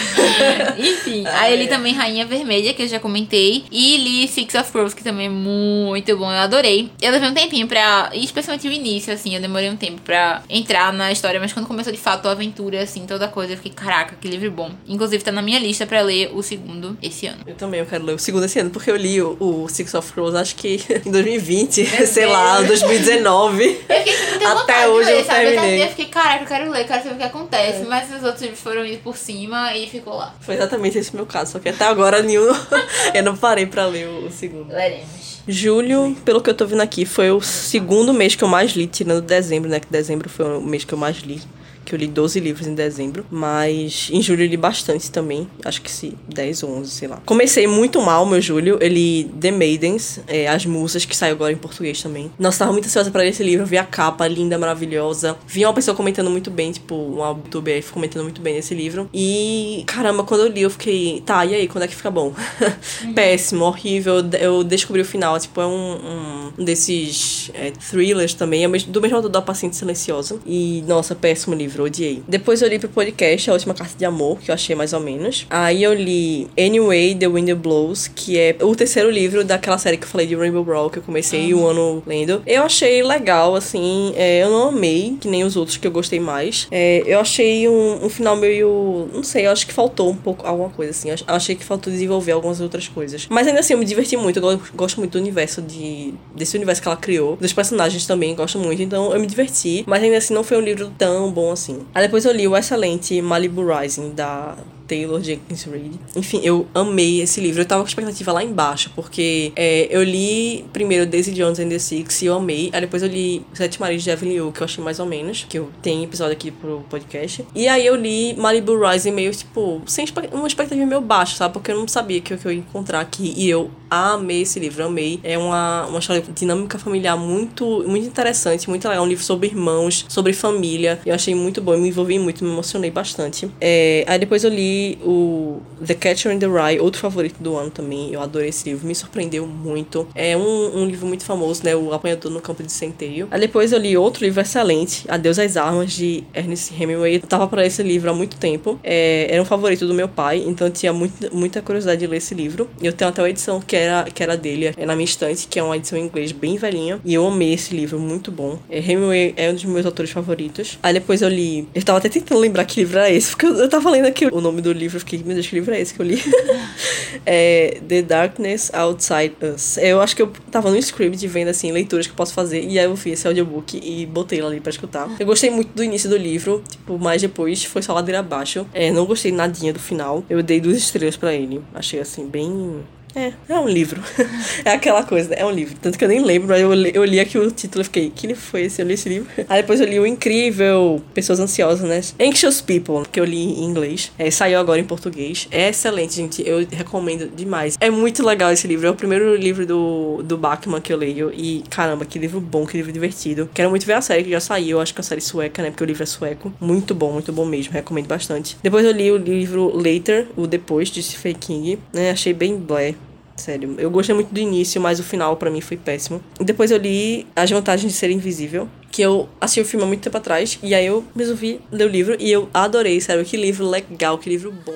Enfim, 0.78 1.24
aí 1.28 1.52
eu 1.52 1.58
li 1.58 1.66
também 1.68 1.92
Rainha 1.92 2.24
Vermelha, 2.26 2.72
que 2.72 2.82
eu 2.82 2.88
já 2.88 2.98
comentei. 2.98 3.64
E 3.70 3.96
li 3.98 4.28
Six 4.28 4.54
of 4.54 4.72
Crows, 4.72 4.94
que 4.94 5.04
também 5.04 5.26
é 5.26 5.30
muito 5.30 6.16
bom, 6.16 6.30
eu 6.30 6.38
adorei. 6.38 6.90
Eu 7.00 7.12
levei 7.12 7.28
um 7.28 7.34
tempinho 7.34 7.66
pra. 7.66 8.10
Especialmente 8.14 8.66
o 8.66 8.72
início, 8.72 9.12
assim, 9.12 9.34
eu 9.34 9.40
demorei 9.40 9.68
um 9.68 9.76
tempo 9.76 10.00
pra 10.00 10.42
entrar 10.48 10.92
na 10.92 11.12
história, 11.12 11.38
mas 11.38 11.52
quando 11.52 11.66
começou 11.66 11.92
de 11.92 11.98
fato 11.98 12.28
a 12.28 12.32
aventura, 12.32 12.82
assim, 12.82 13.06
toda 13.06 13.28
coisa, 13.28 13.52
eu 13.52 13.56
fiquei, 13.56 13.72
caraca, 13.72 14.16
que 14.20 14.28
livro 14.28 14.50
bom. 14.50 14.70
Inclusive, 14.86 15.22
tá 15.22 15.32
na 15.32 15.42
minha 15.42 15.58
lista 15.58 15.86
pra 15.86 16.00
ler 16.00 16.30
o 16.32 16.42
segundo 16.42 16.96
esse 17.02 17.26
ano. 17.26 17.40
Eu 17.46 17.54
também 17.54 17.80
eu 17.80 17.86
quero 17.86 18.04
ler 18.04 18.14
o 18.14 18.18
segundo 18.18 18.44
esse 18.44 18.58
ano, 18.58 18.70
porque 18.70 18.90
eu 18.90 18.96
li 18.96 19.20
o, 19.20 19.36
o 19.38 19.68
Six 19.68 19.94
of 19.94 20.12
Crows, 20.12 20.34
acho 20.34 20.56
que 20.56 20.80
em 21.04 21.10
2020, 21.10 21.84
sei 22.06 22.26
lá, 22.26 22.62
2019. 22.62 23.64
Eu 23.88 23.96
fiquei 23.98 24.16
com 24.16 24.30
muita 24.30 24.52
Até 24.62 24.88
hoje 24.88 25.10
ler, 25.10 25.20
eu 25.20 25.24
sabe? 25.24 25.46
Terminei, 25.46 25.82
eu 25.82 25.88
fiquei, 25.88 26.06
caraca, 26.06 26.44
eu 26.44 26.48
quero 26.48 26.70
ler, 26.70 26.86
quero 26.86 27.02
saber 27.02 27.14
o 27.14 27.18
que 27.18 27.22
acontece. 27.26 27.84
Mas 27.84 28.10
os 28.12 28.22
outros 28.22 28.42
livros 28.42 28.60
foram 28.60 28.84
indo 28.84 28.98
por 28.98 29.16
cima 29.16 29.76
e 29.76 29.88
ficou 29.88 30.14
lá. 30.14 30.34
Foi 30.40 30.54
exatamente 30.54 30.98
esse 30.98 31.14
meu 31.14 31.26
caso, 31.26 31.52
só 31.52 31.58
que 31.58 31.68
até 31.68 31.84
agora 31.84 32.22
nenhum, 32.22 32.48
eu 33.14 33.22
não 33.22 33.36
parei 33.36 33.66
pra 33.66 33.86
ler 33.86 34.08
o, 34.08 34.26
o 34.26 34.30
segundo. 34.30 34.72
Leremos. 34.72 35.36
Julho, 35.48 36.16
pelo 36.24 36.40
que 36.40 36.50
eu 36.50 36.54
tô 36.54 36.66
vendo 36.66 36.82
aqui, 36.82 37.04
foi 37.04 37.30
o 37.30 37.40
segundo 37.40 38.12
mês 38.12 38.34
que 38.34 38.42
eu 38.42 38.48
mais 38.48 38.72
li, 38.72 38.86
tirando 38.86 39.22
dezembro, 39.22 39.70
né? 39.70 39.78
Que 39.78 39.86
dezembro 39.88 40.28
foi 40.28 40.58
o 40.58 40.60
mês 40.60 40.84
que 40.84 40.92
eu 40.92 40.98
mais 40.98 41.18
li. 41.18 41.40
Que 41.86 41.94
eu 41.94 41.98
li 41.98 42.06
12 42.06 42.38
livros 42.40 42.66
em 42.66 42.74
dezembro. 42.74 43.24
Mas 43.30 44.08
em 44.12 44.20
julho 44.20 44.42
eu 44.44 44.48
li 44.48 44.56
bastante 44.58 45.10
também. 45.10 45.48
Acho 45.64 45.80
que 45.80 45.90
se 45.90 46.14
10 46.28 46.64
ou 46.64 46.70
11, 46.78 46.90
sei 46.90 47.08
lá. 47.08 47.22
Comecei 47.24 47.66
muito 47.66 48.02
mal 48.02 48.26
meu 48.26 48.40
julho. 48.40 48.76
Eu 48.80 48.88
li 48.88 49.24
The 49.40 49.50
Maidens, 49.52 50.20
é, 50.26 50.46
As 50.48 50.66
Musas, 50.66 51.04
que 51.04 51.16
saiu 51.16 51.32
agora 51.34 51.52
em 51.52 51.56
português 51.56 52.02
também. 52.02 52.30
Nossa, 52.38 52.58
tava 52.58 52.72
muito 52.72 52.86
ansiosa 52.86 53.10
pra 53.10 53.22
ler 53.22 53.28
esse 53.30 53.42
livro. 53.42 53.64
Vi 53.64 53.78
a 53.78 53.84
capa, 53.84 54.26
linda, 54.28 54.58
maravilhosa. 54.58 55.36
Vi 55.46 55.64
uma 55.64 55.72
pessoa 55.72 55.96
comentando 55.96 56.28
muito 56.28 56.50
bem, 56.50 56.72
tipo, 56.72 56.94
uma 56.94 57.28
youtuber 57.30 57.84
comentando 57.92 58.24
muito 58.24 58.40
bem 58.40 58.54
nesse 58.54 58.74
livro. 58.74 59.08
E, 59.14 59.84
caramba, 59.86 60.24
quando 60.24 60.40
eu 60.42 60.48
li, 60.48 60.62
eu 60.62 60.70
fiquei, 60.70 61.22
tá, 61.24 61.46
e 61.46 61.54
aí, 61.54 61.68
quando 61.68 61.84
é 61.84 61.88
que 61.88 61.94
fica 61.94 62.10
bom? 62.10 62.34
Péssimo, 63.14 63.64
horrível. 63.64 64.16
Eu 64.40 64.64
descobri 64.64 65.00
o 65.02 65.04
final, 65.04 65.38
tipo, 65.38 65.60
é 65.60 65.66
um, 65.66 65.70
um- 65.70 66.52
um 66.58 66.64
desses 66.64 67.50
é, 67.54 67.70
thrillers 67.70 68.34
também, 68.34 68.64
é 68.64 68.68
do 68.68 69.00
mesmo 69.00 69.16
autor 69.16 69.28
da 69.30 69.40
Paciente 69.42 69.76
Silenciosa. 69.76 70.38
E, 70.46 70.82
nossa, 70.86 71.14
péssimo 71.14 71.54
livro, 71.54 71.75
odiei. 71.84 72.22
Depois 72.28 72.62
eu 72.62 72.68
li 72.68 72.78
pro 72.78 72.88
podcast 72.88 73.50
A 73.50 73.52
Última 73.52 73.74
Carta 73.74 73.94
de 73.96 74.04
Amor, 74.04 74.38
que 74.38 74.50
eu 74.50 74.54
achei 74.54 74.74
mais 74.76 74.92
ou 74.92 75.00
menos. 75.00 75.46
Aí 75.50 75.82
eu 75.82 75.94
li 75.94 76.48
Anyway, 76.58 77.14
The 77.14 77.28
Wind 77.28 77.50
Blows, 77.54 78.08
que 78.08 78.38
é 78.38 78.56
o 78.60 78.74
terceiro 78.74 79.10
livro 79.10 79.44
daquela 79.44 79.78
série 79.78 79.96
que 79.96 80.04
eu 80.04 80.08
falei 80.08 80.26
de 80.26 80.34
Rainbow 80.34 80.64
Brawl, 80.64 80.90
que 80.90 80.98
eu 80.98 81.02
comecei 81.02 81.52
o 81.54 81.66
ano 81.66 82.02
lendo. 82.06 82.42
Eu 82.46 82.62
achei 82.62 83.02
legal, 83.02 83.54
assim, 83.54 84.12
é, 84.16 84.42
eu 84.42 84.50
não 84.50 84.68
amei, 84.68 85.16
que 85.20 85.28
nem 85.28 85.44
os 85.44 85.56
outros 85.56 85.76
que 85.76 85.86
eu 85.86 85.90
gostei 85.90 86.20
mais. 86.20 86.66
É, 86.70 87.02
eu 87.06 87.18
achei 87.20 87.68
um, 87.68 88.04
um 88.06 88.08
final 88.08 88.36
meio. 88.36 89.08
Não 89.12 89.22
sei, 89.22 89.46
eu 89.46 89.50
acho 89.50 89.66
que 89.66 89.72
faltou 89.72 90.10
um 90.10 90.16
pouco 90.16 90.46
alguma 90.46 90.68
coisa, 90.70 90.90
assim. 90.90 91.10
Eu 91.10 91.16
achei 91.26 91.54
que 91.54 91.64
faltou 91.64 91.92
desenvolver 91.92 92.32
algumas 92.32 92.60
outras 92.60 92.88
coisas. 92.88 93.26
Mas 93.30 93.46
ainda 93.46 93.60
assim, 93.60 93.72
eu 93.74 93.78
me 93.78 93.84
diverti 93.84 94.16
muito. 94.16 94.38
Eu 94.38 94.42
go- 94.56 94.62
gosto 94.74 94.98
muito 94.98 95.12
do 95.12 95.18
universo 95.18 95.60
de. 95.62 96.14
desse 96.34 96.56
universo 96.56 96.82
que 96.82 96.88
ela 96.88 96.96
criou. 96.96 97.36
Dos 97.36 97.52
personagens 97.52 98.06
também, 98.06 98.34
gosto 98.34 98.58
muito. 98.58 98.82
Então 98.82 99.12
eu 99.12 99.20
me 99.20 99.26
diverti. 99.26 99.84
Mas 99.86 100.02
ainda 100.02 100.16
assim, 100.18 100.34
não 100.34 100.44
foi 100.44 100.56
um 100.56 100.60
livro 100.60 100.90
tão 100.96 101.30
bom 101.30 101.50
assim. 101.50 101.65
Aí 101.94 102.02
depois 102.02 102.24
eu 102.24 102.32
li 102.32 102.46
o 102.46 102.56
excelente 102.56 103.20
Malibu 103.22 103.62
Rising, 103.66 104.10
da 104.10 104.56
Taylor 104.86 105.22
Jenkins 105.22 105.64
Reid. 105.64 105.98
Enfim, 106.14 106.40
eu 106.42 106.66
amei 106.74 107.20
esse 107.20 107.40
livro. 107.40 107.60
Eu 107.62 107.66
tava 107.66 107.82
com 107.82 107.88
expectativa 107.88 108.32
lá 108.32 108.42
embaixo, 108.42 108.90
porque 108.94 109.52
é, 109.56 109.88
eu 109.90 110.02
li 110.02 110.64
primeiro 110.72 111.06
Daisy 111.06 111.32
Jones 111.32 111.58
and 111.58 111.68
the 111.68 111.78
Six 111.78 112.22
e 112.22 112.26
eu 112.26 112.34
amei. 112.34 112.70
Aí 112.72 112.80
depois 112.80 113.02
eu 113.02 113.08
li 113.08 113.44
Sete 113.52 113.80
Maridos 113.80 114.04
de 114.04 114.10
Evelyn 114.10 114.40
Hugo, 114.40 114.52
que 114.52 114.60
eu 114.60 114.64
achei 114.64 114.82
mais 114.82 114.98
ou 114.98 115.06
menos, 115.06 115.44
que 115.48 115.58
eu 115.58 115.70
tenho 115.82 116.04
episódio 116.04 116.32
aqui 116.32 116.50
pro 116.50 116.84
podcast. 116.88 117.44
E 117.54 117.68
aí 117.68 117.84
eu 117.84 117.96
li 117.96 118.34
Malibu 118.36 118.78
Rising 118.78 119.12
meio, 119.12 119.32
tipo, 119.32 119.82
sem 119.86 120.06
uma 120.32 120.46
expectativa 120.46 120.86
meio 120.86 121.00
baixa, 121.00 121.36
sabe? 121.36 121.54
Porque 121.54 121.70
eu 121.70 121.76
não 121.76 121.88
sabia 121.88 122.20
que, 122.20 122.36
que 122.36 122.46
eu 122.46 122.52
ia 122.52 122.58
encontrar 122.58 123.00
aqui. 123.00 123.34
E 123.36 123.48
eu 123.48 123.70
amei 123.90 124.42
esse 124.42 124.58
livro, 124.58 124.84
amei. 124.84 125.20
É 125.22 125.36
uma, 125.36 125.86
uma 125.86 125.98
história 125.98 126.22
dinâmica 126.34 126.78
familiar 126.78 127.16
muito, 127.16 127.84
muito 127.86 128.06
interessante, 128.06 128.68
muito 128.68 128.88
legal. 128.88 129.04
Um 129.04 129.08
livro 129.08 129.24
sobre 129.24 129.48
irmãos, 129.48 130.04
sobre 130.08 130.32
família. 130.32 131.00
Eu 131.04 131.14
achei 131.14 131.34
muito 131.34 131.60
bom, 131.60 131.74
eu 131.74 131.78
me 131.78 131.88
envolvi 131.88 132.18
muito, 132.18 132.44
me 132.44 132.50
emocionei 132.50 132.90
bastante. 132.90 133.50
É, 133.60 134.04
aí 134.06 134.18
depois 134.18 134.44
eu 134.44 134.50
li 134.50 134.75
o 135.02 135.60
The 135.84 135.94
Catcher 135.94 136.32
in 136.32 136.38
the 136.38 136.46
Rye, 136.46 136.80
outro 136.80 137.00
favorito 137.00 137.36
do 137.40 137.56
ano 137.56 137.70
também. 137.70 138.12
Eu 138.12 138.20
adorei 138.20 138.48
esse 138.48 138.68
livro, 138.68 138.86
me 138.86 138.94
surpreendeu 138.94 139.46
muito. 139.46 140.06
É 140.14 140.36
um, 140.36 140.82
um 140.82 140.86
livro 140.86 141.06
muito 141.06 141.24
famoso, 141.24 141.62
né? 141.64 141.74
O 141.74 141.92
Apanhador 141.92 142.30
no 142.30 142.40
Campo 142.40 142.62
de 142.62 142.72
Centeio. 142.72 143.28
Aí 143.30 143.40
depois 143.40 143.72
eu 143.72 143.78
li 143.78 143.96
outro 143.96 144.24
livro 144.24 144.40
excelente, 144.40 145.04
Adeus 145.08 145.38
às 145.38 145.56
Armas, 145.56 145.92
de 145.92 146.24
Ernest 146.34 146.72
Hemingway. 146.74 147.16
Eu 147.16 147.20
tava 147.22 147.46
para 147.46 147.64
esse 147.66 147.82
livro 147.82 148.10
há 148.10 148.14
muito 148.14 148.36
tempo. 148.36 148.78
É, 148.82 149.26
era 149.30 149.42
um 149.42 149.44
favorito 149.44 149.86
do 149.86 149.94
meu 149.94 150.08
pai, 150.08 150.42
então 150.46 150.66
eu 150.66 150.72
tinha 150.72 150.92
muito, 150.92 151.34
muita 151.34 151.60
curiosidade 151.62 152.00
de 152.00 152.06
ler 152.06 152.18
esse 152.18 152.34
livro. 152.34 152.68
Eu 152.82 152.92
tenho 152.92 153.10
até 153.10 153.22
uma 153.22 153.30
edição 153.30 153.60
que 153.60 153.76
era, 153.76 154.04
que 154.04 154.22
era 154.22 154.36
dele, 154.36 154.72
é 154.76 154.86
na 154.86 154.94
minha 154.94 155.04
estante, 155.04 155.46
que 155.46 155.58
é 155.58 155.62
uma 155.62 155.76
edição 155.76 155.98
em 155.98 156.04
inglês 156.04 156.32
bem 156.32 156.56
velhinha. 156.56 157.00
E 157.04 157.14
eu 157.14 157.26
amei 157.26 157.54
esse 157.54 157.74
livro, 157.74 157.98
muito 157.98 158.30
bom. 158.30 158.58
É, 158.68 158.78
Hemingway 158.78 159.34
é 159.36 159.50
um 159.50 159.54
dos 159.54 159.64
meus 159.64 159.86
autores 159.86 160.10
favoritos. 160.10 160.78
Aí 160.82 160.92
depois 160.92 161.22
eu 161.22 161.28
li. 161.28 161.68
Eu 161.74 161.82
tava 161.82 161.98
até 161.98 162.08
tentando 162.08 162.40
lembrar 162.40 162.64
que 162.64 162.80
livro 162.80 162.98
era 162.98 163.10
esse, 163.10 163.30
porque 163.30 163.46
eu, 163.46 163.56
eu 163.56 163.68
tava 163.68 163.90
lendo 163.90 164.06
aqui 164.06 164.26
o 164.26 164.40
nome 164.40 164.60
do 164.60 164.65
livro, 164.72 164.96
eu 164.96 165.00
fiquei, 165.00 165.22
meu 165.24 165.34
Deus, 165.34 165.46
que 165.46 165.54
livro 165.54 165.74
é 165.74 165.80
esse 165.80 165.94
que 165.94 166.00
eu 166.00 166.06
li? 166.06 166.22
é 167.24 167.80
The 167.86 168.02
Darkness 168.02 168.70
Outside 168.72 169.34
Us. 169.42 169.78
Eu 169.78 170.00
acho 170.00 170.14
que 170.14 170.22
eu 170.22 170.32
tava 170.50 170.70
no 170.70 170.76
script 170.76 171.26
vendo 171.26 171.48
assim, 171.48 171.72
leituras 171.72 172.06
que 172.06 172.12
eu 172.12 172.16
posso 172.16 172.32
fazer, 172.32 172.62
e 172.62 172.78
aí 172.78 172.84
eu 172.84 172.96
fiz 172.96 173.14
esse 173.14 173.28
audiobook 173.28 173.80
e 173.82 174.06
botei 174.06 174.38
ele 174.38 174.46
ali 174.46 174.60
pra 174.60 174.70
escutar. 174.70 175.08
Eu 175.18 175.26
gostei 175.26 175.50
muito 175.50 175.72
do 175.74 175.82
início 175.82 176.08
do 176.08 176.16
livro, 176.16 176.62
tipo, 176.68 176.98
mas 176.98 177.22
depois 177.22 177.64
foi 177.64 177.82
só 177.82 177.92
ladeira 177.92 178.20
abaixo. 178.20 178.66
É, 178.72 178.90
não 178.90 179.06
gostei 179.06 179.32
nadinha 179.32 179.72
do 179.72 179.78
final. 179.78 180.24
Eu 180.28 180.42
dei 180.42 180.60
duas 180.60 180.76
estrelas 180.76 181.16
pra 181.16 181.32
ele. 181.32 181.62
Achei 181.74 182.00
assim, 182.00 182.26
bem 182.28 182.82
É, 183.16 183.32
é 183.48 183.58
um 183.58 183.66
livro. 183.66 184.02
é 184.62 184.72
aquela 184.72 185.02
coisa, 185.02 185.30
né? 185.30 185.36
É 185.38 185.46
um 185.46 185.50
livro. 185.50 185.74
Tanto 185.80 185.96
que 185.96 186.04
eu 186.04 186.08
nem 186.08 186.22
lembro, 186.22 186.48
mas 186.48 186.60
eu 186.60 186.74
eu 186.74 187.04
li 187.04 187.18
aqui 187.18 187.38
o 187.38 187.50
título 187.50 187.80
e 187.80 187.84
fiquei, 187.84 188.10
que 188.10 188.26
livro 188.26 188.42
foi 188.42 188.62
esse? 188.62 188.82
Eu 188.82 188.86
li 188.86 188.92
esse 188.92 189.08
livro. 189.08 189.26
Aí 189.48 189.62
depois 189.62 189.80
eu 189.80 189.86
li 189.86 189.98
o 189.98 190.06
incrível 190.06 191.02
Pessoas 191.14 191.40
Ansiosas, 191.40 191.88
né? 191.88 192.00
Anxious 192.20 192.60
People, 192.60 193.08
que 193.10 193.18
eu 193.18 193.24
li 193.24 193.42
em 193.42 193.64
inglês. 193.64 194.12
É, 194.18 194.30
saiu 194.30 194.58
agora 194.58 194.78
em 194.78 194.84
português. 194.84 195.48
É 195.50 195.70
excelente, 195.70 196.14
gente. 196.14 196.46
Eu 196.46 196.66
recomendo 196.70 197.30
demais. 197.34 197.76
É 197.80 197.88
muito 197.88 198.24
legal 198.24 198.52
esse 198.52 198.66
livro. 198.66 198.86
É 198.86 198.90
o 198.90 198.94
primeiro 198.94 199.34
livro 199.34 199.66
do, 199.66 200.22
do 200.22 200.36
Bachmann 200.36 200.82
que 200.82 200.92
eu 200.92 200.98
leio. 200.98 201.32
E 201.34 201.64
caramba, 201.70 202.04
que 202.04 202.18
livro 202.18 202.38
bom, 202.38 202.66
que 202.66 202.76
livro 202.76 202.92
divertido. 202.92 203.48
Quero 203.54 203.70
muito 203.70 203.86
ver 203.86 203.94
a 203.94 204.02
série 204.02 204.24
que 204.24 204.30
já 204.30 204.40
saiu. 204.40 204.78
Acho 204.78 204.92
que 204.92 205.00
é 205.00 205.02
a 205.02 205.04
série 205.04 205.22
sueca, 205.22 205.62
né? 205.62 205.70
Porque 205.70 205.84
o 205.84 205.86
livro 205.86 206.02
é 206.02 206.06
sueco. 206.06 206.52
Muito 206.60 206.94
bom, 206.94 207.12
muito 207.12 207.32
bom 207.32 207.46
mesmo. 207.46 207.72
Recomendo 207.72 208.06
bastante. 208.06 208.58
Depois 208.62 208.84
eu 208.84 208.92
li 208.92 209.10
o 209.10 209.16
livro 209.16 209.74
Later, 209.74 210.26
o 210.36 210.46
Depois, 210.46 210.90
de 210.90 211.02
Stephen 211.02 211.34
King. 211.34 211.78
Né? 211.94 212.10
Achei 212.10 212.34
bem 212.34 212.58
blé. 212.58 212.94
Sério, 213.36 213.74
eu 213.78 213.90
gostei 213.90 214.14
muito 214.14 214.32
do 214.32 214.40
início, 214.40 214.80
mas 214.80 214.98
o 214.98 215.04
final 215.04 215.36
pra 215.36 215.50
mim 215.50 215.60
foi 215.60 215.76
péssimo. 215.76 216.22
Depois 216.40 216.70
eu 216.70 216.78
li 216.78 217.26
As 217.36 217.50
Vantagens 217.50 217.92
de 217.92 217.98
Ser 217.98 218.10
Invisível, 218.10 218.68
que 218.90 219.02
eu 219.02 219.28
assisti 219.40 219.60
o 219.60 219.64
filme 219.64 219.84
há 219.84 219.86
muito 219.86 220.02
tempo 220.02 220.16
atrás, 220.16 220.58
e 220.62 220.74
aí 220.74 220.86
eu 220.86 221.04
resolvi 221.14 221.60
ler 221.70 221.84
o 221.84 221.88
livro 221.88 222.16
e 222.18 222.32
eu 222.32 222.48
adorei, 222.52 223.00
sério, 223.00 223.24
que 223.24 223.36
livro 223.36 223.68
legal, 223.68 224.18
que 224.18 224.30
livro 224.30 224.50
bom. 224.50 224.72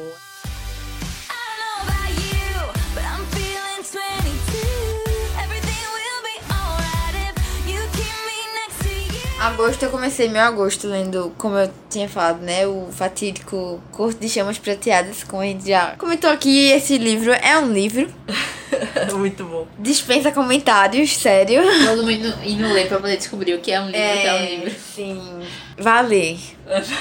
Agosto 9.40 9.82
eu 9.84 9.90
comecei 9.90 10.28
meu 10.28 10.42
agosto 10.42 10.86
lendo, 10.86 11.32
como 11.38 11.56
eu 11.56 11.72
tinha 11.88 12.06
falado, 12.06 12.42
né? 12.42 12.66
O 12.66 12.88
fatídico 12.92 13.80
Corte 13.90 14.20
de 14.20 14.28
Chamas 14.28 14.58
Prateadas, 14.58 15.24
como 15.24 15.40
a 15.40 15.46
gente 15.46 15.66
já 15.66 15.96
comentou 15.96 16.28
aqui. 16.28 16.68
Esse 16.68 16.98
livro 16.98 17.32
é 17.32 17.58
um 17.58 17.72
livro. 17.72 18.06
muito 19.16 19.42
bom. 19.44 19.66
Dispensa 19.78 20.30
comentários, 20.30 21.16
sério. 21.16 21.62
Todo 21.86 22.02
mundo 22.02 22.34
indo 22.44 22.70
ler 22.70 22.86
pra 22.86 22.98
poder 22.98 23.16
descobrir 23.16 23.54
o 23.54 23.60
que 23.60 23.72
é 23.72 23.80
um 23.80 23.86
livro, 23.86 23.98
o 23.98 24.20
que 24.20 24.26
é 24.26 24.34
um 24.34 24.44
livro. 24.44 24.74
Sim. 24.94 25.40
Vale. 25.80 26.38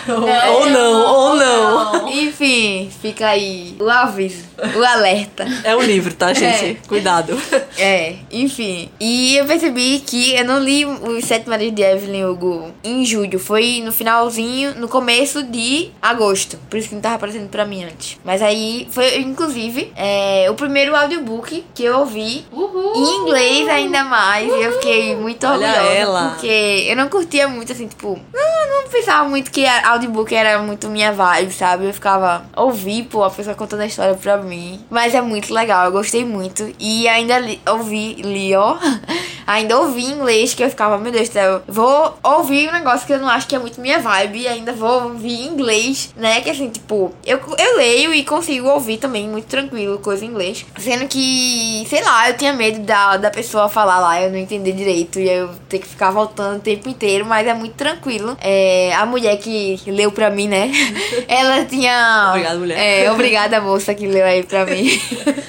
ou 0.07 0.65
não, 0.69 1.13
ou 1.13 1.35
não. 1.35 2.09
Enfim, 2.09 2.89
fica 3.01 3.27
aí 3.27 3.75
o 3.79 3.87
aviso, 3.87 4.45
o 4.75 4.83
alerta. 4.83 5.45
É 5.63 5.75
um 5.75 5.81
livro, 5.81 6.11
tá, 6.13 6.33
gente? 6.33 6.81
Cuidado. 6.87 7.39
É, 7.77 8.15
enfim. 8.31 8.89
E 8.99 9.37
eu 9.37 9.45
percebi 9.45 9.99
que 9.99 10.35
eu 10.35 10.43
não 10.43 10.59
li 10.59 10.85
os 10.85 11.23
Sete 11.23 11.47
Marias 11.47 11.73
de 11.75 11.83
Evelyn 11.83 12.25
Hugo 12.25 12.71
em 12.83 13.05
julho. 13.05 13.37
Foi 13.39 13.79
no 13.85 13.91
finalzinho, 13.91 14.73
no 14.75 14.87
começo 14.87 15.43
de 15.43 15.91
agosto. 16.01 16.57
Por 16.69 16.77
isso 16.77 16.89
que 16.89 16.95
não 16.95 17.01
tava 17.01 17.15
aparecendo 17.15 17.47
pra 17.49 17.63
mim 17.63 17.83
antes. 17.83 18.17
Mas 18.23 18.41
aí 18.41 18.87
foi, 18.89 19.19
inclusive, 19.19 19.93
é, 19.95 20.47
o 20.49 20.55
primeiro 20.55 20.95
audiobook 20.95 21.63
que 21.75 21.83
eu 21.83 21.99
ouvi. 21.99 22.43
Em 22.51 23.21
inglês 23.21 23.67
ainda 23.67 24.03
mais. 24.03 24.47
E 24.51 24.61
eu 24.63 24.73
fiquei 24.73 25.15
muito 25.15 25.45
Olha 25.45 25.67
orgulhosa. 25.67 25.93
ela. 25.93 26.29
Porque 26.29 26.85
eu 26.87 26.95
não 26.95 27.07
curtia 27.07 27.47
muito, 27.47 27.71
assim, 27.71 27.87
tipo... 27.87 28.19
Não, 28.33 28.68
não 28.69 28.89
pensava 28.89 29.27
muito 29.27 29.51
que 29.51 29.65
audiobook 29.65 30.33
era 30.33 30.59
muito 30.59 30.87
minha 30.87 31.11
vibe, 31.11 31.51
sabe? 31.51 31.85
Eu 31.85 31.93
ficava... 31.93 32.45
Ouvi, 32.55 33.03
pô, 33.03 33.23
a 33.23 33.29
pessoa 33.29 33.55
contando 33.55 33.81
a 33.81 33.85
história 33.85 34.15
pra 34.15 34.37
mim. 34.37 34.83
Mas 34.89 35.13
é 35.13 35.21
muito 35.21 35.53
legal, 35.53 35.85
eu 35.85 35.91
gostei 35.91 36.25
muito. 36.25 36.73
E 36.79 37.07
ainda 37.07 37.39
li, 37.39 37.61
ouvi, 37.67 38.15
li, 38.15 38.55
ó... 38.55 38.77
ainda 39.45 39.79
ouvi 39.79 40.05
em 40.05 40.11
inglês, 40.11 40.53
que 40.53 40.63
eu 40.63 40.69
ficava, 40.69 40.97
meu 40.97 41.11
Deus 41.11 41.29
do 41.29 41.33
céu... 41.33 41.61
Vou 41.67 42.17
ouvir 42.23 42.69
um 42.69 42.71
negócio 42.71 43.07
que 43.07 43.13
eu 43.13 43.19
não 43.19 43.27
acho 43.27 43.47
que 43.47 43.55
é 43.55 43.59
muito 43.59 43.81
minha 43.81 43.99
vibe. 43.99 44.41
E 44.41 44.47
ainda 44.47 44.73
vou 44.73 45.03
ouvir 45.05 45.41
em 45.41 45.47
inglês, 45.47 46.13
né? 46.15 46.41
Que 46.41 46.49
assim, 46.49 46.69
tipo... 46.69 47.13
Eu, 47.25 47.39
eu 47.57 47.77
leio 47.77 48.13
e 48.13 48.23
consigo 48.23 48.67
ouvir 48.67 48.97
também, 48.97 49.27
muito 49.27 49.47
tranquilo, 49.47 49.99
coisa 49.99 50.23
em 50.23 50.29
inglês. 50.29 50.65
Sendo 50.77 51.07
que... 51.07 51.85
Sei 51.89 52.03
lá, 52.03 52.29
eu 52.29 52.37
tinha 52.37 52.53
medo 52.53 52.79
da, 52.79 53.17
da 53.17 53.29
pessoa 53.31 53.69
falar 53.69 53.99
lá, 53.99 54.21
eu 54.21 54.29
não 54.29 54.37
entender 54.37 54.71
direito. 54.73 55.19
E 55.19 55.29
eu 55.29 55.49
ter 55.67 55.79
que 55.79 55.87
ficar 55.87 56.11
voltando 56.11 56.57
o 56.57 56.61
tempo 56.61 56.87
inteiro. 56.87 57.25
Mas 57.25 57.47
é 57.47 57.53
muito 57.53 57.75
tranquilo. 57.75 58.37
É, 58.39 58.58
a 58.97 59.05
mulher 59.05 59.37
que 59.37 59.79
leu 59.87 60.11
pra 60.11 60.29
mim, 60.29 60.47
né? 60.47 60.71
Ela 61.27 61.65
tinha... 61.65 62.27
Obrigada, 62.29 62.59
mulher. 62.59 62.77
É, 62.77 63.11
obrigada, 63.11 63.61
moça, 63.61 63.93
que 63.93 64.07
leu 64.07 64.25
aí 64.25 64.43
pra 64.43 64.65
mim. 64.65 64.89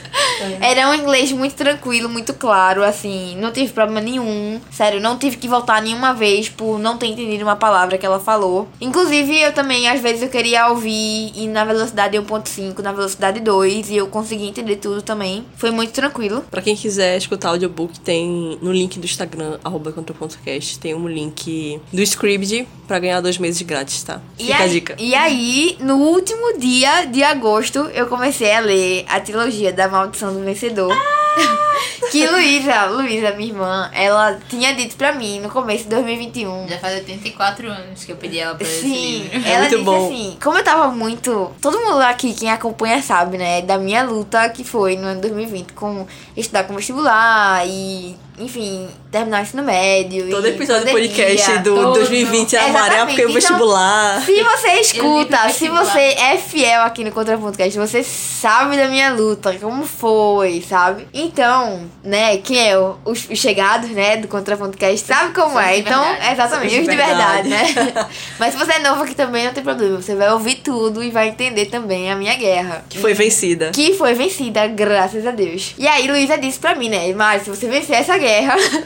Era 0.60 0.88
um 0.90 0.94
inglês 0.94 1.32
muito 1.32 1.54
tranquilo, 1.54 2.08
muito 2.08 2.32
claro, 2.34 2.82
assim, 2.84 3.36
não 3.38 3.52
tive 3.52 3.72
problema 3.72 4.00
nenhum. 4.00 4.60
Sério, 4.70 5.00
não 5.00 5.16
tive 5.18 5.36
que 5.36 5.48
voltar 5.48 5.82
nenhuma 5.82 6.12
vez 6.14 6.48
por 6.48 6.78
não 6.78 6.96
ter 6.96 7.06
entendido 7.06 7.44
uma 7.44 7.56
palavra 7.56 7.98
que 7.98 8.06
ela 8.06 8.20
falou. 8.20 8.68
Inclusive, 8.80 9.40
eu 9.40 9.52
também, 9.52 9.88
às 9.88 10.00
vezes, 10.00 10.22
eu 10.22 10.28
queria 10.28 10.68
ouvir 10.68 11.32
e 11.34 11.46
na 11.48 11.64
velocidade 11.64 12.16
1.5, 12.16 12.78
na 12.80 12.92
velocidade 12.92 13.40
2, 13.40 13.90
e 13.90 13.96
eu 13.96 14.06
consegui 14.08 14.46
entender 14.46 14.76
tudo 14.76 15.02
também. 15.02 15.44
Foi 15.56 15.70
muito 15.70 15.92
tranquilo. 15.92 16.44
Pra 16.50 16.62
quem 16.62 16.76
quiser 16.76 17.16
escutar 17.16 17.48
o 17.48 17.52
audiobook, 17.52 17.98
tem 18.00 18.58
no 18.62 18.72
link 18.72 18.98
do 18.98 19.04
Instagram, 19.04 19.58
arroba 19.64 19.92
contra.cast, 19.92 20.78
tem 20.78 20.94
um 20.94 21.08
link 21.08 21.80
do 21.92 22.02
Scribd 22.02 22.66
pra 22.86 22.98
ganhar 22.98 23.20
dois 23.20 23.38
meses 23.38 23.60
grátis, 23.62 24.02
tá? 24.02 24.20
E 24.38 24.44
Fica 24.46 24.56
a 24.58 24.62
aí, 24.62 24.70
dica. 24.70 24.96
e 24.98 25.14
aí, 25.14 25.76
no 25.80 25.96
último 25.96 26.58
dia 26.58 27.04
de 27.04 27.22
agosto, 27.22 27.78
eu 27.94 28.06
comecei 28.06 28.52
a 28.52 28.60
ler 28.60 29.04
a 29.08 29.20
trilogia 29.20 29.72
da 29.72 29.88
Maldição 29.88 30.29
do 30.32 30.44
Vencedor. 30.44 30.94
que 32.10 32.26
Luísa, 32.26 32.86
Luísa, 32.86 33.30
minha 33.32 33.50
irmã, 33.50 33.90
ela 33.92 34.38
tinha 34.48 34.74
dito 34.74 34.96
pra 34.96 35.12
mim 35.12 35.40
no 35.40 35.48
começo 35.48 35.84
de 35.84 35.90
2021. 35.90 36.68
Já 36.68 36.78
faz 36.78 36.94
84 36.98 37.68
anos 37.70 38.04
que 38.04 38.12
eu 38.12 38.16
pedi 38.16 38.38
ela 38.38 38.54
pra 38.54 38.66
esse 38.66 38.80
Sim, 38.80 39.22
livro. 39.22 39.48
ela 39.48 39.58
muito 39.60 39.70
disse 39.70 39.84
bom. 39.84 40.06
assim, 40.06 40.38
como 40.42 40.58
eu 40.58 40.64
tava 40.64 40.88
muito. 40.88 41.52
Todo 41.60 41.78
mundo 41.78 42.00
aqui, 42.02 42.34
quem 42.34 42.50
acompanha, 42.50 43.00
sabe, 43.02 43.38
né? 43.38 43.62
Da 43.62 43.78
minha 43.78 44.02
luta 44.02 44.48
que 44.48 44.64
foi 44.64 44.96
no 44.96 45.06
ano 45.06 45.20
2020 45.20 45.72
com 45.72 46.06
estudar 46.36 46.64
com 46.64 46.74
vestibular 46.74 47.66
e, 47.66 48.16
enfim, 48.40 48.88
terminar 49.10 49.40
o 49.40 49.42
ensino 49.42 49.62
médio. 49.62 50.30
Todo 50.30 50.46
e 50.46 50.50
episódio 50.50 50.86
do 50.86 50.92
podcast 50.92 51.58
do 51.58 51.74
todo. 51.74 51.94
2020 51.94 52.56
é 52.56 52.60
amarelo 52.60 53.06
porque 53.06 53.26
o 53.26 53.28
Exatamente. 53.28 53.30
Então, 53.30 53.34
vestibular. 53.34 54.22
Se 54.24 54.42
você 54.42 54.68
escuta, 54.80 55.48
se 55.50 55.68
você 55.68 56.00
é 56.00 56.38
fiel 56.38 56.82
aqui 56.82 57.04
no 57.04 57.12
Contra 57.12 57.36
Podcast, 57.36 57.78
você 57.78 58.02
sabe 58.02 58.76
da 58.76 58.88
minha 58.88 59.12
luta, 59.12 59.54
como 59.60 59.84
foi, 59.84 60.64
sabe? 60.66 61.06
Então, 61.12 61.82
né, 62.02 62.38
quem 62.38 62.70
é 62.70 62.78
o, 62.78 62.96
os, 63.04 63.28
os 63.28 63.38
chegados, 63.38 63.90
né, 63.90 64.16
do 64.16 64.28
Contra 64.28 64.56
Podcast, 64.56 65.06
sabe 65.06 65.34
como 65.34 65.52
São 65.52 65.60
é. 65.60 65.78
Então, 65.78 66.02
verdade. 66.02 66.32
exatamente, 66.32 66.74
os 66.78 66.84
de 66.84 66.90
de 66.90 66.96
verdade, 66.96 67.48
verdade. 67.48 67.92
né? 67.92 68.06
Mas 68.38 68.54
se 68.54 68.58
você 68.58 68.72
é 68.72 68.78
novo 68.78 69.02
aqui 69.02 69.14
também, 69.14 69.44
não 69.44 69.52
tem 69.52 69.62
problema. 69.62 70.00
Você 70.00 70.14
vai 70.14 70.32
ouvir 70.32 70.56
tudo 70.56 71.02
e 71.02 71.10
vai 71.10 71.28
entender 71.28 71.66
também 71.66 72.10
a 72.10 72.16
minha 72.16 72.34
guerra. 72.36 72.84
Que 72.88 72.98
foi 72.98 73.12
vencida. 73.12 73.70
Que 73.70 73.92
foi 73.94 74.14
vencida, 74.14 74.66
graças 74.66 75.26
a 75.26 75.30
Deus. 75.30 75.74
E 75.78 75.86
aí, 75.86 76.06
Luísa 76.06 76.38
disse 76.38 76.58
pra 76.58 76.74
mim, 76.74 76.88
né? 76.88 77.12
Mas 77.12 77.42
se 77.42 77.50
você 77.50 77.68
vencer 77.68 77.96
essa 77.96 78.16
guerra, 78.16 78.29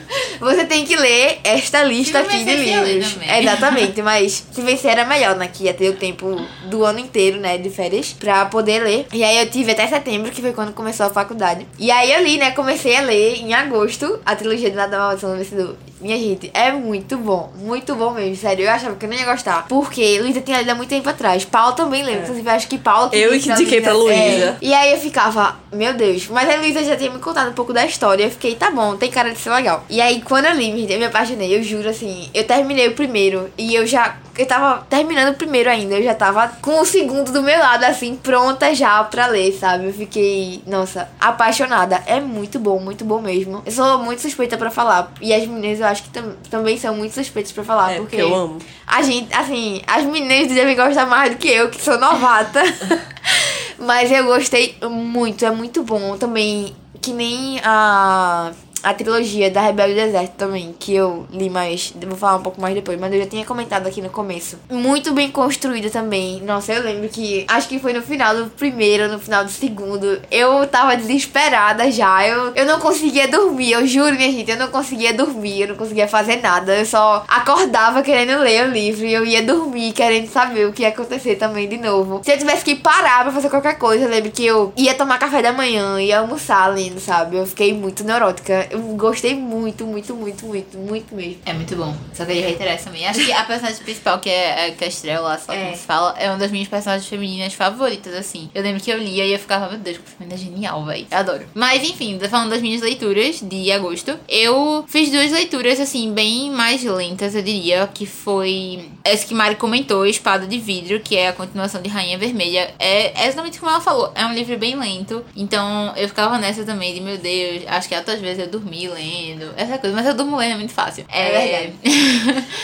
você 0.40 0.64
tem 0.64 0.84
que 0.84 0.96
ler 0.96 1.38
esta 1.44 1.82
lista 1.82 2.20
aqui 2.20 2.44
de 2.44 2.54
livros. 2.54 3.16
Exatamente, 3.38 4.00
mas 4.02 4.46
se 4.50 4.60
vencer 4.62 4.92
era 4.92 5.04
melhor, 5.04 5.36
né? 5.36 5.48
Que 5.52 5.64
ia 5.64 5.74
ter 5.74 5.88
o 5.88 5.96
tempo 5.96 6.40
do 6.66 6.84
ano 6.84 6.98
inteiro, 6.98 7.38
né? 7.38 7.58
De 7.58 7.70
férias, 7.70 8.12
pra 8.12 8.46
poder 8.46 8.82
ler. 8.82 9.06
E 9.12 9.22
aí 9.22 9.38
eu 9.38 9.50
tive 9.50 9.72
até 9.72 9.86
setembro, 9.86 10.30
que 10.30 10.40
foi 10.40 10.52
quando 10.52 10.72
começou 10.72 11.06
a 11.06 11.10
faculdade. 11.10 11.66
E 11.78 11.90
aí 11.90 12.12
eu 12.12 12.22
li, 12.22 12.38
né? 12.38 12.50
Comecei 12.52 12.96
a 12.96 13.00
ler 13.00 13.36
em 13.36 13.54
agosto 13.54 14.20
a 14.24 14.34
trilogia 14.36 14.70
de 14.70 14.76
Nada 14.76 14.98
Maldição 14.98 15.30
do 15.30 15.38
Vencedor. 15.38 15.76
Minha 16.00 16.18
gente, 16.18 16.50
é 16.52 16.70
muito 16.70 17.16
bom. 17.16 17.50
Muito 17.56 17.94
bom 17.94 18.10
mesmo, 18.10 18.36
sério. 18.36 18.66
Eu 18.66 18.70
achava 18.70 18.94
que 18.94 19.06
eu 19.06 19.08
não 19.08 19.16
ia 19.16 19.24
gostar. 19.24 19.66
Porque 19.66 20.20
Luísa 20.20 20.42
tinha 20.42 20.58
lido 20.58 20.70
há 20.70 20.74
muito 20.74 20.90
tempo 20.90 21.08
atrás. 21.08 21.46
Paulo 21.46 21.74
também 21.74 22.02
leu. 22.02 22.20
Inclusive, 22.20 22.46
eu 22.46 22.52
acho 22.52 22.68
que 22.68 22.76
Paulo 22.76 23.08
Eu 23.10 23.30
que 23.40 23.50
indiquei 23.50 23.80
pra 23.80 23.94
Luísa. 23.94 24.14
É. 24.14 24.56
E 24.60 24.74
aí 24.74 24.92
eu 24.92 24.98
ficava, 24.98 25.56
meu 25.72 25.94
Deus. 25.94 26.28
Mas 26.28 26.50
a 26.50 26.56
Luísa 26.56 26.84
já 26.84 26.94
tinha 26.94 27.10
me 27.10 27.18
contado 27.20 27.48
um 27.48 27.54
pouco 27.54 27.72
da 27.72 27.86
história. 27.86 28.24
Eu 28.24 28.30
fiquei, 28.30 28.54
tá 28.54 28.70
bom, 28.70 28.96
tem 28.96 29.10
cara 29.10 29.23
de 29.32 29.38
ser 29.38 29.50
legal. 29.50 29.84
E 29.88 30.00
aí, 30.00 30.20
quando 30.22 30.46
eu 30.46 30.54
li, 30.54 30.66
gente, 30.80 30.92
eu 30.92 30.98
me 30.98 31.04
apaixonei. 31.06 31.56
Eu 31.56 31.62
juro, 31.62 31.88
assim. 31.88 32.28
Eu 32.34 32.44
terminei 32.44 32.88
o 32.88 32.94
primeiro. 32.94 33.50
E 33.56 33.74
eu 33.74 33.86
já. 33.86 34.16
Eu 34.36 34.46
tava 34.46 34.84
terminando 34.90 35.32
o 35.34 35.36
primeiro 35.36 35.70
ainda. 35.70 35.94
Eu 35.94 36.02
já 36.02 36.12
tava 36.14 36.48
com 36.60 36.80
o 36.80 36.84
segundo 36.84 37.30
do 37.30 37.40
meu 37.40 37.56
lado, 37.58 37.84
assim, 37.84 38.16
pronta 38.16 38.74
já 38.74 39.02
pra 39.04 39.26
ler, 39.28 39.52
sabe? 39.52 39.86
Eu 39.86 39.92
fiquei, 39.94 40.60
nossa, 40.66 41.08
apaixonada. 41.20 42.02
É 42.04 42.18
muito 42.20 42.58
bom, 42.58 42.80
muito 42.80 43.04
bom 43.04 43.20
mesmo. 43.20 43.62
Eu 43.64 43.70
sou 43.70 43.98
muito 43.98 44.20
suspeita 44.22 44.56
pra 44.56 44.70
falar. 44.72 45.12
E 45.20 45.32
as 45.32 45.46
meninas 45.46 45.78
eu 45.78 45.86
acho 45.86 46.02
que 46.02 46.10
tam- 46.10 46.34
também 46.50 46.76
são 46.76 46.96
muito 46.96 47.14
suspeitas 47.14 47.52
pra 47.52 47.62
falar. 47.62 47.92
É, 47.92 47.96
porque 47.98 48.16
porque 48.16 48.22
eu 48.22 48.34
amo. 48.34 48.58
a 48.86 49.02
gente, 49.02 49.32
assim, 49.32 49.80
as 49.86 50.04
meninas 50.04 50.48
devem 50.48 50.74
gostar 50.74 51.06
mais 51.06 51.30
do 51.30 51.36
que 51.38 51.48
eu, 51.48 51.70
que 51.70 51.80
sou 51.80 51.96
novata. 51.98 52.60
Mas 53.78 54.10
eu 54.10 54.24
gostei 54.24 54.76
muito, 54.90 55.44
é 55.44 55.50
muito 55.50 55.82
bom. 55.82 56.16
Também, 56.16 56.74
que 57.00 57.12
nem 57.12 57.60
a. 57.64 58.50
a 58.84 58.94
trilogia 58.94 59.50
da 59.50 59.62
Rebelde 59.62 59.94
do 59.94 60.00
Deserto 60.00 60.34
também, 60.36 60.74
que 60.78 60.94
eu 60.94 61.26
li 61.30 61.48
mais, 61.48 61.92
vou 62.06 62.16
falar 62.16 62.36
um 62.36 62.42
pouco 62.42 62.60
mais 62.60 62.74
depois, 62.74 62.98
mas 63.00 63.12
eu 63.12 63.20
já 63.20 63.26
tinha 63.26 63.44
comentado 63.44 63.86
aqui 63.86 64.02
no 64.02 64.10
começo. 64.10 64.58
Muito 64.70 65.12
bem 65.12 65.30
construída 65.30 65.90
também. 65.90 66.42
Nossa, 66.42 66.72
eu 66.72 66.82
lembro 66.82 67.08
que 67.08 67.44
acho 67.48 67.68
que 67.68 67.78
foi 67.78 67.92
no 67.92 68.02
final 68.02 68.36
do 68.36 68.50
primeiro, 68.50 69.08
no 69.08 69.18
final 69.18 69.44
do 69.44 69.50
segundo, 69.50 70.20
eu 70.30 70.66
tava 70.66 70.96
desesperada 70.96 71.90
já. 71.90 72.26
Eu, 72.26 72.52
eu 72.54 72.66
não 72.66 72.78
conseguia 72.78 73.26
dormir, 73.26 73.72
eu 73.72 73.86
juro, 73.86 74.14
minha 74.14 74.30
gente, 74.30 74.50
eu 74.50 74.58
não 74.58 74.68
conseguia 74.68 75.12
dormir, 75.12 75.62
eu 75.62 75.68
não 75.68 75.76
conseguia 75.76 76.06
fazer 76.06 76.36
nada. 76.36 76.76
Eu 76.76 76.86
só 76.86 77.24
acordava 77.26 78.02
querendo 78.02 78.38
ler 78.40 78.68
o 78.68 78.70
livro 78.70 79.06
e 79.06 79.14
eu 79.14 79.24
ia 79.24 79.42
dormir 79.42 79.92
querendo 79.92 80.28
saber 80.28 80.66
o 80.66 80.72
que 80.72 80.82
ia 80.82 80.88
acontecer 80.88 81.36
também 81.36 81.68
de 81.68 81.78
novo. 81.78 82.20
Se 82.22 82.32
eu 82.32 82.38
tivesse 82.38 82.64
que 82.64 82.74
parar 82.74 83.22
pra 83.22 83.32
fazer 83.32 83.48
qualquer 83.48 83.78
coisa, 83.78 84.04
eu 84.04 84.10
lembro 84.10 84.30
que 84.30 84.44
eu 84.44 84.72
ia 84.76 84.94
tomar 84.94 85.18
café 85.18 85.40
da 85.40 85.52
manhã, 85.52 86.00
ia 86.00 86.18
almoçar 86.18 86.66
lendo, 86.66 87.00
sabe? 87.00 87.36
Eu 87.36 87.46
fiquei 87.46 87.72
muito 87.72 88.04
neurótica. 88.04 88.68
Eu 88.74 88.80
gostei 88.96 89.34
muito, 89.34 89.86
muito, 89.86 90.14
muito, 90.14 90.44
muito, 90.46 90.76
muito 90.78 91.14
mesmo. 91.14 91.38
É 91.46 91.52
muito 91.52 91.76
bom. 91.76 91.96
Só 92.12 92.24
queria 92.24 92.42
reiterar 92.46 92.74
isso 92.74 92.84
também. 92.84 93.06
Acho 93.06 93.24
que 93.24 93.32
a 93.32 93.44
personagem 93.44 93.82
principal, 93.82 94.18
que 94.18 94.28
é, 94.28 94.68
é 94.68 94.70
que 94.72 94.82
é 94.82 94.86
a 94.86 94.90
Estrela, 94.90 95.28
lá, 95.28 95.38
só 95.38 95.52
É. 95.52 95.64
como 95.64 95.76
se 95.76 95.82
fala, 95.84 96.14
é 96.18 96.28
uma 96.28 96.38
das 96.38 96.50
minhas 96.50 96.68
personagens 96.68 97.08
femininas 97.08 97.54
favoritas, 97.54 98.14
assim. 98.14 98.50
Eu 98.54 98.62
lembro 98.62 98.82
que 98.82 98.90
eu 98.90 98.98
lia 98.98 99.24
e 99.24 99.32
eu 99.32 99.38
ficava, 99.38 99.68
meu 99.68 99.78
Deus, 99.78 99.98
que 99.98 100.04
menina 100.18 100.36
genial, 100.36 100.84
velho. 100.84 101.06
Eu 101.10 101.18
adoro. 101.18 101.46
Mas 101.54 101.82
enfim, 101.88 102.18
falando 102.28 102.50
das 102.50 102.60
minhas 102.62 102.82
leituras 102.82 103.40
de 103.40 103.70
agosto, 103.70 104.18
eu 104.28 104.84
fiz 104.88 105.10
duas 105.10 105.30
leituras, 105.30 105.78
assim, 105.78 106.12
bem 106.12 106.50
mais 106.50 106.82
lentas, 106.82 107.34
eu 107.34 107.42
diria, 107.42 107.88
que 107.92 108.06
foi 108.06 108.88
essa 109.04 109.26
que 109.26 109.34
Mari 109.34 109.56
comentou, 109.56 110.06
Espada 110.06 110.46
de 110.46 110.58
Vidro, 110.58 110.98
que 110.98 111.14
é 111.14 111.28
a 111.28 111.32
continuação 111.34 111.82
de 111.82 111.90
Rainha 111.90 112.16
Vermelha. 112.16 112.72
É, 112.78 113.22
é 113.22 113.26
exatamente 113.26 113.58
como 113.60 113.70
ela 113.70 113.80
falou, 113.80 114.10
é 114.14 114.24
um 114.24 114.32
livro 114.32 114.56
bem 114.56 114.74
lento. 114.76 115.22
Então 115.36 115.92
eu 115.94 116.08
ficava 116.08 116.38
nessa 116.38 116.64
também 116.64 116.94
de, 116.94 117.00
meu 117.02 117.18
Deus, 117.18 117.64
acho 117.68 117.86
que 117.88 117.94
outras 117.94 118.18
vezes 118.20 118.38
eu 118.38 118.46
dormi 118.48 118.88
lendo, 118.88 119.52
essa 119.58 119.76
coisa. 119.76 119.94
Mas 119.94 120.06
eu 120.06 120.14
durmo 120.14 120.36
lendo, 120.36 120.52
é 120.54 120.56
muito 120.56 120.72
fácil. 120.72 121.04
É 121.12 121.70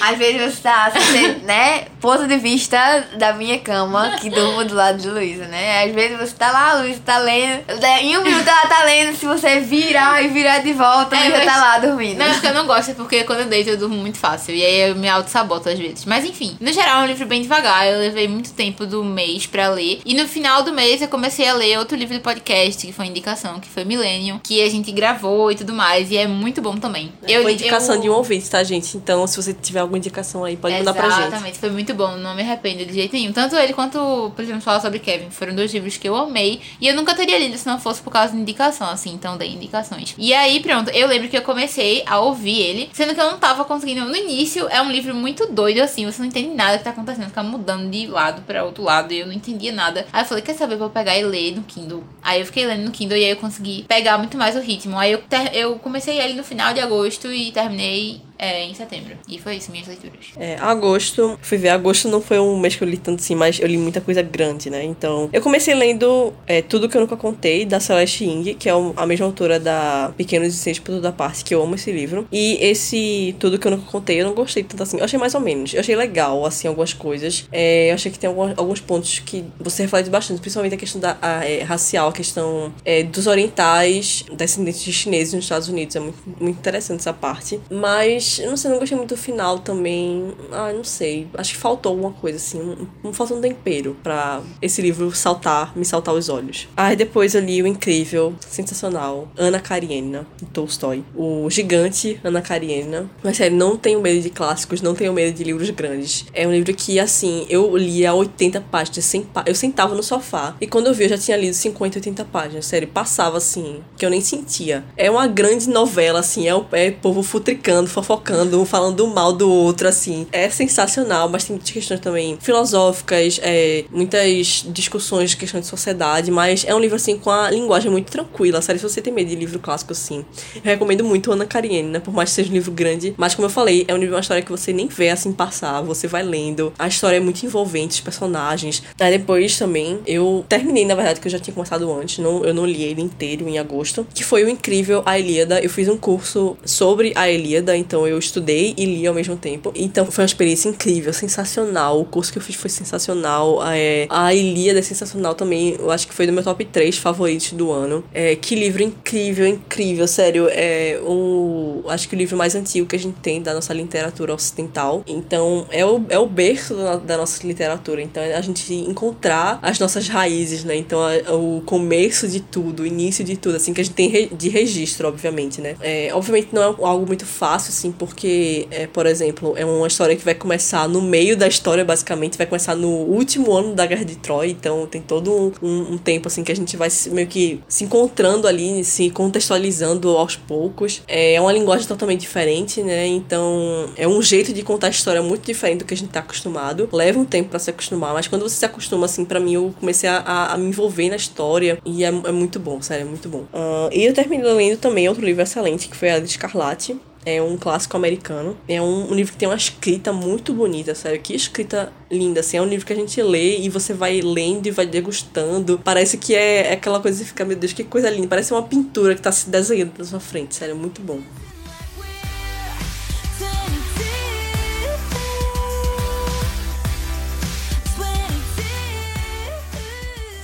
Às 0.01 0.17
vezes 0.17 0.55
você 0.55 0.63
tá, 0.63 0.91
você, 0.91 1.29
né? 1.45 1.85
Ponto 2.01 2.27
de 2.27 2.37
vista 2.39 2.79
da 3.19 3.35
minha 3.35 3.59
cama, 3.59 4.17
que 4.19 4.31
durmo 4.31 4.65
do 4.65 4.75
lado 4.75 4.99
de 4.99 5.09
Luísa, 5.11 5.45
né? 5.47 5.85
Às 5.85 5.93
vezes 5.95 6.19
você 6.19 6.35
tá 6.35 6.51
lá, 6.51 6.71
a 6.71 6.75
Luísa 6.81 7.03
tá 7.05 7.19
lendo. 7.19 7.65
Em 8.01 8.17
um 8.17 8.23
minuto 8.25 8.49
ela 8.49 8.67
tá 8.67 8.85
lendo, 8.85 9.15
se 9.15 9.27
você 9.27 9.61
virar 9.61 10.23
e 10.25 10.29
virar 10.29 10.61
de 10.61 10.73
volta, 10.73 11.15
É, 11.17 11.29
mas- 11.29 11.45
tá 11.45 11.57
lá 11.59 11.79
dormindo. 11.79 12.17
Não, 12.19 12.33
porque 12.33 12.47
eu 12.47 12.55
não 12.55 12.67
gosto, 12.67 12.93
é 12.93 12.95
porque 12.95 13.25
quando 13.25 13.41
eu 13.41 13.47
deito 13.47 13.69
eu 13.69 13.77
durmo 13.77 13.97
muito 13.97 14.17
fácil. 14.17 14.55
E 14.55 14.65
aí 14.65 14.89
eu 14.89 14.95
me 14.97 15.07
auto-saboto 15.09 15.69
às 15.69 15.79
vezes. 15.79 16.07
Mas 16.07 16.30
enfim, 16.31 16.57
no 16.61 16.73
geral 16.73 17.03
é 17.03 17.05
um 17.05 17.07
livro 17.07 17.27
bem 17.27 17.43
devagar. 17.43 17.87
Eu 17.87 17.99
levei 17.99 18.27
muito 18.29 18.53
tempo 18.53 18.87
do 18.87 19.05
mês 19.05 19.47
pra 19.47 19.69
ler. 19.69 20.01
E 20.05 20.15
no 20.15 20.27
final 20.27 20.63
do 20.63 20.73
mês 20.73 21.03
eu 21.03 21.09
comecei 21.09 21.47
a 21.47 21.55
ler 21.55 21.79
outro 21.79 21.97
livro 21.97 22.17
do 22.17 22.23
podcast, 22.23 22.87
que 22.87 22.93
foi 22.93 23.07
indicação, 23.07 23.61
que 23.61 23.69
foi 23.69 23.85
Millennium, 23.85 24.39
que 24.43 24.63
a 24.63 24.71
gente 24.71 24.91
gravou 24.93 25.51
e 25.51 25.55
tudo 25.55 25.73
mais. 25.73 26.11
E 26.11 26.17
é 26.17 26.27
muito 26.27 26.63
bom 26.63 26.77
também. 26.77 27.13
Eu, 27.27 27.43
Foi 27.43 27.53
indicação 27.53 27.97
eu... 27.97 28.01
de 28.01 28.11
um 28.11 28.13
ouvinte, 28.15 28.49
tá, 28.49 28.63
gente? 28.63 28.97
Então, 28.97 29.27
se 29.27 29.37
você 29.37 29.53
tiver 29.53 29.81
alguma 29.81 29.99
indicação 29.99 30.45
aí, 30.45 30.57
pode 30.57 30.75
mandar 30.75 30.95
pra 30.95 31.11
gente. 31.11 31.29
Exatamente, 31.29 31.59
foi 31.59 31.71
muito 31.71 31.95
bom, 31.95 32.17
não 32.17 32.35
me 32.35 32.43
arrependo 32.43 32.85
de 32.85 32.93
jeito 32.93 33.13
nenhum. 33.13 33.33
Tanto 33.33 33.57
ele 33.57 33.73
quanto, 33.73 34.33
por 34.35 34.43
exemplo, 34.43 34.61
falar 34.61 34.81
sobre 34.81 34.99
Kevin, 34.99 35.31
foram 35.31 35.55
dois 35.55 35.73
livros 35.73 35.97
que 35.97 36.09
eu 36.09 36.17
amei. 36.17 36.61
E 36.81 36.87
eu 36.89 36.95
nunca 36.95 37.15
teria 37.15 37.39
lido 37.39 37.57
se 37.57 37.67
não 37.67 37.79
fosse 37.79 38.01
por 38.01 38.11
causa 38.11 38.33
de 38.33 38.39
indicação, 38.39 38.89
assim, 38.89 39.13
então 39.13 39.37
dei 39.37 39.53
indicações. 39.53 40.15
E 40.17 40.33
aí, 40.33 40.61
pronto, 40.61 40.91
eu 40.91 41.09
lembro 41.09 41.29
que 41.29 41.37
eu 41.37 41.43
comecei 41.43 42.03
a 42.07 42.21
ouvir 42.21 42.61
ele, 42.61 42.91
sendo 42.93 43.15
que 43.15 43.21
eu 43.21 43.31
não 43.31 43.39
tava 43.39 43.65
conseguindo. 43.65 44.05
No 44.05 44.17
início 44.17 44.69
é 44.69 44.81
um 44.81 44.91
livro 44.91 45.15
muito 45.15 45.47
doido, 45.47 45.81
assim, 45.81 46.07
você 46.07 46.20
não 46.21 46.29
entende 46.29 46.55
nada 46.55 46.79
que 46.79 46.85
tá 46.85 46.91
acontecendo, 46.91 47.27
fica 47.27 47.43
mudando 47.43 47.91
de 47.91 48.07
lado 48.07 48.43
pra 48.43 48.65
outro 48.65 48.83
lado, 48.83 49.13
e 49.13 49.21
eu 49.21 49.27
não 49.27 49.33
entendia 49.33 49.73
nada. 49.73 50.07
Aí 50.13 50.23
eu 50.23 50.27
falei, 50.27 50.43
quer 50.43 50.55
saber, 50.55 50.77
vou 50.77 50.91
pegar 50.91 51.17
e 51.19 51.25
ler 51.25 51.57
no 51.57 51.63
Kindle. 51.63 52.05
Aí 52.23 52.41
eu 52.41 52.47
fiquei 52.47 52.67
lendo 52.67 52.85
no 52.85 52.91
Kindle 52.91 53.17
e 53.17 53.25
aí 53.25 53.31
eu 53.31 53.37
consegui 53.37 53.85
pegar 53.89 54.19
muito 54.19 54.37
mais 54.37 54.57
o 54.57 54.61
ritmo. 54.61 54.99
Aí 54.99 55.13
eu, 55.13 55.23
eu 55.53 55.79
comecei 55.79 56.21
ele 56.21 56.35
no 56.35 56.45
final 56.45 56.73
de 56.73 56.81
agosto 56.81 57.33
e 57.33 57.51
terminei 57.51 58.21
é, 58.41 58.65
em 58.65 58.73
setembro. 58.73 59.17
E 59.29 59.39
foi 59.39 59.57
isso, 59.57 59.71
minhas 59.71 59.87
leituras. 59.87 60.33
É, 60.39 60.57
agosto, 60.57 61.39
fui 61.43 61.59
ver, 61.59 61.69
agosto 61.69 62.09
não 62.09 62.23
foi 62.23 62.39
um 62.39 62.59
mês 62.59 62.75
que 62.75 62.83
eu 62.83 62.89
li 62.89 62.97
tanto 62.97 63.21
assim, 63.21 63.35
mas 63.35 63.61
eu 63.61 63.67
li 63.67 63.77
muita 63.77 64.01
coisa 64.01 64.23
grande, 64.23 64.71
né? 64.71 64.83
Então, 64.83 65.29
eu 65.31 65.43
comecei 65.43 65.75
lendo 65.75 66.33
é, 66.47 66.63
Tudo 66.63 66.89
Que 66.89 66.97
Eu 66.97 67.03
Nunca 67.03 67.17
Contei, 67.17 67.67
da 67.67 67.79
Celeste 67.79 68.25
Ing, 68.25 68.55
que 68.55 68.69
é 68.69 68.73
a 68.97 69.07
mesma 69.07 69.27
autora 69.27 69.61
da 69.61 70.13
Pequenos 70.17 70.49
Incêndios 70.49 70.83
por 70.83 70.93
Toda 70.93 71.13
Parte, 71.13 71.45
que 71.45 71.55
eu 71.55 71.63
amo 71.63 71.75
esse 71.75 71.93
livro. 71.93 72.27
E 72.33 72.57
esse 72.61 73.37
Tudo 73.39 73.59
Que 73.59 73.67
Eu 73.67 73.73
Nunca 73.73 73.91
Contei, 73.91 74.21
eu 74.21 74.25
não 74.25 74.35
gostei 74.35 74.63
tanto 74.63 74.83
assim. 74.83 74.97
Eu 74.97 75.05
achei 75.05 75.19
mais 75.19 75.35
ou 75.35 75.41
menos. 75.41 75.75
Eu 75.75 75.81
achei 75.81 75.95
legal, 75.95 76.47
assim, 76.47 76.67
algumas 76.67 76.95
coisas. 76.95 77.47
É, 77.53 77.91
eu 77.91 77.95
achei 77.95 78.11
que 78.11 78.19
tem 78.19 78.29
alguns, 78.29 78.57
alguns 78.57 78.81
pontos 78.81 79.19
que 79.19 79.45
você 79.59 79.83
reflete 79.83 80.09
bastante, 80.09 80.41
principalmente 80.41 80.75
a 80.75 80.79
questão 80.79 81.01
da 81.01 81.19
a, 81.21 81.45
é, 81.45 81.63
racial, 81.63 82.09
a 82.09 82.13
questão 82.13 82.73
é, 82.85 83.03
dos 83.03 83.27
orientais, 83.27 84.25
descendentes 84.33 84.83
de 84.83 84.93
chineses 84.93 85.35
nos 85.35 85.45
Estados 85.45 85.69
Unidos. 85.69 85.95
É 85.95 86.01
muito, 86.01 86.19
muito 86.41 86.59
interessante 86.59 87.01
essa 87.01 87.13
parte. 87.13 87.61
Mas, 87.71 88.30
não 88.39 88.57
sei, 88.57 88.71
não 88.71 88.79
gostei 88.79 88.97
muito 88.97 89.15
do 89.15 89.17
final 89.17 89.59
também. 89.59 90.33
Ah, 90.53 90.73
não 90.73 90.85
sei. 90.85 91.29
Acho 91.35 91.53
que 91.53 91.59
faltou 91.59 91.91
alguma 91.91 92.13
coisa, 92.13 92.37
assim. 92.37 92.61
Um, 92.61 93.09
um, 93.09 93.13
faltou 93.13 93.37
um 93.39 93.41
tempero 93.41 93.97
pra 94.03 94.41
esse 94.61 94.81
livro 94.83 95.15
saltar, 95.15 95.77
me 95.77 95.85
saltar 95.85 96.15
os 96.15 96.29
olhos. 96.29 96.69
Aí 96.77 96.97
depois 96.97 97.35
eu 97.35 97.41
li 97.41 97.63
o 97.63 97.67
incrível, 97.67 98.35
sensacional, 98.41 99.29
Ana 99.37 99.61
Karenina, 99.61 100.27
de 100.37 100.47
Tolstói. 100.47 101.05
O 101.15 101.49
gigante 101.51 102.21
Ana 102.23 102.43
Karenina. 102.43 103.11
Mas 103.23 103.37
sério, 103.37 103.57
não 103.57 103.77
tenho 103.77 104.01
medo 104.01 104.21
de 104.21 104.31
clássicos, 104.31 104.83
não 104.83 104.95
tenho 104.95 105.13
medo 105.13 105.35
de 105.37 105.45
livros 105.45 105.71
grandes. 105.71 106.27
É 106.33 106.47
um 106.47 106.53
livro 106.53 106.73
que, 106.75 106.99
assim, 107.01 107.47
eu 107.49 107.77
lia 107.77 108.13
80 108.15 108.61
páginas, 108.61 109.05
100 109.05 109.23
pá- 109.23 109.45
eu 109.47 109.55
sentava 109.55 109.95
no 109.95 110.03
sofá. 110.03 110.57
E 110.61 110.67
quando 110.67 110.87
eu 110.87 110.95
vi, 110.95 111.05
eu 111.05 111.09
já 111.11 111.19
tinha 111.19 111.37
lido 111.37 111.55
50, 111.55 111.99
80 111.99 112.25
páginas. 112.25 112.67
Sério, 112.67 112.89
passava 112.89 113.39
assim, 113.39 113.81
que 113.97 114.05
eu 114.05 114.11
nem 114.11 114.21
sentia. 114.21 114.85
É 114.97 115.11
uma 115.11 115.27
grande 115.27 115.69
novela, 115.69 116.21
assim, 116.21 116.47
é 116.47 116.55
o 116.55 116.65
é 116.73 116.91
povo 116.91 117.23
futricando, 117.23 117.89
fofocando, 117.89 118.20
um 118.55 118.65
falando 118.65 119.07
mal 119.09 119.33
do 119.33 119.51
outro, 119.51 119.89
assim. 119.89 120.27
É 120.33 120.49
sensacional, 120.51 121.29
mas 121.29 121.45
tem 121.45 121.55
muitas 121.55 121.71
questões 121.71 122.01
também 122.01 122.39
filosóficas, 122.41 123.41
é, 123.43 123.85
muitas 123.91 124.65
discussões 124.69 125.35
questões 125.35 125.65
de 125.65 125.71
sociedade, 125.71 126.31
mas 126.31 126.65
é 126.67 126.75
um 126.75 126.79
livro, 126.79 126.97
assim, 126.97 127.19
com 127.19 127.31
a 127.31 127.51
linguagem 127.51 127.91
muito 127.91 128.11
tranquila, 128.11 128.61
sério, 128.63 128.81
se 128.81 128.89
você 128.89 129.01
tem 129.01 129.13
medo 129.13 129.29
de 129.29 129.37
livro 129.37 129.59
clássico, 129.59 129.93
assim, 129.93 130.25
eu 130.57 130.63
recomendo 130.63 131.05
muito 131.05 131.33
Ana 131.33 131.47
Karenina, 131.47 132.01
por 132.01 132.13
mais 132.13 132.31
que 132.31 132.37
seja 132.37 132.51
um 132.51 132.55
livro 132.55 132.71
grande, 132.73 133.15
mas 133.17 133.35
como 133.35 133.47
eu 133.47 133.51
falei, 133.51 133.85
é 133.89 133.95
um 133.95 133.97
livro, 133.97 134.15
uma 134.15 134.21
história 134.21 134.43
que 134.43 134.51
você 134.51 134.73
nem 134.73 134.87
vê, 134.87 135.11
assim, 135.11 135.33
passar, 135.33 135.81
você 135.83 136.07
vai 136.07 136.23
lendo, 136.23 136.73
a 136.79 136.89
história 136.89 137.17
é 137.17 137.21
muito 137.21 137.45
envolvente, 137.45 137.95
os 137.95 138.01
personagens. 138.01 138.83
Aí 138.99 139.19
depois 139.19 139.59
também, 139.59 140.01
eu 140.07 140.45
terminei, 140.49 140.85
na 140.85 140.95
verdade, 140.95 141.21
que 141.21 141.27
eu 141.27 141.33
já 141.33 141.39
tinha 141.39 141.55
começado 141.55 141.91
antes, 141.93 142.19
não, 142.19 142.45
eu 142.45 142.53
não 142.53 142.67
li 142.67 142.83
ele 142.83 143.01
inteiro 143.01 143.49
em 143.49 143.59
agosto, 143.59 144.07
que 144.15 144.25
foi 144.25 144.45
o 144.45 144.49
incrível 144.49 145.03
A 145.07 145.19
Ilíada, 145.19 145.61
eu 145.61 145.71
fiz 145.71 145.89
um 145.89 145.97
curso 145.97 146.57
sobre 146.65 147.13
a 147.15 147.31
Ilíada, 147.31 147.77
então 147.77 148.07
eu 148.07 148.10
estudei 148.19 148.75
e 148.77 148.85
li 148.85 149.07
ao 149.07 149.15
mesmo 149.15 149.37
tempo, 149.37 149.73
então 149.75 150.07
foi 150.07 150.23
uma 150.23 150.27
experiência 150.27 150.69
incrível, 150.69 151.13
sensacional, 151.13 152.01
o 152.01 152.05
curso 152.05 152.33
que 152.33 152.39
eu 152.39 152.43
fiz 152.43 152.57
foi 152.57 152.71
sensacional, 152.71 153.61
é, 153.73 154.07
a 154.09 154.35
Ilíada 154.35 154.79
é 154.79 154.83
sensacional 154.83 155.35
também, 155.35 155.77
eu 155.79 155.91
acho 155.91 156.07
que 156.07 156.15
foi 156.15 156.27
do 156.27 156.33
meu 156.33 156.43
top 156.43 156.65
3 156.65 156.97
favoritos 156.99 157.53
do 157.53 157.71
ano, 157.71 158.05
é, 158.13 158.37
que 158.37 158.55
livro 158.55 158.83
incrível, 158.83 159.47
incrível, 159.47 160.07
sério, 160.07 160.49
é 160.51 160.99
o, 161.03 161.83
acho 161.89 162.09
que 162.09 162.15
o 162.15 162.19
livro 162.19 162.37
mais 162.37 162.55
antigo 162.55 162.87
que 162.87 162.97
a 162.97 162.99
gente 162.99 163.19
tem 163.21 163.41
da 163.43 163.55
nossa 163.55 163.73
literatura 163.73 164.35
ocidental, 164.35 165.03
então 165.07 165.67
é 165.71 165.85
o, 165.85 166.03
é 166.09 166.19
o 166.19 166.27
berço 166.27 166.75
da, 166.75 166.97
da 166.97 167.17
nossa 167.17 167.47
literatura, 167.47 168.03
então 168.03 168.23
é 168.23 168.35
a 168.35 168.41
gente 168.41 168.73
encontrar 168.75 169.59
as 169.63 169.79
nossas 169.79 170.09
raízes, 170.09 170.65
né, 170.65 170.77
então 170.77 171.01
a- 171.01 171.35
o 171.35 171.63
começo 171.65 172.29
de 172.29 172.41
tudo, 172.41 172.83
o 172.83 172.87
início 172.87 173.25
de 173.25 173.37
tudo, 173.37 173.57
assim, 173.57 173.73
que 173.73 173.81
a 173.81 173.85
gente 173.85 173.95
tem 173.95 174.29
de 174.37 174.49
registro, 174.49 175.09
obviamente, 175.09 175.61
né, 175.61 175.77
é, 175.81 176.11
obviamente 176.13 176.49
não 176.53 176.63
é 176.63 176.67
algo 176.87 177.07
muito 177.07 177.25
fácil, 177.27 177.71
assim, 177.71 177.90
porque, 177.93 178.67
é, 178.71 178.87
por 178.87 179.07
exemplo, 179.07 179.55
é 179.57 179.65
uma 179.65 179.87
história 179.87 180.15
que 180.17 180.25
vai 180.25 180.35
começar 180.35 180.89
no 180.89 181.01
meio 181.03 181.37
da 181.37 181.47
história, 181.49 181.85
basicamente, 181.85 182.37
vai 182.39 182.47
começar 182.47 182.75
no 182.75 182.89
último 182.89 183.53
ano 183.53 183.75
da 183.75 183.87
Guerra 183.87 184.05
de 184.05 184.17
Troia, 184.17 184.51
então 184.51 184.87
tem 184.87 185.01
todo 185.01 185.31
um, 185.63 185.95
um- 185.95 185.99
tempo, 185.99 186.29
assim, 186.29 186.43
que 186.43 186.51
a 186.53 186.57
gente 186.57 186.77
vai 186.77 186.89
meio 187.13 187.27
que 187.27 187.61
se 187.69 187.85
encontrando 187.85 188.47
ali, 188.49 188.85
se 188.85 189.11
contextualizando 189.11 190.09
aos 190.17 190.37
poucos. 190.37 191.03
É 191.07 191.41
uma 191.41 191.53
linguagem 191.53 191.87
totalmente 191.87 192.21
diferente, 192.21 192.83
né, 192.83 193.07
então 193.07 193.91
é 193.97 194.07
um 194.09 194.21
jeito 194.23 194.53
de 194.53 194.63
contar 194.63 194.87
a 194.89 194.91
história 194.91 195.23
muito 195.23 195.45
diferente 195.47 195.79
do 195.81 195.85
que 195.85 195.95
a 195.95 195.97
gente 195.97 196.11
tá 196.11 196.21
acostumado. 196.21 196.89
Leva 196.93 197.19
um 197.19 197.25
tempo 197.25 197.51
pra 197.51 197.59
se 197.59 197.71
acostumar, 197.71 198.13
mas 198.15 198.27
quando 198.29 198.43
você 198.43 198.57
se 198.57 198.65
acostuma, 198.65 199.07
assim, 199.07 199.25
pra 199.25 199.41
mim, 199.41 199.55
eu 199.55 199.75
comecei 199.79 200.09
a, 200.09 200.53
a- 200.53 200.57
me 200.59 200.69
envolver 200.69 201.09
na 201.11 201.17
história 201.17 201.79
e 201.85 202.05
é, 202.05 202.09
é 202.09 202.33
muito 202.33 202.59
bom, 202.59 202.81
sério, 202.83 203.03
é 203.07 203.09
muito 203.09 203.29
bom. 203.29 203.45
Ah, 203.53 203.89
e 203.93 204.05
eu 204.05 204.13
terminei 204.15 204.51
lendo 204.53 204.79
também 204.79 205.09
outro 205.09 205.25
livro 205.25 205.43
excelente, 205.43 205.89
que 205.89 205.97
foi 205.97 206.11
a 206.11 206.19
de 206.19 206.27
Escarlate. 206.27 206.97
É 207.25 207.41
um 207.43 207.57
clássico 207.57 207.97
americano. 207.97 208.57
É 208.67 208.81
um, 208.81 209.11
um 209.11 209.15
livro 209.15 209.33
que 209.33 209.39
tem 209.39 209.49
uma 209.49 209.57
escrita 209.57 210.13
muito 210.13 210.55
bonita, 210.55 210.95
sério. 210.95 211.21
Que 211.21 211.35
escrita 211.35 211.93
linda, 212.11 212.41
assim. 212.41 212.57
É 212.57 212.63
um 212.63 212.67
livro 212.67 212.87
que 212.87 212.93
a 212.93 212.97
gente 212.97 213.21
lê 213.23 213.59
e 213.59 213.69
você 213.69 213.93
vai 213.93 214.21
lendo 214.21 214.67
e 214.67 214.71
vai 214.71 214.87
degustando. 214.87 215.79
Parece 215.85 216.17
que 216.17 216.35
é, 216.35 216.69
é 216.69 216.73
aquela 216.73 217.01
coisa 217.01 217.23
que 217.23 217.29
fica, 217.29 217.45
meu 217.45 217.57
Deus, 217.57 217.73
que 217.73 217.85
coisa 217.85 218.09
linda. 218.09 218.29
Parece 218.29 218.53
uma 218.53 218.63
pintura 218.63 219.15
que 219.15 219.21
tá 219.21 219.31
se 219.31 219.51
desenhando 219.51 219.93
na 219.99 220.05
sua 220.05 220.21
frente, 220.21 220.55
sério. 220.55 220.73
É 220.73 220.79
muito 220.79 221.03
bom. 221.03 221.21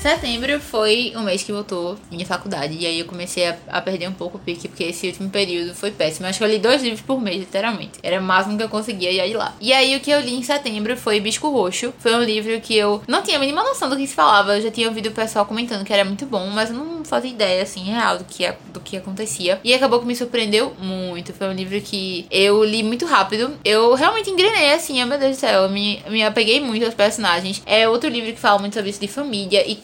Setembro 0.06 0.60
foi 0.60 1.12
o 1.16 1.20
mês 1.20 1.42
que 1.42 1.50
voltou 1.50 1.98
minha 2.12 2.24
faculdade. 2.24 2.76
E 2.78 2.86
aí 2.86 3.00
eu 3.00 3.06
comecei 3.06 3.48
a, 3.48 3.56
a 3.66 3.80
perder 3.80 4.08
um 4.08 4.12
pouco 4.12 4.38
o 4.38 4.40
pique, 4.40 4.68
porque 4.68 4.84
esse 4.84 5.08
último 5.08 5.28
período 5.30 5.74
foi 5.74 5.90
péssimo. 5.90 6.28
Acho 6.28 6.38
que 6.38 6.44
eu 6.44 6.48
li 6.48 6.60
dois 6.60 6.80
livros 6.80 7.00
por 7.00 7.20
mês, 7.20 7.40
literalmente. 7.40 7.98
Era 8.04 8.20
o 8.20 8.22
máximo 8.22 8.56
que 8.56 8.62
eu 8.62 8.68
conseguia 8.68 9.10
ir 9.10 9.18
aí 9.18 9.34
lá. 9.34 9.52
E 9.60 9.72
aí 9.72 9.96
o 9.96 10.00
que 10.00 10.12
eu 10.12 10.20
li 10.20 10.36
em 10.36 10.44
setembro 10.44 10.96
foi 10.96 11.18
Bisco 11.18 11.50
Roxo. 11.50 11.92
Foi 11.98 12.14
um 12.14 12.22
livro 12.22 12.60
que 12.60 12.76
eu 12.76 13.02
não 13.08 13.20
tinha 13.20 13.36
a 13.36 13.40
mínima 13.40 13.64
noção 13.64 13.90
do 13.90 13.96
que 13.96 14.06
se 14.06 14.14
falava. 14.14 14.56
Eu 14.56 14.62
já 14.62 14.70
tinha 14.70 14.86
ouvido 14.86 15.08
o 15.08 15.10
pessoal 15.12 15.44
comentando 15.44 15.84
que 15.84 15.92
era 15.92 16.04
muito 16.04 16.24
bom, 16.24 16.46
mas 16.50 16.70
eu 16.70 16.76
não 16.76 17.04
fazia 17.04 17.32
ideia, 17.32 17.64
assim, 17.64 17.82
real 17.82 18.18
do 18.18 18.24
que, 18.26 18.48
do 18.72 18.78
que 18.78 18.96
acontecia. 18.96 19.58
E 19.64 19.74
acabou 19.74 19.98
que 19.98 20.06
me 20.06 20.14
surpreendeu 20.14 20.72
muito. 20.78 21.32
Foi 21.32 21.48
um 21.48 21.52
livro 21.52 21.80
que 21.80 22.28
eu 22.30 22.62
li 22.62 22.84
muito 22.84 23.06
rápido. 23.06 23.58
Eu 23.64 23.92
realmente 23.94 24.30
engrenei, 24.30 24.72
assim, 24.72 25.02
oh, 25.02 25.06
meu 25.06 25.18
Deus 25.18 25.36
do 25.36 25.40
céu. 25.40 25.64
Eu 25.64 25.68
me, 25.68 26.00
me 26.08 26.22
apeguei 26.22 26.60
muito 26.60 26.86
aos 26.86 26.94
personagens. 26.94 27.60
É 27.66 27.88
outro 27.88 28.08
livro 28.08 28.32
que 28.32 28.38
fala 28.38 28.60
muito 28.60 28.74
sobre 28.74 28.90
isso 28.90 29.00
de 29.00 29.08
família 29.08 29.68
e 29.68 29.74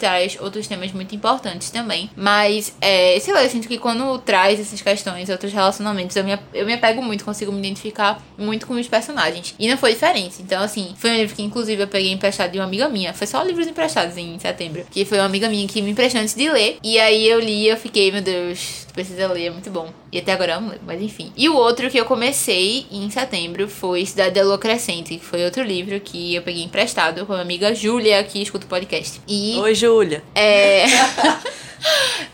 outros 0.40 0.66
temas 0.66 0.92
muito 0.92 1.14
importantes 1.14 1.70
também. 1.70 2.10
Mas, 2.16 2.74
é, 2.80 3.18
sei 3.20 3.32
lá, 3.32 3.42
eu 3.42 3.50
sinto 3.50 3.68
que 3.68 3.78
quando 3.78 4.18
traz 4.18 4.60
essas 4.60 4.80
questões, 4.80 5.28
outros 5.28 5.52
relacionamentos, 5.52 6.16
eu 6.16 6.24
me, 6.24 6.38
eu 6.52 6.66
me 6.66 6.74
apego 6.74 7.02
muito, 7.02 7.24
consigo 7.24 7.52
me 7.52 7.58
identificar 7.58 8.22
muito 8.36 8.66
com 8.66 8.74
os 8.74 8.88
personagens. 8.88 9.54
E 9.58 9.68
não 9.68 9.76
foi 9.76 9.92
diferente. 9.92 10.36
Então, 10.40 10.62
assim, 10.62 10.94
foi 10.96 11.10
um 11.10 11.16
livro 11.16 11.34
que, 11.34 11.42
inclusive, 11.42 11.82
eu 11.82 11.88
peguei 11.88 12.12
emprestado 12.12 12.50
de 12.50 12.58
uma 12.58 12.64
amiga 12.64 12.88
minha. 12.88 13.12
Foi 13.12 13.26
só 13.26 13.42
livros 13.42 13.66
emprestados 13.66 14.16
em 14.16 14.38
setembro. 14.38 14.84
Que 14.90 15.04
foi 15.04 15.18
uma 15.18 15.26
amiga 15.26 15.48
minha 15.48 15.66
que 15.66 15.80
me 15.82 15.90
emprestou 15.90 16.20
antes 16.20 16.34
de 16.34 16.50
ler. 16.50 16.78
E 16.82 16.98
aí 16.98 17.28
eu 17.28 17.40
li 17.40 17.62
e 17.62 17.68
eu 17.68 17.76
fiquei, 17.76 18.10
meu 18.10 18.22
Deus, 18.22 18.86
tu 18.92 18.94
precisa 18.94 19.26
ler, 19.26 19.46
é 19.46 19.50
muito 19.50 19.70
bom. 19.70 19.90
E 20.12 20.18
até 20.18 20.32
agora 20.32 20.52
eu 20.52 20.60
não 20.60 20.68
leio, 20.68 20.80
mas 20.86 21.00
enfim. 21.00 21.32
E 21.34 21.48
o 21.48 21.56
outro 21.56 21.90
que 21.90 21.98
eu 21.98 22.04
comecei 22.04 22.86
em 22.90 23.08
setembro 23.10 23.66
foi 23.66 24.04
Cidade 24.04 24.34
da 24.34 24.42
Lua 24.42 24.58
Crescente, 24.58 25.16
que 25.16 25.24
foi 25.24 25.44
outro 25.44 25.62
livro 25.62 25.98
que 25.98 26.34
eu 26.34 26.42
peguei 26.42 26.62
emprestado 26.62 27.24
com 27.24 27.32
a 27.32 27.36
minha 27.36 27.42
amiga 27.42 27.74
Júlia, 27.74 28.22
que 28.22 28.42
escuta 28.42 28.66
o 28.66 28.68
podcast. 28.68 29.20
E 29.26 29.56
Oi, 29.58 29.74
Júlia. 29.74 30.22
é. 30.34 30.84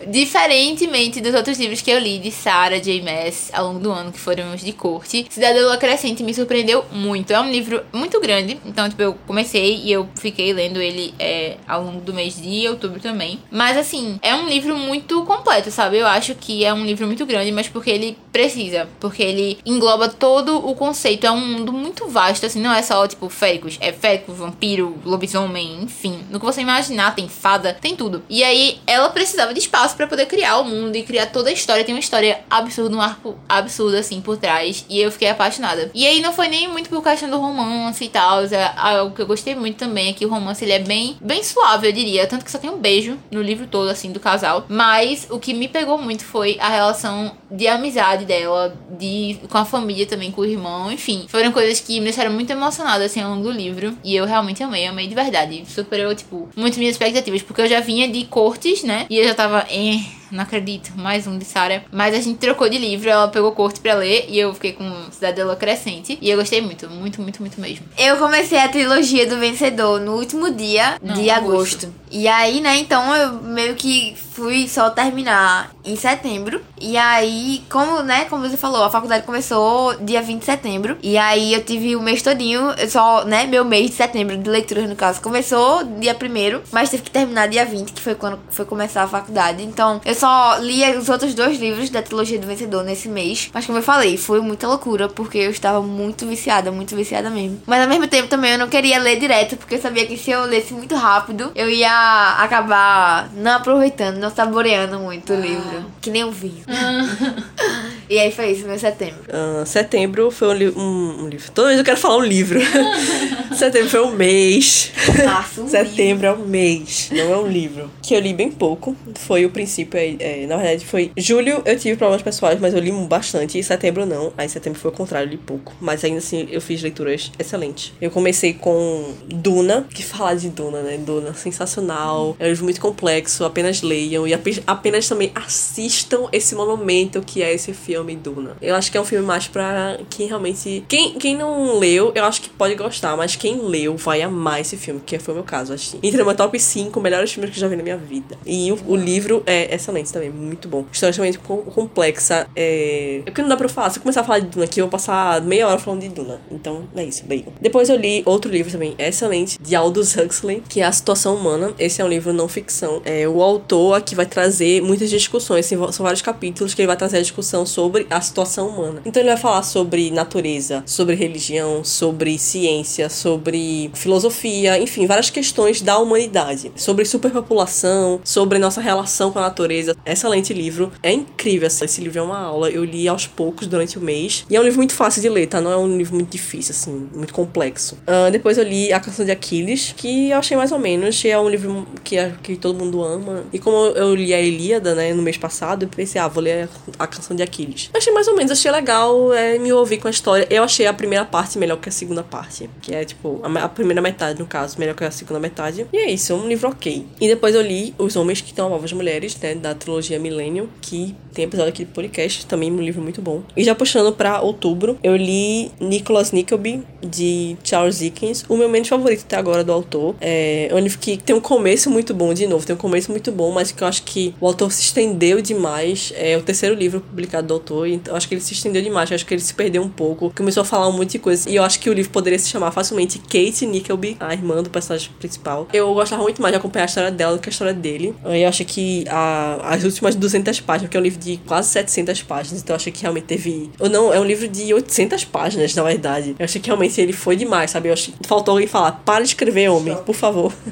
Diferentemente 0.06 1.20
dos 1.20 1.34
outros 1.34 1.58
livros 1.58 1.80
que 1.80 1.90
eu 1.90 1.98
li 1.98 2.18
de 2.18 2.30
Sarah 2.30 2.78
J. 2.78 3.02
Maas 3.02 3.50
ao 3.52 3.66
longo 3.66 3.80
do 3.80 3.90
ano, 3.90 4.12
que 4.12 4.18
foram 4.18 4.54
os 4.54 4.60
de 4.60 4.72
corte, 4.72 5.26
Cidade 5.30 5.58
da 5.58 5.66
Lua 5.66 5.76
Crescente 5.76 6.22
me 6.22 6.34
surpreendeu 6.34 6.84
muito. 6.92 7.32
É 7.32 7.40
um 7.40 7.50
livro 7.50 7.84
muito 7.92 8.20
grande, 8.20 8.58
então, 8.64 8.88
tipo, 8.88 9.02
eu 9.02 9.14
comecei 9.26 9.76
e 9.76 9.92
eu 9.92 10.08
fiquei 10.16 10.52
lendo 10.52 10.80
ele 10.80 11.14
é, 11.18 11.56
ao 11.66 11.82
longo 11.82 12.00
do 12.00 12.14
mês 12.14 12.40
de 12.40 12.68
outubro 12.68 13.00
também. 13.00 13.40
Mas, 13.50 13.76
assim, 13.76 14.18
é 14.22 14.34
um 14.34 14.48
livro 14.48 14.76
muito 14.76 15.24
completo, 15.24 15.70
sabe? 15.70 15.98
Eu 15.98 16.06
acho 16.06 16.34
que 16.34 16.64
é 16.64 16.72
um 16.72 16.84
livro 16.84 17.06
muito 17.06 17.24
grande, 17.26 17.52
mas 17.52 17.68
porque 17.68 17.90
ele 17.90 18.16
precisa, 18.32 18.88
porque 19.00 19.22
ele 19.22 19.58
engloba 19.64 20.08
todo 20.08 20.56
o 20.56 20.74
conceito. 20.74 21.26
É 21.26 21.30
um 21.30 21.40
mundo 21.40 21.72
muito 21.72 22.08
vasto, 22.08 22.46
assim, 22.46 22.60
não 22.60 22.72
é 22.72 22.82
só, 22.82 23.06
tipo, 23.06 23.28
féricos. 23.28 23.76
É 23.80 23.92
férico, 23.92 24.32
vampiro, 24.32 24.98
lobisomem, 25.04 25.82
enfim. 25.82 26.24
No 26.30 26.38
que 26.38 26.46
você 26.46 26.60
imaginar, 26.60 27.14
tem 27.14 27.28
fada, 27.28 27.74
tem 27.74 27.96
tudo. 27.96 28.22
E 28.28 28.42
aí, 28.44 28.80
ela 28.86 29.10
precisava 29.38 29.54
de 29.54 29.60
espaço 29.60 29.96
pra 29.96 30.06
poder 30.06 30.26
criar 30.26 30.58
o 30.58 30.64
mundo 30.64 30.96
e 30.96 31.02
criar 31.02 31.26
toda 31.26 31.48
a 31.48 31.52
história. 31.52 31.84
Tem 31.84 31.94
uma 31.94 32.00
história 32.00 32.40
absurda, 32.50 32.96
um 32.96 33.00
arco 33.00 33.38
absurdo, 33.48 33.96
assim, 33.96 34.20
por 34.20 34.36
trás. 34.36 34.84
E 34.88 35.00
eu 35.00 35.12
fiquei 35.12 35.28
apaixonada. 35.28 35.90
E 35.94 36.06
aí, 36.06 36.20
não 36.20 36.32
foi 36.32 36.48
nem 36.48 36.66
muito 36.66 36.90
por 36.90 37.02
questão 37.02 37.30
do 37.30 37.38
romance 37.38 38.04
e 38.04 38.08
tal. 38.08 38.44
É 38.44 38.72
algo 38.76 39.14
que 39.14 39.22
eu 39.22 39.26
gostei 39.26 39.54
muito 39.54 39.76
também 39.76 40.08
é 40.08 40.12
que 40.12 40.26
o 40.26 40.28
romance, 40.28 40.64
ele 40.64 40.72
é 40.72 40.78
bem, 40.80 41.16
bem 41.20 41.42
suave, 41.44 41.86
eu 41.86 41.92
diria. 41.92 42.26
Tanto 42.26 42.44
que 42.44 42.50
só 42.50 42.58
tem 42.58 42.68
um 42.70 42.78
beijo 42.78 43.16
no 43.30 43.40
livro 43.40 43.66
todo, 43.66 43.88
assim, 43.88 44.10
do 44.10 44.18
casal. 44.18 44.64
Mas 44.68 45.28
o 45.30 45.38
que 45.38 45.54
me 45.54 45.68
pegou 45.68 45.98
muito 45.98 46.24
foi 46.24 46.56
a 46.60 46.68
relação 46.68 47.32
de 47.50 47.68
amizade 47.68 48.24
dela, 48.24 48.76
de 48.98 49.38
com 49.48 49.58
a 49.58 49.64
família 49.64 50.06
também, 50.06 50.32
com 50.32 50.40
o 50.40 50.44
irmão, 50.44 50.90
enfim. 50.90 51.26
Foram 51.28 51.52
coisas 51.52 51.80
que 51.80 51.98
me 51.98 52.04
deixaram 52.06 52.32
muito 52.32 52.50
emocionada, 52.50 53.04
assim, 53.04 53.20
ao 53.20 53.30
longo 53.30 53.44
do 53.44 53.52
livro. 53.52 53.96
E 54.02 54.16
eu 54.16 54.24
realmente 54.24 54.62
amei, 54.62 54.86
amei 54.86 55.06
de 55.06 55.14
verdade. 55.14 55.64
Superou, 55.68 56.14
tipo, 56.14 56.48
muito 56.56 56.78
minhas 56.78 56.94
expectativas. 56.94 57.42
Porque 57.42 57.60
eu 57.60 57.68
já 57.68 57.80
vinha 57.80 58.08
de 58.08 58.24
cortes, 58.24 58.82
né? 58.82 59.06
E 59.08 59.18
eu 59.18 59.27
já 59.28 59.34
tava, 59.34 59.66
eh, 59.68 60.00
não 60.30 60.42
acredito, 60.42 60.92
mais 60.96 61.26
um 61.26 61.38
de 61.38 61.44
Sarah. 61.44 61.82
Mas 61.92 62.14
a 62.14 62.20
gente 62.20 62.38
trocou 62.38 62.68
de 62.68 62.78
livro, 62.78 63.08
ela 63.08 63.28
pegou 63.28 63.52
corte 63.52 63.80
pra 63.80 63.94
ler 63.94 64.26
e 64.28 64.38
eu 64.38 64.54
fiquei 64.54 64.72
com 64.72 64.90
Cidadela 65.10 65.56
Crescente. 65.56 66.18
E 66.20 66.30
eu 66.30 66.36
gostei 66.36 66.60
muito, 66.60 66.88
muito, 66.88 67.20
muito, 67.20 67.40
muito 67.40 67.60
mesmo. 67.60 67.86
Eu 67.96 68.16
comecei 68.16 68.58
a 68.58 68.68
trilogia 68.68 69.26
do 69.26 69.38
Vencedor 69.38 70.00
no 70.00 70.16
último 70.16 70.50
dia 70.50 70.98
Não, 71.02 71.14
de 71.14 71.30
agosto. 71.30 71.86
agosto. 71.86 71.94
E 72.10 72.26
aí, 72.26 72.60
né, 72.60 72.76
então 72.78 73.14
eu 73.14 73.34
meio 73.42 73.74
que 73.74 74.16
fui 74.32 74.68
só 74.68 74.88
terminar 74.90 75.70
em 75.84 75.96
setembro. 75.96 76.60
E 76.80 76.96
aí, 76.96 77.62
como, 77.68 78.02
né, 78.02 78.24
como 78.26 78.48
você 78.48 78.56
falou, 78.56 78.84
a 78.84 78.90
faculdade 78.90 79.26
começou 79.26 79.94
dia 80.00 80.22
20 80.22 80.38
de 80.40 80.44
setembro. 80.44 80.96
E 81.02 81.18
aí 81.18 81.52
eu 81.52 81.62
tive 81.64 81.96
o 81.96 82.00
mês 82.00 82.22
todinho, 82.22 82.62
só, 82.88 83.24
né, 83.24 83.46
meu 83.46 83.64
mês 83.64 83.90
de 83.90 83.96
setembro 83.96 84.36
de 84.36 84.48
leitura, 84.48 84.86
no 84.86 84.96
caso, 84.96 85.20
começou 85.20 85.84
dia 85.84 86.14
1 86.14 86.62
mas 86.72 86.90
teve 86.90 87.02
que 87.02 87.10
terminar 87.10 87.48
dia 87.48 87.64
20, 87.64 87.92
que 87.92 88.00
foi 88.00 88.14
quando 88.14 88.38
foi 88.50 88.64
começar 88.64 89.02
a 89.02 89.08
faculdade. 89.08 89.62
Então, 89.62 90.00
eu 90.04 90.14
só 90.18 90.56
li 90.58 90.82
os 90.96 91.08
outros 91.08 91.34
dois 91.34 91.58
livros 91.58 91.90
da 91.90 92.02
trilogia 92.02 92.38
do 92.38 92.46
Vencedor 92.46 92.82
nesse 92.84 93.08
mês. 93.08 93.48
Mas 93.52 93.64
como 93.66 93.78
eu 93.78 93.82
falei, 93.82 94.16
foi 94.16 94.40
muita 94.40 94.66
loucura, 94.68 95.08
porque 95.08 95.38
eu 95.38 95.50
estava 95.50 95.80
muito 95.82 96.26
viciada, 96.26 96.70
muito 96.72 96.94
viciada 96.96 97.30
mesmo. 97.30 97.60
Mas 97.66 97.80
ao 97.82 97.88
mesmo 97.88 98.06
tempo 98.08 98.28
também 98.28 98.52
eu 98.52 98.58
não 98.58 98.68
queria 98.68 98.98
ler 98.98 99.18
direto, 99.18 99.56
porque 99.56 99.76
eu 99.76 99.80
sabia 99.80 100.06
que 100.06 100.16
se 100.16 100.30
eu 100.30 100.42
lesse 100.44 100.74
muito 100.74 100.94
rápido, 100.94 101.50
eu 101.54 101.70
ia 101.70 102.36
acabar 102.38 103.30
não 103.34 103.52
aproveitando, 103.52 104.18
não 104.18 104.30
saboreando 104.34 104.98
muito 104.98 105.32
o 105.32 105.40
livro. 105.40 105.84
Que 106.00 106.10
nem 106.10 106.24
um 106.24 106.30
vinho. 106.30 106.64
e 108.08 108.18
aí 108.18 108.32
foi 108.32 108.52
isso, 108.52 108.66
meu 108.66 108.78
setembro. 108.78 109.20
Ah, 109.32 109.64
setembro 109.66 110.30
foi 110.30 110.48
um, 110.48 110.52
li- 110.52 110.70
um- 110.76 111.24
um 111.24 111.28
livro. 111.28 111.50
Toda 111.52 111.68
vez 111.68 111.78
eu 111.78 111.84
quero 111.84 111.96
falar 111.98 112.16
um 112.16 112.24
livro. 112.24 112.58
setembro 113.56 113.90
foi 113.90 114.00
um 114.00 114.12
mês. 114.12 114.90
Nossa, 115.24 115.60
um 115.62 115.68
setembro 115.68 116.26
é 116.26 116.32
um 116.32 116.44
mês, 116.46 117.10
não 117.12 117.32
é 117.32 117.36
um 117.36 117.46
livro. 117.46 117.90
Que 118.02 118.14
eu 118.14 118.20
li 118.20 118.32
bem 118.32 118.50
pouco. 118.50 118.96
Foi 119.14 119.44
o 119.44 119.50
princípio, 119.50 119.98
é, 120.18 120.46
na 120.46 120.56
verdade 120.56 120.84
foi. 120.86 121.10
Julho 121.16 121.62
eu 121.64 121.78
tive 121.78 121.96
problemas 121.96 122.22
pessoais, 122.22 122.58
mas 122.60 122.74
eu 122.74 122.80
li 122.80 122.90
bastante. 122.92 123.58
E 123.58 123.62
setembro 123.62 124.04
não. 124.06 124.32
Aí 124.36 124.48
setembro 124.48 124.78
foi 124.78 124.90
o 124.90 124.94
contrário, 124.94 125.28
li 125.30 125.36
pouco. 125.36 125.72
Mas 125.80 126.04
ainda 126.04 126.18
assim 126.18 126.48
eu 126.50 126.60
fiz 126.60 126.82
leituras 126.82 127.30
excelentes. 127.38 127.92
Eu 128.00 128.10
comecei 128.10 128.52
com 128.54 129.12
Duna, 129.26 129.86
que 129.92 130.02
falar 130.02 130.34
de 130.34 130.48
Duna, 130.48 130.82
né? 130.82 130.96
Duna, 130.98 131.34
sensacional. 131.34 132.36
É 132.38 132.46
um 132.46 132.48
livro 132.48 132.64
muito 132.64 132.80
complexo, 132.80 133.44
apenas 133.44 133.82
leiam. 133.82 134.26
E 134.26 134.34
ape- 134.34 134.62
apenas 134.66 135.08
também 135.08 135.30
assistam 135.34 136.28
esse 136.32 136.54
monumento 136.54 137.20
que 137.20 137.42
é 137.42 137.52
esse 137.52 137.72
filme 137.72 138.16
Duna. 138.16 138.56
Eu 138.62 138.74
acho 138.74 138.90
que 138.90 138.96
é 138.96 139.00
um 139.00 139.04
filme 139.04 139.26
mais 139.26 139.46
pra 139.48 139.98
quem 140.10 140.26
realmente. 140.28 140.84
Quem, 140.88 141.14
quem 141.18 141.36
não 141.36 141.78
leu, 141.78 142.12
eu 142.14 142.24
acho 142.24 142.40
que 142.42 142.48
pode 142.50 142.74
gostar, 142.74 143.16
mas 143.16 143.36
quem 143.36 143.60
leu 143.60 143.96
vai 143.96 144.22
amar 144.22 144.60
esse 144.60 144.76
filme, 144.76 145.00
que 145.04 145.18
foi 145.18 145.34
o 145.34 145.36
meu 145.36 145.44
caso. 145.44 145.74
Entra 146.02 146.18
no 146.20 146.24
meu 146.26 146.34
top 146.34 146.58
5 146.58 147.00
melhores 147.00 147.32
filmes 147.32 147.50
que 147.50 147.56
eu 147.58 147.60
já 147.60 147.68
vi 147.68 147.76
na 147.76 147.82
minha 147.82 147.96
vida. 147.96 148.36
E 148.46 148.70
o, 148.72 148.78
o 148.86 148.96
livro 148.96 149.42
é 149.46 149.74
excelente 149.74 149.97
também, 150.04 150.30
muito 150.30 150.68
bom. 150.68 150.84
História 150.92 151.10
extremamente 151.10 151.38
com- 151.38 151.62
complexa. 151.62 152.46
É... 152.54 153.18
é 153.18 153.22
porque 153.24 153.42
não 153.42 153.48
dá 153.48 153.56
pra 153.56 153.66
eu 153.66 153.70
falar. 153.70 153.90
Se 153.90 153.98
eu 153.98 154.02
começar 154.02 154.20
a 154.20 154.24
falar 154.24 154.40
de 154.40 154.46
Duna 154.46 154.64
aqui, 154.64 154.80
eu 154.80 154.86
vou 154.86 154.90
passar 154.90 155.40
meia 155.42 155.66
hora 155.68 155.78
falando 155.78 156.00
de 156.00 156.08
Duna. 156.08 156.40
Então, 156.50 156.88
é 156.94 157.04
isso, 157.04 157.24
leiam. 157.28 157.52
Depois 157.60 157.88
eu 157.88 157.96
li 157.96 158.22
outro 158.24 158.50
livro 158.50 158.70
também 158.70 158.94
excelente, 158.98 159.58
de 159.60 159.74
Aldous 159.74 160.16
Huxley, 160.16 160.62
que 160.68 160.80
é 160.80 160.84
A 160.84 160.92
Situação 160.92 161.34
Humana. 161.34 161.72
Esse 161.78 162.00
é 162.00 162.04
um 162.04 162.08
livro 162.08 162.32
não 162.32 162.48
ficção. 162.48 163.02
É, 163.04 163.28
o 163.28 163.42
autor 163.42 163.96
aqui 163.96 164.14
vai 164.14 164.26
trazer 164.26 164.80
muitas 164.82 165.10
discussões, 165.10 165.66
assim, 165.66 165.76
são 165.92 166.04
vários 166.04 166.22
capítulos 166.22 166.74
que 166.74 166.82
ele 166.82 166.86
vai 166.86 166.96
trazer 166.96 167.18
a 167.18 167.20
discussão 167.20 167.64
sobre 167.66 168.06
a 168.10 168.20
situação 168.20 168.68
humana. 168.68 169.02
Então 169.04 169.20
ele 169.20 169.30
vai 169.30 169.38
falar 169.38 169.62
sobre 169.62 170.10
natureza, 170.10 170.82
sobre 170.86 171.14
religião, 171.14 171.84
sobre 171.84 172.38
ciência, 172.38 173.08
sobre 173.08 173.90
filosofia, 173.94 174.78
enfim, 174.78 175.06
várias 175.06 175.30
questões 175.30 175.80
da 175.80 175.98
humanidade, 175.98 176.72
sobre 176.76 177.04
superpopulação, 177.04 178.20
sobre 178.24 178.58
nossa 178.58 178.80
relação 178.80 179.30
com 179.30 179.38
a 179.38 179.42
natureza. 179.42 179.87
Excelente 180.04 180.52
livro, 180.54 180.92
é 181.02 181.12
incrível. 181.12 181.66
assim, 181.66 181.84
Esse 181.84 182.00
livro 182.00 182.18
é 182.18 182.22
uma 182.22 182.38
aula, 182.38 182.70
eu 182.70 182.84
li 182.84 183.06
aos 183.08 183.26
poucos 183.26 183.66
durante 183.66 183.98
o 183.98 184.00
mês 184.00 184.44
e 184.50 184.56
é 184.56 184.60
um 184.60 184.64
livro 184.64 184.78
muito 184.78 184.92
fácil 184.94 185.20
de 185.22 185.28
ler, 185.28 185.46
tá? 185.46 185.60
Não 185.60 185.70
é 185.70 185.76
um 185.76 185.96
livro 185.96 186.14
muito 186.14 186.30
difícil, 186.30 186.72
assim, 186.72 187.08
muito 187.14 187.32
complexo. 187.32 187.96
Ah, 188.06 188.30
depois 188.30 188.58
eu 188.58 188.64
li 188.64 188.92
A 188.92 189.00
Canção 189.00 189.24
de 189.24 189.30
Aquiles, 189.30 189.94
que 189.96 190.30
eu 190.30 190.38
achei 190.38 190.56
mais 190.56 190.72
ou 190.72 190.78
menos, 190.78 191.24
é 191.24 191.38
um 191.38 191.48
livro 191.48 191.86
que, 192.04 192.16
é- 192.16 192.32
que 192.42 192.56
todo 192.56 192.78
mundo 192.78 193.02
ama. 193.02 193.44
E 193.52 193.58
como 193.58 193.76
eu 193.76 194.14
li 194.14 194.32
a 194.34 194.40
Ilíada, 194.40 194.94
né, 194.94 195.12
no 195.12 195.22
mês 195.22 195.36
passado, 195.36 195.84
eu 195.84 195.88
pensei, 195.88 196.20
ah, 196.20 196.28
vou 196.28 196.42
ler 196.42 196.68
a 196.98 197.06
Canção 197.06 197.36
de 197.36 197.42
Aquiles. 197.42 197.90
Eu 197.92 197.98
achei 197.98 198.12
mais 198.12 198.28
ou 198.28 198.36
menos, 198.36 198.50
achei 198.52 198.70
legal 198.70 199.32
é, 199.32 199.58
me 199.58 199.72
ouvir 199.72 199.98
com 199.98 200.08
a 200.08 200.10
história. 200.10 200.46
Eu 200.50 200.62
achei 200.62 200.86
a 200.86 200.92
primeira 200.92 201.24
parte 201.24 201.58
melhor 201.58 201.76
que 201.78 201.88
a 201.88 201.92
segunda 201.92 202.22
parte, 202.22 202.68
que 202.82 202.94
é, 202.94 203.04
tipo, 203.04 203.40
a, 203.42 203.64
a 203.64 203.68
primeira 203.68 204.00
metade, 204.00 204.38
no 204.38 204.46
caso, 204.46 204.78
melhor 204.78 204.94
que 204.94 205.04
a 205.04 205.10
segunda 205.10 205.40
metade. 205.40 205.86
E 205.92 205.96
é 205.98 206.10
isso, 206.10 206.32
é 206.32 206.34
um 206.36 206.48
livro 206.48 206.68
ok. 206.68 207.06
E 207.20 207.28
depois 207.28 207.54
eu 207.54 207.62
li 207.62 207.94
Os 207.98 208.16
Homens 208.16 208.40
que 208.40 208.48
Estão 208.50 208.66
Amavam 208.66 208.84
as 208.84 208.92
Mulheres, 208.92 209.36
né, 209.40 209.54
da 209.54 209.74
trilogia 209.78 210.18
Millennium, 210.18 210.68
que 210.80 211.14
tem 211.32 211.44
episódio 211.44 211.70
aqui 211.70 211.84
do 211.84 211.92
podcast, 211.92 212.46
também 212.46 212.70
um 212.70 212.80
livro 212.80 213.00
muito 213.00 213.22
bom. 213.22 213.42
E 213.56 213.64
já 213.64 213.74
puxando 213.74 214.12
pra 214.12 214.40
outubro, 214.40 214.98
eu 215.02 215.16
li 215.16 215.70
Nicholas 215.80 216.32
Nickleby, 216.32 216.82
de 217.02 217.56
Charles 217.62 218.00
Dickens, 218.00 218.44
o 218.48 218.56
meu 218.56 218.68
menos 218.68 218.88
favorito 218.88 219.22
até 219.24 219.36
agora 219.36 219.62
do 219.62 219.72
autor. 219.72 220.14
É 220.20 220.68
um 220.72 220.78
livro 220.78 220.98
que 220.98 221.16
tem 221.16 221.34
um 221.34 221.40
começo 221.40 221.90
muito 221.90 222.12
bom, 222.12 222.34
de 222.34 222.46
novo, 222.46 222.66
tem 222.66 222.74
um 222.74 222.78
começo 222.78 223.10
muito 223.10 223.30
bom, 223.30 223.52
mas 223.52 223.70
que 223.70 223.82
eu 223.82 223.88
acho 223.88 224.02
que 224.02 224.34
o 224.40 224.46
autor 224.46 224.72
se 224.72 224.82
estendeu 224.82 225.40
demais. 225.40 226.12
É 226.16 226.36
o 226.36 226.42
terceiro 226.42 226.74
livro 226.74 227.00
publicado 227.00 227.46
do 227.46 227.54
autor, 227.54 227.86
então 227.86 228.12
eu 228.12 228.16
acho 228.16 228.28
que 228.28 228.34
ele 228.34 228.40
se 228.40 228.52
estendeu 228.52 228.82
demais, 228.82 229.10
eu 229.10 229.14
acho 229.14 229.24
que 229.24 229.34
ele 229.34 229.40
se 229.40 229.54
perdeu 229.54 229.82
um 229.82 229.88
pouco, 229.88 230.32
começou 230.36 230.62
a 230.62 230.64
falar 230.64 230.88
um 230.88 230.92
monte 230.92 231.12
de 231.12 231.18
coisas, 231.18 231.46
e 231.46 231.54
eu 231.54 231.62
acho 231.62 231.78
que 231.78 231.88
o 231.88 231.92
livro 231.92 232.10
poderia 232.10 232.38
se 232.38 232.48
chamar 232.48 232.70
facilmente 232.72 233.18
Kate 233.18 233.64
Nickleby, 233.66 234.16
a 234.18 234.32
irmã 234.32 234.62
do 234.62 234.70
personagem 234.70 235.10
principal. 235.18 235.68
Eu 235.72 235.94
gostava 235.94 236.22
muito 236.22 236.42
mais 236.42 236.52
de 236.52 236.58
acompanhar 236.58 236.84
a 236.84 236.86
história 236.86 237.10
dela 237.10 237.36
do 237.36 237.40
que 237.40 237.48
a 237.48 237.52
história 237.52 237.74
dele. 237.74 238.14
Eu 238.24 238.48
acho 238.48 238.64
que 238.64 239.04
a, 239.08 239.57
as 239.62 239.84
últimas 239.84 240.14
200 240.14 240.60
páginas, 240.60 240.88
porque 240.88 240.96
é 240.96 241.00
um 241.00 241.02
livro 241.02 241.18
de 241.18 241.36
quase 241.46 241.68
700 241.70 242.22
páginas, 242.22 242.62
então 242.62 242.74
eu 242.74 242.76
achei 242.76 242.92
que 242.92 243.02
realmente 243.02 243.24
teve. 243.24 243.70
Ou 243.78 243.88
não, 243.88 244.12
é 244.12 244.20
um 244.20 244.24
livro 244.24 244.48
de 244.48 244.72
800 244.72 245.24
páginas, 245.24 245.74
na 245.74 245.82
verdade. 245.82 246.34
Eu 246.38 246.44
achei 246.44 246.60
que 246.60 246.68
realmente 246.68 247.00
ele 247.00 247.12
foi 247.12 247.36
demais, 247.36 247.70
sabe? 247.70 247.88
Eu 247.88 247.92
achei 247.92 248.14
faltou 248.26 248.52
alguém 248.52 248.66
falar: 248.68 248.92
para 249.04 249.22
de 249.22 249.28
escrever, 249.30 249.68
homem, 249.68 249.96
por 250.04 250.14
favor. 250.14 250.52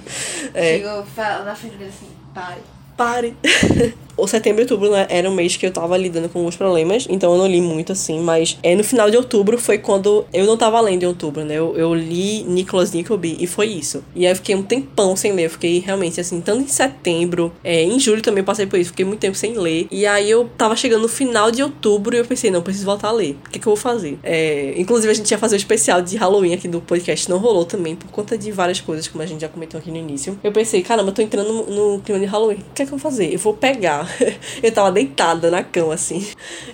É, 0.55 0.79
Chegou 0.79 1.05
na 1.45 1.55
frente 1.55 1.77
dele 1.77 1.91
assim, 1.91 2.07
pare. 2.33 2.61
pare. 2.97 3.37
o 4.17 4.27
setembro 4.27 4.63
e 4.63 4.65
outubro 4.65 4.91
né, 4.91 5.07
era 5.09 5.29
um 5.29 5.35
mês 5.35 5.57
que 5.57 5.67
eu 5.67 5.71
tava 5.71 5.97
lidando 5.97 6.29
com 6.29 6.39
alguns 6.39 6.57
problemas, 6.57 7.07
então 7.09 7.33
eu 7.33 7.39
não 7.39 7.47
li 7.47 7.61
muito 7.61 7.93
assim, 7.93 8.21
mas 8.21 8.59
é, 8.63 8.75
no 8.75 8.83
final 8.83 9.11
de 9.11 9.17
outubro 9.17 9.59
foi 9.59 9.79
quando 9.79 10.25
eu 10.33 10.47
não 10.47 10.57
tava 10.57 10.81
lendo 10.81 11.03
em 11.03 11.07
outubro, 11.07 11.45
né? 11.45 11.55
Eu, 11.55 11.77
eu 11.77 11.95
li 11.95 12.43
Nicholas 12.45 12.93
Nickleby 12.93 13.37
e 13.39 13.47
foi 13.47 13.67
isso. 13.67 14.03
E 14.15 14.27
aí 14.27 14.33
eu 14.33 14.37
fiquei 14.37 14.55
um 14.55 14.63
tempão 14.63 15.15
sem 15.17 15.33
ler, 15.33 15.47
eu 15.47 15.51
fiquei 15.51 15.79
realmente 15.81 16.21
assim, 16.21 16.41
tanto 16.41 16.63
em 16.63 16.69
setembro, 16.69 17.53
é, 17.63 17.83
em 17.83 17.99
julho 17.99 18.23
também 18.23 18.43
passei 18.43 18.67
por 18.67 18.79
isso, 18.79 18.91
fiquei 18.91 19.05
muito 19.05 19.21
tempo 19.21 19.37
sem 19.37 19.59
ler. 19.59 19.87
E 19.91 20.07
aí 20.07 20.31
eu 20.31 20.49
tava 20.57 20.75
chegando 20.77 21.03
no 21.03 21.09
final 21.09 21.51
de 21.51 21.63
outubro 21.63 22.17
e 22.17 22.19
eu 22.19 22.25
pensei, 22.25 22.51
não, 22.51 22.63
preciso 22.63 22.87
voltar 22.87 23.09
a 23.09 23.13
ler. 23.13 23.37
O 23.47 23.51
que, 23.51 23.59
que 23.59 23.67
eu 23.67 23.75
vou 23.75 23.77
fazer? 23.77 24.19
É, 24.23 24.75
inclusive 24.77 25.11
a 25.11 25.15
gente 25.15 25.31
ia 25.31 25.39
fazer 25.39 25.57
um 25.57 25.59
especial 25.59 26.01
de 26.01 26.17
Halloween 26.17 26.55
aqui 26.55 26.69
do 26.69 26.81
podcast, 26.81 27.29
não 27.29 27.39
rolou 27.39 27.65
também, 27.65 27.95
por 27.95 28.11
conta 28.11 28.37
de 28.39 28.51
várias 28.51 28.81
coisas, 28.81 29.07
como 29.09 29.23
a 29.23 29.27
gente 29.27 29.41
já 29.41 29.49
comentou 29.49 29.79
aqui 29.79 29.91
no 29.91 29.97
início. 29.97 30.39
Eu 30.43 30.53
pensei, 30.53 30.83
caramba, 30.83 31.11
eu 31.11 31.15
tô 31.15 31.23
entrando 31.23 31.53
no, 31.53 31.95
no 31.95 32.01
clima 32.01 32.21
de 32.21 32.27
Halloween. 32.27 32.57
O 32.57 32.75
que 32.75 32.83
é 32.83 32.87
que 32.87 32.93
eu 32.93 32.99
vou 32.99 32.99
fazer? 32.99 33.33
Eu 33.33 33.39
vou 33.39 33.55
pegar. 33.55 34.06
eu 34.63 34.73
tava 34.73 34.93
deitada 34.93 35.51
na 35.51 35.63
cama, 35.63 35.95
assim. 35.95 36.27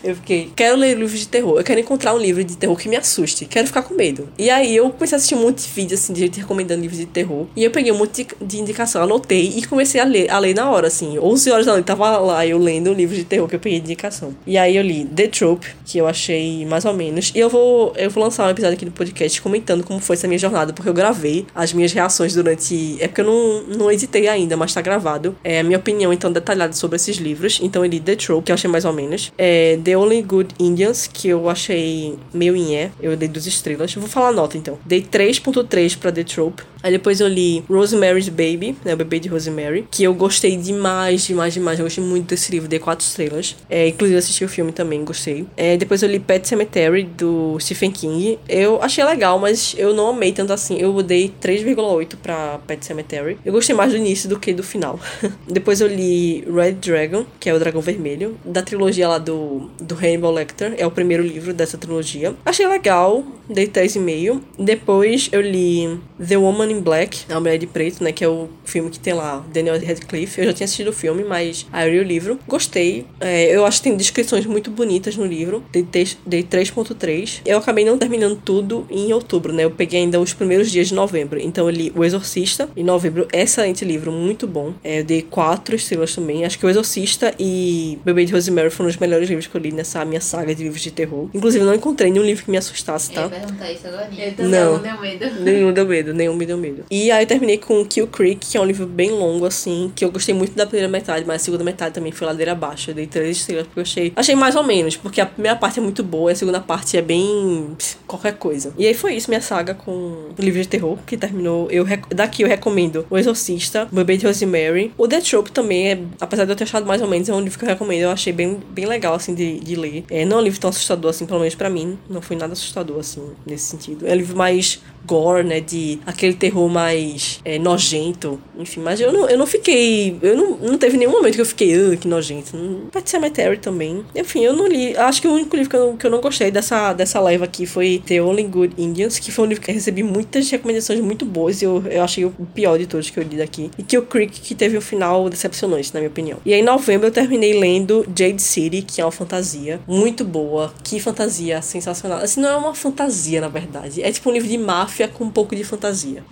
Eu 0.03 0.16
fiquei, 0.16 0.51
quero 0.55 0.76
ler 0.76 0.97
livros 0.97 1.20
de 1.20 1.28
terror. 1.28 1.59
Eu 1.59 1.64
quero 1.64 1.80
encontrar 1.80 2.14
um 2.14 2.18
livro 2.18 2.43
de 2.43 2.57
terror 2.57 2.76
que 2.76 2.89
me 2.89 2.97
assuste. 2.97 3.45
Quero 3.45 3.66
ficar 3.66 3.83
com 3.83 3.95
medo. 3.95 4.28
E 4.39 4.51
aí 4.51 4.74
eu 4.74 4.91
comecei 4.91 5.16
a 5.16 5.18
assistir 5.18 5.35
um 5.35 5.43
monte 5.43 5.62
de 5.62 5.68
vídeos, 5.68 6.01
assim, 6.01 6.12
de 6.12 6.20
gente 6.20 6.41
recomendando 6.41 6.80
livros 6.80 6.99
de 6.99 7.07
terror. 7.07 7.47
E 7.57 7.64
eu 7.64 7.70
peguei 7.70 7.93
um 7.93 7.99
monte 7.99 8.26
de, 8.41 8.61
indicação, 8.61 9.03
anotei 9.03 9.55
e 9.57 9.66
comecei 9.66 10.01
a 10.01 10.05
ler, 10.05 10.30
a 10.30 10.39
ler 10.39 10.55
na 10.55 10.70
hora, 10.70 10.86
assim. 10.86 11.19
11 11.19 11.51
horas 11.51 11.66
da 11.66 11.73
noite, 11.73 11.86
tava 11.86 12.19
lá 12.19 12.47
eu 12.47 12.59
lendo 12.59 12.90
um 12.90 12.94
livro 12.94 13.15
de 13.15 13.24
terror 13.24 13.48
que 13.48 13.56
eu 13.56 13.61
peguei 13.61 13.81
de 13.81 13.86
indicação. 13.86 14.35
E 14.47 14.56
aí 14.56 14.77
eu 14.77 14.82
li 14.82 15.05
The 15.05 15.28
Trope, 15.28 15.66
que 15.85 15.98
eu 15.98 16.06
achei 16.06 16.65
mais 16.66 16.85
ou 16.85 16.93
menos. 16.93 17.32
E 17.35 17.39
eu 17.39 17.48
vou, 17.48 17.93
eu 17.97 18.11
vou 18.11 18.23
lançar 18.23 18.47
um 18.47 18.51
episódio 18.51 18.74
aqui 18.74 18.85
do 18.85 18.93
podcast 18.93 19.40
comentando 19.40 19.85
como 19.85 20.01
foi 20.01 20.15
essa 20.16 20.27
minha 20.27 20.39
jornada, 20.39 20.73
porque 20.73 20.89
eu 20.89 20.94
gravei 20.94 21.47
as 21.55 21.73
minhas 21.73 21.93
reações 21.93 22.35
durante. 22.35 22.97
É 23.01 23.09
porque 23.09 23.20
eu 23.20 23.27
não, 23.27 23.62
não 23.78 23.93
editei 23.93 24.28
ainda, 24.28 24.56
mas 24.56 24.73
tá 24.73 24.81
gravado. 24.81 25.36
É 25.43 25.61
a 25.61 25.65
minha 25.65 25.78
opinião, 25.78 26.12
então, 26.12 26.31
detalhada 26.32 26.73
sobre 26.73 26.97
esses 26.97 27.19
livros. 27.23 27.61
Então 27.62 27.85
eu 27.85 27.90
li 27.90 28.01
The 28.01 28.16
Trope, 28.16 28.47
que 28.47 28.53
eu 28.53 28.55
achei 28.55 28.70
mais 28.70 28.85
ou 28.85 28.93
menos. 28.93 29.32
É 29.39 29.78
The 29.82 29.97
Only 29.97 30.23
Good 30.23 30.55
Indians, 30.59 31.07
que 31.07 31.28
eu 31.28 31.49
achei 31.49 32.19
meio 32.32 32.57
inhé. 32.57 32.90
Eu 33.01 33.16
dei 33.16 33.28
duas 33.28 33.47
estrelas. 33.47 33.94
Eu 33.94 34.01
vou 34.01 34.11
falar 34.11 34.28
a 34.28 34.32
nota, 34.32 34.59
então. 34.59 34.78
Dei 34.85 35.03
3.3 35.03 35.99
pra 35.99 36.12
The 36.12 36.24
Trope. 36.24 36.62
Aí 36.82 36.92
depois 36.92 37.20
eu 37.20 37.28
li 37.28 37.64
Rosemary's 37.68 38.28
Baby, 38.28 38.76
né, 38.84 38.94
o 38.94 38.96
bebê 38.96 39.18
de 39.18 39.28
Rosemary, 39.28 39.86
que 39.90 40.02
eu 40.04 40.12
gostei 40.14 40.56
demais, 40.56 41.26
demais, 41.26 41.54
demais. 41.54 41.78
Eu 41.78 41.84
gostei 41.86 42.02
muito 42.02 42.28
desse 42.28 42.50
livro, 42.50 42.68
dei 42.68 42.78
quatro 42.78 43.06
estrelas. 43.06 43.56
É, 43.70 43.88
inclusive 43.88 44.18
assisti 44.18 44.44
o 44.44 44.48
filme 44.48 44.72
também, 44.72 45.04
gostei. 45.04 45.46
É, 45.56 45.76
depois 45.76 46.02
eu 46.02 46.09
li 46.09 46.18
Pet 46.18 46.46
Cemetery, 46.46 47.04
do 47.04 47.59
Stephen 47.60 47.90
King. 47.90 48.38
Eu 48.48 48.82
achei 48.82 49.04
legal, 49.04 49.38
mas 49.38 49.74
eu 49.78 49.94
não 49.94 50.09
amei 50.09 50.32
tanto 50.32 50.52
assim. 50.52 50.76
Eu 50.76 51.02
dei 51.02 51.32
3,8 51.40 52.16
pra 52.22 52.59
Pet 52.66 52.84
Cemetery. 52.84 53.38
Eu 53.44 53.52
gostei 53.52 53.74
mais 53.74 53.92
do 53.92 53.98
início 53.98 54.28
do 54.28 54.38
que 54.38 54.52
do 54.52 54.62
final. 54.62 54.98
depois 55.46 55.80
eu 55.80 55.86
li 55.86 56.44
Red 56.52 56.72
Dragon, 56.72 57.24
que 57.38 57.48
é 57.48 57.54
o 57.54 57.59
Dragão 57.59 57.80
Vermelho, 57.80 58.36
da 58.44 58.62
trilogia 58.62 59.09
lá 59.09 59.18
do, 59.18 59.70
do 59.80 59.94
Hannibal 59.94 60.32
Lecter. 60.32 60.74
É 60.76 60.86
o 60.86 60.90
primeiro 60.90 61.22
livro 61.22 61.54
dessa 61.54 61.78
trilogia. 61.78 62.34
Achei 62.44 62.66
legal, 62.66 63.24
dei 63.48 63.66
3,5. 63.66 64.40
Depois 64.59 65.28
eu 65.32 65.40
li 65.40 65.98
The 66.24 66.36
Woman 66.36 66.72
in 66.73 66.81
Black, 66.81 67.20
A 67.31 67.39
Mulher 67.39 67.59
de 67.59 67.66
Preto, 67.66 68.03
né? 68.03 68.12
Que 68.12 68.24
é 68.24 68.28
o 68.28 68.49
filme 68.65 68.90
que 68.90 68.99
tem 68.99 69.12
lá 69.12 69.44
Daniel 69.53 69.74
Radcliffe. 69.74 70.40
Eu 70.40 70.47
já 70.47 70.53
tinha 70.53 70.65
assistido 70.65 70.89
o 70.89 70.93
filme, 70.93 71.24
mas 71.24 71.66
aí 71.73 71.89
eu 71.89 71.93
li 71.94 72.01
o 72.01 72.05
livro. 72.09 72.39
Gostei. 72.49 73.07
É, 73.20 73.55
eu 73.55 73.65
acho 73.65 73.78
que 73.78 73.85
tem 73.85 73.97
descrições 73.97 74.47
muito 74.47 74.70
bonitas 74.70 75.16
no 75.16 75.24
livro. 75.24 75.62
Dei, 75.70 75.86
dei 76.27 76.43
3.3. 76.43 77.40
Eu 77.44 77.59
acabei 77.59 77.85
não 77.85 77.99
terminando 77.99 78.40
tudo 78.44 78.86
em 78.90 79.12
outubro, 79.12 79.53
né? 79.53 79.65
Eu 79.65 79.70
peguei 79.70 80.01
ainda 80.01 80.20
os 80.20 80.32
primeiros 80.32 80.70
dias 80.70 80.89
de 80.89 80.94
novembro. 80.94 81.39
Então 81.40 81.66
eu 81.66 81.70
li 81.70 81.93
O 81.94 82.05
Exorcista 82.05 82.69
em 82.77 82.85
novembro. 82.85 83.27
Excelente 83.32 83.85
livro, 83.85 84.11
muito 84.11 84.47
bom. 84.47 84.74
É, 84.82 85.01
eu 85.01 85.05
dei 85.05 85.23
quatro 85.23 85.74
estrelas 85.77 86.15
também. 86.15 86.44
Acho 86.44 86.59
que 86.59 86.66
O 86.66 86.69
Exorcista 86.70 87.35
e 87.39 87.99
Bebê 88.05 88.24
de 88.24 88.32
Rosemary 88.32 88.70
foram 88.70 88.89
os 88.89 88.97
melhores 88.97 89.28
livros 89.28 89.47
que 89.47 89.57
eu 89.57 89.61
li 89.61 89.73
nessa 89.73 90.05
minha 90.05 90.20
saga 90.20 90.55
de 90.55 90.62
livros 90.62 90.82
de 90.82 90.90
terror. 90.90 91.28
Inclusive, 91.35 91.65
não 91.65 91.74
encontrei 91.74 92.11
nenhum 92.11 92.24
livro 92.24 92.44
que 92.44 92.51
me 92.51 92.57
assustasse, 92.57 93.12
tá? 93.12 93.23
Eu 93.23 93.31
ia 93.31 93.36
perguntar 93.40 93.73
isso 93.73 93.86
agora. 93.86 94.09
Eu 94.16 94.32
também 94.35 94.51
Não. 94.51 94.73
não 94.74 94.82
deu 94.82 95.01
medo. 95.01 95.40
Nenhum 95.40 95.73
deu 95.73 95.86
medo, 95.86 96.15
nenhum 96.15 96.35
me 96.35 96.47
deu 96.47 96.57
medo. 96.57 96.61
E 96.90 97.10
aí 97.10 97.26
terminei 97.26 97.59
com 97.59 97.84
Kill 97.84 98.06
Creek, 98.06 98.47
que 98.51 98.56
é 98.56 98.60
um 98.60 98.64
livro 98.64 98.86
bem 98.86 99.10
longo, 99.10 99.44
assim, 99.47 99.90
que 99.94 100.05
eu 100.05 100.10
gostei 100.10 100.34
muito 100.34 100.55
da 100.55 100.66
primeira 100.66 100.89
metade, 100.90 101.24
mas 101.26 101.43
a 101.43 101.44
segunda 101.44 101.64
metade 101.64 101.94
também 101.94 102.12
foi 102.12 102.26
ladeira 102.26 102.52
abaixo. 102.52 102.90
Eu 102.90 102.94
dei 102.94 103.06
três 103.06 103.36
estrelas 103.39 103.66
porque 103.66 103.80
eu 103.80 103.82
achei. 103.82 104.12
Achei 104.16 104.34
mais 104.34 104.56
ou 104.56 104.62
menos, 104.62 104.97
porque 104.97 105.20
a 105.20 105.26
primeira 105.26 105.56
parte 105.56 105.78
é 105.78 105.82
muito 105.82 106.02
boa 106.02 106.32
a 106.32 106.34
segunda 106.34 106.60
parte 106.60 106.97
é 106.97 107.02
bem. 107.02 107.76
qualquer 108.06 108.34
coisa. 108.36 108.72
E 108.78 108.86
aí 108.86 108.94
foi 108.94 109.14
isso, 109.14 109.28
minha 109.30 109.40
saga 109.40 109.74
com 109.74 109.90
o 109.93 110.34
livro 110.39 110.60
de 110.60 110.68
terror, 110.68 110.98
que 111.06 111.16
terminou. 111.16 111.70
Eu 111.70 111.84
rec- 111.84 112.06
Daqui 112.14 112.43
eu 112.43 112.48
recomendo 112.48 113.06
O 113.10 113.16
Exorcista, 113.18 113.89
Bebê 113.90 114.16
de 114.16 114.26
Rosemary. 114.26 114.93
O 114.98 115.06
The 115.09 115.20
Trope 115.20 115.51
também 115.52 115.93
é, 115.93 115.98
apesar 116.20 116.44
de 116.44 116.52
eu 116.52 116.56
ter 116.56 116.64
achado 116.64 116.86
mais 116.86 117.01
ou 117.02 117.09
menos, 117.09 117.28
é 117.28 117.34
um 117.34 117.40
livro 117.40 117.59
que 117.59 117.64
eu 117.64 117.68
recomendo. 117.68 118.02
Eu 118.02 118.10
achei 118.10 118.32
bem, 118.32 118.59
bem 118.70 118.86
legal, 118.86 119.14
assim, 119.14 119.34
de, 119.34 119.60
de 119.60 119.74
ler. 119.76 120.05
É, 120.10 120.24
não 120.24 120.39
é 120.39 120.40
um 120.40 120.44
livro 120.44 120.60
tão 120.60 120.70
assustador, 120.70 121.10
assim, 121.10 121.26
pelo 121.26 121.39
menos 121.40 121.55
pra 121.55 121.68
mim. 121.70 121.98
Não 122.09 122.20
foi 122.22 122.36
nada 122.36 122.52
assustador, 122.52 123.01
assim, 123.01 123.22
nesse 123.47 123.64
sentido. 123.66 124.06
É 124.06 124.12
um 124.12 124.16
livro 124.16 124.36
mais 124.36 124.80
gore, 125.06 125.43
né? 125.44 125.60
De 125.60 125.98
aquele 126.06 126.34
terror 126.34 126.52
mais 126.69 127.41
é, 127.45 127.59
nojento. 127.59 128.41
Enfim, 128.59 128.81
mas 128.81 129.01
eu 129.01 129.12
não, 129.12 129.29
eu 129.29 129.39
não 129.39 129.47
fiquei. 129.47 130.16
Eu 130.23 130.37
não, 130.37 130.57
não 130.57 130.79
teve 130.79 130.97
nenhum 130.97 131.12
momento 131.12 131.35
que 131.35 131.41
eu 131.41 131.47
fiquei, 131.47 131.74
ah, 131.74 131.97
que 131.97 132.07
nojento. 132.09 132.57
Não- 132.57 132.87
Pet 132.91 133.09
Cemetery 133.09 133.59
também. 133.59 134.05
Enfim, 134.15 134.45
eu 134.45 134.53
não 134.53 134.66
li. 134.66 134.97
Acho 134.97 135.20
que 135.23 135.29
o 135.29 135.33
único 135.33 135.55
livro 135.57 135.70
que 135.70 135.77
eu, 135.77 135.97
que 135.99 136.07
eu 136.07 136.11
não 136.11 136.20
gostei 136.20 136.51
dessa, 136.51 136.93
dessa 136.93 137.20
leva 137.20 137.45
aqui 137.45 137.66
foi 137.66 138.03
The 138.07 138.23
Only 138.23 138.45
Good 138.45 138.74
Indians, 138.79 139.19
que 139.19 139.31
foi 139.33 139.45
um 139.45 139.49
livro 139.49 139.62
que 139.65 139.70
eu 139.70 139.74
recebi 139.74 140.03
muitas 140.03 140.49
recomendações 140.51 141.01
muito 141.01 141.24
boas 141.24 141.62
e 141.62 141.65
eu, 141.65 141.83
eu 141.91 142.03
achei 142.03 142.24
o 142.24 142.31
pior 142.55 142.79
de 142.79 142.87
todos 142.87 143.09
que 143.11 143.19
eu 143.19 143.23
li 143.24 143.37
daqui. 143.37 143.70
E 143.79 143.83
que 143.83 143.97
o 143.99 144.03
Creek, 144.03 144.41
que 144.41 144.55
teve 144.55 144.77
um 144.77 144.81
final 144.81 145.29
decepcionante, 145.29 145.93
na 145.95 146.01
minha 146.01 146.11
opinião. 146.11 146.39
E 146.45 146.53
aí, 146.53 146.61
em 146.61 146.65
novembro, 146.65 147.07
eu 147.09 147.12
terminei 147.12 147.59
lendo 147.59 148.05
Jade 148.16 148.43
City, 148.43 148.83
que 148.83 149.01
é 149.01 149.05
uma 149.05 149.11
fantasia 149.12 149.81
muito 149.87 150.24
boa. 150.24 150.73
Que 150.83 150.99
fantasia 151.01 151.61
sensacional. 151.62 152.19
Assim, 152.19 152.41
não 152.41 152.49
é 152.51 152.57
uma 152.57 152.74
fantasia, 152.74 153.41
na 153.41 153.49
verdade. 153.49 154.03
É 154.03 154.11
tipo 154.11 154.29
um 154.31 154.33
livro 154.33 154.49
de 154.49 154.59
máfia 154.59 155.09
com 155.09 155.24
um 155.24 155.31
pouco 155.31 155.55
de 155.55 155.65
fantasia. 155.65 156.23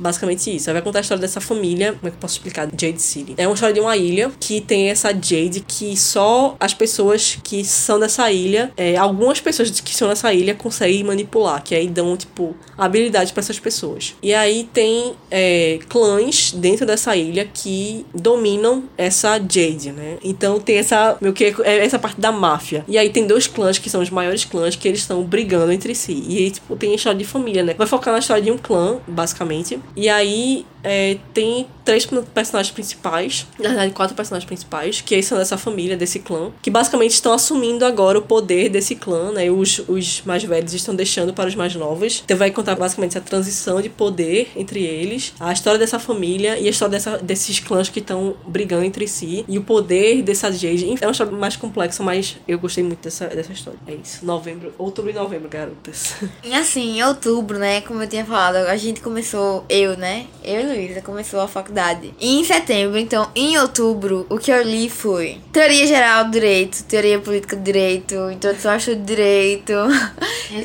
Isso. 0.51 0.71
Aí 0.71 0.75
vai 0.75 0.83
contar 0.83 1.01
a 1.01 1.03
história 1.03 1.21
dessa 1.21 1.41
família. 1.41 1.93
Como 1.93 2.09
é 2.09 2.11
que 2.11 2.17
eu 2.17 2.21
posso 2.21 2.35
explicar? 2.35 2.69
Jade 2.79 3.01
City. 3.01 3.35
É 3.37 3.47
uma 3.47 3.55
história 3.55 3.75
de 3.75 3.81
uma 3.81 3.97
ilha 3.97 4.31
que 4.39 4.61
tem 4.61 4.91
essa 4.91 5.13
Jade 5.13 5.65
que 5.67 5.97
só 5.97 6.57
as 6.59 6.75
pessoas 6.75 7.39
que 7.43 7.65
são 7.65 7.99
dessa 7.99 8.31
ilha, 8.31 8.73
é, 8.77 8.97
algumas 8.97 9.41
pessoas 9.41 9.81
que 9.81 9.95
são 9.95 10.09
dessa 10.09 10.33
ilha 10.33 10.55
conseguem 10.55 11.05
manipular. 11.05 11.63
Que 11.63 11.75
aí 11.75 11.89
dão, 11.89 12.17
tipo, 12.17 12.55
habilidade 12.77 13.33
para 13.33 13.41
essas 13.41 13.59
pessoas. 13.59 14.15
E 14.23 14.33
aí 14.33 14.69
tem 14.73 15.15
é, 15.31 15.79
clãs 15.89 16.53
dentro 16.53 16.87
dessa 16.87 17.15
ilha 17.17 17.49
que 17.53 18.07
dominam 18.15 18.85
essa 18.97 19.39
Jade, 19.39 19.93
né? 19.93 20.19
Então 20.23 20.61
tem 20.61 20.79
essa, 20.79 21.17
meio 21.21 21.33
que 21.33 21.55
é 21.63 21.85
essa 21.85 21.99
parte 21.99 22.21
da 22.21 22.33
máfia. 22.33 22.85
E 22.89 22.99
aí 22.99 23.11
tem 23.11 23.27
dois 23.27 23.47
clãs 23.47 23.79
que 23.79 23.91
são 23.91 24.01
os 24.01 24.11
maiores 24.11 24.45
clãs 24.45 24.77
que 24.77 24.89
eles 24.89 25.01
estão 25.01 25.23
brigando 25.23 25.73
entre 25.73 25.95
si. 25.95 26.25
E 26.29 26.39
aí, 26.39 26.51
tipo, 26.51 26.77
tem 26.77 26.93
a 26.93 26.95
história 26.95 27.19
de 27.19 27.25
família, 27.25 27.63
né? 27.63 27.75
Vai 27.77 27.87
focar 27.87 28.13
na 28.13 28.21
história 28.21 28.43
de 28.43 28.51
um 28.51 28.59
clã, 28.59 28.99
basicamente. 29.07 29.79
E 30.01 30.09
aí 30.09 30.65
é, 30.83 31.19
tem 31.35 31.67
três 31.91 32.07
personagens 32.33 32.73
principais, 32.73 33.47
na 33.59 33.71
verdade, 33.71 33.93
quatro 33.93 34.15
personagens 34.15 34.47
principais, 34.47 35.01
que 35.01 35.21
são 35.25 35.37
dessa 35.39 35.59
família, 35.59 35.97
desse 35.97 36.21
clã, 36.21 36.53
que 36.63 36.71
basicamente 36.71 37.11
estão 37.11 37.33
assumindo 37.33 37.85
agora 37.85 38.17
o 38.17 38.23
poder 38.23 38.69
desse 38.69 38.95
clã, 38.95 39.33
né? 39.33 39.51
Os, 39.51 39.81
os 39.89 40.23
mais 40.25 40.45
velhos 40.45 40.73
estão 40.73 40.95
deixando 40.95 41.35
para 41.35 41.49
os 41.49 41.57
mais 41.57 41.75
novos. 41.75 42.23
Então 42.25 42.37
vai 42.37 42.53
contar 42.53 42.77
basicamente 42.77 43.17
essa 43.17 43.21
transição 43.21 43.83
de 43.83 43.89
poder 43.89 44.53
entre 44.55 44.85
eles, 44.85 45.35
a 45.41 45.53
história 45.53 45.81
dessa 45.81 45.99
família 45.99 46.57
e 46.61 46.69
a 46.69 46.71
história 46.71 46.93
dessa, 46.93 47.19
desses 47.19 47.59
clãs 47.59 47.89
que 47.89 47.99
estão 47.99 48.37
brigando 48.47 48.85
entre 48.85 49.09
si, 49.09 49.45
e 49.49 49.59
o 49.59 49.63
poder 49.65 50.23
dessa. 50.23 50.49
Enfim, 50.49 50.99
É 51.01 51.07
uma 51.07 51.13
história 51.13 51.33
mais 51.33 51.57
complexa, 51.57 52.05
mas 52.05 52.37
eu 52.47 52.59
gostei 52.59 52.85
muito 52.85 53.03
dessa, 53.03 53.27
dessa 53.27 53.53
história. 53.53 53.81
É 53.89 53.95
isso. 53.95 54.25
Novembro, 54.25 54.73
outubro 54.79 55.11
e 55.11 55.15
novembro, 55.15 55.49
garotas. 55.49 56.15
E 56.45 56.55
assim, 56.55 56.99
em 56.99 57.03
outubro, 57.03 57.59
né, 57.59 57.81
como 57.81 58.03
eu 58.03 58.09
tinha 58.09 58.25
falado, 58.25 58.57
a 58.57 58.77
gente 58.77 59.01
começou, 59.01 59.65
eu, 59.69 59.97
né, 59.97 60.27
eu 60.43 60.61
e 60.61 60.67
Luísa, 60.67 61.03
começou 61.03 61.41
a 61.41 61.49
faculdade 61.49 61.80
faculdade 61.81 62.15
em 62.21 62.45
setembro, 62.45 62.99
então 62.99 63.31
em 63.35 63.59
outubro, 63.59 64.27
o 64.29 64.39
que 64.39 64.51
eu 64.51 64.63
li 64.63 64.91
foi 64.91 65.39
Teoria 65.53 65.87
Geral 65.87 66.25
do 66.25 66.31
Direito, 66.31 66.85
Teoria 66.85 67.19
Política 67.19 67.57
do 67.57 67.63
Direito, 67.63 68.31
Introdução 68.31 68.73
ao 68.73 68.77
Estudo 68.77 69.01
de 69.01 69.07
Direito, 69.07 69.73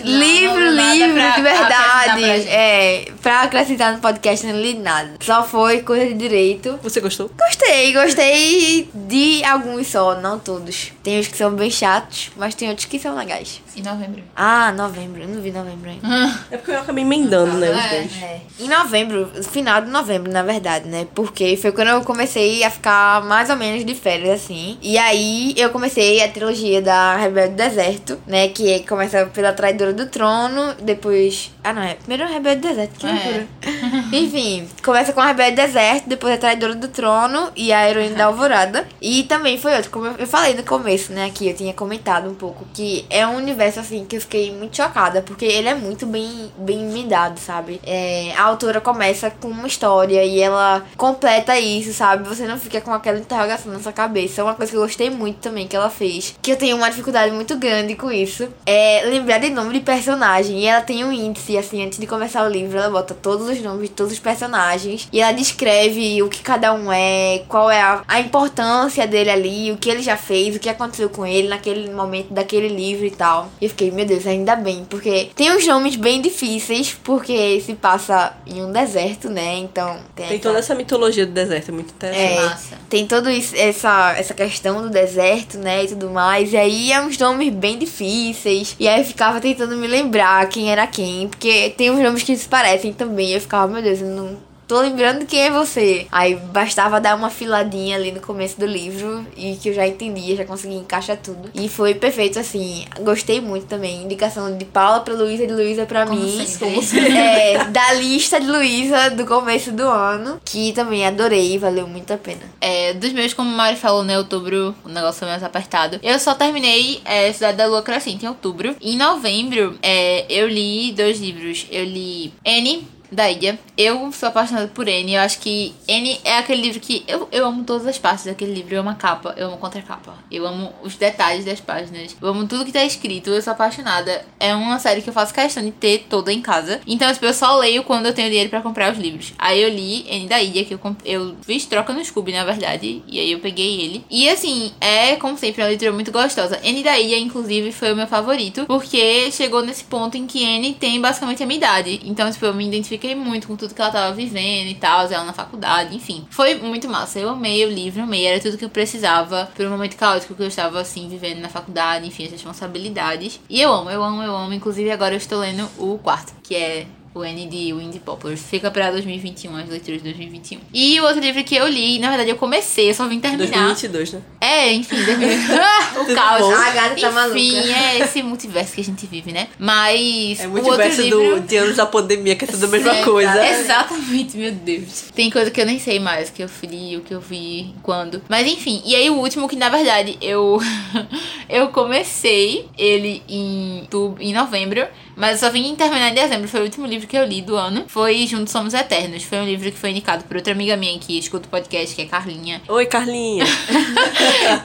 livro, 0.04 0.70
livro, 0.70 1.14
pra 1.14 1.36
de 1.36 1.42
verdade. 1.42 2.22
pra 2.22 2.52
é, 2.52 3.06
pra 3.22 3.42
acrescentar 3.42 3.94
no 3.94 4.00
podcast, 4.00 4.46
não 4.46 4.60
li 4.60 4.74
nada. 4.76 5.14
Só 5.22 5.44
foi 5.44 5.82
coisa 5.82 6.06
de 6.06 6.14
direito. 6.14 6.80
Você 6.84 7.00
gostou? 7.00 7.32
Gostei, 7.38 7.94
gostei 7.94 8.90
de 8.94 9.44
alguns 9.44 9.88
só, 9.88 10.20
não 10.20 10.38
todos. 10.38 10.92
Tem 11.04 11.20
uns 11.20 11.28
que 11.28 11.38
são 11.38 11.52
bem 11.52 11.70
chatos, 11.72 12.32
mas 12.36 12.56
tem 12.56 12.70
outros 12.70 12.86
que 12.86 13.00
são 13.00 13.16
legais. 13.16 13.62
Em 13.78 13.82
novembro. 13.82 14.24
Ah, 14.36 14.72
novembro, 14.72 15.22
eu 15.22 15.28
não 15.28 15.42
vi 15.42 15.52
novembro 15.52 15.90
ainda. 15.90 16.08
É 16.50 16.56
porque 16.58 16.72
eu 16.72 16.80
acabei 16.80 17.04
emendando, 17.04 17.58
né, 17.58 17.70
os 17.72 17.78
É. 17.78 17.90
dois. 17.90 18.24
É. 18.24 18.42
Em 18.60 18.68
novembro, 18.70 19.30
final 19.44 19.82
de 19.82 19.90
novembro, 19.90 20.32
na 20.32 20.44
verdade, 20.44 20.88
né? 20.88 21.06
Porque 21.14 21.58
foi 21.58 21.72
quando 21.74 21.90
eu 21.90 22.02
comecei 22.02 22.64
a 22.64 22.70
ficar 22.72 23.22
mais 23.26 23.50
ou 23.50 23.56
menos 23.58 23.84
de 23.86 23.94
férias, 23.94 24.42
assim. 24.42 24.78
E 24.82 24.98
aí 24.98 25.54
eu 25.58 25.70
comecei 25.72 26.24
a 26.24 26.30
trilogia 26.30 26.82
da 26.82 27.18
Rebelde 27.18 27.50
do 27.54 27.58
Deserto, 27.58 28.18
né? 28.26 28.48
Que 28.48 28.72
é- 28.74 28.80
começa 28.80 29.26
pela 29.26 29.52
Traidora 29.52 29.92
do 29.94 30.06
Trono, 30.08 30.74
depois. 30.82 31.52
Ah, 31.64 31.74
não, 31.74 31.82
é. 31.82 31.96
Primeiro 31.96 32.32
Rebelde 32.32 32.62
do 32.62 32.68
Deserto, 32.70 32.94
que 32.98 33.08
É. 33.08 33.46
Enfim, 34.12 34.68
começa 34.84 35.14
com 35.14 35.22
a 35.22 35.28
Rebelde 35.28 35.56
Deserto, 35.56 36.08
depois 36.08 36.34
a 36.34 36.38
Traidora 36.38 36.76
do 36.76 36.88
Trono 36.88 37.52
e 37.56 37.72
a 37.72 37.90
Heroína 37.90 38.16
da 38.16 38.26
Alvorada. 38.26 38.88
E 39.02 39.24
também 39.24 39.58
foi 39.58 39.76
outro, 39.76 39.92
como 39.92 40.08
eu 40.08 40.28
falei 40.28 40.54
no 40.54 40.64
começo, 40.64 41.12
né? 41.12 41.26
Aqui 41.26 41.48
eu 41.50 41.56
tinha 41.56 41.74
comentado 41.74 42.30
um 42.30 42.36
pouco 42.36 42.66
que 42.74 43.06
é 43.10 43.26
um 43.26 43.36
universo 43.38 43.80
assim 43.80 44.06
que 44.06 44.18
eu 44.18 44.22
fiquei 44.22 44.52
muito 44.52 44.76
chocada, 44.78 45.22
porque 45.22 45.46
ele 45.46 45.68
é 45.68 45.76
muito 45.76 46.06
bem, 46.06 46.52
bem 46.58 46.90
emendado, 46.90 47.40
sabe? 47.40 47.80
É, 47.86 48.34
a 48.36 48.44
autora 48.44 48.82
começa 48.82 49.30
com 49.30 49.48
uma 49.48 49.68
história 49.68 50.24
e 50.24 50.40
ela 50.40 50.84
completa 50.98 51.58
isso, 51.60 51.94
sabe? 51.94 52.28
Você 52.28 52.46
não 52.46 52.58
fica 52.58 52.82
com 52.82 52.94
aquela 52.94 53.18
interrogação 53.18 53.72
na 53.72 53.80
sua 53.80 53.94
cabeça. 53.94 54.44
Uma 54.44 54.56
coisa 54.56 54.72
que 54.72 54.78
eu 54.78 54.82
gostei 54.82 55.10
muito 55.10 55.38
também 55.38 55.68
que 55.68 55.76
ela 55.76 55.90
fez, 55.90 56.36
que 56.42 56.52
eu 56.52 56.58
tenho 56.58 56.78
uma 56.78 56.90
dificuldade 56.90 57.34
muito 57.34 57.56
grande 57.58 57.96
com 57.96 58.12
isso, 58.12 58.48
é 58.66 59.04
lembrar 59.06 59.40
de 59.40 59.50
nome 59.50 59.74
de 59.74 59.80
personagem. 59.80 60.60
E 60.60 60.66
ela 60.66 60.82
tem 60.82 61.04
um 61.04 61.12
índice, 61.12 61.58
assim, 61.58 61.84
antes 61.86 62.00
de 62.00 62.08
começar 62.08 62.46
o 62.46 62.50
livro, 62.50 62.78
ela 62.78 62.90
bota 62.90 63.14
todos 63.14 63.48
os 63.50 63.62
nomes 63.62 63.85
de 63.88 63.94
todos 63.94 64.14
os 64.14 64.20
personagens 64.20 65.08
e 65.12 65.22
ela 65.22 65.32
descreve 65.32 66.22
o 66.22 66.30
que 66.30 66.42
cada 66.42 66.74
um 66.74 66.92
é, 66.92 67.44
qual 67.48 67.70
é 67.70 67.82
a, 67.82 68.04
a 68.08 68.20
importância 68.20 69.08
dele 69.08 69.30
ali, 69.30 69.72
o 69.72 69.78
que 69.78 69.90
ele 69.90 70.02
já 70.02 70.18
fez, 70.18 70.56
o 70.56 70.60
que 70.60 70.70
aconteceu 70.70 71.10
com 71.10 71.26
ele 71.26 71.48
naquele 71.48 71.90
momento 71.92 72.34
daquele 72.34 72.68
livro 72.68 73.06
e 73.06 73.12
tal. 73.12 73.50
E 73.62 73.66
eu 73.66 73.70
fiquei, 73.70 73.92
meu 73.92 74.06
Deus, 74.06 74.26
ainda 74.28 74.56
bem, 74.56 74.86
porque 74.90 75.30
tem 75.36 75.52
uns 75.56 75.66
nomes 75.66 75.96
bem 75.96 76.22
difíceis, 76.22 76.96
porque 77.04 77.60
se 77.62 77.74
passa 77.76 78.34
em 78.46 78.62
um 78.64 78.72
deserto, 78.72 79.30
né? 79.30 79.58
Então 79.58 79.98
tem, 80.16 80.28
Tem 80.28 80.36
essa- 80.38 80.44
toda 80.48 80.60
essa 80.60 80.76
mitologia 80.76 81.26
do 81.26 81.32
deserto, 81.34 81.70
é 81.70 81.72
muito 81.74 81.92
interessante. 81.94 82.34
é, 82.40 82.46
Massa. 82.46 82.78
tem 82.90 83.06
toda 83.08 83.32
essa, 83.34 84.14
essa 84.18 84.34
questão 84.34 84.82
do 84.82 84.90
deserto, 84.90 85.58
né, 85.58 85.84
e 85.84 85.88
tudo 85.88 86.10
mais. 86.10 86.54
E 86.54 86.58
aí 86.58 86.92
é 86.92 87.02
uns 87.02 87.18
nomes 87.18 87.54
bem 87.54 87.78
difíceis. 87.78 88.76
E 88.80 88.88
aí 88.88 89.00
eu 89.02 89.06
ficava 89.06 89.40
tentando 89.42 89.76
me 89.76 89.88
lembrar 89.88 90.48
quem 90.50 90.72
era 90.72 90.86
quem, 90.88 91.28
porque 91.28 91.72
tem 91.78 91.92
uns 91.92 92.00
nomes 92.00 92.24
que 92.24 92.36
se 92.36 92.48
parecem 92.48 92.94
também. 92.94 93.32
Eu 93.32 93.42
ficava, 93.42 93.75
meu 93.76 93.84
Deus, 93.84 94.00
eu 94.00 94.08
não 94.08 94.38
tô 94.68 94.80
lembrando 94.80 95.26
quem 95.26 95.42
é 95.42 95.52
você. 95.52 96.08
Aí 96.12 96.34
bastava 96.36 97.00
dar 97.02 97.16
uma 97.16 97.30
filadinha 97.30 97.98
ali 97.98 98.12
no 98.12 98.22
começo 98.22 98.60
do 98.60 98.66
livro 98.66 99.26
e 99.38 99.56
que 99.58 99.70
eu 99.70 99.74
já 99.74 99.86
entendia, 99.86 100.36
já 100.36 100.46
consegui 100.46 100.76
encaixar 100.76 101.18
tudo. 101.18 101.50
E 101.54 101.68
foi 101.68 101.94
perfeito, 101.94 102.40
assim. 102.40 102.86
Gostei 103.02 103.42
muito 103.42 103.66
também. 103.68 104.04
Indicação 104.04 104.58
de 104.58 104.64
Paula 104.66 105.02
pra 105.02 105.14
Luísa 105.14 105.44
e 105.44 105.48
de 105.48 105.54
Luísa 105.54 105.86
pra 105.86 106.06
Como 106.08 106.20
mim. 106.20 106.46
sempre. 106.46 106.58
Como 106.70 106.82
sempre. 106.82 107.16
É, 107.16 107.66
da 107.66 107.94
lista 107.94 108.40
de 108.40 108.48
Luísa 108.48 109.10
do 109.12 109.26
começo 109.26 109.72
do 109.72 109.84
ano, 109.84 110.40
que 110.46 110.72
também 110.74 111.06
adorei, 111.06 111.58
valeu 111.60 111.86
muito 111.86 112.12
a 112.14 112.18
pena. 112.18 112.42
É, 112.62 112.94
dos 112.94 113.12
meus, 113.12 113.34
como 113.34 113.50
o 113.50 113.54
Mari 113.58 113.76
falou, 113.76 114.04
né? 114.04 114.18
Outubro, 114.18 114.74
o 114.84 114.90
negócio 114.90 115.20
foi 115.20 115.28
mais 115.28 115.44
apertado. 115.44 116.00
Eu 116.02 116.18
só 116.18 116.34
terminei 116.34 117.02
é, 117.04 117.32
Cidade 117.34 117.58
da 117.58 117.68
Lua 117.68 117.84
Crescente 117.84 118.26
em 118.26 118.30
outubro. 118.30 118.76
Em 118.82 118.98
novembro, 118.98 119.78
é, 119.84 120.26
eu 120.30 120.48
li 120.48 120.92
dois 120.94 121.20
livros. 121.20 121.68
Eu 121.70 121.84
li 121.84 122.34
N. 122.44 122.96
Da 123.12 123.30
Ilha. 123.30 123.60
Eu 123.78 124.12
sou 124.12 124.30
apaixonada 124.30 124.68
por 124.68 124.88
N. 124.88 125.14
Eu 125.14 125.22
acho 125.22 125.40
que 125.40 125.74
N 125.88 126.20
é 126.24 126.38
aquele 126.38 126.62
livro 126.62 126.80
que. 126.80 127.04
Eu, 127.08 127.28
eu 127.32 127.46
amo 127.46 127.64
todas 127.64 127.86
as 127.88 127.98
partes 127.98 128.26
daquele 128.26 128.54
livro. 128.54 128.76
Eu 128.76 128.82
amo 128.82 128.90
a 128.90 128.96
capa, 128.96 129.34
eu 129.38 129.48
amo 129.48 129.56
a 129.56 129.60
contracapa. 129.60 130.14
Eu 130.32 130.46
amo 130.48 130.74
os 130.84 130.96
detalhes 130.96 131.46
das 131.46 131.60
páginas. 131.60 132.16
Eu 132.22 132.28
amo 132.30 132.48
tudo 132.48 132.66
que 132.66 132.72
tá 132.72 132.84
escrito. 132.84 133.30
Eu 133.30 133.42
sou 133.42 133.54
apaixonada. 133.54 134.26
É 134.40 134.54
uma 134.56 134.80
série 134.80 135.02
que 135.02 135.10
eu 135.10 135.14
faço 135.14 135.34
questão 135.34 135.64
de 135.64 135.72
ter 135.72 136.06
toda 136.10 136.32
em 136.32 136.42
casa. 136.42 136.82
Então, 136.88 137.12
tipo, 137.14 137.26
eu 137.26 137.34
só 137.34 137.56
leio 137.58 137.84
quando 137.84 138.06
eu 138.08 138.14
tenho 138.14 138.30
dinheiro 138.30 138.50
pra 138.50 138.62
comprar 138.62 138.92
os 138.92 138.98
livros. 138.98 139.34
Aí 139.38 139.62
eu 139.62 139.70
li 139.70 140.06
N 140.10 140.28
da 140.28 140.42
Ilha, 140.42 140.66
que 140.66 140.74
eu, 140.74 140.80
comp- 140.80 141.02
eu 141.06 141.36
fiz 141.46 141.66
troca 141.66 141.94
no 141.94 142.04
Scooby, 142.04 142.32
na 142.32 142.44
verdade. 142.44 143.04
E 143.08 143.20
aí 143.20 143.32
eu 143.32 143.40
peguei 143.40 143.82
ele. 143.82 144.06
E 144.10 144.28
assim, 144.30 144.72
é, 144.82 145.16
como 145.16 145.38
sempre, 145.38 145.62
uma 145.62 145.68
leitura 145.68 145.92
muito 145.92 146.12
gostosa. 146.12 146.60
N 146.64 146.84
da 146.84 147.00
Ilha, 147.00 147.18
inclusive, 147.18 147.72
foi 147.72 147.94
o 147.94 147.96
meu 147.96 148.08
favorito. 148.08 148.66
Porque 148.66 149.32
chegou 149.32 149.62
nesse 149.64 149.84
ponto 149.84 150.18
em 150.18 150.26
que 150.26 150.44
N 150.44 150.74
tem 150.74 151.00
basicamente 151.00 151.44
a 151.44 151.46
minha 151.46 151.58
idade. 151.58 152.02
Então, 152.04 152.32
tipo, 152.32 152.46
eu 152.46 152.54
me 152.54 152.66
identifiquei 152.66 153.05
muito 153.14 153.48
com 153.48 153.56
tudo 153.56 153.76
que 153.76 153.82
ela 153.82 153.92
tava 153.92 154.16
vivendo 154.16 154.70
e 154.70 154.76
tal. 154.76 155.02
Ela 155.02 155.26
na 155.26 155.34
faculdade, 155.34 155.96
enfim. 155.96 156.26
Foi 156.32 156.56
muito 156.56 156.88
massa. 156.90 157.20
Eu 157.20 157.30
amei 157.30 157.66
o 157.66 157.70
livro, 157.70 158.02
amei. 158.02 158.26
Era 158.26 158.40
tudo 158.40 158.58
que 158.58 158.66
eu 158.66 158.70
precisava. 158.70 159.50
Um 159.60 159.70
momento 159.70 159.96
caótico 159.96 160.34
que 160.34 160.42
eu 160.42 160.48
estava, 160.48 160.80
assim, 160.80 161.08
vivendo 161.10 161.40
na 161.42 161.50
faculdade. 161.50 162.08
Enfim, 162.08 162.26
as 162.26 162.32
responsabilidades. 162.32 163.40
E 163.50 163.62
eu 163.62 163.72
amo, 163.72 163.90
eu 163.90 164.04
amo, 164.04 164.24
eu 164.24 164.36
amo. 164.36 164.54
Inclusive, 164.54 164.90
agora 164.90 165.14
eu 165.14 165.18
estou 165.18 165.40
lendo 165.40 165.70
o 165.78 166.00
quarto, 166.00 166.34
que 166.42 166.56
é 166.56 166.88
o 167.16 167.24
N 167.24 167.48
de 167.48 167.74
Windy 167.74 168.00
Poplar. 168.00 168.36
Fica 168.36 168.70
pra 168.70 168.92
2021, 168.92 169.56
as 169.56 169.70
leituras 169.70 170.04
de 170.04 170.10
2021. 170.10 170.60
E 170.74 171.00
o 171.00 171.06
outro 171.06 171.22
livro 171.22 171.42
que 171.46 171.56
eu 171.56 171.66
li, 171.66 171.98
na 171.98 172.10
verdade 172.10 172.30
eu 172.30 172.36
comecei, 172.36 172.90
eu 172.90 172.94
só 172.94 173.08
vim 173.08 173.22
terminar. 173.22 173.46
2022, 173.46 174.14
né? 174.14 174.22
É, 174.42 174.74
enfim, 174.74 175.02
2000. 175.02 175.30
o 175.96 176.06
Tudo 176.06 176.14
caos. 176.14 176.42
bom? 176.42 176.54
A 176.54 176.72
gata 176.72 177.00
tá 177.00 177.12
maluca. 177.12 177.40
Enfim, 177.40 177.72
é 177.72 178.00
esse 178.00 178.22
multiverso 178.22 178.74
que 178.74 178.82
a 178.82 178.84
gente 178.84 179.06
vive, 179.06 179.32
né? 179.32 179.48
Mas 179.58 180.42
É 180.42 180.48
o 180.48 180.62
diverso 180.62 181.02
livro... 181.02 181.40
do, 181.40 181.48
de 181.48 181.56
anos 181.56 181.78
da 181.78 181.86
pandemia, 181.86 182.36
que 182.36 182.44
é 182.44 182.48
tudo 182.48 182.66
a 182.66 182.68
mesma 182.68 182.96
coisa. 183.04 183.48
Exatamente, 183.48 184.36
meu 184.36 184.52
Deus. 184.52 185.06
Tem 185.16 185.32
coisa 185.32 185.50
que 185.50 185.62
eu 185.62 185.66
nem 185.66 185.80
sei 185.80 186.00
mais, 186.00 186.30
que 186.30 186.44
eu 186.44 186.50
li, 186.64 186.98
o 186.98 187.02
que 187.02 187.14
eu 187.14 187.22
vi, 187.22 187.74
quando. 187.82 188.22
Mas 188.28 188.46
enfim, 188.46 188.82
e 188.86 188.94
aí 188.94 189.10
o 189.10 189.16
último 189.16 189.48
que 189.48 189.56
na 189.56 189.70
verdade 189.70 190.18
eu 190.22 190.60
eu 191.48 191.70
comecei 191.70 192.68
ele 192.78 193.24
em, 193.30 193.88
em 194.20 194.34
novembro, 194.34 194.86
mas 195.16 195.34
eu 195.34 195.48
só 195.48 195.50
vim 195.52 195.76
terminar 195.76 196.10
em 196.10 196.14
dezembro. 196.14 196.48
Foi 196.48 196.62
o 196.62 196.64
último 196.64 196.86
livro 196.86 197.08
que 197.08 197.18
eu 197.18 197.26
li 197.26 197.42
do 197.42 197.56
ano. 197.56 197.86
Foi 197.88 198.26
Juntos 198.28 198.52
Somos 198.52 198.74
Eternos. 198.74 199.24
Foi 199.24 199.38
um 199.40 199.46
livro 199.46 199.72
que 199.72 199.78
foi 199.78 199.92
indicado 199.92 200.24
por 200.26 200.38
outra 200.38 200.54
amiga 200.54 200.76
minha 200.76 200.98
que 201.00 201.18
escuta 201.18 201.48
o 201.48 201.50
podcast, 201.50 201.96
que 201.96 202.02
é 202.02 202.06
Carlinha. 202.06 202.62
Oi, 202.68 202.86
Carlinha. 202.86 203.46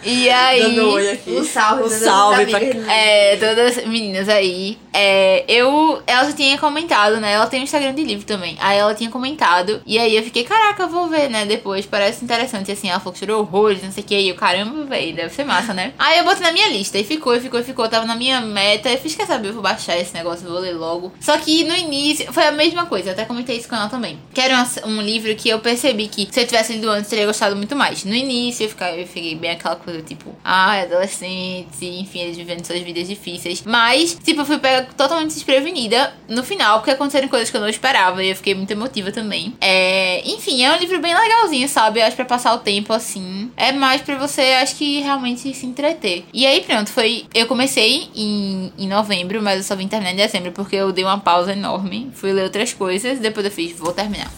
E 0.04 0.28
aí. 0.28 0.76
Dando 0.76 0.90
oi 0.90 1.10
aqui. 1.10 1.30
Um 1.30 1.44
salve, 1.44 1.84
Um 1.84 1.88
salve 1.88 2.46
pra 2.46 2.58
amigas. 2.58 2.88
É, 2.88 3.36
todas 3.36 3.78
as 3.78 3.86
meninas 3.86 4.28
aí. 4.28 4.78
É, 4.92 5.44
eu. 5.48 6.02
Ela 6.06 6.24
já 6.24 6.32
tinha 6.32 6.58
comentado, 6.58 7.18
né? 7.18 7.32
Ela 7.32 7.46
tem 7.46 7.60
um 7.60 7.64
Instagram 7.64 7.94
de 7.94 8.02
livro 8.02 8.24
também. 8.26 8.56
Aí 8.60 8.78
ela 8.78 8.94
tinha 8.94 9.10
comentado. 9.10 9.80
E 9.86 9.98
aí 9.98 10.16
eu 10.16 10.22
fiquei, 10.22 10.44
caraca, 10.44 10.82
eu 10.82 10.88
vou 10.88 11.08
ver, 11.08 11.28
né? 11.28 11.46
Depois. 11.46 11.86
Parece 11.86 12.24
interessante. 12.24 12.70
Assim, 12.72 12.88
ela 12.88 12.98
falou 12.98 13.12
que 13.12 13.18
tirou 13.18 13.40
horrores, 13.40 13.82
não 13.82 13.92
sei 13.92 14.02
o 14.02 14.06
que. 14.06 14.18
E 14.18 14.28
eu, 14.28 14.34
caramba, 14.34 14.84
velho, 14.84 15.14
deve 15.14 15.34
ser 15.34 15.44
massa, 15.44 15.72
né? 15.74 15.92
Aí 15.98 16.18
eu 16.18 16.24
botei 16.24 16.42
na 16.42 16.52
minha 16.52 16.68
lista. 16.68 16.98
E 16.98 17.04
ficou, 17.04 17.34
e 17.34 17.40
ficou, 17.40 17.60
e 17.60 17.64
ficou. 17.64 17.88
Tava 17.88 18.06
na 18.06 18.16
minha 18.16 18.40
meta. 18.40 18.90
Eu 18.90 18.98
fiz, 18.98 19.14
quer 19.14 19.26
saber? 19.26 19.48
Eu 19.48 19.54
vou 19.54 19.62
baixar 19.62 19.98
esse 19.98 20.14
negócio, 20.14 20.39
vou 20.48 20.58
ler 20.58 20.72
logo. 20.72 21.12
Só 21.20 21.36
que 21.38 21.64
no 21.64 21.74
início. 21.74 22.32
Foi 22.32 22.44
a 22.46 22.52
mesma 22.52 22.86
coisa. 22.86 23.10
Eu 23.10 23.12
até 23.12 23.24
comentei 23.24 23.56
isso 23.56 23.68
com 23.68 23.76
ela 23.76 23.88
também. 23.88 24.18
Que 24.32 24.40
era 24.40 24.66
um 24.84 25.00
livro 25.00 25.34
que 25.34 25.48
eu 25.48 25.58
percebi 25.60 26.08
que 26.08 26.28
se 26.30 26.40
eu 26.40 26.46
tivesse 26.46 26.72
lido 26.74 26.88
antes, 26.90 27.10
teria 27.10 27.26
gostado 27.26 27.56
muito 27.56 27.76
mais. 27.76 28.04
No 28.04 28.14
início 28.14 28.64
eu, 28.64 28.68
ficava, 28.68 28.96
eu 28.96 29.06
fiquei 29.06 29.34
bem 29.34 29.50
aquela 29.50 29.76
coisa, 29.76 30.00
tipo, 30.02 30.34
ah, 30.44 30.80
adolescentes, 30.80 31.80
enfim, 31.82 32.20
eles 32.20 32.36
vivendo 32.36 32.64
suas 32.64 32.80
vidas 32.80 33.08
difíceis. 33.08 33.62
Mas, 33.64 34.16
tipo, 34.22 34.40
eu 34.40 34.44
fui 34.44 34.58
pega 34.58 34.88
totalmente 34.96 35.34
desprevenida 35.34 36.12
no 36.28 36.42
final, 36.42 36.78
porque 36.78 36.92
aconteceram 36.92 37.28
coisas 37.28 37.50
que 37.50 37.56
eu 37.56 37.60
não 37.60 37.68
esperava 37.68 38.22
e 38.22 38.30
eu 38.30 38.36
fiquei 38.36 38.54
muito 38.54 38.70
emotiva 38.70 39.12
também. 39.12 39.54
É, 39.60 40.22
enfim, 40.24 40.62
é 40.62 40.72
um 40.72 40.76
livro 40.76 41.00
bem 41.00 41.14
legalzinho, 41.14 41.68
sabe? 41.68 42.00
Eu 42.00 42.06
acho 42.06 42.16
pra 42.16 42.24
passar 42.24 42.54
o 42.54 42.58
tempo 42.58 42.92
assim. 42.92 43.50
É 43.56 43.72
mais 43.72 44.02
pra 44.02 44.16
você, 44.16 44.42
acho 44.62 44.76
que 44.76 45.00
realmente 45.00 45.52
se 45.54 45.66
entreter. 45.66 46.24
E 46.32 46.46
aí, 46.46 46.60
pronto, 46.62 46.90
foi. 46.90 47.26
Eu 47.34 47.46
comecei 47.46 48.08
em, 48.14 48.72
em 48.78 48.88
novembro, 48.88 49.42
mas 49.42 49.58
eu 49.58 49.62
só 49.64 49.76
terminar 49.88 50.12
em 50.12 50.16
dezembro 50.30 50.52
porque 50.52 50.76
eu 50.76 50.92
dei 50.92 51.04
uma 51.04 51.18
pausa 51.18 51.52
enorme. 51.52 52.10
Fui 52.14 52.32
ler 52.32 52.44
outras 52.44 52.72
coisas, 52.72 53.18
depois 53.18 53.44
eu 53.44 53.52
fiz, 53.52 53.78
vou 53.78 53.92
terminar. 53.92 54.30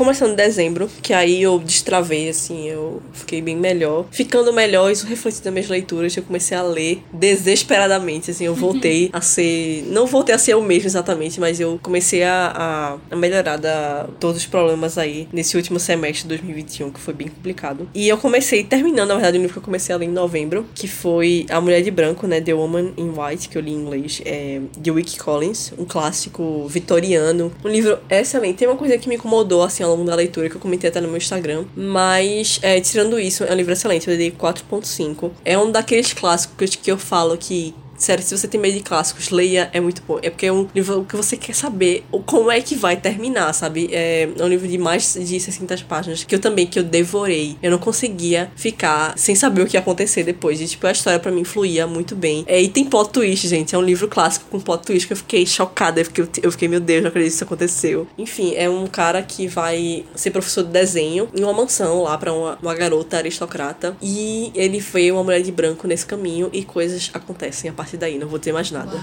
Começando 0.00 0.32
em 0.32 0.34
dezembro, 0.34 0.88
que 1.02 1.12
aí 1.12 1.42
eu 1.42 1.58
destravei, 1.58 2.30
assim, 2.30 2.66
eu 2.66 3.02
fiquei 3.12 3.42
bem 3.42 3.54
melhor. 3.54 4.06
Ficando 4.10 4.50
melhor, 4.50 4.90
isso 4.90 5.06
refletiu 5.06 5.42
nas 5.44 5.52
minhas 5.52 5.68
leituras, 5.68 6.16
eu 6.16 6.22
comecei 6.22 6.56
a 6.56 6.62
ler 6.62 7.02
desesperadamente, 7.12 8.30
assim, 8.30 8.46
eu 8.46 8.54
voltei 8.54 9.10
a 9.12 9.20
ser... 9.20 9.84
Não 9.88 10.06
voltei 10.06 10.34
a 10.34 10.38
ser 10.38 10.54
eu 10.54 10.62
mesmo 10.62 10.86
exatamente, 10.86 11.38
mas 11.38 11.60
eu 11.60 11.78
comecei 11.82 12.22
a, 12.22 12.98
a, 13.10 13.14
a 13.14 13.16
melhorar 13.16 13.58
da, 13.58 14.08
todos 14.18 14.38
os 14.38 14.46
problemas 14.46 14.96
aí 14.96 15.28
nesse 15.30 15.54
último 15.54 15.78
semestre 15.78 16.22
de 16.22 16.28
2021, 16.28 16.92
que 16.92 16.98
foi 16.98 17.12
bem 17.12 17.28
complicado. 17.28 17.86
E 17.94 18.08
eu 18.08 18.16
comecei, 18.16 18.64
terminando, 18.64 19.08
na 19.08 19.16
verdade, 19.16 19.36
o 19.36 19.40
livro 19.42 19.52
que 19.52 19.58
eu 19.58 19.62
comecei 19.62 19.94
a 19.94 19.98
ler 19.98 20.06
em 20.06 20.12
novembro, 20.12 20.64
que 20.74 20.88
foi 20.88 21.44
A 21.50 21.60
Mulher 21.60 21.82
de 21.82 21.90
Branco, 21.90 22.26
né, 22.26 22.40
The 22.40 22.54
Woman 22.54 22.94
in 22.96 23.12
White, 23.14 23.50
que 23.50 23.58
eu 23.58 23.60
li 23.60 23.72
em 23.72 23.74
inglês, 23.74 24.22
é, 24.24 24.62
de 24.78 24.90
Wick 24.90 25.18
Collins, 25.18 25.74
um 25.76 25.84
clássico 25.84 26.66
vitoriano, 26.68 27.52
um 27.62 27.68
livro 27.68 27.98
excelente. 28.08 28.56
Tem 28.56 28.66
uma 28.66 28.78
coisa 28.78 28.96
que 28.96 29.06
me 29.06 29.16
incomodou, 29.16 29.62
assim, 29.62 29.89
ao 29.90 29.96
longo 29.96 30.08
da 30.08 30.16
leitura, 30.16 30.48
que 30.48 30.56
eu 30.56 30.60
comentei 30.60 30.88
até 30.90 31.00
no 31.00 31.08
meu 31.08 31.16
Instagram, 31.16 31.64
mas, 31.76 32.58
é, 32.62 32.80
tirando 32.80 33.18
isso, 33.18 33.44
é 33.44 33.52
um 33.52 33.56
livro 33.56 33.72
excelente, 33.72 34.08
eu 34.08 34.16
dei 34.16 34.30
4.5. 34.30 35.30
É 35.44 35.58
um 35.58 35.70
daqueles 35.70 36.12
clássicos 36.12 36.74
que 36.76 36.90
eu 36.90 36.98
falo 36.98 37.36
que 37.36 37.74
Sério, 38.00 38.24
se 38.24 38.36
você 38.36 38.48
tem 38.48 38.58
medo 38.58 38.78
de 38.78 38.80
clássicos, 38.80 39.28
leia, 39.28 39.68
é 39.74 39.78
muito 39.78 40.02
bom. 40.08 40.18
É 40.22 40.30
porque 40.30 40.46
é 40.46 40.52
um 40.52 40.66
livro 40.74 41.04
que 41.04 41.14
você 41.14 41.36
quer 41.36 41.54
saber 41.54 42.02
como 42.24 42.50
é 42.50 42.58
que 42.62 42.74
vai 42.74 42.96
terminar, 42.96 43.52
sabe? 43.52 43.90
É 43.92 44.26
um 44.40 44.48
livro 44.48 44.66
de 44.66 44.78
mais 44.78 45.12
de 45.14 45.38
60 45.38 45.84
páginas, 45.86 46.24
que 46.24 46.34
eu 46.34 46.38
também, 46.38 46.66
que 46.66 46.78
eu 46.78 46.82
devorei. 46.82 47.58
Eu 47.62 47.70
não 47.70 47.78
conseguia 47.78 48.50
ficar 48.56 49.18
sem 49.18 49.34
saber 49.34 49.60
o 49.60 49.66
que 49.66 49.76
ia 49.76 49.80
acontecer 49.80 50.24
depois. 50.24 50.62
E, 50.62 50.66
tipo, 50.66 50.86
a 50.86 50.92
história 50.92 51.20
pra 51.20 51.30
mim 51.30 51.44
fluía 51.44 51.86
muito 51.86 52.16
bem. 52.16 52.42
É, 52.46 52.60
e 52.60 52.68
tem 52.68 52.86
plot 52.86 53.10
twist, 53.10 53.46
gente. 53.46 53.74
É 53.74 53.78
um 53.78 53.82
livro 53.82 54.08
clássico 54.08 54.46
com 54.50 54.58
plot 54.58 54.82
twist 54.86 55.06
que 55.06 55.12
eu 55.12 55.16
fiquei 55.18 55.44
chocada. 55.44 56.00
Eu 56.00 56.06
fiquei, 56.06 56.24
eu 56.42 56.50
fiquei 56.50 56.68
meu 56.68 56.80
Deus, 56.80 57.02
não 57.02 57.08
acredito 57.08 57.32
que 57.32 57.34
isso 57.34 57.44
aconteceu. 57.44 58.08
Enfim, 58.16 58.54
é 58.56 58.70
um 58.70 58.86
cara 58.86 59.22
que 59.22 59.46
vai 59.46 60.06
ser 60.14 60.30
professor 60.30 60.64
de 60.64 60.70
desenho 60.70 61.28
em 61.36 61.44
uma 61.44 61.52
mansão 61.52 62.02
lá 62.02 62.16
pra 62.16 62.32
uma, 62.32 62.58
uma 62.62 62.74
garota 62.74 63.18
aristocrata. 63.18 63.94
E 64.00 64.50
ele 64.54 64.80
vê 64.80 65.12
uma 65.12 65.22
mulher 65.22 65.42
de 65.42 65.52
branco 65.52 65.86
nesse 65.86 66.06
caminho 66.06 66.48
e 66.50 66.64
coisas 66.64 67.10
acontecem 67.12 67.68
a 67.68 67.72
partir 67.74 67.89
daí. 67.96 68.18
Não 68.18 68.28
vou 68.28 68.38
dizer 68.38 68.52
mais 68.52 68.70
nada. 68.70 68.98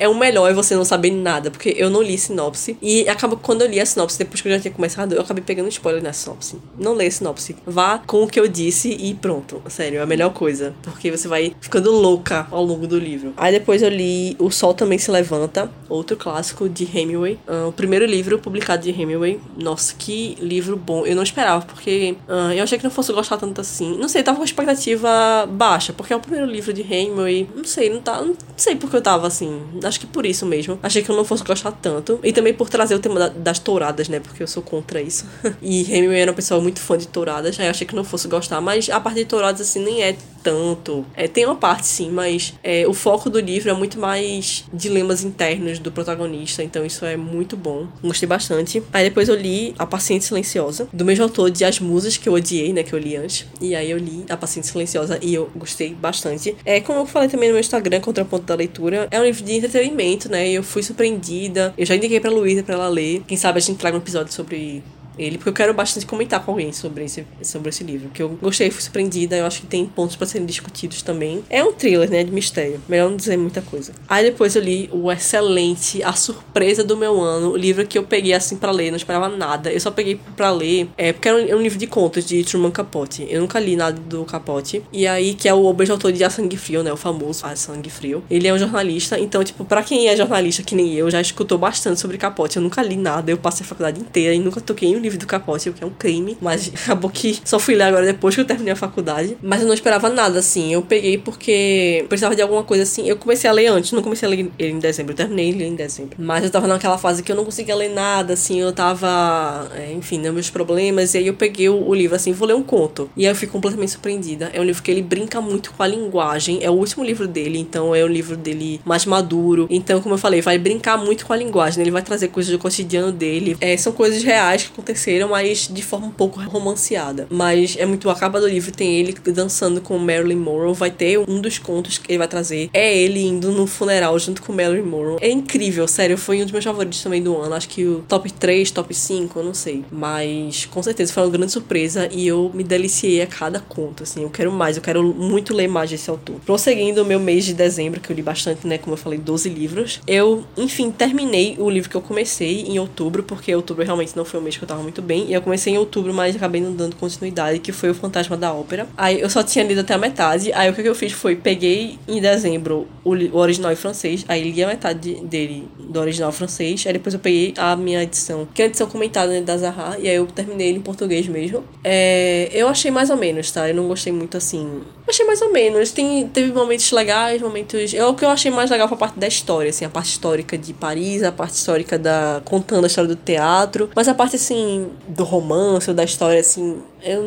É 0.00 0.08
o 0.08 0.14
melhor 0.14 0.50
é 0.50 0.54
você 0.54 0.74
não 0.74 0.84
saber 0.84 1.10
nada, 1.10 1.50
porque 1.50 1.74
eu 1.76 1.90
não 1.90 2.02
li 2.02 2.18
sinopse. 2.18 2.76
E 2.82 3.08
acaba 3.08 3.36
quando 3.36 3.62
eu 3.62 3.68
li 3.68 3.80
a 3.80 3.86
sinopse, 3.86 4.18
depois 4.18 4.40
que 4.40 4.48
eu 4.48 4.52
já 4.52 4.60
tinha 4.60 4.72
começado, 4.72 5.14
eu 5.14 5.20
acabei 5.20 5.42
pegando 5.42 5.68
spoiler 5.68 6.02
na 6.02 6.12
sinopse. 6.12 6.56
Não 6.78 6.94
leia 6.94 7.10
sinopse. 7.10 7.56
Vá 7.66 7.98
com 7.98 8.22
o 8.24 8.28
que 8.28 8.38
eu 8.38 8.48
disse 8.48 8.90
e 8.90 9.14
pronto. 9.14 9.62
Sério, 9.68 9.98
é 9.98 10.02
a 10.02 10.06
melhor 10.06 10.32
coisa. 10.32 10.74
Porque 10.82 11.10
você 11.10 11.28
vai 11.28 11.54
ficando 11.60 11.90
louca 11.90 12.46
ao 12.50 12.64
longo 12.64 12.86
do 12.86 12.98
livro. 12.98 13.32
Aí 13.36 13.52
depois 13.52 13.82
eu 13.82 13.88
li 13.88 14.36
O 14.38 14.50
Sol 14.50 14.74
Também 14.74 14.98
Se 14.98 15.10
Levanta, 15.10 15.70
outro 15.88 16.16
clássico 16.16 16.68
de 16.68 16.84
Hemingway. 16.84 17.38
Ah, 17.46 17.66
o 17.68 17.72
primeiro 17.72 18.04
livro 18.04 18.38
publicado 18.38 18.82
de 18.82 18.90
Hemingway. 18.90 19.40
Nossa, 19.56 19.94
que 19.96 20.36
livro 20.40 20.76
bom. 20.76 21.06
Eu 21.06 21.16
não 21.16 21.22
esperava, 21.22 21.64
porque 21.64 22.16
ah, 22.28 22.54
eu 22.54 22.62
achei 22.62 22.78
que 22.78 22.84
não 22.84 22.90
fosse 22.90 23.12
gostar 23.12 23.36
tanto 23.36 23.60
assim. 23.60 23.96
Não 23.98 24.08
sei, 24.08 24.22
tava 24.22 24.38
com 24.38 24.44
expectativa 24.44 25.46
baixa, 25.48 25.92
porque 25.92 26.12
é 26.12 26.16
o 26.16 26.20
primeiro 26.20 26.46
livro 26.46 26.72
de 26.72 26.82
Hemingway. 26.82 27.48
Não 27.54 27.64
sei, 27.64 27.90
não 27.90 28.00
tá. 28.00 28.17
Não 28.22 28.36
sei 28.56 28.76
porque 28.76 28.96
eu 28.96 29.02
tava 29.02 29.26
assim. 29.26 29.60
Acho 29.84 30.00
que 30.00 30.06
por 30.06 30.24
isso 30.26 30.44
mesmo. 30.46 30.78
Achei 30.82 31.02
que 31.02 31.10
eu 31.10 31.16
não 31.16 31.24
fosse 31.24 31.44
gostar 31.44 31.72
tanto. 31.72 32.18
E 32.22 32.32
também 32.32 32.52
por 32.54 32.68
trazer 32.68 32.94
o 32.94 32.98
tema 32.98 33.18
da- 33.18 33.28
das 33.28 33.58
touradas, 33.58 34.08
né? 34.08 34.20
Porque 34.20 34.42
eu 34.42 34.46
sou 34.48 34.62
contra 34.62 35.00
isso. 35.00 35.24
e 35.62 35.82
Hemingway 35.82 36.20
era 36.20 36.30
uma 36.30 36.36
pessoa 36.36 36.60
muito 36.60 36.80
fã 36.80 36.96
de 36.98 37.08
touradas. 37.08 37.58
Aí 37.58 37.66
eu 37.66 37.70
achei 37.70 37.86
que 37.86 37.94
não 37.94 38.04
fosse 38.04 38.28
gostar. 38.28 38.60
Mas 38.60 38.88
a 38.90 38.98
parte 39.00 39.16
de 39.18 39.24
touradas, 39.24 39.60
assim, 39.60 39.84
nem 39.84 40.02
é 40.02 40.16
tanto. 40.42 41.04
É, 41.14 41.26
tem 41.28 41.44
uma 41.44 41.56
parte, 41.56 41.86
sim, 41.86 42.10
mas 42.10 42.54
é, 42.62 42.86
o 42.86 42.94
foco 42.94 43.28
do 43.30 43.40
livro 43.40 43.70
é 43.70 43.74
muito 43.74 43.98
mais 43.98 44.64
dilemas 44.72 45.24
internos 45.24 45.78
do 45.78 45.90
protagonista. 45.90 46.62
Então 46.62 46.84
isso 46.84 47.04
é 47.04 47.16
muito 47.16 47.56
bom. 47.56 47.86
Gostei 48.02 48.28
bastante. 48.28 48.82
Aí 48.92 49.04
depois 49.04 49.28
eu 49.28 49.34
li 49.34 49.74
A 49.78 49.86
Paciente 49.86 50.24
Silenciosa, 50.24 50.88
do 50.92 51.04
mesmo 51.04 51.24
autor 51.24 51.50
de 51.50 51.64
As 51.64 51.80
Musas, 51.80 52.16
que 52.16 52.28
eu 52.28 52.32
odiei, 52.32 52.72
né? 52.72 52.82
Que 52.82 52.92
eu 52.92 52.98
li 52.98 53.16
antes. 53.16 53.46
E 53.60 53.74
aí 53.74 53.90
eu 53.90 53.98
li 53.98 54.24
A 54.28 54.36
Paciente 54.36 54.66
Silenciosa 54.66 55.18
e 55.22 55.34
eu 55.34 55.50
gostei 55.54 55.94
bastante. 55.94 56.56
É, 56.64 56.80
como 56.80 57.00
eu 57.00 57.06
falei 57.06 57.28
também 57.28 57.48
no 57.48 57.54
meu 57.54 57.60
Instagram, 57.60 58.00
Contraponto 58.00 58.44
da 58.44 58.54
Leitura, 58.54 59.08
é 59.10 59.20
um 59.20 59.24
livro 59.24 59.44
de 59.44 59.52
entretenimento, 59.52 60.30
né? 60.30 60.48
Eu 60.48 60.62
fui 60.62 60.82
surpreendida. 60.82 61.74
Eu 61.76 61.86
já 61.86 61.96
indiquei 61.96 62.20
pra 62.20 62.30
Luísa 62.30 62.62
pra 62.62 62.74
ela 62.74 62.88
ler. 62.88 63.22
Quem 63.26 63.36
sabe 63.36 63.58
a 63.58 63.60
gente 63.60 63.78
traga 63.78 63.96
um 63.96 64.00
episódio 64.00 64.32
sobre 64.32 64.82
ele, 65.18 65.38
porque 65.38 65.50
eu 65.50 65.54
quero 65.54 65.74
bastante 65.74 66.06
comentar 66.06 66.44
com 66.44 66.52
alguém 66.52 66.72
sobre 66.72 67.04
esse, 67.04 67.26
sobre 67.42 67.68
esse 67.68 67.84
livro. 67.84 68.10
Que 68.10 68.22
eu 68.22 68.30
gostei, 68.40 68.70
fui 68.70 68.82
surpreendida. 68.82 69.36
Eu 69.36 69.46
acho 69.46 69.60
que 69.60 69.66
tem 69.66 69.86
pontos 69.86 70.16
pra 70.16 70.26
serem 70.26 70.46
discutidos 70.46 71.02
também. 71.02 71.44
É 71.50 71.62
um 71.62 71.72
thriller, 71.72 72.10
né? 72.10 72.24
De 72.24 72.30
mistério. 72.30 72.80
Melhor 72.88 73.10
não 73.10 73.16
dizer 73.16 73.36
muita 73.36 73.62
coisa. 73.62 73.92
Aí 74.08 74.24
depois 74.24 74.54
eu 74.56 74.62
li 74.62 74.88
o 74.92 75.10
excelente 75.10 76.02
A 76.02 76.12
Surpresa 76.12 76.84
do 76.84 76.96
Meu 76.96 77.20
Ano, 77.20 77.52
o 77.52 77.56
livro 77.56 77.86
que 77.86 77.98
eu 77.98 78.02
peguei 78.02 78.32
assim 78.32 78.56
pra 78.56 78.70
ler, 78.70 78.90
não 78.90 78.96
esperava 78.96 79.28
nada. 79.28 79.72
Eu 79.72 79.80
só 79.80 79.90
peguei 79.90 80.20
pra 80.36 80.50
ler, 80.50 80.88
é, 80.96 81.12
porque 81.12 81.28
era 81.28 81.38
um, 81.38 81.48
é 81.48 81.54
um 81.54 81.62
livro 81.62 81.78
de 81.78 81.86
contos 81.86 82.24
de 82.24 82.44
Truman 82.44 82.70
Capote. 82.70 83.26
Eu 83.28 83.40
nunca 83.40 83.58
li 83.58 83.76
nada 83.76 83.98
do 83.98 84.24
Capote. 84.24 84.82
E 84.92 85.06
aí, 85.06 85.34
que 85.34 85.48
é 85.48 85.54
o 85.54 85.72
de 85.72 85.92
autor 85.92 86.12
de 86.12 86.24
A 86.24 86.30
Sangue 86.30 86.56
Frio, 86.56 86.82
né? 86.82 86.92
O 86.92 86.96
famoso 86.96 87.46
A 87.46 87.54
Sangue 87.56 87.90
Frio. 87.90 88.22
Ele 88.30 88.46
é 88.46 88.52
um 88.52 88.58
jornalista, 88.58 89.18
então, 89.18 89.42
tipo, 89.42 89.64
pra 89.64 89.82
quem 89.82 90.08
é 90.08 90.16
jornalista 90.16 90.62
que 90.62 90.74
nem 90.74 90.94
eu, 90.94 91.10
já 91.10 91.20
escutou 91.20 91.56
bastante 91.56 92.00
sobre 92.00 92.18
Capote. 92.18 92.56
Eu 92.56 92.62
nunca 92.62 92.82
li 92.82 92.96
nada, 92.96 93.30
eu 93.30 93.38
passei 93.38 93.64
a 93.64 93.68
faculdade 93.68 94.00
inteira 94.00 94.34
e 94.34 94.38
nunca 94.38 94.60
toquei 94.60 94.88
em 94.88 94.96
um 94.96 95.00
livro 95.00 95.07
do 95.16 95.26
Capote, 95.26 95.70
o 95.70 95.72
que 95.72 95.82
é 95.82 95.86
um 95.86 95.90
crime. 95.90 96.36
Mas 96.40 96.70
acabou 96.84 97.10
que 97.10 97.40
só 97.44 97.58
fui 97.58 97.74
ler 97.74 97.84
agora 97.84 98.04
depois 98.04 98.34
que 98.34 98.40
eu 98.40 98.44
terminei 98.44 98.72
a 98.72 98.76
faculdade. 98.76 99.36
Mas 99.42 99.60
eu 99.60 99.66
não 99.66 99.74
esperava 99.74 100.08
nada, 100.08 100.38
assim. 100.38 100.72
Eu 100.72 100.82
peguei 100.82 101.18
porque 101.18 102.04
precisava 102.08 102.34
de 102.34 102.42
alguma 102.42 102.64
coisa 102.64 102.82
assim. 102.82 103.08
Eu 103.08 103.16
comecei 103.16 103.48
a 103.48 103.52
ler 103.52 103.68
antes, 103.68 103.92
não 103.92 104.02
comecei 104.02 104.26
a 104.26 104.30
ler 104.30 104.50
ele 104.58 104.72
em 104.72 104.78
dezembro. 104.78 105.12
Eu 105.12 105.16
terminei 105.16 105.48
ele 105.48 105.64
em 105.64 105.74
dezembro. 105.74 106.16
Mas 106.18 106.44
eu 106.44 106.50
tava 106.50 106.66
naquela 106.66 106.98
fase 106.98 107.22
que 107.22 107.32
eu 107.32 107.36
não 107.36 107.44
conseguia 107.44 107.74
ler 107.74 107.90
nada, 107.90 108.34
assim. 108.34 108.60
Eu 108.60 108.72
tava, 108.72 109.70
é, 109.74 109.92
enfim, 109.92 110.18
nos 110.18 110.32
meus 110.32 110.50
problemas. 110.50 111.14
E 111.14 111.18
aí 111.18 111.26
eu 111.26 111.34
peguei 111.34 111.68
o, 111.68 111.88
o 111.88 111.94
livro, 111.94 112.16
assim, 112.16 112.32
vou 112.32 112.48
ler 112.48 112.54
um 112.54 112.62
conto. 112.62 113.10
E 113.16 113.26
aí 113.26 113.32
eu 113.32 113.36
fui 113.36 113.48
completamente 113.48 113.92
surpreendida. 113.92 114.50
É 114.52 114.60
um 114.60 114.64
livro 114.64 114.82
que 114.82 114.90
ele 114.90 115.02
brinca 115.02 115.40
muito 115.40 115.72
com 115.72 115.82
a 115.82 115.86
linguagem. 115.86 116.58
É 116.62 116.70
o 116.70 116.74
último 116.74 117.04
livro 117.04 117.26
dele, 117.26 117.58
então 117.58 117.94
é 117.94 118.02
o 118.02 118.08
livro 118.08 118.36
dele 118.36 118.80
mais 118.84 119.06
maduro. 119.06 119.66
Então, 119.70 120.00
como 120.00 120.14
eu 120.14 120.18
falei, 120.18 120.40
vai 120.40 120.58
brincar 120.58 120.96
muito 120.96 121.26
com 121.26 121.32
a 121.32 121.36
linguagem. 121.36 121.78
né? 121.78 121.84
Ele 121.84 121.90
vai 121.90 122.02
trazer 122.02 122.28
coisas 122.28 122.52
do 122.52 122.58
cotidiano 122.58 123.12
dele. 123.12 123.56
É, 123.60 123.76
são 123.76 123.92
coisas 123.92 124.22
reais 124.22 124.64
que 124.64 124.72
aconteceram, 124.72 124.97
mas 125.28 125.68
de 125.70 125.82
forma 125.82 126.06
um 126.06 126.10
pouco 126.10 126.40
romanceada. 126.40 127.26
Mas 127.30 127.76
é 127.78 127.86
muito. 127.86 128.08
A 128.10 128.14
capa 128.14 128.40
do 128.40 128.48
livro 128.48 128.72
tem 128.72 128.96
ele 128.96 129.14
dançando 129.32 129.80
com 129.80 129.98
Marilyn 129.98 130.36
Monroe. 130.36 130.74
Vai 130.74 130.90
ter 130.90 131.18
um 131.18 131.40
dos 131.40 131.58
contos 131.58 131.98
que 131.98 132.10
ele 132.10 132.18
vai 132.18 132.28
trazer. 132.28 132.70
É 132.72 132.96
ele 132.96 133.24
indo 133.24 133.50
no 133.52 133.66
funeral 133.66 134.18
junto 134.18 134.42
com 134.42 134.52
Marilyn 134.52 134.82
Monroe. 134.82 135.18
É 135.20 135.30
incrível, 135.30 135.86
sério. 135.86 136.16
Foi 136.16 136.40
um 136.40 136.42
dos 136.42 136.52
meus 136.52 136.64
favoritos 136.64 137.02
também 137.02 137.22
do 137.22 137.36
ano. 137.36 137.54
Acho 137.54 137.68
que 137.68 137.84
o 137.84 138.04
top 138.08 138.32
3, 138.32 138.70
top 138.70 138.94
5, 138.94 139.38
eu 139.38 139.44
não 139.44 139.54
sei. 139.54 139.84
Mas 139.90 140.66
com 140.66 140.82
certeza 140.82 141.12
foi 141.12 141.22
uma 141.22 141.30
grande 141.30 141.52
surpresa 141.52 142.08
e 142.10 142.26
eu 142.26 142.50
me 142.54 142.64
deliciei 142.64 143.22
a 143.22 143.26
cada 143.26 143.60
conto. 143.60 144.02
Assim, 144.02 144.22
eu 144.22 144.30
quero 144.30 144.50
mais, 144.52 144.76
eu 144.76 144.82
quero 144.82 145.02
muito 145.02 145.54
ler 145.54 145.68
mais 145.68 145.90
desse 145.90 146.08
autor. 146.10 146.36
Prosseguindo 146.44 147.02
o 147.02 147.04
meu 147.04 147.20
mês 147.20 147.44
de 147.44 147.54
dezembro, 147.54 148.00
que 148.00 148.10
eu 148.10 148.16
li 148.16 148.22
bastante, 148.22 148.66
né? 148.66 148.78
Como 148.78 148.94
eu 148.94 148.98
falei, 148.98 149.18
12 149.18 149.48
livros. 149.48 150.00
Eu, 150.06 150.44
enfim, 150.56 150.90
terminei 150.90 151.56
o 151.58 151.68
livro 151.68 151.90
que 151.90 151.96
eu 151.96 152.00
comecei 152.00 152.62
em 152.62 152.78
outubro, 152.78 153.22
porque 153.22 153.54
outubro 153.54 153.84
realmente 153.84 154.16
não 154.16 154.24
foi 154.24 154.40
um 154.40 154.42
mês 154.42 154.56
que 154.56 154.64
eu 154.64 154.68
tava 154.68 154.82
muito 154.88 155.02
bem. 155.02 155.26
E 155.28 155.34
eu 155.34 155.42
comecei 155.42 155.74
em 155.74 155.78
outubro, 155.78 156.12
mas 156.12 156.34
acabei 156.34 156.60
não 156.60 156.72
dando 156.72 156.96
continuidade, 156.96 157.58
que 157.58 157.72
foi 157.72 157.90
o 157.90 157.94
Fantasma 157.94 158.36
da 158.36 158.52
Ópera. 158.52 158.86
Aí 158.96 159.20
eu 159.20 159.28
só 159.28 159.42
tinha 159.42 159.64
lido 159.64 159.82
até 159.82 159.94
a 159.94 159.98
metade. 159.98 160.50
Aí 160.52 160.70
o 160.70 160.74
que 160.74 160.80
eu 160.82 160.94
fiz 160.94 161.12
foi 161.12 161.36
peguei 161.36 161.98
em 162.08 162.20
dezembro 162.20 162.88
o, 163.04 163.14
o 163.14 163.36
original 163.36 163.70
em 163.70 163.76
francês, 163.76 164.24
aí 164.28 164.50
li 164.50 164.62
a 164.62 164.66
metade 164.66 165.14
dele 165.22 165.68
do 165.78 166.00
original 166.00 166.32
francês. 166.32 166.84
Aí 166.86 166.92
depois 166.92 167.14
eu 167.14 167.20
peguei 167.20 167.54
a 167.56 167.76
minha 167.76 168.02
edição, 168.02 168.48
que 168.52 168.62
é 168.62 168.64
a 168.64 168.68
edição 168.68 168.86
comentada 168.86 169.30
né, 169.30 169.40
da 169.40 169.56
Zahar, 169.56 169.98
e 170.00 170.08
aí 170.08 170.16
eu 170.16 170.26
terminei 170.26 170.68
ele 170.68 170.78
em 170.78 170.82
português 170.82 171.26
mesmo. 171.28 171.62
É, 171.84 172.48
eu 172.52 172.68
achei 172.68 172.90
mais 172.90 173.10
ou 173.10 173.16
menos, 173.16 173.50
tá? 173.50 173.68
Eu 173.68 173.74
não 173.74 173.88
gostei 173.88 174.12
muito 174.12 174.36
assim. 174.36 174.80
Achei 175.06 175.24
mais 175.24 175.40
ou 175.40 175.52
menos. 175.52 175.90
Tem, 175.90 176.28
teve 176.28 176.52
momentos 176.52 176.90
legais, 176.92 177.40
momentos. 177.40 177.94
Eu, 177.94 178.08
o 178.08 178.14
que 178.14 178.24
eu 178.24 178.28
achei 178.28 178.50
mais 178.50 178.70
legal 178.70 178.88
foi 178.88 178.96
a 178.96 178.98
parte 178.98 179.18
da 179.18 179.26
história, 179.26 179.70
assim, 179.70 179.84
a 179.84 179.88
parte 179.88 180.10
histórica 180.10 180.56
de 180.56 180.72
Paris, 180.72 181.22
a 181.22 181.32
parte 181.32 181.54
histórica 181.54 181.98
da. 181.98 182.42
contando 182.44 182.84
a 182.84 182.86
história 182.86 183.08
do 183.08 183.16
teatro. 183.16 183.90
Mas 183.94 184.06
a 184.06 184.14
parte 184.14 184.36
assim, 184.36 184.77
do 185.08 185.24
romance 185.24 185.88
ou 185.90 185.94
da 185.94 186.04
história, 186.04 186.40
assim, 186.40 186.82
eu 187.02 187.22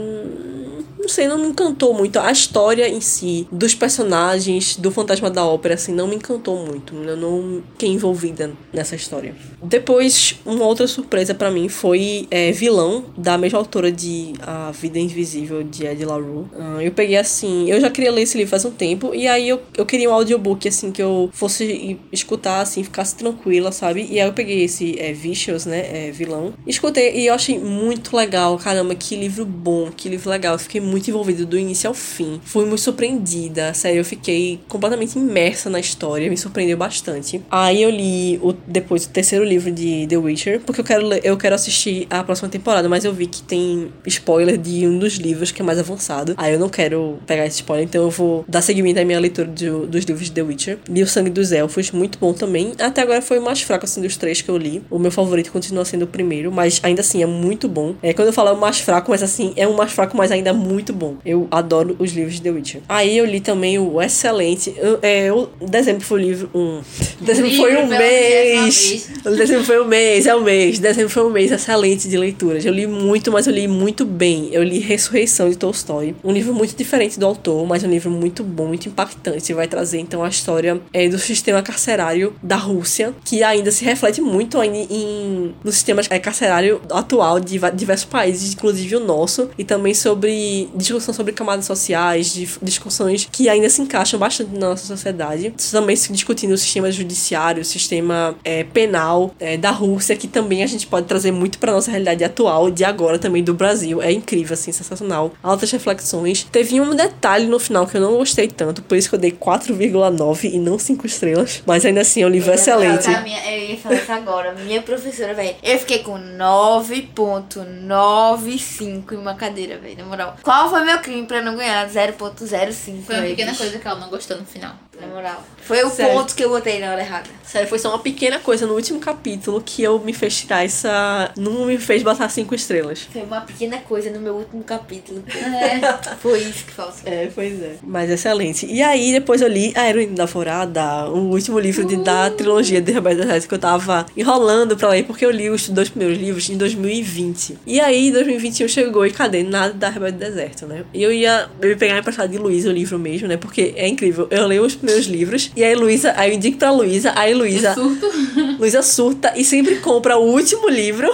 não 1.01 1.09
sei, 1.09 1.27
não 1.27 1.39
me 1.39 1.47
encantou 1.47 1.93
muito. 1.93 2.19
A 2.19 2.31
história 2.31 2.87
em 2.87 3.01
si, 3.01 3.47
dos 3.51 3.73
personagens, 3.73 4.75
do 4.75 4.91
Fantasma 4.91 5.31
da 5.31 5.43
Ópera, 5.43 5.73
assim, 5.73 5.91
não 5.93 6.07
me 6.07 6.15
encantou 6.15 6.63
muito. 6.63 6.95
Eu 6.95 7.17
não 7.17 7.63
fiquei 7.71 7.89
envolvida 7.89 8.51
nessa 8.71 8.95
história. 8.95 9.35
Depois, 9.63 10.35
uma 10.45 10.65
outra 10.65 10.87
surpresa 10.87 11.33
pra 11.33 11.49
mim 11.49 11.67
foi 11.69 12.27
é, 12.29 12.51
Vilão, 12.51 13.05
da 13.17 13.37
mesma 13.37 13.57
autora 13.57 13.91
de 13.91 14.33
A 14.41 14.71
Vida 14.71 14.99
Invisível, 14.99 15.63
de 15.63 15.85
Ed 15.85 16.05
LaRue. 16.05 16.45
Ah, 16.57 16.77
eu 16.81 16.91
peguei 16.91 17.17
assim, 17.17 17.69
eu 17.69 17.81
já 17.81 17.89
queria 17.89 18.11
ler 18.11 18.21
esse 18.21 18.37
livro 18.37 18.51
faz 18.51 18.65
um 18.65 18.71
tempo, 18.71 19.13
e 19.13 19.27
aí 19.27 19.49
eu, 19.49 19.61
eu 19.77 19.85
queria 19.85 20.09
um 20.09 20.13
audiobook, 20.13 20.67
assim, 20.67 20.91
que 20.91 21.01
eu 21.01 21.29
fosse 21.33 21.97
escutar, 22.11 22.61
assim, 22.61 22.83
ficasse 22.83 23.15
tranquila, 23.15 23.71
sabe? 23.71 24.07
E 24.09 24.19
aí 24.19 24.27
eu 24.27 24.33
peguei 24.33 24.63
esse 24.63 24.99
é, 24.99 25.13
Vicious, 25.13 25.65
né, 25.65 26.07
é, 26.07 26.11
Vilão, 26.11 26.53
escutei 26.67 27.15
e 27.15 27.27
eu 27.27 27.33
achei 27.33 27.57
muito 27.57 28.15
legal, 28.15 28.57
caramba, 28.57 28.93
que 28.93 29.15
livro 29.15 29.45
bom, 29.61 29.89
que 29.95 30.09
livro 30.09 30.29
legal. 30.29 30.53
Eu 30.55 30.59
fiquei 30.59 30.81
muito 30.81 31.07
envolvida 31.09 31.45
do 31.45 31.57
início 31.57 31.87
ao 31.87 31.93
fim. 31.93 32.39
Fui 32.43 32.65
muito 32.65 32.81
surpreendida, 32.81 33.73
sério, 33.73 33.99
eu 33.99 34.05
fiquei 34.05 34.59
completamente 34.67 35.17
imersa 35.17 35.69
na 35.69 35.79
história, 35.79 36.29
me 36.29 36.37
surpreendeu 36.37 36.77
bastante. 36.77 37.41
Aí 37.49 37.81
eu 37.81 37.89
li 37.89 38.39
o, 38.41 38.53
depois 38.67 39.05
o 39.05 39.09
terceiro 39.09 39.43
livro 39.45 39.71
de 39.71 40.05
The 40.07 40.17
Witcher, 40.17 40.61
porque 40.65 40.81
eu 40.81 40.85
quero, 40.85 41.13
eu 41.23 41.37
quero 41.37 41.55
assistir 41.55 42.07
a 42.09 42.23
próxima 42.23 42.49
temporada, 42.49 42.87
mas 42.89 43.05
eu 43.05 43.13
vi 43.13 43.27
que 43.27 43.41
tem 43.43 43.91
spoiler 44.07 44.57
de 44.57 44.87
um 44.87 44.97
dos 44.97 45.13
livros 45.15 45.51
que 45.51 45.61
é 45.61 45.65
mais 45.65 45.77
avançado. 45.79 46.33
Aí 46.37 46.53
eu 46.53 46.59
não 46.59 46.69
quero 46.69 47.19
pegar 47.27 47.45
esse 47.45 47.57
spoiler, 47.57 47.85
então 47.85 48.03
eu 48.03 48.09
vou 48.09 48.43
dar 48.47 48.61
seguimento 48.61 48.99
à 48.99 49.05
minha 49.05 49.19
leitura 49.19 49.47
do- 49.47 49.85
dos 49.87 50.03
livros 50.05 50.27
de 50.27 50.31
The 50.33 50.41
Witcher. 50.41 50.79
Li 50.89 51.03
O 51.03 51.07
Sangue 51.07 51.29
dos 51.29 51.51
Elfos, 51.51 51.91
muito 51.91 52.17
bom 52.17 52.33
também. 52.33 52.73
Até 52.79 53.01
agora 53.01 53.21
foi 53.21 53.39
o 53.39 53.41
mais 53.43 53.61
fraco 53.61 53.85
assim 53.85 54.01
dos 54.01 54.17
três 54.17 54.41
que 54.41 54.49
eu 54.49 54.57
li. 54.57 54.81
O 54.89 54.97
meu 54.97 55.11
favorito 55.11 55.51
continua 55.51 55.83
sendo 55.85 56.03
o 56.03 56.07
primeiro, 56.07 56.51
mas 56.51 56.79
ainda 56.83 57.01
assim 57.01 57.21
é 57.21 57.25
muito 57.25 57.67
bom. 57.67 57.95
É 58.01 58.13
quando 58.13 58.27
eu 58.29 58.33
falo 58.33 58.55
mais 58.59 58.79
fraco, 58.79 59.11
mas 59.11 59.21
assim, 59.23 59.50
é 59.55 59.67
o 59.67 59.75
mais 59.75 59.91
fraco, 59.91 60.15
mas 60.15 60.31
ainda 60.31 60.53
muito 60.53 60.93
bom. 60.93 61.15
Eu 61.25 61.47
adoro 61.51 61.95
os 61.99 62.11
livros 62.11 62.35
de 62.35 62.41
The 62.41 62.51
Witcher. 62.51 62.81
Aí 62.87 63.17
eu 63.17 63.25
li 63.25 63.39
também 63.39 63.77
o 63.79 64.01
excelente. 64.01 64.73
Eu, 64.77 64.99
é, 65.01 65.31
o 65.31 65.47
dezembro 65.67 66.03
foi 66.03 66.19
o 66.19 66.23
livro. 66.23 66.49
Um, 66.53 66.81
dezembro 67.21 67.51
foi 67.51 67.75
um 67.77 67.87
mês. 67.87 69.09
Dezembro 69.23 69.65
foi 69.65 69.81
um 69.81 69.85
mês, 69.85 70.25
é 70.25 70.35
um 70.35 70.41
mês. 70.41 70.79
Dezembro 70.79 71.09
foi 71.09 71.23
um 71.23 71.29
mês 71.29 71.51
excelente 71.51 72.07
de 72.07 72.17
leituras. 72.17 72.65
Eu 72.65 72.73
li 72.73 72.87
muito, 72.87 73.31
mas 73.31 73.47
eu 73.47 73.53
li 73.53 73.67
muito 73.67 74.05
bem. 74.05 74.49
Eu 74.51 74.63
li 74.63 74.79
Ressurreição 74.79 75.49
de 75.49 75.57
Tolstói. 75.57 76.15
Um 76.23 76.31
livro 76.31 76.53
muito 76.53 76.75
diferente 76.75 77.19
do 77.19 77.25
autor, 77.25 77.65
mas 77.65 77.83
um 77.83 77.89
livro 77.89 78.09
muito 78.09 78.43
bom, 78.43 78.67
muito 78.67 78.87
impactante. 78.87 79.53
Vai 79.53 79.67
trazer 79.67 79.99
então 79.99 80.23
a 80.23 80.29
história 80.29 80.79
é, 80.93 81.07
do 81.07 81.19
sistema 81.19 81.61
carcerário 81.61 82.33
da 82.41 82.55
Rússia, 82.55 83.13
que 83.25 83.43
ainda 83.43 83.71
se 83.71 83.83
reflete 83.83 84.21
muito 84.21 84.59
ainda 84.59 84.77
em, 84.77 85.53
no 85.63 85.71
sistema 85.71 86.01
é, 86.09 86.19
carcerário 86.19 86.81
atual 86.91 87.39
de 87.39 87.59
diversos 87.73 88.05
países, 88.05 88.53
inclusive 88.53 88.95
o 88.95 88.99
nosso, 88.99 89.40
e 89.57 89.63
também 89.63 89.93
sobre 89.93 90.69
discussão 90.75 91.13
sobre 91.13 91.33
camadas 91.33 91.65
sociais, 91.65 92.33
discussões 92.61 93.27
que 93.31 93.49
ainda 93.49 93.69
se 93.69 93.81
encaixam 93.81 94.19
bastante 94.19 94.51
na 94.53 94.69
nossa 94.69 94.85
sociedade. 94.85 95.53
Também 95.71 95.95
se 95.95 96.11
discutindo 96.11 96.53
o 96.53 96.57
sistema 96.57 96.91
judiciário, 96.91 97.61
o 97.61 97.65
sistema 97.65 98.35
é, 98.43 98.63
penal 98.63 99.33
é, 99.39 99.57
da 99.57 99.71
Rússia, 99.71 100.15
que 100.15 100.27
também 100.27 100.63
a 100.63 100.67
gente 100.67 100.87
pode 100.87 101.07
trazer 101.07 101.31
muito 101.31 101.59
para 101.59 101.71
nossa 101.71 101.91
realidade 101.91 102.23
atual, 102.23 102.71
de 102.71 102.83
agora 102.83 103.19
também 103.19 103.43
do 103.43 103.53
Brasil. 103.53 104.01
É 104.01 104.11
incrível, 104.11 104.53
assim, 104.53 104.71
sensacional. 104.71 105.33
Altas 105.41 105.71
reflexões. 105.71 106.45
Teve 106.51 106.79
um 106.79 106.95
detalhe 106.95 107.45
no 107.45 107.59
final 107.59 107.87
que 107.87 107.97
eu 107.97 108.01
não 108.01 108.17
gostei 108.17 108.47
tanto, 108.47 108.81
por 108.81 108.97
isso 108.97 109.09
que 109.09 109.15
eu 109.15 109.19
dei 109.19 109.31
4,9 109.31 110.53
e 110.53 110.57
não 110.57 110.77
5 110.77 111.05
estrelas. 111.05 111.63
Mas 111.65 111.85
ainda 111.85 112.01
assim, 112.01 112.23
é 112.23 112.25
um 112.25 112.29
livro 112.29 112.53
excelente. 112.53 113.07
A 113.07 113.21
minha, 113.21 113.39
eu 113.51 113.69
ia 113.69 113.77
falar 113.77 113.95
isso 113.95 114.11
agora. 114.11 114.53
Minha 114.53 114.81
professora, 114.81 115.33
velho. 115.33 115.55
Eu 115.63 115.79
fiquei 115.79 115.99
com 115.99 116.17
9.95 116.17 119.13
em 119.13 119.21
uma 119.31 119.37
cadeira, 119.37 119.77
velho. 119.77 119.97
Na 119.97 120.05
moral. 120.05 120.37
Qual 120.43 120.69
foi 120.69 120.83
meu 120.83 120.99
crime 120.99 121.25
pra 121.25 121.41
não 121.41 121.55
ganhar 121.55 121.87
0.05? 121.87 123.03
Foi 123.03 123.15
uma 123.15 123.23
pequena 123.23 123.55
coisa 123.55 123.79
que 123.79 123.87
ela 123.87 123.99
não 123.99 124.09
gostou 124.09 124.37
no 124.37 124.45
final. 124.45 124.75
Na 125.01 125.07
moral. 125.07 125.43
Foi 125.61 125.83
o 125.83 125.89
Sério. 125.89 126.13
ponto 126.13 126.35
que 126.35 126.43
eu 126.43 126.49
botei 126.49 126.79
na 126.79 126.91
hora 126.91 127.01
errada. 127.01 127.29
Sério, 127.43 127.67
foi 127.67 127.79
só 127.79 127.89
uma 127.89 127.99
pequena 127.99 128.39
coisa 128.39 128.65
no 128.65 128.73
último 128.73 128.99
capítulo 128.99 129.61
que 129.65 129.83
eu 129.83 129.99
me 129.99 130.13
fez 130.13 130.35
tirar 130.39 130.63
essa. 130.63 131.31
Não 131.37 131.65
me 131.65 131.77
fez 131.77 132.03
botar 132.03 132.29
5 132.29 132.53
estrelas. 132.55 133.07
Foi 133.11 133.21
uma 133.21 133.41
pequena 133.41 133.77
coisa 133.77 134.09
no 134.11 134.19
meu 134.19 134.35
último 134.35 134.63
capítulo. 134.63 135.23
Foi 136.19 136.39
isso 136.39 136.65
que 136.65 136.71
faltou. 136.71 137.01
É, 137.05 137.29
pois 137.33 137.61
é. 137.61 137.75
Mas 137.83 138.09
excelente. 138.09 138.65
E 138.65 138.81
aí, 138.81 139.11
depois 139.11 139.41
eu 139.41 139.47
li 139.47 139.73
A 139.75 139.89
Heroína 139.89 140.15
da 140.15 140.27
Forada, 140.27 141.09
o 141.09 141.29
último 141.31 141.59
livro 141.59 141.85
de, 141.85 141.97
da 141.97 142.29
trilogia 142.29 142.81
de 142.81 142.91
Roberto 142.91 143.25
Reis 143.25 143.45
que 143.45 143.53
eu 143.53 143.59
tava 143.59 144.05
enrolando 144.15 144.75
pra 144.75 144.89
ler, 144.89 145.03
porque 145.05 145.25
eu 145.25 145.31
li 145.31 145.49
os 145.49 145.69
dois 145.69 145.89
primeiros 145.89 146.17
livros 146.17 146.49
em 146.49 146.57
2020. 146.57 147.59
E 147.65 147.79
aí, 147.79 148.11
2021 148.11 148.67
chegou 148.67 149.05
e 149.05 149.11
cadê? 149.11 149.43
Nada 149.43 149.73
da 149.73 149.89
Rebelde 149.89 150.17
do 150.17 150.19
Deserto, 150.19 150.65
né? 150.65 150.83
E 150.93 151.01
eu 151.01 151.11
ia, 151.11 151.49
eu 151.61 151.69
ia 151.69 151.77
pegar 151.77 151.97
emprestado 151.97 152.29
de 152.29 152.37
Luísa 152.37 152.69
o 152.69 152.71
livro 152.73 152.99
mesmo, 152.99 153.27
né? 153.27 153.37
Porque 153.37 153.73
é 153.75 153.87
incrível. 153.87 154.27
Eu 154.29 154.47
leio 154.47 154.63
os 154.63 154.75
primeiros 154.75 154.90
livros, 154.99 155.51
e 155.55 155.63
aí 155.63 155.75
Luísa, 155.75 156.13
aí 156.17 156.31
eu 156.31 156.35
indico 156.35 156.57
pra 156.57 156.71
Luísa, 156.71 157.13
aí 157.15 157.33
Luísa. 157.33 157.73
Surto. 157.73 158.09
Luísa 158.59 158.81
surta 158.81 159.33
e 159.35 159.43
sempre 159.43 159.77
compra 159.77 160.17
o 160.17 160.23
último 160.33 160.69
livro. 160.69 161.11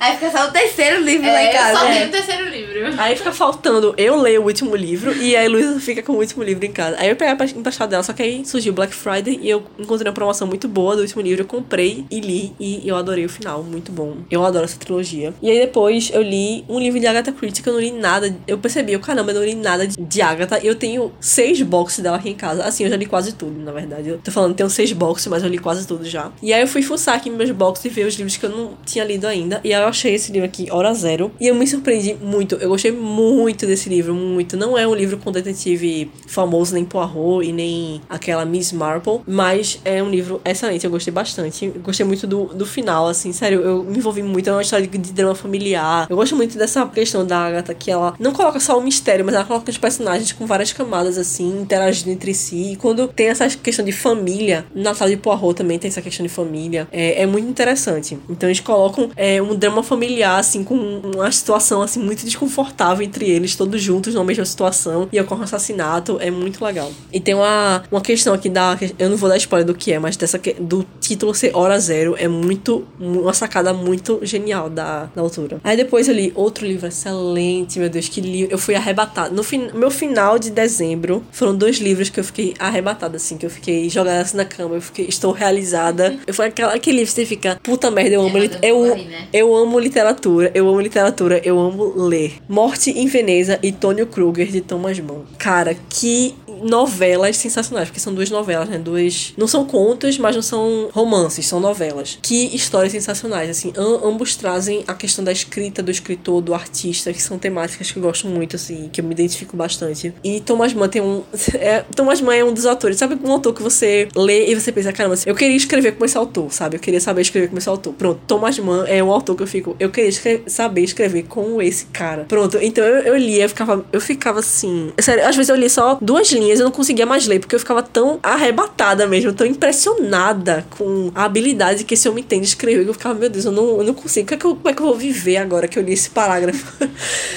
Aí 0.00 0.14
fica 0.14 0.30
só 0.30 0.48
o 0.48 0.50
terceiro 0.50 1.02
livro 1.02 1.26
lá 1.26 1.42
em 1.42 1.46
É, 1.46 1.48
eu 1.50 1.52
casa. 1.58 1.78
só 1.80 1.88
li 1.90 2.04
o 2.04 2.10
terceiro 2.10 2.48
livro. 2.48 2.94
Aí 2.98 3.16
fica 3.16 3.32
faltando 3.32 3.94
eu 3.96 4.16
ler 4.20 4.38
o 4.40 4.44
último 4.44 4.74
livro 4.74 5.12
e 5.16 5.36
aí 5.36 5.46
Luísa 5.48 5.78
fica 5.80 6.02
com 6.02 6.12
o 6.12 6.16
último 6.18 6.42
livro 6.42 6.64
em 6.64 6.72
casa. 6.72 6.96
Aí 6.98 7.08
eu 7.10 7.16
peguei 7.16 7.34
pra 7.34 7.46
emprestar 7.46 7.86
dela, 7.88 8.02
só 8.02 8.12
que 8.12 8.22
aí 8.22 8.44
surgiu 8.46 8.72
Black 8.72 8.94
Friday 8.94 9.38
e 9.42 9.48
eu 9.50 9.62
encontrei 9.78 10.08
uma 10.08 10.14
promoção 10.14 10.46
muito 10.46 10.66
boa 10.68 10.96
do 10.96 11.02
último 11.02 11.20
livro. 11.22 11.42
Eu 11.42 11.46
comprei 11.46 12.04
e 12.10 12.20
li 12.20 12.52
e 12.58 12.86
eu 12.88 12.96
adorei 12.96 13.24
o 13.24 13.28
final, 13.28 13.62
muito 13.62 13.92
bom. 13.92 14.16
Eu 14.30 14.44
adoro 14.44 14.64
essa 14.64 14.78
trilogia. 14.78 15.34
E 15.42 15.50
aí 15.50 15.58
depois 15.60 16.10
eu 16.12 16.22
li 16.22 16.64
um 16.68 16.78
livro 16.78 16.98
de 16.98 17.06
Agatha 17.06 17.32
Christie 17.32 17.62
que 17.62 17.68
eu 17.68 17.74
não 17.74 17.80
li 17.80 17.90
nada. 17.92 18.34
Eu 18.46 18.58
percebi, 18.58 18.92
eu, 18.92 19.00
caramba, 19.00 19.32
eu 19.32 19.36
não 19.36 19.44
li 19.44 19.54
nada 19.54 19.86
de, 19.86 19.96
de 19.96 20.22
Agatha. 20.22 20.58
Eu 20.62 20.74
tenho 20.74 21.12
seis 21.20 21.60
boxes 21.62 22.00
dela 22.00 22.16
aqui 22.16 22.30
em 22.30 22.34
casa. 22.34 22.64
Assim, 22.64 22.84
eu 22.84 22.90
já 22.90 22.96
li 22.96 23.05
quase 23.06 23.32
tudo, 23.32 23.58
na 23.62 23.72
verdade. 23.72 24.08
Eu 24.08 24.18
tô 24.18 24.30
falando, 24.30 24.54
tenho 24.54 24.70
seis 24.70 24.92
boxes, 24.92 25.26
mas 25.28 25.42
eu 25.42 25.48
li 25.48 25.58
quase 25.58 25.86
tudo 25.86 26.04
já. 26.04 26.30
E 26.42 26.52
aí 26.52 26.60
eu 26.60 26.68
fui 26.68 26.82
fuçar 26.82 27.16
aqui 27.16 27.30
meus 27.30 27.50
boxes 27.50 27.84
e 27.84 27.88
ver 27.88 28.06
os 28.06 28.14
livros 28.14 28.36
que 28.36 28.46
eu 28.46 28.50
não 28.50 28.70
tinha 28.84 29.04
lido 29.04 29.26
ainda. 29.26 29.60
E 29.64 29.72
aí 29.72 29.82
eu 29.82 29.88
achei 29.88 30.14
esse 30.14 30.32
livro 30.32 30.46
aqui, 30.46 30.70
Hora 30.70 30.92
Zero. 30.94 31.30
E 31.40 31.46
eu 31.46 31.54
me 31.54 31.66
surpreendi 31.66 32.14
muito. 32.20 32.56
Eu 32.56 32.68
gostei 32.68 32.92
muito 32.92 33.66
desse 33.66 33.88
livro, 33.88 34.14
muito. 34.14 34.56
Não 34.56 34.76
é 34.76 34.86
um 34.86 34.94
livro 34.94 35.18
com 35.18 35.32
detetive 35.32 36.10
famoso, 36.26 36.74
nem 36.74 36.84
Poirot 36.84 37.46
e 37.46 37.52
nem 37.52 38.00
aquela 38.08 38.44
Miss 38.44 38.72
Marple. 38.72 39.20
Mas 39.26 39.80
é 39.84 40.02
um 40.02 40.10
livro 40.10 40.40
excelente. 40.44 40.84
Eu 40.84 40.90
gostei 40.90 41.12
bastante. 41.12 41.66
Eu 41.66 41.80
gostei 41.80 42.04
muito 42.06 42.26
do, 42.26 42.46
do 42.46 42.66
final, 42.66 43.06
assim. 43.08 43.32
Sério, 43.32 43.60
eu 43.60 43.84
me 43.84 43.98
envolvi 43.98 44.22
muito. 44.22 44.48
É 44.48 44.52
uma 44.52 44.62
história 44.62 44.86
de 44.86 45.12
drama 45.12 45.34
familiar. 45.34 46.06
Eu 46.08 46.16
gosto 46.16 46.36
muito 46.36 46.56
dessa 46.56 46.86
questão 46.86 47.26
da 47.26 47.38
Agatha, 47.38 47.74
que 47.74 47.90
ela 47.90 48.14
não 48.18 48.32
coloca 48.32 48.60
só 48.60 48.78
o 48.78 48.82
mistério, 48.82 49.24
mas 49.24 49.34
ela 49.34 49.44
coloca 49.44 49.70
os 49.70 49.78
personagens 49.78 50.32
com 50.32 50.46
várias 50.46 50.72
camadas, 50.72 51.18
assim, 51.18 51.60
interagindo 51.60 52.10
entre 52.10 52.34
si. 52.34 52.72
E 52.72 52.76
quando 52.76 52.95
tem 53.08 53.28
essa 53.28 53.48
questão 53.48 53.84
de 53.84 53.92
família, 53.92 54.64
Natal 54.74 55.08
de 55.08 55.16
Poirot 55.16 55.54
também 55.54 55.78
tem 55.78 55.88
essa 55.88 56.02
questão 56.02 56.24
de 56.24 56.32
família. 56.32 56.88
É, 56.92 57.22
é 57.22 57.26
muito 57.26 57.48
interessante. 57.48 58.18
Então 58.28 58.48
eles 58.48 58.60
colocam 58.60 59.10
é, 59.16 59.40
um 59.40 59.54
drama 59.54 59.82
familiar, 59.82 60.38
assim, 60.38 60.62
com 60.64 60.74
uma 60.74 61.30
situação, 61.30 61.82
assim, 61.82 62.00
muito 62.00 62.24
desconfortável 62.24 63.04
entre 63.04 63.28
eles, 63.28 63.56
todos 63.56 63.80
juntos 63.82 64.14
na 64.14 64.24
mesma 64.24 64.44
situação. 64.44 65.08
E 65.12 65.20
ocorre 65.20 65.40
um 65.42 65.44
assassinato. 65.44 66.18
É 66.20 66.30
muito 66.30 66.64
legal. 66.64 66.90
E 67.12 67.20
tem 67.20 67.34
uma, 67.34 67.82
uma 67.90 68.00
questão 68.00 68.34
aqui 68.34 68.48
da. 68.48 68.78
Eu 68.98 69.10
não 69.10 69.16
vou 69.16 69.28
dar 69.28 69.36
spoiler 69.36 69.66
do 69.66 69.74
que 69.74 69.92
é, 69.92 69.98
mas 69.98 70.16
dessa 70.16 70.40
do 70.60 70.86
título 71.00 71.34
ser 71.34 71.54
Hora 71.54 71.78
Zero 71.78 72.16
é 72.18 72.28
muito. 72.28 72.86
Uma 72.98 73.34
sacada 73.34 73.72
muito 73.72 74.20
genial 74.22 74.70
da, 74.70 75.04
da. 75.14 75.22
Aí 75.64 75.76
depois 75.76 76.08
eu 76.08 76.14
li 76.14 76.32
outro 76.34 76.66
livro 76.66 76.86
excelente, 76.86 77.78
meu 77.78 77.88
Deus, 77.88 78.08
que 78.08 78.20
livro. 78.20 78.52
Eu 78.52 78.58
fui 78.58 78.74
arrebatada. 78.74 79.34
No 79.34 79.42
fin, 79.42 79.68
meu 79.74 79.90
final 79.90 80.38
de 80.38 80.50
dezembro 80.50 81.22
foram 81.30 81.54
dois 81.54 81.78
livros 81.78 82.08
que 82.08 82.20
eu 82.20 82.24
fiquei 82.24 82.54
arrebatada, 82.58 82.85
assim, 83.16 83.36
que 83.36 83.46
eu 83.46 83.50
fiquei 83.50 83.88
jogada 83.88 84.20
assim 84.20 84.36
na 84.36 84.44
cama. 84.44 84.74
Eu 84.76 84.80
fiquei, 84.80 85.06
estou 85.06 85.32
realizada. 85.32 86.16
Eu 86.26 86.34
fui 86.34 86.46
aquela, 86.46 86.74
aquele 86.74 86.98
livro 86.98 87.12
você 87.12 87.26
fica, 87.26 87.58
puta 87.62 87.90
merda, 87.90 88.14
eu 88.14 88.22
amo, 88.22 88.36
É, 88.36 88.40
lit- 88.40 88.52
Madame 88.54 88.68
eu, 88.72 88.78
Bovary, 88.82 89.04
né? 89.04 89.28
eu 89.32 89.56
amo 89.56 89.78
literatura, 89.78 90.50
eu 90.54 90.68
amo 90.68 90.80
literatura, 90.80 91.40
eu 91.44 91.58
amo 91.58 91.92
ler. 91.96 92.34
Morte 92.48 92.90
em 92.90 93.06
Veneza 93.06 93.58
e 93.62 93.72
Tônio 93.72 94.06
Kruger 94.06 94.46
de 94.48 94.60
Thomas 94.60 94.98
Mann. 95.00 95.24
Cara, 95.38 95.74
que 95.88 96.34
novelas 96.62 97.36
sensacionais, 97.36 97.88
porque 97.88 98.00
são 98.00 98.12
duas 98.14 98.30
novelas, 98.30 98.68
né? 98.68 98.78
Duas. 98.78 99.32
Não 99.36 99.46
são 99.46 99.64
contos, 99.64 100.18
mas 100.18 100.34
não 100.34 100.42
são 100.42 100.88
romances, 100.92 101.46
são 101.46 101.60
novelas. 101.60 102.18
Que 102.22 102.54
histórias 102.54 102.92
sensacionais, 102.92 103.48
assim. 103.50 103.72
am- 103.76 104.00
ambos 104.08 104.36
trazem 104.36 104.84
a 104.86 104.94
questão 104.94 105.24
da 105.24 105.32
escrita 105.32 105.82
do 105.82 105.90
escritor, 105.90 106.40
do 106.40 106.54
artista, 106.54 107.12
que 107.12 107.22
são 107.22 107.38
temáticas 107.38 107.90
que 107.90 107.98
eu 107.98 108.02
gosto 108.02 108.26
muito, 108.28 108.56
assim, 108.56 108.88
que 108.92 109.00
eu 109.00 109.04
me 109.04 109.12
identifico 109.12 109.56
bastante. 109.56 110.12
E 110.22 110.40
Thomas 110.40 110.72
Mann 110.72 110.88
tem 110.88 111.02
um. 111.02 111.22
É, 111.58 111.84
Thomas 111.94 112.20
Mann 112.20 112.32
é 112.34 112.44
um 112.44 112.52
dos 112.52 112.66
autores. 112.66 112.98
Sabe 112.98 113.18
um 113.24 113.32
autor 113.32 113.52
que 113.54 113.62
você 113.62 114.08
lê 114.14 114.50
e 114.50 114.54
você 114.54 114.70
pensa, 114.70 114.92
caramba, 114.92 115.16
eu 115.24 115.34
queria 115.34 115.56
escrever 115.56 115.92
como 115.92 116.04
esse 116.04 116.16
autor, 116.18 116.52
sabe? 116.52 116.76
Eu 116.76 116.80
queria 116.80 117.00
saber 117.00 117.22
escrever 117.22 117.48
como 117.48 117.58
esse 117.58 117.68
autor. 117.68 117.92
Pronto, 117.94 118.20
Thomas 118.26 118.58
Mann 118.58 118.84
é 118.86 119.02
um 119.02 119.10
autor 119.10 119.34
que 119.36 119.42
eu 119.42 119.46
fico. 119.46 119.74
Eu 119.80 119.90
queria 119.90 120.12
saber 120.46 120.82
escrever 120.82 121.24
como 121.24 121.60
esse 121.62 121.86
cara. 121.86 122.24
Pronto, 122.28 122.58
então 122.60 122.84
eu, 122.84 122.98
eu 123.02 123.16
lia, 123.16 123.44
eu 123.44 123.48
ficava, 123.48 123.84
eu 123.92 124.00
ficava 124.00 124.40
assim. 124.40 124.92
Sério, 125.00 125.26
às 125.26 125.34
vezes 125.34 125.48
eu 125.48 125.56
li 125.56 125.68
só 125.70 125.98
duas 126.00 126.30
linhas, 126.30 126.45
eu 126.50 126.64
não 126.64 126.70
conseguia 126.70 127.06
mais 127.06 127.26
ler, 127.26 127.40
porque 127.40 127.54
eu 127.54 127.60
ficava 127.60 127.82
tão 127.82 128.18
arrebatada 128.22 129.06
mesmo, 129.06 129.32
tão 129.32 129.46
impressionada 129.46 130.66
com 130.70 131.10
a 131.14 131.24
habilidade 131.24 131.84
que 131.84 131.94
esse 131.94 132.08
homem 132.08 132.22
tem 132.24 132.40
de 132.40 132.46
escrever. 132.46 132.84
que 132.84 132.90
Eu 132.90 132.94
ficava, 132.94 133.18
meu 133.18 133.28
Deus, 133.28 133.44
eu 133.44 133.52
não, 133.52 133.78
eu 133.78 133.84
não 133.84 133.94
consigo. 133.94 134.26
Como 134.28 134.34
é, 134.34 134.38
que 134.38 134.46
eu, 134.46 134.56
como 134.56 134.68
é 134.68 134.72
que 134.72 134.82
eu 134.82 134.86
vou 134.86 134.96
viver 134.96 135.36
agora 135.38 135.68
que 135.68 135.78
eu 135.78 135.82
li 135.82 135.92
esse 135.92 136.10
parágrafo? 136.10 136.84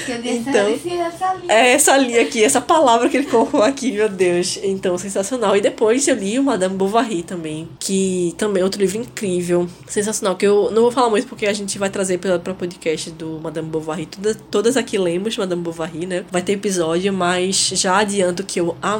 Então- 0.08 0.68
essa 1.06 1.34
linha. 1.34 1.52
É 1.52 1.72
essa 1.72 1.96
linha 1.96 2.22
aqui, 2.22 2.42
essa 2.42 2.60
palavra 2.60 3.08
que 3.08 3.16
ele 3.16 3.26
colocou 3.26 3.62
aqui, 3.62 3.92
meu 3.92 4.08
Deus. 4.08 4.58
Então, 4.62 4.96
sensacional. 4.98 5.56
E 5.56 5.60
depois 5.60 6.06
eu 6.08 6.14
li 6.14 6.38
o 6.38 6.42
Madame 6.42 6.74
Bovary 6.74 7.22
também, 7.22 7.68
que 7.78 8.34
também 8.36 8.60
é 8.60 8.64
outro 8.64 8.80
livro 8.80 8.98
incrível, 8.98 9.68
sensacional, 9.86 10.36
que 10.36 10.46
eu 10.46 10.70
não 10.70 10.82
vou 10.82 10.90
falar 10.90 11.10
muito 11.10 11.26
porque 11.26 11.46
a 11.46 11.52
gente 11.52 11.78
vai 11.78 11.90
trazer 11.90 12.18
para 12.18 12.36
o 12.36 12.54
podcast 12.54 13.10
do 13.10 13.40
Madame 13.42 13.68
Bovary. 13.68 14.06
Todas, 14.06 14.38
todas 14.50 14.76
aqui 14.76 14.98
lemos 14.98 15.36
Madame 15.36 15.62
Bovary, 15.62 16.06
né? 16.06 16.24
Vai 16.30 16.42
ter 16.42 16.52
episódio, 16.52 17.12
mas 17.12 17.70
já 17.74 17.98
adianto 17.98 18.44
que 18.44 18.60
eu 18.60 18.76
amei 18.80 18.99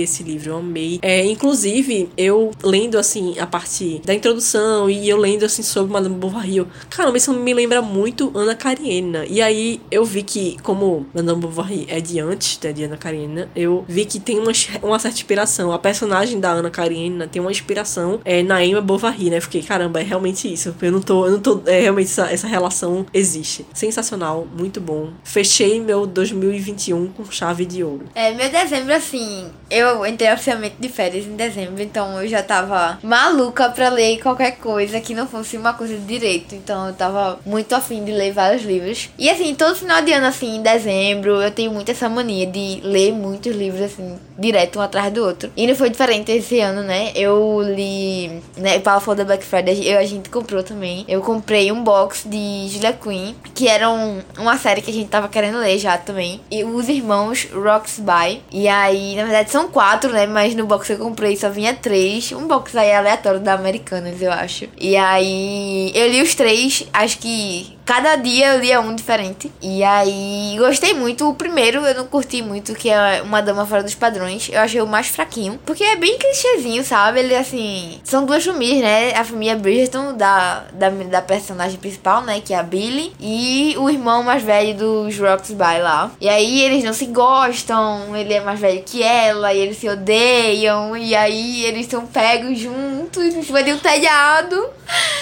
esse 0.00 0.22
livro, 0.22 0.50
eu 0.50 0.56
amei. 0.58 0.98
É, 1.02 1.24
inclusive, 1.24 2.08
eu 2.16 2.50
lendo 2.62 2.98
assim 2.98 3.38
a 3.38 3.46
parte 3.46 4.00
da 4.04 4.14
introdução 4.14 4.88
e 4.88 5.08
eu 5.08 5.16
lendo 5.16 5.44
assim 5.44 5.62
sobre 5.62 5.92
Madame 5.92 6.14
Bovary, 6.14 6.58
eu, 6.58 6.66
caramba, 6.90 7.16
isso 7.16 7.32
me 7.32 7.54
lembra 7.54 7.82
muito 7.82 8.30
Ana 8.34 8.54
Karenina. 8.54 9.24
E 9.26 9.40
aí 9.40 9.80
eu 9.90 10.04
vi 10.04 10.22
que, 10.22 10.56
como 10.62 11.06
Madame 11.14 11.40
Bovary 11.40 11.86
é 11.88 12.00
de 12.00 12.20
antes 12.20 12.58
né, 12.62 12.72
de 12.72 12.84
Ana 12.84 12.96
Karenina, 12.96 13.48
eu 13.54 13.84
vi 13.88 14.04
que 14.04 14.18
tem 14.18 14.38
uma, 14.38 14.52
uma 14.82 14.98
certa 14.98 15.16
inspiração. 15.16 15.72
A 15.72 15.78
personagem 15.78 16.40
da 16.40 16.50
Ana 16.50 16.70
Karenina 16.70 17.26
tem 17.26 17.40
uma 17.40 17.50
inspiração 17.50 18.20
é, 18.24 18.42
na 18.42 18.64
Emma 18.64 18.80
Bovary, 18.80 19.30
né? 19.30 19.40
Fiquei, 19.40 19.62
caramba, 19.62 20.00
é 20.00 20.04
realmente 20.04 20.52
isso. 20.52 20.74
Eu 20.80 20.92
não 20.92 21.00
tô, 21.00 21.26
eu 21.26 21.32
não 21.32 21.40
tô, 21.40 21.62
é 21.66 21.80
realmente 21.80 22.06
essa, 22.06 22.30
essa 22.32 22.46
relação 22.46 23.06
existe. 23.12 23.66
Sensacional, 23.72 24.46
muito 24.56 24.80
bom. 24.80 25.10
Fechei 25.22 25.80
meu 25.80 26.06
2021 26.06 27.08
com 27.08 27.30
chave 27.30 27.64
de 27.64 27.82
ouro. 27.84 28.06
É, 28.14 28.32
meu 28.34 28.50
dezembro, 28.50 28.92
assim, 28.94 29.37
eu 29.70 30.04
entrei 30.06 30.32
oficialmente 30.32 30.76
de 30.78 30.88
férias 30.88 31.26
em 31.26 31.36
dezembro, 31.36 31.82
então 31.82 32.20
eu 32.20 32.28
já 32.28 32.42
tava 32.42 32.98
maluca 33.02 33.68
pra 33.70 33.88
ler 33.88 34.20
qualquer 34.20 34.52
coisa 34.52 35.00
que 35.00 35.14
não 35.14 35.26
fosse 35.26 35.56
uma 35.56 35.74
coisa 35.74 35.94
de 35.94 36.04
direito. 36.04 36.54
Então 36.54 36.88
eu 36.88 36.94
tava 36.94 37.38
muito 37.44 37.74
afim 37.74 38.04
de 38.04 38.12
ler 38.12 38.32
vários 38.32 38.62
livros. 38.62 39.10
E 39.18 39.28
assim, 39.28 39.54
todo 39.54 39.76
final 39.76 40.02
de 40.02 40.12
ano, 40.12 40.26
assim, 40.26 40.56
em 40.56 40.62
dezembro, 40.62 41.42
eu 41.42 41.50
tenho 41.50 41.72
muito 41.72 41.90
essa 41.90 42.08
mania 42.08 42.46
de 42.46 42.80
ler 42.82 43.12
muitos 43.12 43.54
livros, 43.54 43.82
assim, 43.82 44.18
direto 44.38 44.78
um 44.78 44.82
atrás 44.82 45.12
do 45.12 45.24
outro. 45.24 45.50
E 45.56 45.66
não 45.66 45.74
foi 45.74 45.90
diferente 45.90 46.30
esse 46.32 46.60
ano, 46.60 46.82
né? 46.82 47.12
Eu 47.14 47.60
li, 47.62 48.42
né, 48.56 48.78
Paula 48.78 49.00
falou 49.00 49.16
da 49.16 49.24
Black 49.24 49.44
Friday, 49.44 49.86
eu, 49.86 49.98
a 49.98 50.04
gente 50.04 50.30
comprou 50.30 50.62
também. 50.62 51.04
Eu 51.08 51.20
comprei 51.20 51.70
um 51.72 51.82
box 51.82 52.24
de 52.26 52.68
Julia 52.68 52.92
Quinn, 52.92 53.34
que 53.54 53.68
era 53.68 53.90
um, 53.90 54.20
uma 54.38 54.56
série 54.56 54.80
que 54.80 54.90
a 54.90 54.94
gente 54.94 55.08
tava 55.08 55.28
querendo 55.28 55.58
ler 55.58 55.78
já 55.78 55.98
também. 55.98 56.40
E 56.50 56.64
os 56.64 56.88
irmãos 56.88 57.48
Roxby. 57.52 58.42
E 58.50 58.68
aí, 58.68 59.16
na 59.16 59.24
verdade, 59.28 59.50
são 59.50 59.68
quatro, 59.68 60.12
né? 60.12 60.26
Mas 60.26 60.54
no 60.54 60.66
box 60.66 60.86
que 60.86 60.92
eu 60.94 60.98
comprei 60.98 61.36
só 61.36 61.48
vinha 61.50 61.74
três. 61.74 62.32
Um 62.32 62.46
box 62.46 62.76
aí 62.76 62.92
aleatório 62.92 63.40
da 63.40 63.54
Americanas, 63.54 64.20
eu 64.20 64.32
acho. 64.32 64.68
E 64.78 64.96
aí, 64.96 65.92
eu 65.94 66.08
li 66.08 66.20
os 66.20 66.34
três, 66.34 66.86
acho 66.92 67.18
que 67.18 67.77
cada 67.88 68.16
dia 68.16 68.48
eu 68.48 68.60
lia 68.60 68.80
um 68.82 68.94
diferente. 68.94 69.50
E 69.62 69.82
aí, 69.82 70.56
gostei 70.58 70.92
muito. 70.92 71.26
O 71.26 71.34
primeiro 71.34 71.86
eu 71.86 71.94
não 71.94 72.06
curti 72.06 72.42
muito, 72.42 72.74
que 72.74 72.90
é 72.90 73.22
Uma 73.22 73.40
Dama 73.40 73.64
Fora 73.64 73.82
dos 73.82 73.94
Padrões. 73.94 74.50
Eu 74.52 74.60
achei 74.60 74.82
o 74.82 74.86
mais 74.86 75.06
fraquinho. 75.06 75.58
Porque 75.64 75.82
é 75.82 75.96
bem 75.96 76.18
clichêzinho, 76.18 76.84
sabe? 76.84 77.20
Ele, 77.20 77.34
assim... 77.34 77.98
São 78.04 78.26
duas 78.26 78.44
famílias, 78.44 78.82
né? 78.82 79.14
A 79.14 79.24
família 79.24 79.56
Bridgerton, 79.56 80.14
da, 80.14 80.64
da, 80.74 80.90
da 80.90 81.22
personagem 81.22 81.78
principal, 81.78 82.20
né? 82.20 82.42
Que 82.44 82.52
é 82.52 82.58
a 82.58 82.62
Billy. 82.62 83.10
E 83.18 83.74
o 83.78 83.88
irmão 83.88 84.22
mais 84.22 84.42
velho 84.42 84.76
dos 84.76 85.18
Roxby 85.18 85.80
lá. 85.80 86.10
E 86.20 86.28
aí, 86.28 86.60
eles 86.60 86.84
não 86.84 86.92
se 86.92 87.06
gostam. 87.06 88.14
Ele 88.14 88.34
é 88.34 88.40
mais 88.40 88.60
velho 88.60 88.82
que 88.84 89.02
ela. 89.02 89.54
E 89.54 89.60
eles 89.60 89.78
se 89.78 89.88
odeiam. 89.88 90.94
E 90.94 91.14
aí, 91.14 91.64
eles 91.64 91.86
são 91.86 92.06
pegos 92.06 92.58
juntos 92.58 93.34
em 93.34 93.42
cima 93.42 93.62
de 93.62 93.72
um 93.72 93.78
telhado. 93.78 94.68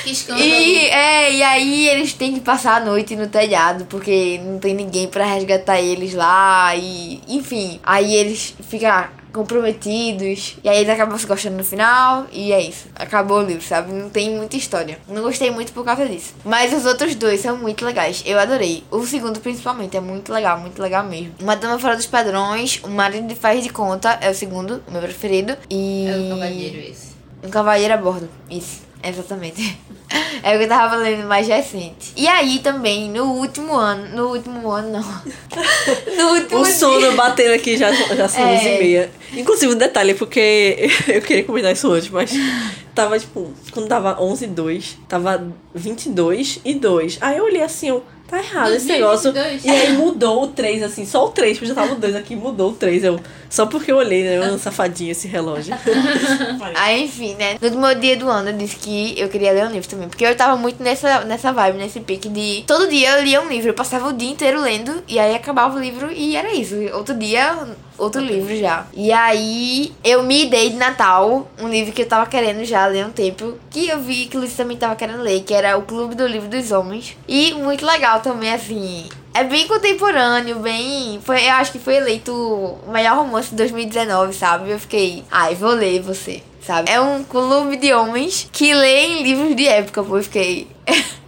Que 0.03 0.11
escândalo. 0.11 0.45
E, 0.45 0.79
é, 0.89 1.33
e 1.33 1.43
aí 1.45 1.89
eles 1.89 2.13
têm 2.13 2.35
que 2.35 2.41
passar 2.41 2.56
a 2.65 2.81
noite 2.81 3.17
no 3.17 3.27
telhado, 3.27 3.85
porque 3.87 4.41
não 4.45 4.59
tem 4.59 4.75
ninguém 4.75 5.09
pra 5.09 5.25
resgatar 5.25 5.81
eles 5.81 6.15
lá. 6.15 6.75
E, 6.77 7.21
enfim, 7.29 7.81
aí 7.85 8.15
eles 8.15 8.55
ficam 8.69 9.07
comprometidos. 9.37 10.57
E 10.65 10.69
aí 10.69 10.79
eles 10.79 10.89
acabam 10.89 11.19
se 11.19 11.27
gostando 11.27 11.57
no 11.57 11.65
final. 11.65 12.27
E 12.33 12.53
é 12.53 12.61
isso. 12.61 12.87
Acabou 12.95 13.39
o 13.39 13.43
livro, 13.43 13.63
sabe? 13.63 13.93
Não 13.93 14.09
tem 14.09 14.31
muita 14.35 14.57
história. 14.57 14.99
Não 15.07 15.23
gostei 15.23 15.51
muito 15.51 15.73
por 15.73 15.85
causa 15.85 16.09
disso. 16.09 16.35
Mas 16.45 16.73
os 16.73 16.87
outros 16.87 17.15
dois 17.15 17.41
são 17.41 17.57
muito 17.57 17.85
legais. 17.85 18.23
Eu 18.25 18.39
adorei. 18.39 18.83
O 18.91 19.07
segundo, 19.07 19.39
principalmente, 19.41 19.97
é 19.97 20.01
muito 20.01 20.33
legal, 20.33 20.59
muito 20.59 20.81
legal 20.81 21.05
mesmo. 21.05 21.35
Uma 21.41 21.55
Dama 21.55 21.79
Fora 21.79 21.97
dos 21.97 22.07
Padrões, 22.07 22.81
O 22.83 22.89
Marido 22.89 23.27
de 23.27 23.35
Faz 23.35 23.63
de 23.63 23.69
Conta 23.69 24.19
é 24.21 24.31
o 24.31 24.35
segundo, 24.35 24.83
o 24.89 24.91
meu 24.91 25.03
preferido. 25.03 25.57
E. 25.69 26.07
É 26.07 26.17
o 26.17 26.31
cavalheiro 26.31 26.79
esse. 26.79 27.17
Um 27.45 27.51
cavalheiro 27.51 27.95
a 27.95 27.97
bordo. 27.99 28.29
Isso, 28.51 28.81
exatamente. 29.09 29.79
É 30.43 30.55
o 30.55 30.59
que 30.59 30.65
eu 30.65 30.69
tava 30.69 30.95
lendo 30.97 31.27
mais 31.27 31.49
recente. 31.49 32.13
E 32.17 32.29
aí 32.29 32.61
também, 32.61 33.11
no 33.11 33.25
último 33.25 33.75
ano. 33.75 34.15
No 34.15 34.29
último 34.29 34.71
ano, 34.71 34.93
não. 34.93 35.03
No 36.17 36.35
último 36.35 36.61
O 36.61 36.65
dia- 36.65 36.73
sono 36.75 37.13
batendo 37.17 37.53
aqui 37.53 37.77
já, 37.77 37.91
já 37.91 38.29
são 38.29 38.47
É. 38.47 38.55
11 38.55 38.69
e 38.69 38.79
meia. 38.79 39.11
Inclusive, 39.33 39.73
um 39.75 39.77
detalhe, 39.77 40.15
porque 40.15 40.89
eu 41.09 41.21
queria 41.23 41.43
comentar 41.43 41.73
isso 41.73 41.89
hoje, 41.89 42.09
mas 42.13 42.31
tava, 42.95 43.19
tipo, 43.19 43.53
quando 43.73 43.89
tava 43.89 44.23
11 44.23 44.45
e 44.45 44.49
2, 44.49 44.99
tava 45.09 45.45
22 45.75 46.61
e 46.65 46.75
2. 46.75 47.19
Aí 47.21 47.39
eu 47.39 47.45
olhei 47.45 47.63
assim, 47.63 47.89
eu, 47.89 48.05
tá 48.29 48.39
errado 48.39 48.73
esse 48.73 48.87
negócio. 48.87 49.33
22. 49.33 49.65
E 49.65 49.71
aí 49.71 49.93
mudou 49.93 50.45
o 50.45 50.49
3, 50.49 50.83
assim, 50.83 51.07
só 51.07 51.27
o 51.27 51.31
3, 51.31 51.59
porque 51.59 51.69
já 51.69 51.75
tava 51.75 51.93
o 51.93 51.97
2 51.97 52.15
aqui, 52.17 52.35
mudou 52.37 52.71
o 52.71 52.75
3. 52.75 53.05
Eu, 53.05 53.21
só 53.49 53.67
porque 53.67 53.91
eu 53.91 53.97
olhei, 53.97 54.25
né? 54.25 54.39
Eu, 54.39 54.59
safadinha 54.59 55.13
esse 55.13 55.29
relógio. 55.29 55.75
Aí, 56.75 57.05
enfim, 57.05 57.35
né? 57.35 57.57
No 57.61 57.69
último 57.69 57.95
dia 57.95 58.17
do 58.17 58.29
ano 58.29 58.51
eu 58.51 58.57
disse 58.57 58.77
que 58.77 59.19
eu 59.19 59.29
queria 59.29 59.53
ler 59.53 59.67
um 59.67 59.71
livro 59.71 59.89
também. 59.89 60.09
Porque 60.09 60.25
eu 60.25 60.37
tava 60.37 60.57
muito 60.57 60.83
nessa, 60.83 61.21
nessa 61.21 61.53
vibe, 61.53 61.79
nesse 61.79 62.01
pique 62.01 62.29
de. 62.29 62.65
Todo 62.67 62.89
dia 62.89 63.19
eu 63.19 63.25
lia 63.25 63.41
um 63.41 63.49
livro. 63.49 63.71
Eu 63.71 63.75
passava 63.75 64.09
o 64.09 64.13
dia 64.13 64.31
inteiro 64.31 64.61
lendo. 64.61 65.03
E 65.09 65.19
aí 65.19 65.35
acabava 65.35 65.77
o 65.77 65.81
livro 65.81 66.11
e 66.13 66.37
era 66.37 66.53
isso. 66.53 66.75
Outro 66.95 67.15
dia, 67.15 67.67
outro 67.97 68.21
livro 68.21 68.57
já. 68.57 68.87
E 68.95 69.13
aí 69.13 69.93
eu 70.05 70.23
me 70.23 70.47
dei 70.47 70.71
de 70.71 70.77
Natal 70.77 71.49
um 71.61 71.69
livro 71.69 71.93
que 71.93 72.03
eu 72.03 72.07
tava 72.07 72.27
querendo 72.27 72.65
já 72.65 72.87
ler 72.87 73.07
um 73.07 73.11
tempo. 73.11 73.55
Que 73.71 73.89
eu 73.89 74.01
vi 74.01 74.27
que 74.27 74.37
o 74.37 74.41
Luiz 74.41 74.55
também 74.55 74.77
tava 74.77 74.97
querendo 74.97 75.23
ler. 75.23 75.43
Que 75.43 75.55
era 75.55 75.77
O 75.79 75.83
Clube 75.83 76.15
do 76.15 76.27
Livro 76.27 76.49
dos 76.49 76.71
Homens. 76.73 77.17
E 77.29 77.53
muito 77.55 77.85
legal 77.87 78.16
também, 78.21 78.53
assim. 78.53 79.09
É 79.35 79.45
bem 79.45 79.67
contemporâneo, 79.67 80.57
bem. 80.61 81.21
Foi, 81.23 81.45
eu 81.47 81.53
acho 81.53 81.73
que 81.73 81.79
foi 81.79 81.97
eleito 81.97 82.33
o 82.33 82.91
melhor 82.91 83.17
romance 83.17 83.51
de 83.51 83.57
2019, 83.57 84.33
sabe? 84.33 84.71
Eu 84.71 84.79
fiquei, 84.79 85.25
ai, 85.31 85.55
vou 85.55 85.71
ler 85.71 86.01
você, 86.01 86.43
sabe? 86.63 86.91
É 86.91 87.01
um 87.01 87.23
clube 87.23 87.77
de 87.77 87.93
homens 87.93 88.49
que 88.53 88.73
leem 88.73 89.23
livros 89.23 89.55
de 89.55 89.67
época, 89.67 90.03
pô. 90.03 90.17
Eu 90.17 90.23
fiquei. 90.23 90.69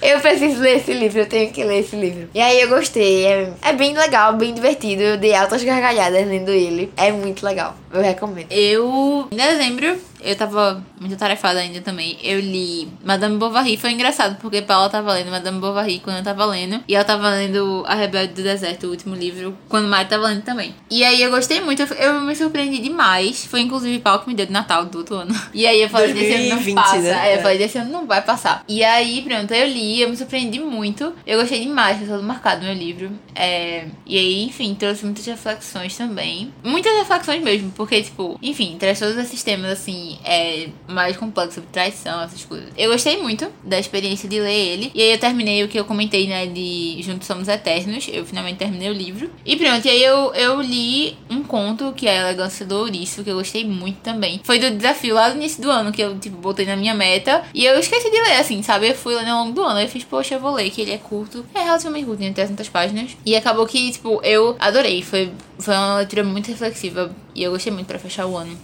Eu 0.00 0.20
preciso 0.20 0.60
ler 0.60 0.76
esse 0.76 0.92
livro, 0.92 1.20
eu 1.20 1.26
tenho 1.26 1.50
que 1.50 1.64
ler 1.64 1.80
esse 1.80 1.96
livro. 1.96 2.28
E 2.34 2.40
aí 2.40 2.60
eu 2.60 2.68
gostei, 2.68 3.24
é, 3.26 3.52
é 3.62 3.72
bem 3.72 3.96
legal, 3.96 4.34
bem 4.34 4.52
divertido. 4.52 5.02
Eu 5.02 5.16
dei 5.16 5.34
altas 5.34 5.64
gargalhadas 5.64 6.26
lendo 6.26 6.50
ele. 6.50 6.92
É 6.96 7.10
muito 7.10 7.44
legal, 7.44 7.74
eu 7.92 8.02
recomendo. 8.02 8.46
Eu, 8.50 9.26
em 9.32 9.36
dezembro, 9.36 9.98
eu 10.24 10.36
tava 10.36 10.82
muito 11.00 11.16
tarefada 11.16 11.60
ainda 11.60 11.80
também. 11.80 12.16
Eu 12.22 12.40
li 12.40 12.88
Madame 13.04 13.36
Bovary. 13.36 13.76
Foi 13.76 13.90
engraçado, 13.92 14.36
porque 14.40 14.62
Paula 14.62 14.88
tava 14.88 15.12
lendo 15.12 15.30
Madame 15.30 15.60
Bovary 15.60 16.00
quando 16.02 16.16
eu 16.18 16.22
tava 16.24 16.44
lendo. 16.46 16.80
E 16.88 16.94
ela 16.94 17.04
tava 17.04 17.28
lendo 17.30 17.84
A 17.86 17.94
Rebelde 17.94 18.32
do 18.34 18.42
Deserto, 18.42 18.86
o 18.86 18.90
último 18.90 19.14
livro, 19.14 19.56
quando 19.68 19.88
Mari 19.88 20.08
tava 20.08 20.26
lendo 20.28 20.42
também. 20.42 20.74
E 20.90 21.04
aí 21.04 21.20
eu 21.22 21.30
gostei 21.30 21.60
muito, 21.60 21.82
eu, 21.82 21.88
eu 21.96 22.20
me 22.22 22.34
surpreendi 22.34 22.78
demais. 22.78 23.44
Foi 23.46 23.60
inclusive 23.60 23.98
Paula 24.00 24.20
que 24.22 24.28
me 24.28 24.34
deu 24.34 24.46
de 24.46 24.52
Natal 24.52 24.84
do 24.86 24.98
outro 24.98 25.16
ano. 25.16 25.34
E 25.54 25.66
aí 25.66 25.80
eu 25.82 25.88
falei, 25.88 26.12
desse 26.12 26.32
ano 26.34 26.48
2020, 26.50 26.74
não 26.74 26.82
passa. 26.82 26.98
né? 26.98 27.30
É, 27.32 27.36
eu 27.36 27.42
falei, 27.42 27.58
desse 27.58 27.78
ano 27.78 27.90
não 27.90 28.06
vai 28.06 28.20
passar. 28.22 28.64
E 28.68 28.82
aí, 28.82 29.22
pronto, 29.22 29.52
eu 29.54 29.66
li, 29.66 30.00
eu 30.00 30.08
me 30.08 30.16
surpreendi 30.16 30.58
muito. 30.58 31.12
Eu 31.26 31.38
gostei 31.38 31.60
demais, 31.60 31.98
foi 31.98 32.06
todo 32.08 32.22
marcado 32.22 32.64
meu 32.64 32.74
livro. 32.74 33.10
É, 33.34 33.86
e 34.06 34.18
aí, 34.18 34.44
enfim, 34.44 34.74
trouxe 34.74 35.04
muitas 35.04 35.24
reflexões 35.26 35.96
também. 35.96 36.52
Muitas 36.62 36.96
reflexões 36.96 37.42
mesmo, 37.42 37.70
porque, 37.72 38.02
tipo, 38.02 38.38
enfim, 38.42 38.76
traz 38.78 38.98
todos 38.98 39.16
esses 39.16 39.42
temas, 39.42 39.72
assim, 39.72 40.18
é, 40.24 40.68
mais 40.88 41.16
complexos 41.16 41.56
sobre 41.56 41.70
traição, 41.70 42.22
essas 42.22 42.44
coisas. 42.44 42.68
Eu 42.76 42.90
gostei 42.90 43.20
muito 43.20 43.50
da 43.62 43.78
experiência 43.78 44.28
de 44.28 44.40
ler 44.40 44.52
ele. 44.52 44.92
E 44.94 45.02
aí 45.02 45.12
eu 45.12 45.18
terminei 45.18 45.62
o 45.64 45.68
que 45.68 45.78
eu 45.78 45.84
comentei, 45.84 46.26
né, 46.26 46.46
de 46.46 46.98
Juntos 47.02 47.26
Somos 47.26 47.48
Eternos. 47.48 48.08
Eu 48.10 48.24
finalmente 48.24 48.58
terminei 48.58 48.90
o 48.90 48.92
livro. 48.92 49.30
E 49.44 49.56
pronto, 49.56 49.84
e 49.86 49.90
aí 49.90 50.02
eu, 50.02 50.32
eu 50.34 50.60
li 50.60 51.16
um 51.28 51.42
conto 51.42 51.92
que 51.92 52.06
é 52.06 52.18
A 52.18 52.28
Elegância 52.28 52.64
do 52.64 52.76
Ouriço, 52.76 53.24
que 53.24 53.30
eu 53.30 53.36
gostei 53.36 53.64
muito 53.64 53.98
também. 53.98 54.40
Foi 54.44 54.58
do 54.58 54.70
desafio 54.70 55.14
lá 55.14 55.30
no 55.30 55.36
início 55.36 55.62
do 55.62 55.70
ano, 55.70 55.92
que 55.92 56.02
eu, 56.02 56.18
tipo, 56.18 56.36
botei 56.36 56.66
na 56.66 56.76
minha 56.76 56.94
meta. 56.94 57.44
E 57.52 57.64
eu 57.64 57.78
esqueci 57.78 58.10
de 58.10 58.20
ler, 58.20 58.38
assim, 58.38 58.62
sabe? 58.62 58.88
Eu 58.88 58.94
fui 58.94 59.14
lendo 59.14 59.30
ao 59.30 59.44
longo 59.44 59.52
do 59.52 59.62
ano. 59.62 59.80
Eu 59.80 59.88
fiz, 59.88 60.04
poxa, 60.04 60.34
eu 60.34 60.40
vou 60.40 60.52
ler, 60.52 60.70
que 60.70 60.80
ele 60.80 60.92
é 60.92 60.98
curto. 60.98 61.44
É 61.54 61.60
relativamente 61.60 62.06
curto, 62.06 62.18
tem 62.18 62.32
300 62.32 62.68
páginas. 62.68 63.16
E 63.26 63.34
acabou 63.36 63.66
que, 63.66 63.90
tipo, 63.92 64.20
eu 64.22 64.54
adorei. 64.58 65.02
Foi, 65.02 65.32
foi 65.58 65.74
uma 65.74 65.96
leitura 65.98 66.22
muito 66.24 66.48
reflexiva. 66.48 67.10
E 67.34 67.42
eu 67.42 67.52
gostei 67.52 67.72
muito 67.72 67.86
pra 67.86 67.98
fechar 67.98 68.26
o 68.26 68.36
ano. 68.36 68.56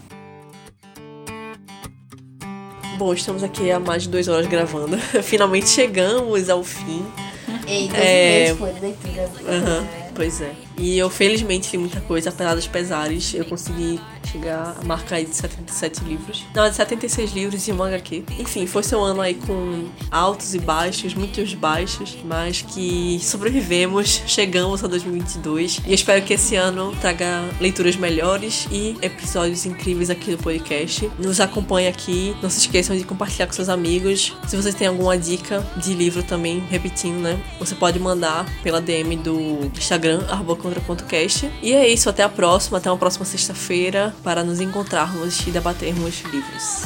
Bom, 2.99 3.15
estamos 3.15 3.43
aqui 3.43 3.71
há 3.71 3.81
mais 3.81 4.03
de 4.03 4.11
duas 4.11 4.29
horas 4.29 4.47
gravando. 4.47 4.99
Finalmente 5.23 5.69
chegamos 5.69 6.51
ao 6.51 6.63
fim. 6.63 7.05
Eita, 7.67 7.97
É. 7.97 8.45
esse 8.51 8.61
mês 8.61 8.73
foi 8.73 8.81
leitura. 8.81 9.31
Aham, 9.49 9.89
pois 10.15 10.41
é. 10.43 10.53
E 10.81 10.99
eu 10.99 11.11
felizmente 11.11 11.71
li 11.73 11.79
muita 11.79 12.01
coisa, 12.01 12.31
apesar 12.31 12.55
dos 12.55 12.67
pesares, 12.67 13.35
eu 13.35 13.45
consegui 13.45 14.01
chegar 14.31 14.77
a 14.81 14.85
marcar 14.85 15.17
aí 15.17 15.27
de 15.27 15.35
77 15.35 16.05
livros. 16.05 16.45
Não, 16.55 16.69
de 16.69 16.75
76 16.75 17.33
livros 17.33 17.69
e 17.69 17.73
uma 17.73 17.89
HQ. 17.89 18.25
Enfim, 18.39 18.67
foi 18.67 18.83
seu 18.83 19.03
ano 19.03 19.21
aí 19.21 19.35
com 19.35 19.89
altos 20.11 20.55
e 20.55 20.59
baixos, 20.59 21.15
muitos 21.15 21.53
baixos, 21.55 22.17
mas 22.25 22.63
que 22.63 23.19
sobrevivemos, 23.23 24.23
chegamos 24.27 24.83
a 24.85 24.87
2022 24.87 25.81
e 25.87 25.93
espero 25.93 26.25
que 26.25 26.35
esse 26.35 26.57
ano 26.57 26.95
traga 27.01 27.43
leituras 27.61 27.97
melhores 27.97 28.67
e 28.71 28.97
episódios 29.03 29.67
incríveis 29.67 30.11
aqui 30.11 30.31
do 30.31 30.39
podcast. 30.39 31.11
Nos 31.19 31.41
acompanhe 31.41 31.89
aqui, 31.89 32.35
não 32.43 32.49
se 32.49 32.59
esqueçam 32.59 32.97
de 32.97 33.05
compartilhar 33.05 33.47
com 33.47 33.53
seus 33.53 33.69
amigos. 33.69 34.35
Se 34.47 34.57
vocês 34.57 34.75
têm 34.75 34.87
alguma 34.87 35.19
dica 35.19 35.61
de 35.77 35.93
livro 35.93 36.23
também, 36.23 36.61
repetindo, 36.71 37.21
né? 37.21 37.39
Você 37.59 37.75
pode 37.75 37.99
mandar 37.99 38.47
pela 38.63 38.81
DM 38.81 39.17
do 39.17 39.71
Instagram, 39.77 40.25
arroba 40.29 40.57
E 41.63 41.73
é 41.73 41.89
isso, 41.89 42.09
até 42.09 42.23
a 42.23 42.29
próxima, 42.29 42.79
até 42.79 42.91
uma 42.91 42.99
próxima 42.99 43.25
sexta-feira, 43.25 44.15
para 44.23 44.45
nos 44.45 44.61
encontrarmos 44.61 45.47
e 45.47 45.51
debatermos 45.51 46.21
livros. 46.33 46.85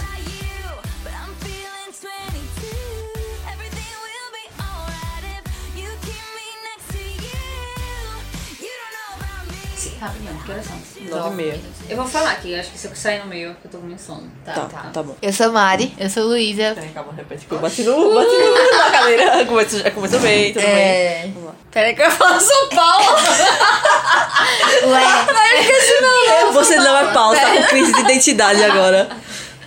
Que 10.10 10.51
horas 10.51 10.66
são? 10.66 10.76
Nove 11.09 11.31
e 11.31 11.36
meia. 11.36 11.60
Eu 11.89 11.97
vou 11.97 12.06
falar 12.06 12.32
aqui, 12.32 12.55
acho 12.55 12.70
que 12.70 12.78
se 12.78 12.86
eu 12.86 12.94
sair 12.94 13.20
no 13.20 13.26
meio, 13.26 13.56
eu 13.64 13.70
tô 13.70 13.78
com 13.78 13.86
muito 13.86 14.02
sono. 14.02 14.31
Tá, 14.44 14.68
tá, 14.93 15.02
bom. 15.02 15.16
Eu 15.20 15.32
sou 15.32 15.52
Mari. 15.52 15.94
Eu 15.98 16.10
sou 16.10 16.24
Luísa. 16.24 16.74
Peraí, 16.74 16.90
calma, 16.90 17.12
repete 17.12 17.47
que 17.47 17.52
eu 17.52 17.59
bati 17.59 17.82
no, 17.82 18.14
bati 18.14 18.31
no, 18.31 18.78
na 18.78 18.90
cadeira. 18.90 19.47
Começou, 19.47 19.81
já 19.81 19.90
começou 19.90 20.20
bem, 20.20 20.52
tudo 20.52 20.62
bem. 20.62 20.72
É. 20.74 21.31
Vamos 21.32 21.48
lá. 21.48 21.55
Peraí 21.70 21.94
que 21.94 22.02
eu 22.02 22.10
falo 22.10 22.40
São 22.40 22.68
Paulo. 22.68 23.05
Ué. 24.93 26.52
Você 26.52 26.76
não 26.76 26.97
é 26.97 27.12
Paulo, 27.12 27.35
tá 27.35 27.51
com 27.51 27.62
crise 27.64 27.93
de 27.93 28.01
identidade 28.01 28.62
agora. 28.62 29.09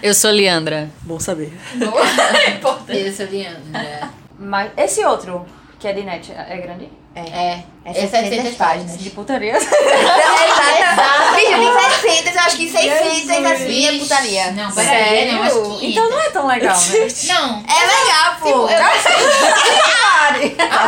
Eu 0.01 0.13
sou 0.13 0.31
Leandra. 0.31 0.89
Bom 1.01 1.19
saber. 1.19 1.51
Eu 2.87 3.11
sou 3.13 3.25
Leandra. 3.25 4.09
Mas 4.39 4.71
esse 4.77 5.03
outro, 5.03 5.45
que 5.79 5.87
é 5.87 5.93
de 5.93 6.03
net, 6.03 6.31
é 6.31 6.57
grande? 6.57 6.89
É. 7.17 7.63
É 7.85 7.91
É 8.03 8.07
700 8.07 8.55
páginas. 8.55 8.97
De 8.97 9.09
putaria. 9.11 9.55
Exato. 9.57 11.35
Bicho, 11.35 11.47
tem 11.47 11.73
600, 12.01 12.35
eu 12.35 12.41
acho 12.41 12.57
que 12.57 12.69
600 12.69 13.51
assim 13.51 13.87
é 13.87 13.99
putaria. 13.99 14.51
Não, 14.51 14.71
peraí, 14.71 15.31
não, 15.31 15.43
acho 15.43 15.79
que 15.79 15.91
Então 15.91 16.09
não 16.09 16.19
é 16.19 16.29
tão 16.29 16.47
legal, 16.47 16.75
né? 16.75 17.07
Não. 17.33 17.63
É 17.67 17.85
legal, 17.85 18.35
pô. 18.41 18.67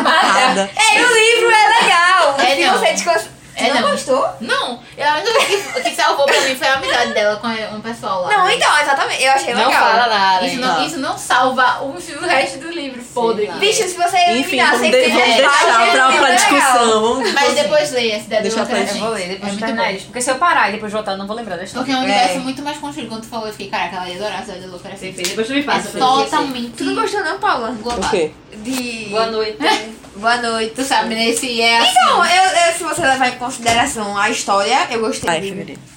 Nada. 0.04 0.72
É, 0.76 1.00
e 1.00 1.04
o 1.04 1.14
livro 1.14 1.52
é 1.52 1.68
legal. 1.82 2.36
É, 2.40 2.56
Se 2.56 2.66
não. 2.66 2.78
você 2.78 2.92
descons... 2.94 3.39
É, 3.66 3.74
não, 3.74 3.82
não. 3.82 3.92
gostou? 3.92 4.30
Não, 4.42 4.80
eu 4.98 5.06
acho 5.08 5.24
que 5.24 5.80
o 5.80 5.84
que 5.84 5.96
salvou 5.96 6.26
pra 6.26 6.42
mim 6.42 6.56
foi 6.56 6.68
a 6.68 6.74
amizade 6.76 7.14
dela 7.14 7.36
com 7.38 7.48
um 7.48 7.82
pessoal 7.82 8.22
lá. 8.24 8.30
Não, 8.38 8.50
então, 8.50 8.80
exatamente. 8.82 9.24
Eu 9.24 9.32
achei 9.32 9.54
Não 9.54 9.68
legal. 9.68 9.84
fala 9.84 10.08
nada. 10.08 10.46
Isso 10.46 10.58
não, 10.60 10.76
Tá. 10.76 10.84
isso 10.86 10.98
não 11.00 11.18
salva 11.18 11.82
o, 11.82 11.90
o 11.96 12.28
resto 12.28 12.60
do 12.60 12.70
livro, 12.72 13.02
foda-se. 13.02 13.52
Bicho, 13.60 13.84
se 13.84 13.96
você 13.96 14.18
Enfim, 14.32 14.58
eliminar 14.60 14.72
vamos, 14.72 14.88
de- 14.88 14.92
600 14.94 15.14
vamos 15.20 15.36
deixar 15.36 15.50
páginas, 15.52 15.92
pra, 15.92 16.12
pra 16.18 16.30
é 16.30 16.36
discussão. 16.36 17.02
Vamos 17.02 17.34
Mas 17.34 17.54
depois 17.56 17.92
leia, 17.92 18.20
se 18.20 18.28
der 18.28 18.42
Deixa 18.42 18.58
dúvida, 18.60 18.76
pra 18.78 18.86
gente. 18.86 18.96
Eu 19.00 19.06
vou 19.06 19.14
ler, 19.14 19.28
depois 19.30 19.42
É 19.42 19.46
de 19.46 19.52
muito 19.52 19.66
terminar 19.66 19.92
isso. 19.94 20.06
Porque 20.06 20.22
se 20.22 20.32
eu 20.32 20.36
parar 20.36 20.70
e 20.70 20.72
depois 20.74 20.92
voltar, 20.92 21.12
eu 21.14 21.18
não 21.18 21.28
vou 21.28 21.36
lembrar 21.36 21.58
da 21.58 21.64
história. 21.64 21.86
Porque 21.86 21.98
é 21.98 22.00
um 22.02 22.04
universo 22.06 22.36
É. 22.36 22.40
muito 22.40 22.62
mais 22.62 22.78
construído. 22.78 23.10
Quando 23.10 23.22
tu 23.22 23.28
falou, 23.28 23.48
eu 23.48 23.52
fiquei, 23.52 23.70
caraca, 23.70 23.96
ela 23.98 24.10
ia 24.10 24.16
adorar 24.16 24.42
a 24.42 24.46
da 24.46 24.68
louca. 24.68 24.88
Era 24.88 24.96
assim. 24.96 25.06
Perfeito, 25.08 25.30
depois 25.30 25.48
tu 25.48 25.54
me 25.54 25.60
É 25.60 25.64
passa. 25.64 25.80
esquecer. 25.80 26.00
totalmente 26.00 26.74
Tu 26.78 26.84
não 26.84 26.96
gostou 26.96 27.24
não, 27.24 27.40
Paula? 27.40 27.70
O 27.84 28.10
quê? 28.10 28.32
De... 28.58 29.08
Boa 29.10 29.28
noite. 29.28 29.58
Boa 30.20 30.38
noite. 30.42 30.74
Tu 30.76 30.84
sabe, 30.84 31.16
né? 31.16 31.30
Esse 31.30 31.62
é 31.62 31.80
assim. 31.80 31.92
Então, 31.92 32.26
eu, 32.26 32.44
eu- 32.44 32.74
se 32.78 32.84
você 32.84 33.02
levar 33.02 33.30
em 33.30 33.38
consideração 33.38 34.18
a 34.18 34.30
história, 34.30 34.88
eu 34.92 35.00
gostei. 35.00 35.30
Ai. 35.30 35.52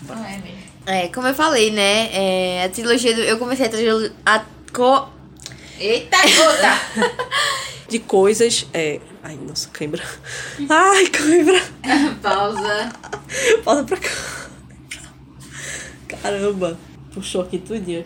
Não 0.09 0.25
é 0.25 0.39
mesmo. 0.39 0.63
É, 0.87 1.09
como 1.09 1.27
eu 1.29 1.35
falei, 1.35 1.71
né? 1.71 2.09
é, 2.13 2.65
a 2.65 2.69
trilogia 2.69 3.15
do. 3.15 3.21
Eu 3.21 3.39
comecei 3.39 3.67
a 3.67 3.69
trilogia. 3.69 4.13
A 4.27 4.43
co... 4.73 5.09
Eita, 5.79 6.17
gota! 6.19 7.13
De 7.89 7.99
coisas. 7.99 8.67
É. 8.73 9.01
Ai, 9.23 9.37
nossa, 9.47 9.69
cãibra. 9.73 10.03
Ai, 10.69 11.07
cãibra. 11.07 11.61
Pausa. 12.23 12.93
Volta 13.65 13.85
pra 13.85 13.97
cá. 13.97 14.11
Caramba. 16.09 16.79
Puxou 17.13 17.43
aqui 17.43 17.59
tudinho. 17.59 18.01